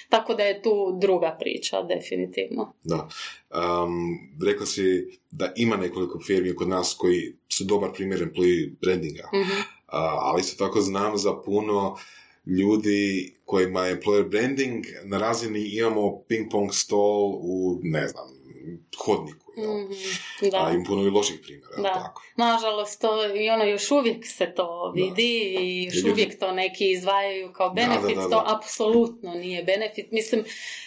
tako 0.09 0.35
da 0.35 0.43
je 0.43 0.63
tu 0.63 0.99
druga 1.01 1.37
priča, 1.41 1.83
definitivno. 1.83 2.73
Da. 2.85 3.09
Um, 3.51 4.19
rekla 4.47 4.67
si 4.67 5.19
da 5.31 5.53
ima 5.57 5.77
nekoliko 5.77 6.21
firmi 6.27 6.57
kod 6.57 6.69
nas 6.69 6.97
koji 6.99 7.37
su 7.49 7.65
dobar 7.65 7.93
primjer 7.93 8.21
employee 8.21 8.75
brandinga. 8.81 9.29
Mhm. 9.35 9.61
A, 9.87 10.19
ali 10.21 10.41
isto 10.41 10.65
tako 10.65 10.81
znam 10.81 11.19
za 11.19 11.43
puno 11.45 11.97
ljudi 12.47 13.35
kojima 13.45 13.87
je 13.87 14.01
employer 14.01 14.29
branding 14.29 14.85
na 15.05 15.19
razini 15.19 15.69
imamo 15.69 16.23
ping 16.29 16.51
pong 16.51 16.75
stol 16.75 17.31
u, 17.35 17.81
ne 17.83 18.09
znam, 18.09 18.27
hodniku. 18.97 19.42
Mhm. 19.57 20.51
Da. 20.51 20.67
A 20.67 20.73
im 20.73 20.85
puno 20.85 21.03
i 21.03 21.11
loših 21.11 21.41
primjera. 21.43 21.77
Da. 21.77 21.93
Tako. 21.93 22.23
Nažalost, 22.37 23.01
to, 23.01 23.37
i 23.37 23.51
ono 23.51 23.65
još 23.65 23.91
uvijek 23.91 24.27
se 24.27 24.55
to 24.55 24.93
vidi 24.95 25.57
i 25.61 25.85
još 25.85 26.05
uvijek 26.13 26.39
to 26.39 26.53
neki 26.53 26.91
izdvajaju 26.91 27.53
kao 27.53 27.69
Da, 27.69 27.75
benefit, 27.75 28.17
da, 28.17 28.23
da, 28.23 28.29
da. 28.29 28.31
to 28.31 28.45
apsolutno 28.57 29.35
nije 29.35 29.63
benefit. 29.63 30.11
Mislim, 30.11 30.45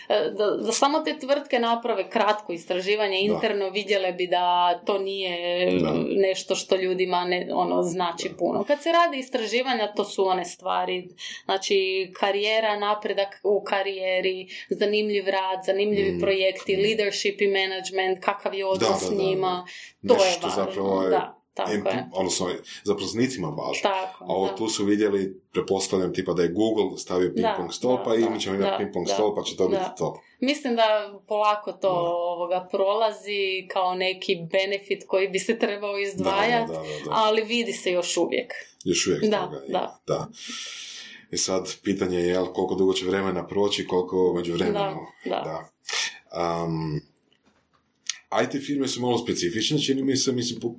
da, 0.08 0.58
da 0.58 0.72
samo 0.72 1.00
te 1.00 1.20
tvrtke 1.20 1.60
naprave 1.60 2.10
kratko 2.10 2.54
istraživanje 2.54 3.18
Da. 3.20 3.34
interno, 3.34 3.70
vidjele 3.70 4.12
bi 4.12 4.28
da 4.28 4.46
to 4.80 4.98
nije 5.00 5.36
Da. 5.74 5.94
nešto 6.10 6.56
što 6.56 6.76
ljudima 6.76 7.24
ne, 7.24 7.48
ono, 7.54 7.84
znači 7.84 8.30
puno. 8.30 8.64
Kad 8.64 8.82
se 8.82 8.92
radi 8.92 9.18
istraživanja, 9.18 9.66
to 9.88 10.04
su 10.06 10.28
one 10.28 10.46
stvari, 10.46 11.10
znači 11.46 11.76
karijera, 12.16 12.80
napredak 12.80 13.40
u 13.44 13.64
karijeri, 13.64 14.48
zanimljiv 14.70 15.26
rad, 15.26 15.66
zanimljivi 15.66 16.12
Mm. 16.12 16.20
projekti, 16.20 16.76
leadership 16.78 17.42
i 17.42 17.48
management, 17.50 18.20
kakav 18.22 18.54
je 18.54 18.66
odnos 18.66 18.90
Da, 18.90 18.96
s 18.98 19.10
da, 19.10 19.16
da. 19.16 19.24
njima, 19.24 19.66
to 20.08 20.14
je 20.16 20.20
važno. 20.20 20.50
zapravo 20.56 21.04
je 21.04 21.10
da, 21.10 21.42
tako 21.56 21.72
em- 21.72 21.86
je. 21.88 22.06
odnosno 22.14 22.50
zaposlenicima 22.84 23.48
važno. 23.48 23.80
Tako, 23.84 24.24
A 24.24 24.28
ovo 24.28 24.48
da. 24.48 24.56
tu 24.56 24.70
su 24.70 24.86
vidjeli, 24.86 25.42
prepostavljam 25.52 26.14
tipa 26.14 26.34
da 26.34 26.44
je 26.44 26.50
Google 26.50 26.98
stavio 26.98 27.30
ping 27.30 27.42
Da, 27.42 27.54
pong 27.58 27.74
stol, 27.74 27.98
da, 27.98 28.04
pa 28.04 28.16
i 28.16 28.22
da, 28.22 28.30
mi 28.30 28.40
ćemo 28.40 28.56
imati 28.56 28.72
da, 28.72 28.78
ping 28.78 28.90
pong 28.94 29.08
da, 29.08 29.14
stol, 29.14 29.36
pa 29.36 29.44
će 29.44 29.56
to 29.56 29.68
biti 29.68 29.82
da. 29.82 29.90
to. 29.90 30.22
Mislim 30.40 30.76
da 30.76 30.84
polako 31.28 31.72
to 31.72 31.94
Da. 31.94 32.00
ovoga 32.00 32.68
prolazi 32.72 33.40
kao 33.68 33.96
neki 33.96 34.38
benefit 34.52 35.04
koji 35.08 35.28
bi 35.28 35.40
se 35.40 35.60
trebao 35.60 35.98
izdvajati, 36.00 36.68
Da, 36.68 36.74
da, 36.74 36.80
da, 36.80 37.06
da. 37.06 37.12
ali 37.12 37.42
vidi 37.44 37.74
se 37.74 37.92
još 37.92 38.18
uvijek. 38.18 38.54
Još 38.84 39.08
uvijek 39.08 39.24
Da, 39.24 39.40
toga 39.40 39.62
da. 39.70 40.00
da. 40.08 40.28
I 41.32 41.38
sad 41.38 41.74
pitanje 41.84 42.18
je 42.18 42.28
jel, 42.28 42.46
koliko 42.46 42.76
dugo 42.76 42.94
će 42.94 43.06
vremena 43.06 43.48
proći, 43.48 43.88
koliko 43.88 44.34
među 44.34 44.54
vremenu. 44.54 45.00
Da, 45.26 45.30
da. 45.30 45.70
Um, 46.64 47.02
IT 48.44 48.66
firme 48.66 48.88
su 48.88 49.02
malo 49.02 49.18
specifične, 49.18 49.80
čini 49.80 50.04
mi 50.04 50.16
se, 50.16 50.32
mislim, 50.32 50.60
po- 50.60 50.76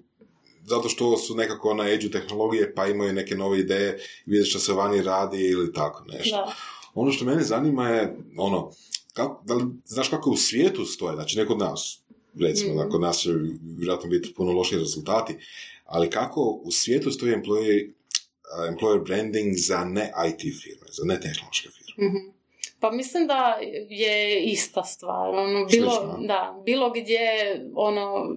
zato 0.67 0.89
što 0.89 1.17
su 1.17 1.35
nekako 1.35 1.75
na 1.75 1.89
edge 1.91 2.11
tehnologije, 2.11 2.75
pa 2.75 2.87
imaju 2.87 3.13
neke 3.13 3.35
nove 3.35 3.59
ideje, 3.59 3.99
vide 4.27 4.45
što 4.45 4.59
se 4.59 4.73
vani 4.73 5.03
radi 5.03 5.43
ili 5.45 5.73
tako 5.73 6.05
nešto. 6.05 6.37
Da. 6.37 6.55
Ono 6.95 7.13
što 7.13 7.25
mene 7.25 7.43
zanima 7.43 7.89
je, 7.89 8.17
ono, 8.39 8.71
kako, 9.13 9.43
da 9.45 9.55
li, 9.55 9.65
znaš 9.85 10.09
kako 10.09 10.31
u 10.31 10.37
svijetu 10.37 10.85
stoje, 10.85 11.15
znači 11.15 11.39
ne 11.39 11.47
kod 11.47 11.59
nas, 11.59 12.01
recimo, 12.41 12.71
Mhm. 12.71 12.79
da 12.79 12.89
kod 12.89 13.01
nas 13.01 13.19
će 13.19 13.31
vjerojatno 13.79 14.11
biti 14.11 14.35
puno 14.35 14.53
lošiji 14.53 14.79
rezultati, 14.79 15.37
ali 15.85 16.11
kako 16.11 16.41
u 16.41 16.71
svijetu 16.71 17.11
stoji 17.11 17.35
employee, 17.35 17.89
uh, 17.89 18.75
employer 18.75 19.05
branding 19.05 19.55
za 19.57 19.85
ne 19.85 20.13
IT 20.29 20.41
firme, 20.63 20.87
za 20.91 21.05
ne 21.05 21.21
tehnološke 21.21 21.69
firme. 21.69 22.09
Mhm. 22.09 22.37
Pa 22.81 22.91
mislim 22.91 23.27
da 23.27 23.59
je 23.89 24.45
ista 24.45 24.85
stvar. 24.85 25.29
Ono, 25.29 25.67
bilo, 25.67 25.91
Slično, 25.91 26.19
da, 26.27 26.63
bilo 26.65 26.91
gdje, 26.91 27.21
ono, 27.75 28.37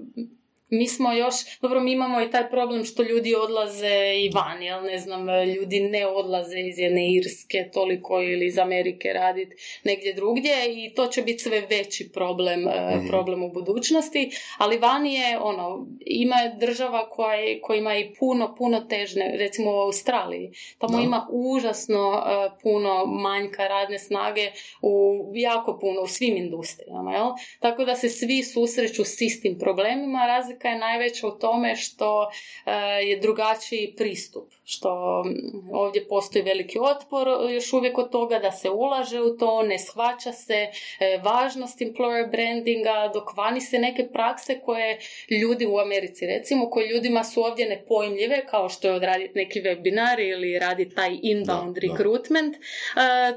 mi 0.69 0.87
smo 0.87 1.13
još, 1.13 1.35
dobro 1.61 1.79
mi 1.79 1.91
imamo 1.91 2.21
i 2.21 2.31
taj 2.31 2.49
problem 2.49 2.85
što 2.85 3.03
ljudi 3.03 3.35
odlaze 3.35 4.15
i 4.17 4.29
van, 4.33 4.63
jel 4.63 4.83
ne 4.83 4.97
znam, 4.97 5.27
ljudi 5.45 5.79
ne 5.79 6.07
odlaze 6.07 6.59
iz 6.59 6.79
jedne 6.79 7.13
Irske 7.13 7.69
toliko 7.73 8.21
ili 8.21 8.45
iz 8.45 8.57
Amerike 8.57 9.13
raditi 9.13 9.55
negdje 9.83 10.13
drugdje 10.13 10.53
i 10.67 10.93
to 10.93 11.07
će 11.07 11.21
biti 11.21 11.39
sve 11.39 11.61
veći 11.69 12.11
problem, 12.13 12.59
Mhm. 12.59 13.07
problem 13.07 13.43
u 13.43 13.51
budućnosti, 13.51 14.29
ali 14.57 14.77
vani 14.77 15.13
je, 15.13 15.39
ono, 15.39 15.87
ima 15.99 16.35
država 16.59 17.09
koja 17.09 17.33
je, 17.33 17.61
kojima 17.61 17.93
je 17.93 18.01
i 18.01 18.13
puno, 18.13 18.55
puno 18.57 18.79
težne, 18.79 19.33
recimo 19.37 19.71
u 19.71 19.79
Australiji, 19.79 20.51
tamo 20.77 20.97
Da. 20.97 21.03
ima 21.03 21.27
užasno 21.31 22.23
e, 22.25 22.49
puno 22.63 23.05
manjka 23.05 23.67
radne 23.67 23.99
snage 23.99 24.51
u 24.81 25.23
jako 25.35 25.77
puno, 25.81 26.01
u 26.01 26.07
svim 26.07 26.37
industrijama, 26.37 27.13
jel? 27.13 27.27
Tako 27.59 27.85
da 27.85 27.95
se 27.95 28.09
svi 28.09 28.43
susreću 28.43 29.03
s 29.03 29.21
istim 29.21 29.59
problemima, 29.59 30.27
razlika 30.27 30.58
je 30.67 30.77
najveća 30.77 31.27
u 31.27 31.31
tome 31.31 31.75
što 31.75 32.29
e, 32.65 32.71
je 33.03 33.19
drugačiji 33.19 33.93
pristup, 33.97 34.51
što 34.63 35.23
ovdje 35.71 36.07
postoji 36.07 36.43
veliki 36.43 36.79
otpor 36.79 37.27
još 37.53 37.73
uvijek 37.73 37.97
od 37.97 38.11
toga 38.11 38.39
da 38.39 38.51
se 38.51 38.69
ulaže 38.69 39.21
u 39.21 39.37
to, 39.37 39.63
ne 39.63 39.79
shvaća 39.79 40.31
se 40.31 40.53
e, 40.99 41.21
važnost 41.23 41.79
employer 41.79 42.31
brandinga, 42.31 43.11
dok 43.13 43.37
vani 43.37 43.61
se 43.61 43.79
neke 43.79 44.07
prakse 44.13 44.59
koje 44.59 44.99
ljudi 45.41 45.65
u 45.65 45.77
Americi 45.77 46.25
recimo, 46.25 46.69
koje 46.69 46.87
ljudima 46.87 47.23
su 47.23 47.43
ovdje 47.43 47.69
nepojmljive, 47.69 48.45
kao 48.45 48.69
što 48.69 48.87
je 48.87 48.93
odraditi 48.93 49.31
neki 49.35 49.61
webinar 49.61 50.31
ili 50.31 50.59
raditi 50.59 50.95
taj 50.95 51.19
inbound 51.21 51.75
Da, 51.75 51.81
recruitment, 51.81 52.55
e, 52.55 52.59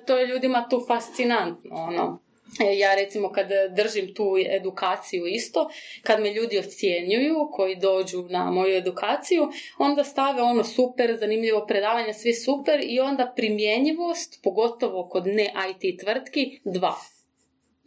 to 0.07 0.19
je 0.19 0.27
ljudima 0.27 0.66
tu 0.70 0.85
fascinantno, 0.89 1.77
ono. 1.77 2.31
E, 2.61 2.79
Ja 2.79 2.95
recimo 2.95 3.33
kad 3.33 3.49
držim 3.77 4.15
tu 4.15 4.35
edukaciju 4.51 5.27
isto, 5.27 5.70
kad 6.03 6.20
me 6.23 6.33
ljudi 6.33 6.59
ocjenjuju 6.59 7.49
koji 7.53 7.77
dođu 7.77 8.23
na 8.31 8.51
moju 8.51 8.77
edukaciju, 8.77 9.49
onda 9.79 10.05
stave 10.05 10.43
ono 10.43 10.65
super, 10.65 11.16
zanimljivo 11.20 11.66
predavanje, 11.66 12.12
svi 12.15 12.35
super 12.35 12.81
i 12.83 13.01
onda 13.01 13.33
primjenjivost, 13.37 14.41
pogotovo 14.43 15.09
kod 15.09 15.27
ne 15.27 15.53
IT 15.70 16.01
tvrtki, 16.01 16.61
dva. 16.65 16.95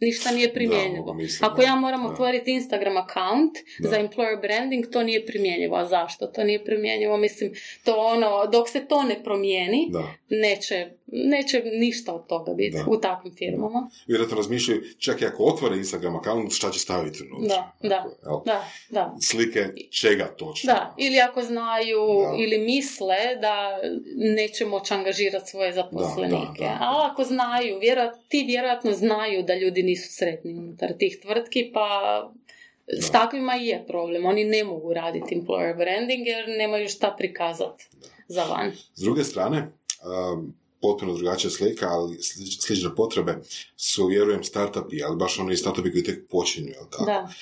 Ništa 0.00 0.30
nije 0.30 0.54
primjenjivo. 0.54 1.06
Da, 1.06 1.12
mislim, 1.12 1.50
Ako 1.50 1.56
da, 1.56 1.62
ja 1.62 1.74
moram 1.74 2.02
da. 2.02 2.08
otvoriti 2.08 2.52
Instagram 2.52 2.96
account 2.96 3.52
za 3.78 3.96
employer 3.96 4.40
branding, 4.40 4.84
to 4.92 5.02
nije 5.02 5.26
primjenjivo. 5.26 5.76
A 5.76 5.84
zašto 5.84 6.26
to 6.26 6.44
nije 6.44 6.64
primjenjivo? 6.64 7.16
Mislim, 7.16 7.52
to 7.84 7.96
ono, 7.96 8.46
dok 8.52 8.68
se 8.68 8.86
to 8.86 9.02
ne 9.02 9.24
promijeni, 9.24 9.92
neće 10.28 10.90
neće 11.06 11.62
ništa 11.64 12.14
od 12.14 12.26
toga 12.26 12.54
biti 12.54 12.76
Da. 12.76 12.84
u 12.88 13.00
takvim 13.00 13.34
firmama. 13.34 13.90
Vjerojatno 14.06 14.36
razmišljaju, 14.36 14.82
čak 14.98 15.20
i 15.22 15.26
ako 15.26 15.44
otvore 15.44 15.76
Instagram 15.76 16.16
account, 16.16 16.52
šta 16.52 16.70
će 16.70 16.78
staviti 16.78 17.22
unutra. 17.22 17.72
Da, 17.82 17.88
da, 17.88 18.04
jel? 18.24 18.40
Da, 18.44 18.64
da. 18.90 19.16
Slike 19.22 19.72
čega 20.00 20.24
točno. 20.36 20.72
Da, 20.72 20.94
ili 20.98 21.20
ako 21.20 21.42
znaju 21.42 21.98
Da. 22.22 22.36
ili 22.42 22.58
misle 22.58 23.16
da 23.40 23.78
neće 24.16 24.66
moći 24.66 24.94
angažirati 24.94 25.50
svoje 25.50 25.72
zaposlenike. 25.72 26.36
Da, 26.58 26.64
da, 26.64 26.78
da. 26.78 26.78
A 26.80 27.08
ako 27.12 27.24
znaju, 27.24 27.78
vjerat, 27.78 28.14
ti 28.28 28.44
vjerojatno 28.46 28.92
znaju 28.92 29.42
da 29.42 29.54
ljudi 29.54 29.82
nisu 29.82 30.12
sretni 30.12 30.54
unutar 30.54 30.92
tih 30.98 31.18
tvrtki, 31.22 31.70
pa 31.74 31.88
s 33.00 33.10
takvima 33.10 33.56
i 33.56 33.66
je 33.66 33.84
problem. 33.86 34.26
Oni 34.26 34.44
ne 34.44 34.64
mogu 34.64 34.92
raditi 34.92 35.34
employer 35.36 35.76
branding 35.76 36.26
jer 36.26 36.48
nemaju 36.48 36.88
šta 36.88 37.14
prikazati 37.18 37.84
za 38.28 38.44
van. 38.44 38.72
S 38.94 39.02
druge 39.02 39.24
strane, 39.24 39.58
um, 39.58 40.54
potpuno 40.80 41.14
drugačija 41.14 41.50
slika, 41.50 41.88
ali 41.88 42.16
slič- 42.16 42.60
slične 42.60 42.94
potrebe 42.94 43.38
su, 43.76 44.06
vjerujem, 44.06 44.44
startupi, 44.44 45.02
ali 45.02 45.16
baš 45.16 45.38
oni 45.38 45.56
startupi 45.56 45.92
koji 45.92 46.04
tek 46.04 46.28
počinju, 46.28 46.68
jel 46.68 46.84
tako? 46.90 47.04
Da, 47.04 47.32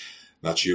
Znači, 0.41 0.75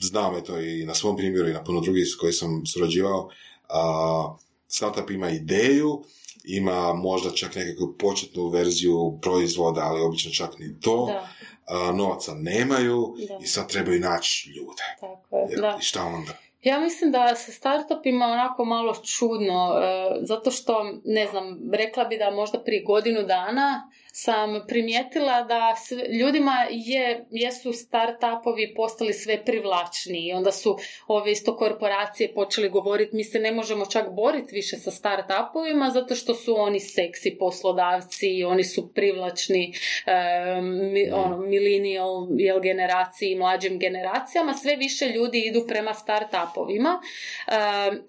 znam 0.00 0.36
eto 0.36 0.60
i 0.60 0.84
na 0.84 0.94
svom 0.94 1.16
primjeru 1.16 1.48
i 1.48 1.52
na 1.52 1.64
puno 1.64 1.80
drugih 1.80 2.06
s 2.06 2.16
koji 2.16 2.32
sam 2.32 2.66
surađivao, 2.66 3.28
a, 3.68 4.36
startup 4.68 5.10
ima 5.10 5.30
ideju, 5.30 6.04
ima 6.44 6.94
možda 6.94 7.30
čak 7.30 7.54
nekakvu 7.54 7.94
početnu 7.98 8.48
verziju 8.48 9.18
proizvoda, 9.22 9.80
ali 9.80 10.00
obično 10.00 10.30
čak 10.30 10.58
ni 10.58 10.80
to, 10.80 11.06
da, 11.06 11.28
a, 11.66 11.92
novaca 11.92 12.34
nemaju 12.34 13.14
Da. 13.28 13.38
i 13.42 13.46
sad 13.46 13.68
trebaju 13.68 14.00
naći 14.00 14.50
ljude. 14.50 14.82
tako 15.00 15.36
je. 15.36 15.46
Jel? 15.50 15.60
Da. 15.60 15.78
I 15.80 15.84
šta 15.84 16.04
onda? 16.04 16.38
Ja 16.62 16.80
mislim 16.80 17.12
da 17.12 17.34
sa 17.34 17.52
startupima 17.52 18.26
onako 18.26 18.64
malo 18.64 18.94
čudno, 18.94 19.78
e, 19.82 20.10
zato 20.20 20.50
što, 20.50 20.92
ne 21.04 21.26
znam, 21.26 21.70
rekla 21.72 22.04
bi 22.04 22.18
da 22.18 22.30
možda 22.30 22.60
prije 22.60 22.82
godinu 22.82 23.22
dana 23.22 23.90
sam 24.12 24.64
primijetila 24.68 25.42
da 25.42 25.76
sve- 25.76 26.04
ljudima 26.08 26.66
je, 26.70 27.26
jesu 27.30 27.72
startupovi 27.72 28.74
postali 28.76 29.12
sve 29.12 29.44
privlačniji. 29.44 30.32
Onda 30.32 30.52
su 30.52 30.78
ove 31.06 31.32
isto 31.32 31.56
korporacije 31.56 32.34
počeli 32.34 32.68
govoriti 32.68 33.16
mi 33.16 33.24
se 33.24 33.38
ne 33.38 33.52
možemo 33.52 33.86
čak 33.86 34.10
boriti 34.10 34.54
više 34.54 34.76
sa 34.76 34.90
startupovima 34.90 35.90
zato 35.90 36.14
što 36.14 36.34
su 36.34 36.54
oni 36.58 36.80
seksi 36.80 37.36
poslodavci, 37.38 38.44
oni 38.44 38.64
su 38.64 38.94
privlačni 38.94 39.74
e, 40.06 40.12
mi, 40.62 41.10
ono, 41.12 41.36
millennial 41.38 42.26
jel, 42.30 42.60
generaciji, 42.60 43.34
mlađim 43.36 43.78
generacijama, 43.78 44.54
sve 44.54 44.76
više 44.76 45.06
ljudi 45.06 45.38
idu 45.40 45.64
prema 45.68 45.94
startupovima. 45.94 47.00
E, 47.46 47.52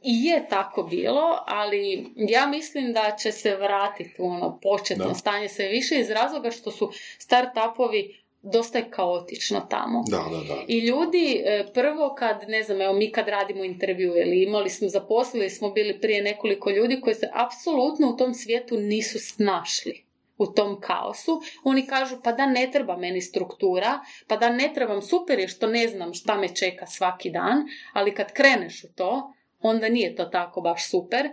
i 0.04 0.26
je 0.26 0.48
tako 0.50 0.84
bilo, 0.84 1.44
ali 1.48 2.06
ja 2.16 2.46
mislim 2.48 2.94
da 2.94 3.16
će 3.20 3.32
se 3.32 3.56
vratiti 3.56 4.16
u 4.18 4.26
ono 4.26 4.60
početno 4.62 5.06
Da. 5.06 5.14
stanje 5.14 5.50
sve 5.50 5.68
više 5.68 5.91
iz 6.00 6.10
razloga 6.10 6.52
što 6.52 6.72
su 6.72 6.92
startupovi 7.18 8.22
dosta 8.42 8.78
je 8.78 8.90
kaotično 8.92 9.68
tamo. 9.70 10.04
Da, 10.08 10.18
da, 10.32 10.54
da. 10.54 10.62
I 10.68 10.80
ljudi 10.80 11.44
e, 11.46 11.66
prvo 11.74 12.16
kad, 12.18 12.50
ne 12.50 12.64
znam, 12.64 12.82
evo 12.82 12.94
mi 12.94 13.12
kad 13.12 13.28
radimo 13.28 13.64
intervju 13.64 14.14
ili 14.16 14.44
imali 14.44 14.70
smo, 14.70 14.88
zaposlili 14.88 15.50
smo 15.50 15.72
bili 15.72 16.00
prije 16.00 16.24
nekoliko 16.24 16.70
ljudi 16.70 17.02
koji 17.02 17.16
se 17.16 17.30
apsolutno 17.34 18.10
u 18.10 18.18
tom 18.18 18.34
svijetu 18.34 18.78
nisu 18.78 19.20
snašli 19.20 20.04
u 20.38 20.48
tom 20.48 20.82
kaosu. 20.82 21.42
Oni 21.64 21.86
kažu 21.88 22.18
pa 22.24 22.32
da 22.32 22.46
ne 22.46 22.70
treba 22.72 22.98
meni 22.98 23.22
struktura, 23.22 24.00
pa 24.28 24.38
da 24.38 24.50
ne 24.50 24.72
trebam, 24.76 25.02
super 25.02 25.40
je 25.40 25.48
što 25.48 25.68
ne 25.68 25.88
znam 25.88 26.14
šta 26.14 26.38
me 26.38 26.56
čeka 26.56 26.86
svaki 26.86 27.30
dan, 27.30 27.64
ali 27.94 28.16
kad 28.16 28.34
kreneš 28.34 28.84
u 28.84 28.88
to, 28.96 29.34
onda 29.60 29.90
nije 29.90 30.16
to 30.16 30.26
tako 30.26 30.62
baš 30.62 30.90
super. 30.90 31.30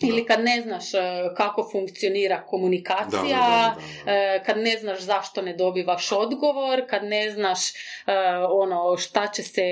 Ili 0.00 0.26
kad 0.26 0.40
ne 0.40 0.60
znaš 0.60 0.94
e, 0.94 0.98
kako 1.36 1.68
funkcionira 1.72 2.42
komunikacija, 2.42 3.20
Da, 3.22 3.28
da, 3.28 3.74
da, 3.74 3.76
da, 3.96 4.04
da. 4.04 4.12
e, 4.12 4.42
kad 4.44 4.58
ne 4.58 4.76
znaš 4.78 4.98
zašto 5.00 5.42
ne 5.42 5.52
dobivaš 5.54 6.12
odgovor, 6.12 6.82
kad 6.88 7.04
ne 7.04 7.30
znaš 7.30 7.58
e, 7.70 7.74
ono 8.50 8.96
šta 8.96 9.26
će 9.26 9.42
se 9.42 9.62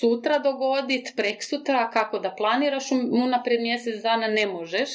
sutra 0.00 0.38
dogoditi, 0.38 1.12
preksutra, 1.16 1.90
kako 1.90 2.18
da 2.18 2.30
planiraš 2.30 2.90
un- 2.90 3.22
unaprijed 3.22 3.60
mjesec 3.60 4.02
dana 4.02 4.28
ne 4.28 4.46
možeš. 4.46 4.88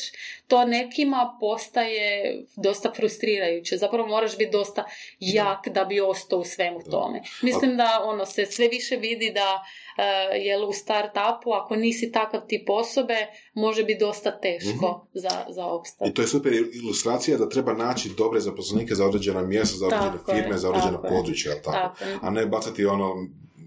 To 0.47 0.65
nekima 0.65 1.37
postaje 1.39 2.35
dosta 2.55 2.91
frustrirajuće. 2.93 3.77
Zapravo 3.77 4.07
moraš 4.07 4.37
biti 4.37 4.51
dosta 4.51 4.83
jak 5.19 5.67
da 5.67 5.85
bi 5.85 6.01
ostao 6.01 6.39
u 6.39 6.43
svemu 6.45 6.79
Da. 6.79 6.91
tome. 6.91 7.21
Mislim 7.41 7.77
da 7.77 8.01
ono 8.03 8.25
se 8.25 8.45
sve 8.45 8.67
više 8.67 8.95
vidi 8.95 9.31
da 9.31 9.63
e, 9.97 10.03
jel 10.37 10.69
u 10.69 10.73
startupu 10.73 11.51
ako 11.53 11.75
nisi 11.75 12.11
takav 12.11 12.41
tip 12.47 12.69
osobe 12.69 13.15
može 13.53 13.83
biti 13.83 13.99
dosta 13.99 14.39
teško 14.39 15.07
za, 15.13 15.45
za 15.49 15.65
opstav. 15.65 16.07
I 16.07 16.13
to 16.13 16.21
je 16.21 16.27
super 16.27 16.53
ilustracija 16.83 17.37
da 17.37 17.49
treba 17.49 17.73
naći 17.73 18.09
dobre 18.17 18.39
zaposlenike 18.39 18.95
za 18.95 19.05
određena 19.05 19.41
mjesta, 19.41 19.77
za 19.77 19.85
određene 19.85 20.11
Tako 20.11 20.31
je, 20.31 20.37
firme, 20.37 20.57
za 20.57 20.69
određena 20.69 21.01
tako 21.01 21.07
je. 21.07 21.11
područja, 21.11 21.51
jel 21.51 21.61
tako? 21.63 21.77
Tako 21.77 22.03
je. 22.03 22.17
A 22.21 22.29
ne 22.29 22.45
bacati 22.45 22.85
ono 22.85 23.13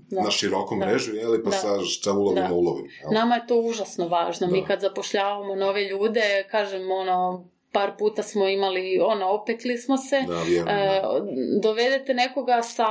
Da. 0.09 0.23
na 0.23 0.31
široku 0.31 0.77
Da. 0.77 0.87
mrežu, 0.87 1.15
jeli, 1.15 1.43
pa 1.45 1.51
Da. 1.51 1.57
sa 1.57 1.81
šta 1.81 2.13
ulovimo, 2.13 2.63
jel? 3.01 3.13
Nama 3.13 3.35
je 3.35 3.47
to 3.47 3.57
užasno 3.57 4.09
važno. 4.09 4.47
Mi 4.47 4.65
kad 4.65 4.81
zapošljavamo 4.81 5.55
nove 5.55 5.85
ljude, 5.85 6.21
kažem 6.51 6.91
ono, 6.91 7.49
par 7.77 7.97
puta 7.99 8.23
smo 8.23 8.49
imali, 8.49 9.01
ono, 9.01 9.27
opekli 9.31 9.79
smo 9.79 9.97
se. 9.97 10.21
Da, 10.29 10.43
vjerujem, 10.43 10.69
E, 10.79 11.01
da. 11.03 11.21
dovedete 11.63 12.15
nekoga 12.15 12.63
sa 12.63 12.87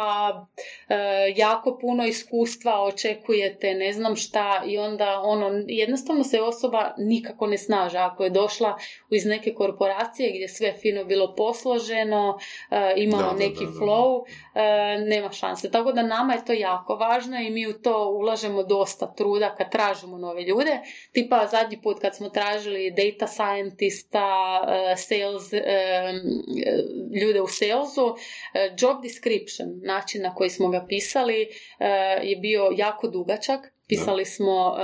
e, 0.90 0.95
jako 1.36 1.78
puno 1.82 2.06
iskustva, 2.06 2.82
očekujete 2.84 3.74
ne 3.74 3.94
znam 3.94 4.16
šta 4.16 4.64
i 4.68 4.78
onda 4.78 5.22
ono, 5.24 5.64
jednostavno 5.68 6.24
se 6.24 6.41
osoba 6.41 6.94
nikako 6.98 7.48
ne 7.48 7.57
snaže. 7.57 7.98
Ako 7.98 8.24
je 8.24 8.30
došla 8.30 8.78
iz 9.12 9.26
neke 9.26 9.53
korporacije 9.53 10.30
gdje 10.30 10.48
sve 10.49 10.74
fino 10.74 11.06
bilo 11.06 11.36
posloženo, 11.36 12.38
e, 12.72 12.94
imalo 12.98 13.32
Da, 13.32 13.38
neki 13.38 13.66
da, 13.66 13.72
da. 13.72 13.80
flow, 13.80 14.24
e, 14.56 14.98
nema 14.99 15.32
šanse. 15.32 15.72
Tako 15.72 15.91
da 15.91 16.03
nama 16.03 16.34
je 16.34 16.45
to 16.45 16.53
jako 16.53 16.95
važno 16.95 17.38
i 17.41 17.49
mi 17.49 17.68
u 17.68 17.74
to 17.74 18.10
ulažemo 18.10 18.64
dosta 18.64 19.14
truda 19.16 19.56
kad 19.57 19.72
tražimo 19.72 20.18
nove 20.18 20.44
ljude. 20.44 20.80
Tipa 21.12 21.48
zadnji 21.52 21.82
put 21.82 21.99
kad 21.99 22.16
smo 22.16 22.30
tražili 22.30 22.91
data 22.91 23.28
scientista, 23.28 24.26
sales, 24.97 25.53
e, 25.53 25.61
ljude 27.22 27.41
u 27.41 27.47
salesu, 27.47 28.15
e, 28.53 28.72
job 28.80 29.02
description, 29.03 29.80
način 29.84 30.22
na 30.22 30.35
koji 30.35 30.49
smo 30.49 30.69
ga 30.69 30.85
pisali 30.89 31.41
e, 31.41 31.88
je 32.23 32.35
bio 32.35 32.69
jako 32.77 33.07
dugačak. 33.07 33.60
Pisali 33.88 34.26
smo 34.26 34.76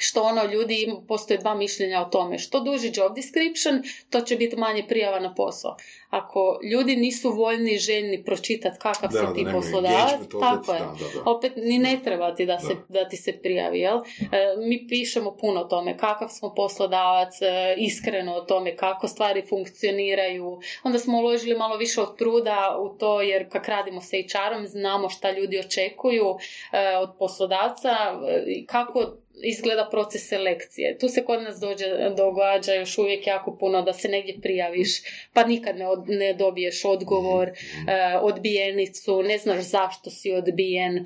što 0.00 0.22
ono 0.22 0.44
ljudi, 0.44 0.92
postoje 1.08 1.38
dva 1.38 1.54
mišljenja 1.54 2.00
o 2.02 2.04
tome. 2.04 2.38
Što 2.38 2.60
duži 2.60 2.90
job 2.94 3.14
description, 3.14 3.82
to 4.10 4.20
će 4.20 4.36
biti 4.36 4.56
manje 4.56 4.84
prijava 4.88 5.20
na 5.20 5.34
posao. 5.34 5.76
Ako 6.10 6.60
ljudi 6.72 6.96
nisu 6.96 7.30
voljni 7.30 7.72
i 7.74 7.78
željni 7.78 8.24
pročitati 8.24 8.78
kakav 8.78 9.10
Da, 9.12 9.18
si 9.18 9.34
ti 9.34 9.46
poslodavac, 9.52 10.20
tako 10.40 10.72
je. 10.72 10.78
da, 10.78 10.86
da, 10.86 11.22
da. 11.24 11.30
Opet 11.30 11.52
ni 11.56 11.78
ne 11.78 12.00
treba 12.04 12.34
ti 12.34 12.46
da, 12.46 12.58
se, 12.58 12.74
Da. 12.88 13.00
da 13.00 13.08
ti 13.08 13.16
se 13.16 13.32
prijavi, 13.42 13.78
jel? 13.78 13.96
E, 13.96 14.02
mi 14.58 14.86
pišemo 14.88 15.36
puno 15.36 15.60
o 15.60 15.64
tome 15.64 15.96
kakav 15.98 16.28
smo 16.28 16.54
poslodavac, 16.54 17.42
e, 17.42 17.74
iskreno 17.78 18.34
o 18.34 18.40
tome 18.40 18.76
kako 18.76 19.08
stvari 19.08 19.42
funkcioniraju. 19.48 20.60
Onda 20.82 20.98
smo 20.98 21.18
uložili 21.18 21.58
malo 21.58 21.76
više 21.76 22.00
od 22.00 22.18
truda 22.18 22.76
u 22.80 22.88
to 22.98 23.22
jer 23.22 23.50
kak 23.50 23.68
radimo 23.68 24.00
sa 24.00 24.16
HR-om 24.16 24.66
znamo 24.66 25.08
šta 25.08 25.30
ljudi 25.30 25.58
očekuju 25.58 26.36
e, 26.72 26.96
od 26.96 27.10
poslodavca 27.18 27.88
e, 28.28 28.44
i 28.46 28.66
kako 28.66 29.12
izgleda 29.42 29.88
proces 29.90 30.28
selekcije. 30.28 30.98
Tu 30.98 31.08
se 31.08 31.24
kod 31.24 31.42
nas 31.42 31.56
dođe, 31.56 31.84
događa 32.10 32.74
još 32.74 32.98
uvijek 32.98 33.26
jako 33.26 33.56
puno 33.56 33.82
da 33.82 33.92
se 33.92 34.08
negdje 34.08 34.40
prijaviš 34.42 34.88
pa 35.32 35.44
nikad 35.44 35.76
ne, 35.76 35.86
od- 35.88 36.08
ne 36.08 36.34
dobiješ 36.34 36.84
odgovor, 36.86 37.48
Mhm. 37.48 37.88
e, 37.88 38.18
odbijenicu, 38.18 39.22
ne 39.22 39.38
znaš 39.38 39.60
zašto 39.60 40.10
si 40.10 40.32
odbijen. 40.32 41.04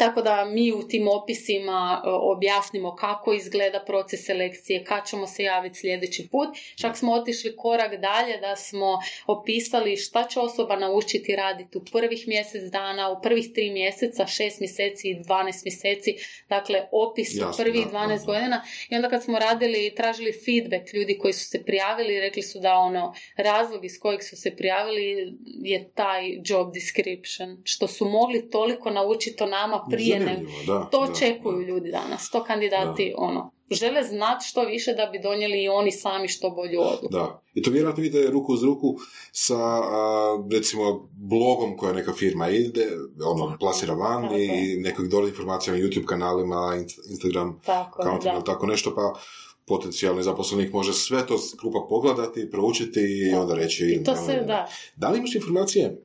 Tako 0.00 0.22
da 0.22 0.44
mi 0.44 0.72
u 0.72 0.88
tim 0.88 1.08
opisima 1.08 2.02
e, 2.04 2.08
objasnimo 2.08 2.96
kako 2.96 3.32
izgleda 3.32 3.84
proces 3.86 4.26
selekcije, 4.26 4.84
kad 4.84 5.08
ćemo 5.08 5.26
se 5.26 5.42
javiti 5.42 5.78
sljedeći 5.78 6.28
put. 6.28 6.48
Čak 6.80 6.96
smo 6.96 7.12
otišli 7.12 7.56
korak 7.56 8.00
dalje 8.00 8.36
da 8.36 8.56
smo 8.56 8.98
opisali 9.26 9.96
šta 9.96 10.28
će 10.28 10.40
osoba 10.40 10.76
naučiti 10.76 11.36
raditi 11.36 11.78
u 11.78 11.84
prvih 11.92 12.28
mjesec 12.28 12.62
dana, 12.62 13.10
u 13.10 13.22
prvih 13.22 13.52
tri 13.54 13.70
mjeseca, 13.70 14.26
šest 14.26 14.60
mjeseci 14.60 15.10
i 15.10 15.16
12 15.16 15.64
mjeseci. 15.64 16.16
Dakle, 16.48 16.82
opis 16.92 17.34
u 17.34 17.38
Jasno, 17.38 17.64
prvih 17.64 17.86
da, 17.86 17.98
12 17.98 18.08
da, 18.08 18.16
da. 18.16 18.24
godina. 18.24 18.64
I 18.90 18.96
onda 18.96 19.08
kad 19.08 19.22
smo 19.22 19.38
radili 19.38 19.86
i 19.86 19.94
tražili 19.94 20.32
feedback 20.44 20.92
ljudi 20.92 21.18
koji 21.18 21.32
su 21.32 21.44
se 21.44 21.64
prijavili, 21.64 22.20
rekli 22.20 22.42
su 22.42 22.60
da 22.60 22.74
ono 22.74 23.14
razlog 23.36 23.84
iz 23.84 24.00
kojeg 24.00 24.22
su 24.22 24.36
se 24.36 24.56
prijavili 24.56 25.38
je 25.44 25.90
taj 25.94 26.22
job 26.44 26.72
description, 26.74 27.62
što 27.64 27.88
su 27.88 28.08
mogli 28.08 28.50
toliko 28.50 28.90
naučiti 28.90 29.42
o 29.42 29.46
nama 29.46 29.86
prije 29.90 30.20
nego 30.20 30.50
da, 30.66 30.88
to 30.92 31.06
da, 31.06 31.12
očekuju 31.12 31.58
da. 31.58 31.64
ljudi 31.64 31.90
danas. 31.90 32.30
To 32.30 32.44
kandidati 32.44 33.14
ono 33.16 33.50
žele 33.70 34.02
znati 34.02 34.46
što 34.46 34.64
više 34.64 34.92
da 34.92 35.06
bi 35.06 35.18
donijeli 35.18 35.62
i 35.62 35.68
oni 35.68 35.92
sami 35.92 36.28
što 36.28 36.50
bolju 36.50 36.80
odluku. 36.80 37.08
Da. 37.10 37.42
I 37.54 37.62
to 37.62 37.70
vjerojatno 37.70 38.04
ide 38.04 38.30
ruku 38.30 38.52
uz 38.52 38.62
ruku 38.62 38.96
sa, 39.32 39.58
a, 39.58 40.44
recimo, 40.52 41.08
blogom 41.12 41.76
koja 41.76 41.92
neka 41.92 42.12
firma 42.12 42.48
ide, 42.48 42.86
ono, 43.24 43.56
plasira 43.60 43.94
van 43.94 44.22
Tako 44.22 44.34
i 44.36 44.76
nekog 44.76 45.08
dole 45.08 45.28
informacija 45.28 45.72
na 45.72 45.78
YouTube 45.78 46.06
kanalima, 46.06 46.56
Inst- 46.56 47.10
Instagram 47.10 47.60
Tako, 47.66 48.02
accountima 48.02 48.32
da. 48.32 48.36
ili 48.36 48.44
tako 48.44 48.66
nešto, 48.66 48.94
pa 48.94 49.20
potencijalni 49.66 50.22
zaposlenik 50.22 50.72
može 50.72 50.92
sve 50.92 51.26
to 51.26 51.38
skupa 51.38 51.86
pogledati, 51.88 52.50
proučiti 52.50 53.00
i 53.00 53.34
onda 53.34 53.54
reći... 53.54 53.84
I 54.00 54.04
to 54.04 54.16
se, 54.16 54.32
da. 54.46 54.68
Da 54.96 55.08
li 55.08 55.18
imaš 55.18 55.34
informacije 55.34 56.04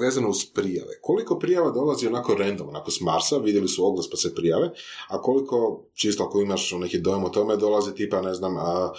vezano 0.00 0.28
uz 0.28 0.44
prijave? 0.54 0.98
Koliko 1.00 1.38
prijava 1.38 1.70
dolazi 1.70 2.06
onako 2.06 2.34
random, 2.34 2.68
onako 2.68 2.90
s 2.90 3.00
Marsa, 3.00 3.38
vidjeli 3.38 3.68
su 3.68 3.86
oglas 3.86 4.10
pa 4.10 4.16
se 4.16 4.34
prijave, 4.34 4.70
a 5.08 5.22
koliko, 5.22 5.84
čisto 5.94 6.24
ako 6.24 6.40
imaš 6.40 6.72
neki 6.72 6.98
dojam 6.98 7.24
o 7.24 7.28
tome, 7.28 7.56
dolazi 7.56 7.94
tipa, 7.94 8.20
ne 8.20 8.34
znam, 8.34 8.56
a, 8.56 8.92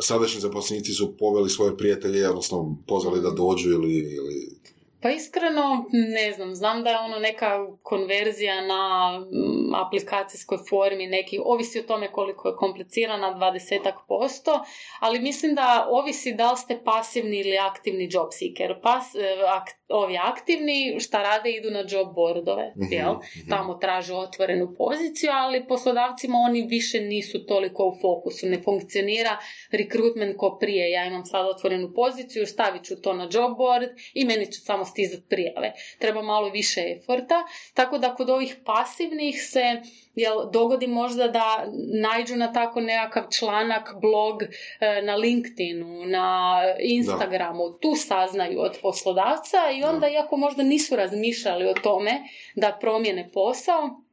sadašnji 0.00 0.40
zaposlenici 0.40 0.92
su 0.92 1.16
poveli 1.16 1.50
svoje 1.50 1.76
prijatelje, 1.76 2.28
odnosno 2.28 2.76
pozvali 2.86 3.20
da 3.20 3.30
dođu 3.30 3.70
ili, 3.70 3.94
ili 3.98 4.58
Pa 5.02 5.10
iskreno, 5.10 5.84
ne 5.92 6.32
znam, 6.32 6.54
znam 6.54 6.82
da 6.84 6.90
je 6.90 6.98
ono 6.98 7.18
neka 7.18 7.48
konverzija 7.82 8.60
na 8.60 8.82
mm, 9.18 9.74
aplikacijskoj 9.76 10.58
formi, 10.68 11.06
neki, 11.06 11.38
ovisi 11.44 11.78
o 11.78 11.82
tome 11.82 12.08
koliko 12.08 12.48
je 12.48 12.56
komplicirana, 12.56 13.34
20 13.34 13.78
posto, 14.08 14.64
ali 15.00 15.20
mislim 15.20 15.54
da 15.54 15.86
ovisi 15.90 16.32
da 16.32 16.50
li 16.50 16.56
ste 16.56 16.80
pasivni 16.84 17.38
ili 17.38 17.58
aktivni 17.58 18.08
job 18.10 18.28
seeker. 18.30 18.80
Pas, 18.82 19.14
e, 19.14 19.18
ak- 19.48 19.78
ovi 19.90 20.18
aktivni, 20.18 20.96
šta 21.00 21.22
rade, 21.22 21.50
idu 21.50 21.70
na 21.70 21.84
job 21.88 22.14
boardove, 22.14 22.72
Mhm, 22.76 22.92
jel? 22.92 23.12
mhm. 23.12 23.48
Tamo 23.48 23.74
traže 23.74 24.14
otvorenu 24.14 24.74
poziciju, 24.76 25.30
ali 25.32 25.66
poslodavcima 25.66 26.38
oni 26.38 26.62
više 26.62 27.00
nisu 27.00 27.46
toliko 27.46 27.84
u 27.84 27.94
fokusu, 28.00 28.46
ne 28.46 28.62
funkcionira 28.62 29.36
rekrutment 29.72 30.36
ko 30.36 30.56
prije. 30.60 30.90
Ja 30.90 31.04
imam 31.04 31.24
sad 31.24 31.46
otvorenu 31.48 31.92
poziciju, 31.94 32.46
stavit 32.46 32.84
ću 32.84 33.00
to 33.02 33.12
na 33.12 33.28
job 33.32 33.56
board 33.56 33.84
i 34.14 34.24
meni 34.24 34.46
će 34.46 34.60
samo 34.60 34.84
stizat 34.88 35.20
prijave. 35.28 35.72
Treba 35.98 36.22
malo 36.22 36.48
više 36.50 36.80
eforta, 36.96 37.44
tako 37.74 37.98
da 37.98 38.14
kod 38.14 38.30
ovih 38.30 38.56
pasivnih 38.64 39.42
se 39.42 39.82
jel, 40.14 40.50
dogodi 40.52 40.86
možda 40.86 41.28
da 41.28 41.66
nađu 42.00 42.36
na 42.36 42.52
tako 42.52 42.80
nekakav 42.80 43.24
članak, 43.38 43.94
blog 44.00 44.42
e, 44.42 45.02
na 45.02 45.14
LinkedInu, 45.14 46.06
na 46.06 46.60
Instagramu, 46.80 47.78
tu 47.80 47.94
saznaju 47.94 48.60
od 48.60 48.78
poslodavca 48.82 49.58
i 49.78 49.82
onda, 49.82 50.08
iako 50.08 50.36
možda 50.36 50.62
nisu 50.62 50.96
razmišljali 50.96 51.68
o 51.68 51.74
tome 51.74 52.12
da 52.54 52.78
promijene 52.80 53.30
posao, 53.32 54.07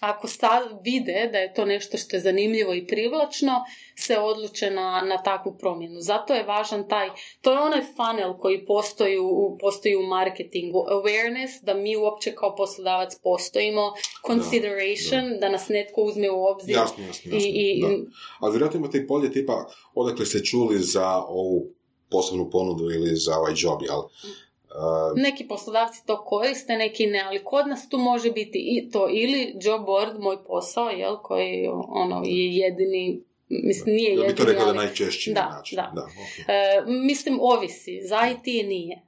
ako 0.00 0.28
sad 0.28 0.62
vide 0.82 1.28
da 1.32 1.38
je 1.38 1.54
to 1.54 1.64
nešto 1.64 1.98
što 1.98 2.16
je 2.16 2.20
zanimljivo 2.20 2.74
i 2.74 2.86
privlačno, 2.86 3.52
se 3.96 4.18
odluče 4.18 4.70
na, 4.70 5.02
na 5.08 5.22
takvu 5.22 5.56
promjenu. 5.58 6.00
Zato 6.00 6.34
je 6.34 6.44
važan 6.44 6.88
taj, 6.88 7.08
to 7.40 7.52
je 7.52 7.58
onaj 7.58 7.80
funnel 7.96 8.38
koji 8.38 8.66
postoji 8.66 9.18
u, 9.18 9.58
postoji 9.60 9.96
u 9.96 10.02
marketingu, 10.02 10.78
awareness, 10.90 11.64
da 11.64 11.74
mi 11.74 11.96
uopće 11.96 12.34
kao 12.34 12.56
poslodavac 12.56 13.12
postojimo, 13.22 13.92
consideration, 14.26 15.38
da, 15.40 15.48
nas 15.48 15.68
netko 15.68 16.02
uzme 16.02 16.30
u 16.30 16.44
obzir. 16.44 16.76
Jasno, 16.76 17.04
jasno, 17.06 17.34
jasno. 17.34 17.48
I, 17.48 17.52
i, 17.52 17.82
da. 17.82 17.88
Ali 18.40 18.52
vjerojatno 18.52 18.78
imate 18.78 18.98
i 18.98 19.06
polje 19.06 19.32
tipa 19.32 19.66
odakle 19.94 20.26
ste 20.26 20.44
čuli 20.44 20.78
za 20.78 21.24
ovu 21.28 21.66
poslovnu 22.10 22.50
ponudu 22.50 22.90
ili 22.90 23.16
za 23.16 23.38
ovaj 23.38 23.52
job, 23.56 23.82
jel? 23.82 24.02
Uh, 24.72 25.16
Neki 25.16 25.44
poslodavci 25.44 26.06
to 26.06 26.24
koriste, 26.24 26.76
neki 26.76 27.06
ne, 27.06 27.20
ali 27.20 27.44
kod 27.44 27.66
nas 27.66 27.88
tu 27.88 27.98
može 27.98 28.30
biti 28.30 28.58
i 28.58 28.90
to 28.90 29.08
ili 29.10 29.54
job 29.60 29.84
board, 29.84 30.18
moj 30.18 30.44
posao, 30.44 30.88
jel, 30.88 31.16
koji 31.16 31.68
ono, 31.88 32.22
je 32.24 32.56
jedini, 32.56 33.20
mislim 33.48 33.96
nije 33.96 34.10
ja 34.10 34.16
bi 34.16 34.34
to 34.34 34.42
jedini, 34.42 34.46
rekao 34.46 34.64
da 34.64 34.70
ali- 34.70 34.78
je 34.78 34.86
najčešći 34.86 35.32
Da, 35.32 35.48
način. 35.48 35.76
da. 35.76 35.92
da 35.94 36.02
ok. 36.02 36.48
E, 36.48 36.52
mislim, 36.86 37.38
ovisi. 37.40 38.00
Za 38.02 38.18
IT 38.30 38.46
nije. 38.66 39.02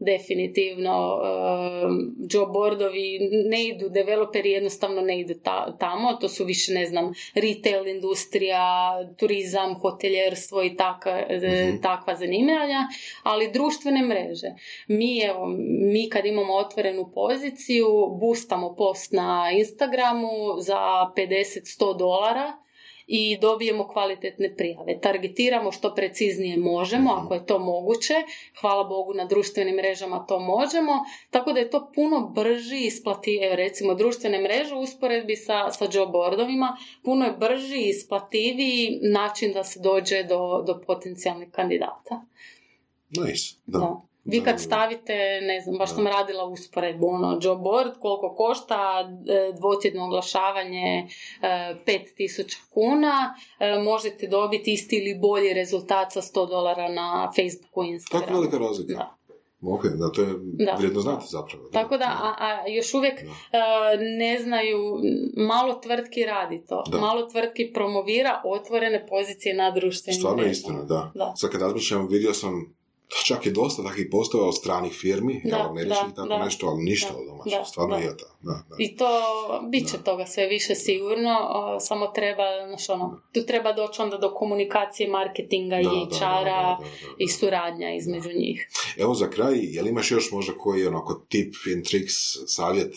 Definitivno. 0.00 1.20
E, 1.24 1.28
job 2.30 2.52
boardovi 2.52 3.18
ne 3.44 3.64
idu, 3.64 3.88
developeri 3.88 4.50
jednostavno 4.50 5.00
ne 5.00 5.20
idu 5.20 5.34
ta- 5.34 5.76
tamo. 5.78 6.12
To 6.12 6.28
su 6.28 6.44
više, 6.44 6.72
ne 6.72 6.86
znam, 6.86 7.12
retail 7.34 7.86
industrija, 7.88 8.62
turizam, 9.16 9.74
hoteljerstvo 9.74 10.62
i 10.62 10.76
taka, 10.76 11.22
Mhm. 11.30 11.80
takva 11.82 12.14
zanimanja. 12.14 12.88
Ali 13.22 13.52
društvene 13.52 14.02
mreže. 14.02 14.46
Mi, 14.88 15.20
evo, 15.20 15.46
mi 15.92 16.08
kad 16.10 16.26
imamo 16.26 16.54
otvorenu 16.54 17.10
poziciju, 17.14 17.86
boostamo 18.20 18.74
post 18.74 19.12
na 19.12 19.50
Instagramu 19.52 20.28
za 20.60 20.78
50-100 21.16 21.94
dolara 21.94 22.52
i 23.10 23.38
dobijemo 23.40 23.88
kvalitetne 23.88 24.54
prijave. 24.56 25.00
Targetiramo 25.00 25.72
što 25.72 25.94
preciznije 25.94 26.56
možemo, 26.56 27.14
Mhm. 27.14 27.24
ako 27.24 27.34
je 27.34 27.46
to 27.46 27.58
moguće. 27.58 28.14
Hvala 28.60 28.84
Bogu 28.84 29.14
na 29.14 29.24
društvenim 29.24 29.76
mrežama 29.76 30.26
to 30.26 30.38
možemo. 30.38 30.92
Tako 31.30 31.52
da 31.52 31.60
je 31.60 31.70
to 31.70 31.90
puno 31.94 32.28
brži 32.28 32.78
isplati, 32.78 33.38
recimo 33.42 33.94
društvene 33.94 34.42
mreže 34.42 34.74
u 34.74 34.80
usporedbi 34.80 35.36
sa, 35.36 35.70
sa 35.70 35.88
job 35.92 36.10
boardovima, 36.12 36.76
puno 37.02 37.24
je 37.24 37.32
brži 37.32 37.76
i 37.76 37.88
isplativiji 37.88 39.00
način 39.02 39.52
da 39.52 39.64
se 39.64 39.80
dođe 39.80 40.22
do, 40.22 40.64
do 40.66 40.80
potencijalnih 40.86 41.48
kandidata. 41.50 42.24
Nice, 43.10 43.54
da. 43.66 43.78
Da. 43.78 44.00
Vi 44.28 44.40
kad 44.40 44.54
Da, 44.54 44.58
stavite, 44.58 45.14
ne 45.42 45.60
znam, 45.60 45.78
baš 45.78 45.90
Da. 45.90 45.94
sam 45.94 46.06
radila 46.06 46.44
usporedbu, 46.44 47.06
ono, 47.06 47.38
job 47.42 47.60
board, 47.62 47.92
koliko 48.00 48.34
košta, 48.34 49.08
e, 49.28 49.52
dvotjedno 49.52 50.04
oglašavanje, 50.04 51.08
e, 51.42 51.74
5000 51.86 52.56
kuna, 52.70 53.34
e, 53.60 53.78
možete 53.78 54.26
dobiti 54.26 54.72
isti 54.72 54.96
ili 54.96 55.18
bolji 55.18 55.54
rezultat 55.54 56.12
sa 56.12 56.22
100 56.22 56.46
dolara 56.46 56.88
na 56.88 57.32
Facebooku 57.36 57.84
i 57.84 57.88
Instagramu. 57.88 58.26
Tako 58.26 58.40
velika 58.40 58.58
razlika. 58.58 58.94
Da. 58.94 59.14
Ok, 59.62 59.82
da, 59.84 60.12
to 60.12 60.20
je 60.22 60.28
Da. 60.66 60.74
vrijedno 60.78 61.00
znati 61.00 61.26
zapravo. 61.28 61.64
Tako 61.72 61.96
da, 61.96 62.04
a, 62.04 62.34
a 62.38 62.68
još 62.68 62.94
uvijek 62.94 63.22
Da. 63.22 63.58
e, 63.58 63.96
ne 64.18 64.38
znaju, 64.42 64.78
malo 65.36 65.74
tvrtki 65.74 66.24
radi 66.24 66.64
to. 66.68 66.82
Da. 66.90 66.98
Malo 66.98 67.26
tvrtki 67.26 67.70
promovira 67.74 68.42
otvorene 68.44 69.06
pozicije 69.06 69.54
na 69.54 69.70
društvenim 69.70 70.18
Stvarno 70.20 70.42
je 70.42 70.50
istina, 70.50 70.82
da. 70.82 71.10
Da. 71.14 71.32
Sad 71.36 71.50
kad 71.50 71.62
razmišljam, 71.62 72.08
vidio 72.08 72.34
sam 72.34 72.77
čak 73.24 73.46
je 73.46 73.52
dosta 73.52 73.82
takvih 73.82 74.08
postova 74.10 74.48
od 74.48 74.56
stranih 74.56 74.92
firmi, 74.92 75.42
Da, 75.44 75.66
američkih 75.70 76.14
tako 76.16 76.28
da. 76.28 76.38
nešto, 76.38 76.66
ali 76.66 76.82
ništa 76.82 77.12
Da, 77.12 77.18
od 77.18 77.26
domaćeg. 77.26 77.52
da, 77.52 77.64
Stvarno 77.64 77.96
da. 77.96 78.02
je 78.02 78.16
to. 78.16 78.26
Da, 78.42 78.52
da. 78.68 78.76
I 78.78 78.96
to, 78.96 79.08
bit 79.62 79.90
će 79.90 79.96
Da. 79.96 80.02
toga 80.02 80.26
sve 80.26 80.46
više 80.46 80.74
sigurno, 80.74 81.38
o, 81.42 81.80
samo 81.80 82.06
treba, 82.06 82.42
znaš 82.68 82.88
ono, 82.88 83.20
tu 83.32 83.42
treba 83.42 83.72
doći 83.72 84.02
onda 84.02 84.18
do 84.18 84.34
komunikacije, 84.34 85.08
marketinga 85.08 85.76
Da, 85.76 85.80
i 85.82 86.16
HR-a 86.16 86.76
i 87.18 87.28
suradnja 87.28 87.94
između 87.94 88.28
njih. 88.30 88.68
Evo 88.96 89.14
za 89.14 89.30
kraj, 89.30 89.54
jel 89.54 89.86
imaš 89.86 90.10
još 90.10 90.30
možda 90.32 90.52
koji 90.52 90.86
onako 90.86 91.14
tip 91.28 91.54
and 91.74 91.84
tricks, 91.84 92.14
savjet? 92.46 92.94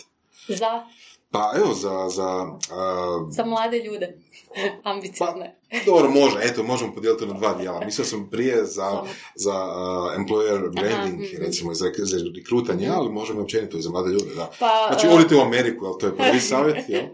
Za, 0.48 0.86
Pa 1.32 1.52
evo 1.56 1.74
za, 1.74 2.10
za 2.10 2.30
a, 2.72 3.26
za 3.30 3.46
mlade 3.46 3.80
ljude, 3.80 4.18
ambiciozne. 4.84 5.56
dobro, 5.86 6.10
može, 6.10 6.38
eto, 6.44 6.64
možemo 6.64 6.94
podijeliti 6.94 7.26
na 7.26 7.34
dva 7.34 7.54
dijela. 7.54 7.86
Mislio 7.86 8.06
sam 8.06 8.30
prije 8.30 8.66
za, 8.66 9.04
za 9.36 9.54
a, 9.54 10.16
employer 10.18 10.74
branding, 10.76 11.22
mhm. 11.22 11.44
recimo, 11.44 11.74
za, 11.74 11.92
za 11.98 12.18
rekrutanje, 12.36 12.90
ali 12.90 13.10
možemo 13.10 13.42
općenito 13.42 13.78
i 13.78 13.82
za 13.82 13.90
mlade 13.90 14.12
ljude, 14.12 14.36
da. 14.36 14.52
Pa, 14.60 14.88
Znači, 14.90 15.08
odite 15.08 15.36
u 15.36 15.42
Ameriku, 15.42 15.86
jel 15.86 15.94
to 16.00 16.06
je 16.06 16.18
prvi 16.18 16.40
savjet, 16.40 16.78
jel? 16.90 17.06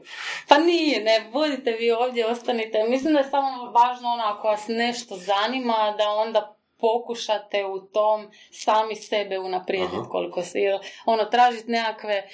Pa 0.48 0.58
nije, 0.58 1.04
ne, 1.04 1.30
budite 1.34 1.72
vi 1.72 1.92
ovdje, 1.92 2.26
ostanite. 2.26 2.78
Mislim 2.90 3.14
da 3.14 3.20
je 3.20 3.30
samo 3.30 3.72
važno 3.72 4.08
ono, 4.10 4.24
ako 4.24 4.48
vas 4.48 4.68
nešto 4.68 5.16
zanima, 5.18 5.96
da 5.98 6.10
onda 6.10 6.57
pokušate 6.80 7.66
u 7.66 7.80
tom 7.80 8.32
sami 8.52 8.96
sebe 8.96 9.40
unaprijediti 9.40 10.10
koliko 10.10 10.42
se, 10.42 10.60
jer, 10.60 10.80
ono, 11.06 11.26
tražiti 11.26 11.72
nekakve 11.72 12.14
e, 12.14 12.28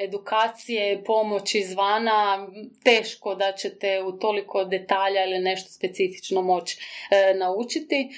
edukacije, 0.00 1.04
pomoć 1.04 1.54
izvana, 1.54 2.48
teško 2.84 3.34
da 3.34 3.52
ćete 3.52 4.02
u 4.02 4.12
toliko 4.12 4.64
detalja 4.64 5.24
ili 5.24 5.38
nešto 5.38 5.70
specifično 5.70 6.42
moći 6.42 6.78
e, 7.10 7.34
naučiti. 7.34 7.96
E, 8.00 8.08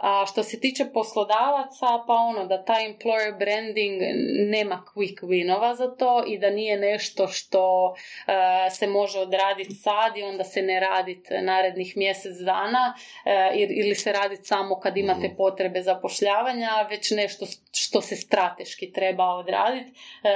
a 0.00 0.24
što 0.28 0.42
se 0.42 0.60
tiče 0.60 0.84
poslodavaca, 0.94 1.86
pa 2.06 2.14
ono, 2.14 2.46
da 2.46 2.64
taj 2.64 2.92
employer 2.92 3.38
branding 3.38 4.02
nema 4.50 4.82
quick 4.94 5.22
winova 5.22 5.74
za 5.74 5.96
to 5.96 6.24
i 6.26 6.38
da 6.38 6.50
nije 6.50 6.76
nešto 6.76 7.28
što 7.28 7.94
e, 8.26 8.70
se 8.70 8.86
može 8.86 9.18
odraditi 9.18 9.74
sad 9.74 10.16
i 10.16 10.22
onda 10.22 10.44
se 10.44 10.62
ne 10.62 10.80
raditi 10.80 11.34
narednih 11.42 11.96
mjesec 11.96 12.36
dana 12.36 12.94
e, 13.24 13.50
ili 13.54 13.94
se 13.94 14.12
raditi 14.12 14.44
samo 14.44 14.75
kad 14.76 14.96
imate 14.96 15.26
Mhm. 15.26 15.36
potrebe 15.36 15.82
zapošljavanja, 15.82 16.70
već 16.90 17.10
nešto 17.10 17.46
što 17.72 18.00
se 18.00 18.16
strateški 18.16 18.92
treba 18.92 19.24
odraditi. 19.26 19.90
E, 20.22 20.28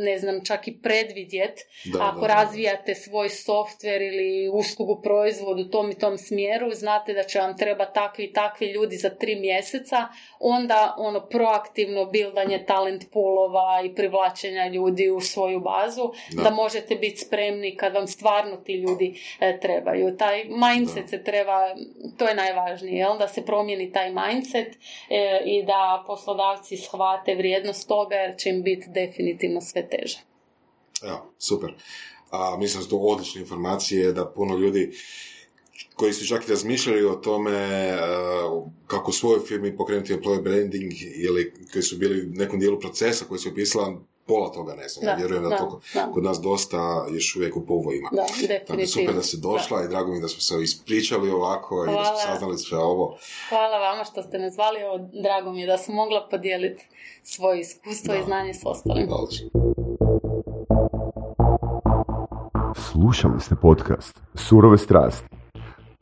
ne 0.00 0.18
znam, 0.18 0.44
čak 0.44 0.68
i 0.68 0.78
predvidjet 0.78 1.58
Da, 1.84 1.98
ako 2.02 2.20
da, 2.20 2.26
da. 2.26 2.34
razvijate 2.34 2.94
svoj 2.94 3.28
softver 3.28 4.02
ili 4.02 4.18
uslugu, 4.50 5.00
proizvod 5.02 5.60
u 5.60 5.70
tom 5.70 5.90
i 5.90 5.94
tom 5.94 6.18
smjeru, 6.18 6.70
znate 6.72 7.14
da 7.14 7.22
će 7.22 7.38
vam 7.38 7.56
treba 7.56 7.84
takvi 7.86 8.24
i 8.24 8.32
takvi 8.32 8.66
ljudi 8.66 8.96
za 8.96 9.10
tri 9.10 9.36
mjeseca, 9.36 9.96
onda 10.40 10.94
ono 10.98 11.20
proaktivno 11.22 12.04
bildanje 12.06 12.64
talent 12.66 13.04
poolova 13.12 13.48
i 13.84 13.94
privlačenja 13.94 14.66
ljudi 14.66 15.10
u 15.10 15.20
svoju 15.20 15.60
bazu, 15.60 16.02
Da. 16.32 16.42
da, 16.42 16.50
možete 16.52 16.94
biti 16.94 17.16
spremni 17.16 17.76
kad 17.76 17.94
vam 17.94 18.06
stvarno 18.08 18.56
ti 18.56 18.74
ljudi 18.74 19.08
e, 19.40 19.60
trebaju. 19.60 20.16
Taj 20.16 20.44
mindset 20.44 21.02
Da. 21.02 21.08
se 21.08 21.24
treba, 21.24 21.74
to 22.18 22.28
je 22.28 22.34
najvažnije, 22.34 22.98
jel? 22.98 23.18
da 23.18 23.28
se 23.28 23.44
promijeni 23.44 23.67
taj 23.92 24.12
mindset 24.12 24.78
e, 25.10 25.42
i 25.44 25.64
da 25.66 26.04
poslodavci 26.06 26.76
shvate 26.76 27.34
vrijednost 27.34 27.88
toga 27.88 28.14
jer 28.14 28.36
će 28.36 28.50
im 28.50 28.62
biti 28.62 28.86
definitivno 28.88 29.60
sve 29.60 29.88
teže. 29.88 30.18
Evo, 31.02 31.32
super. 31.38 31.74
A, 32.30 32.56
mislim 32.58 32.80
da 32.80 32.84
su 32.84 32.90
to 32.90 32.96
odlične 32.96 33.40
informacije, 33.40 34.12
da 34.12 34.26
puno 34.26 34.56
ljudi 34.56 34.92
koji 35.94 36.12
su 36.12 36.26
čak 36.26 36.48
i 36.48 36.50
razmišljali 36.50 37.04
o 37.04 37.14
tome 37.14 37.50
uh, 37.52 38.68
kako 38.86 39.10
u 39.10 39.14
svojoj 39.14 39.40
firmi 39.46 39.76
pokrenuti 39.76 40.14
employer 40.14 40.42
branding 40.42 40.92
ili 41.16 41.52
koji 41.72 41.82
su 41.82 41.96
bili 41.96 42.22
u 42.22 42.30
nekom 42.30 42.60
dijelu 42.60 42.80
procesa 42.80 43.24
koji 43.24 43.38
su 43.38 43.48
opisala 43.48 44.00
pola 44.28 44.48
toga 44.52 44.74
ne 44.74 44.88
znam. 44.88 45.04
Da, 45.04 45.10
ja 45.10 45.16
vjerujem 45.16 45.42
da, 45.42 45.48
da, 45.48 45.56
to 45.56 45.80
da. 45.94 46.10
kod 46.14 46.24
nas 46.24 46.40
dosta 46.40 47.06
još 47.10 47.36
uvijek 47.36 47.56
u 47.56 47.66
povojima. 47.66 48.08
Da, 48.12 48.22
Tako 48.26 48.40
definitivno. 48.48 48.86
super 48.86 49.14
da 49.14 49.22
si 49.22 49.36
došla 49.40 49.84
i 49.84 49.88
drago 49.88 50.12
mi 50.12 50.20
da 50.20 50.28
smo 50.28 50.40
se 50.40 50.54
ispričali 50.62 51.30
ovako 51.30 51.84
i 51.84 51.86
da 51.86 51.92
Hvala. 51.92 52.06
smo 52.06 52.32
saznali 52.32 52.58
sve 52.58 52.78
ovo. 52.78 53.16
Hvala 53.48 53.78
vama 53.78 54.04
što 54.04 54.22
ste 54.22 54.38
me 54.38 54.50
zvali, 54.50 54.82
ovo 54.82 54.98
drago 55.22 55.52
mi 55.52 55.60
je 55.60 55.66
da 55.66 55.78
sam 55.78 55.94
mogla 55.94 56.28
podijeliti 56.30 56.88
svoje 57.22 57.60
iskustvo 57.60 58.14
Da. 58.14 58.20
i 58.20 58.24
znanje 58.24 58.54
s 58.54 58.62
ostalim. 58.64 59.08
Slušali 62.90 63.40
ste 63.40 63.54
podcast 63.62 64.20
Surove 64.34 64.78
strasti. 64.78 65.28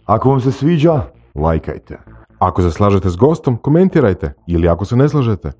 Ako 0.04 0.30
vam 0.30 0.40
se 0.40 0.52
sviđa, 0.52 1.02
lajkajte. 1.34 1.98
Ako 2.38 2.62
se 2.62 2.70
slažete 2.70 3.08
s 3.08 3.16
gostom, 3.16 3.56
komentirajte 3.56 4.32
ili 4.46 4.68
ako 4.68 4.84
se 4.84 4.96
ne 4.96 5.08
slažete. 5.08 5.52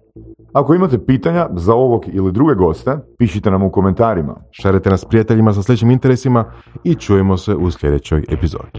Ako 0.52 0.74
imate 0.74 1.06
pitanja 1.06 1.48
za 1.54 1.74
ovog 1.74 2.04
ili 2.12 2.32
druge 2.32 2.54
goste, 2.54 2.98
pišite 3.18 3.50
nam 3.50 3.62
u 3.62 3.70
komentarima. 3.70 4.36
Šarite 4.50 4.90
nas 4.90 5.04
prijateljima 5.04 5.52
sa 5.52 5.62
sličnim 5.62 5.90
interesima 5.90 6.44
i 6.84 6.94
čujemo 6.94 7.36
se 7.36 7.54
u 7.54 7.70
sljedećoj 7.70 8.24
epizodi. 8.28 8.70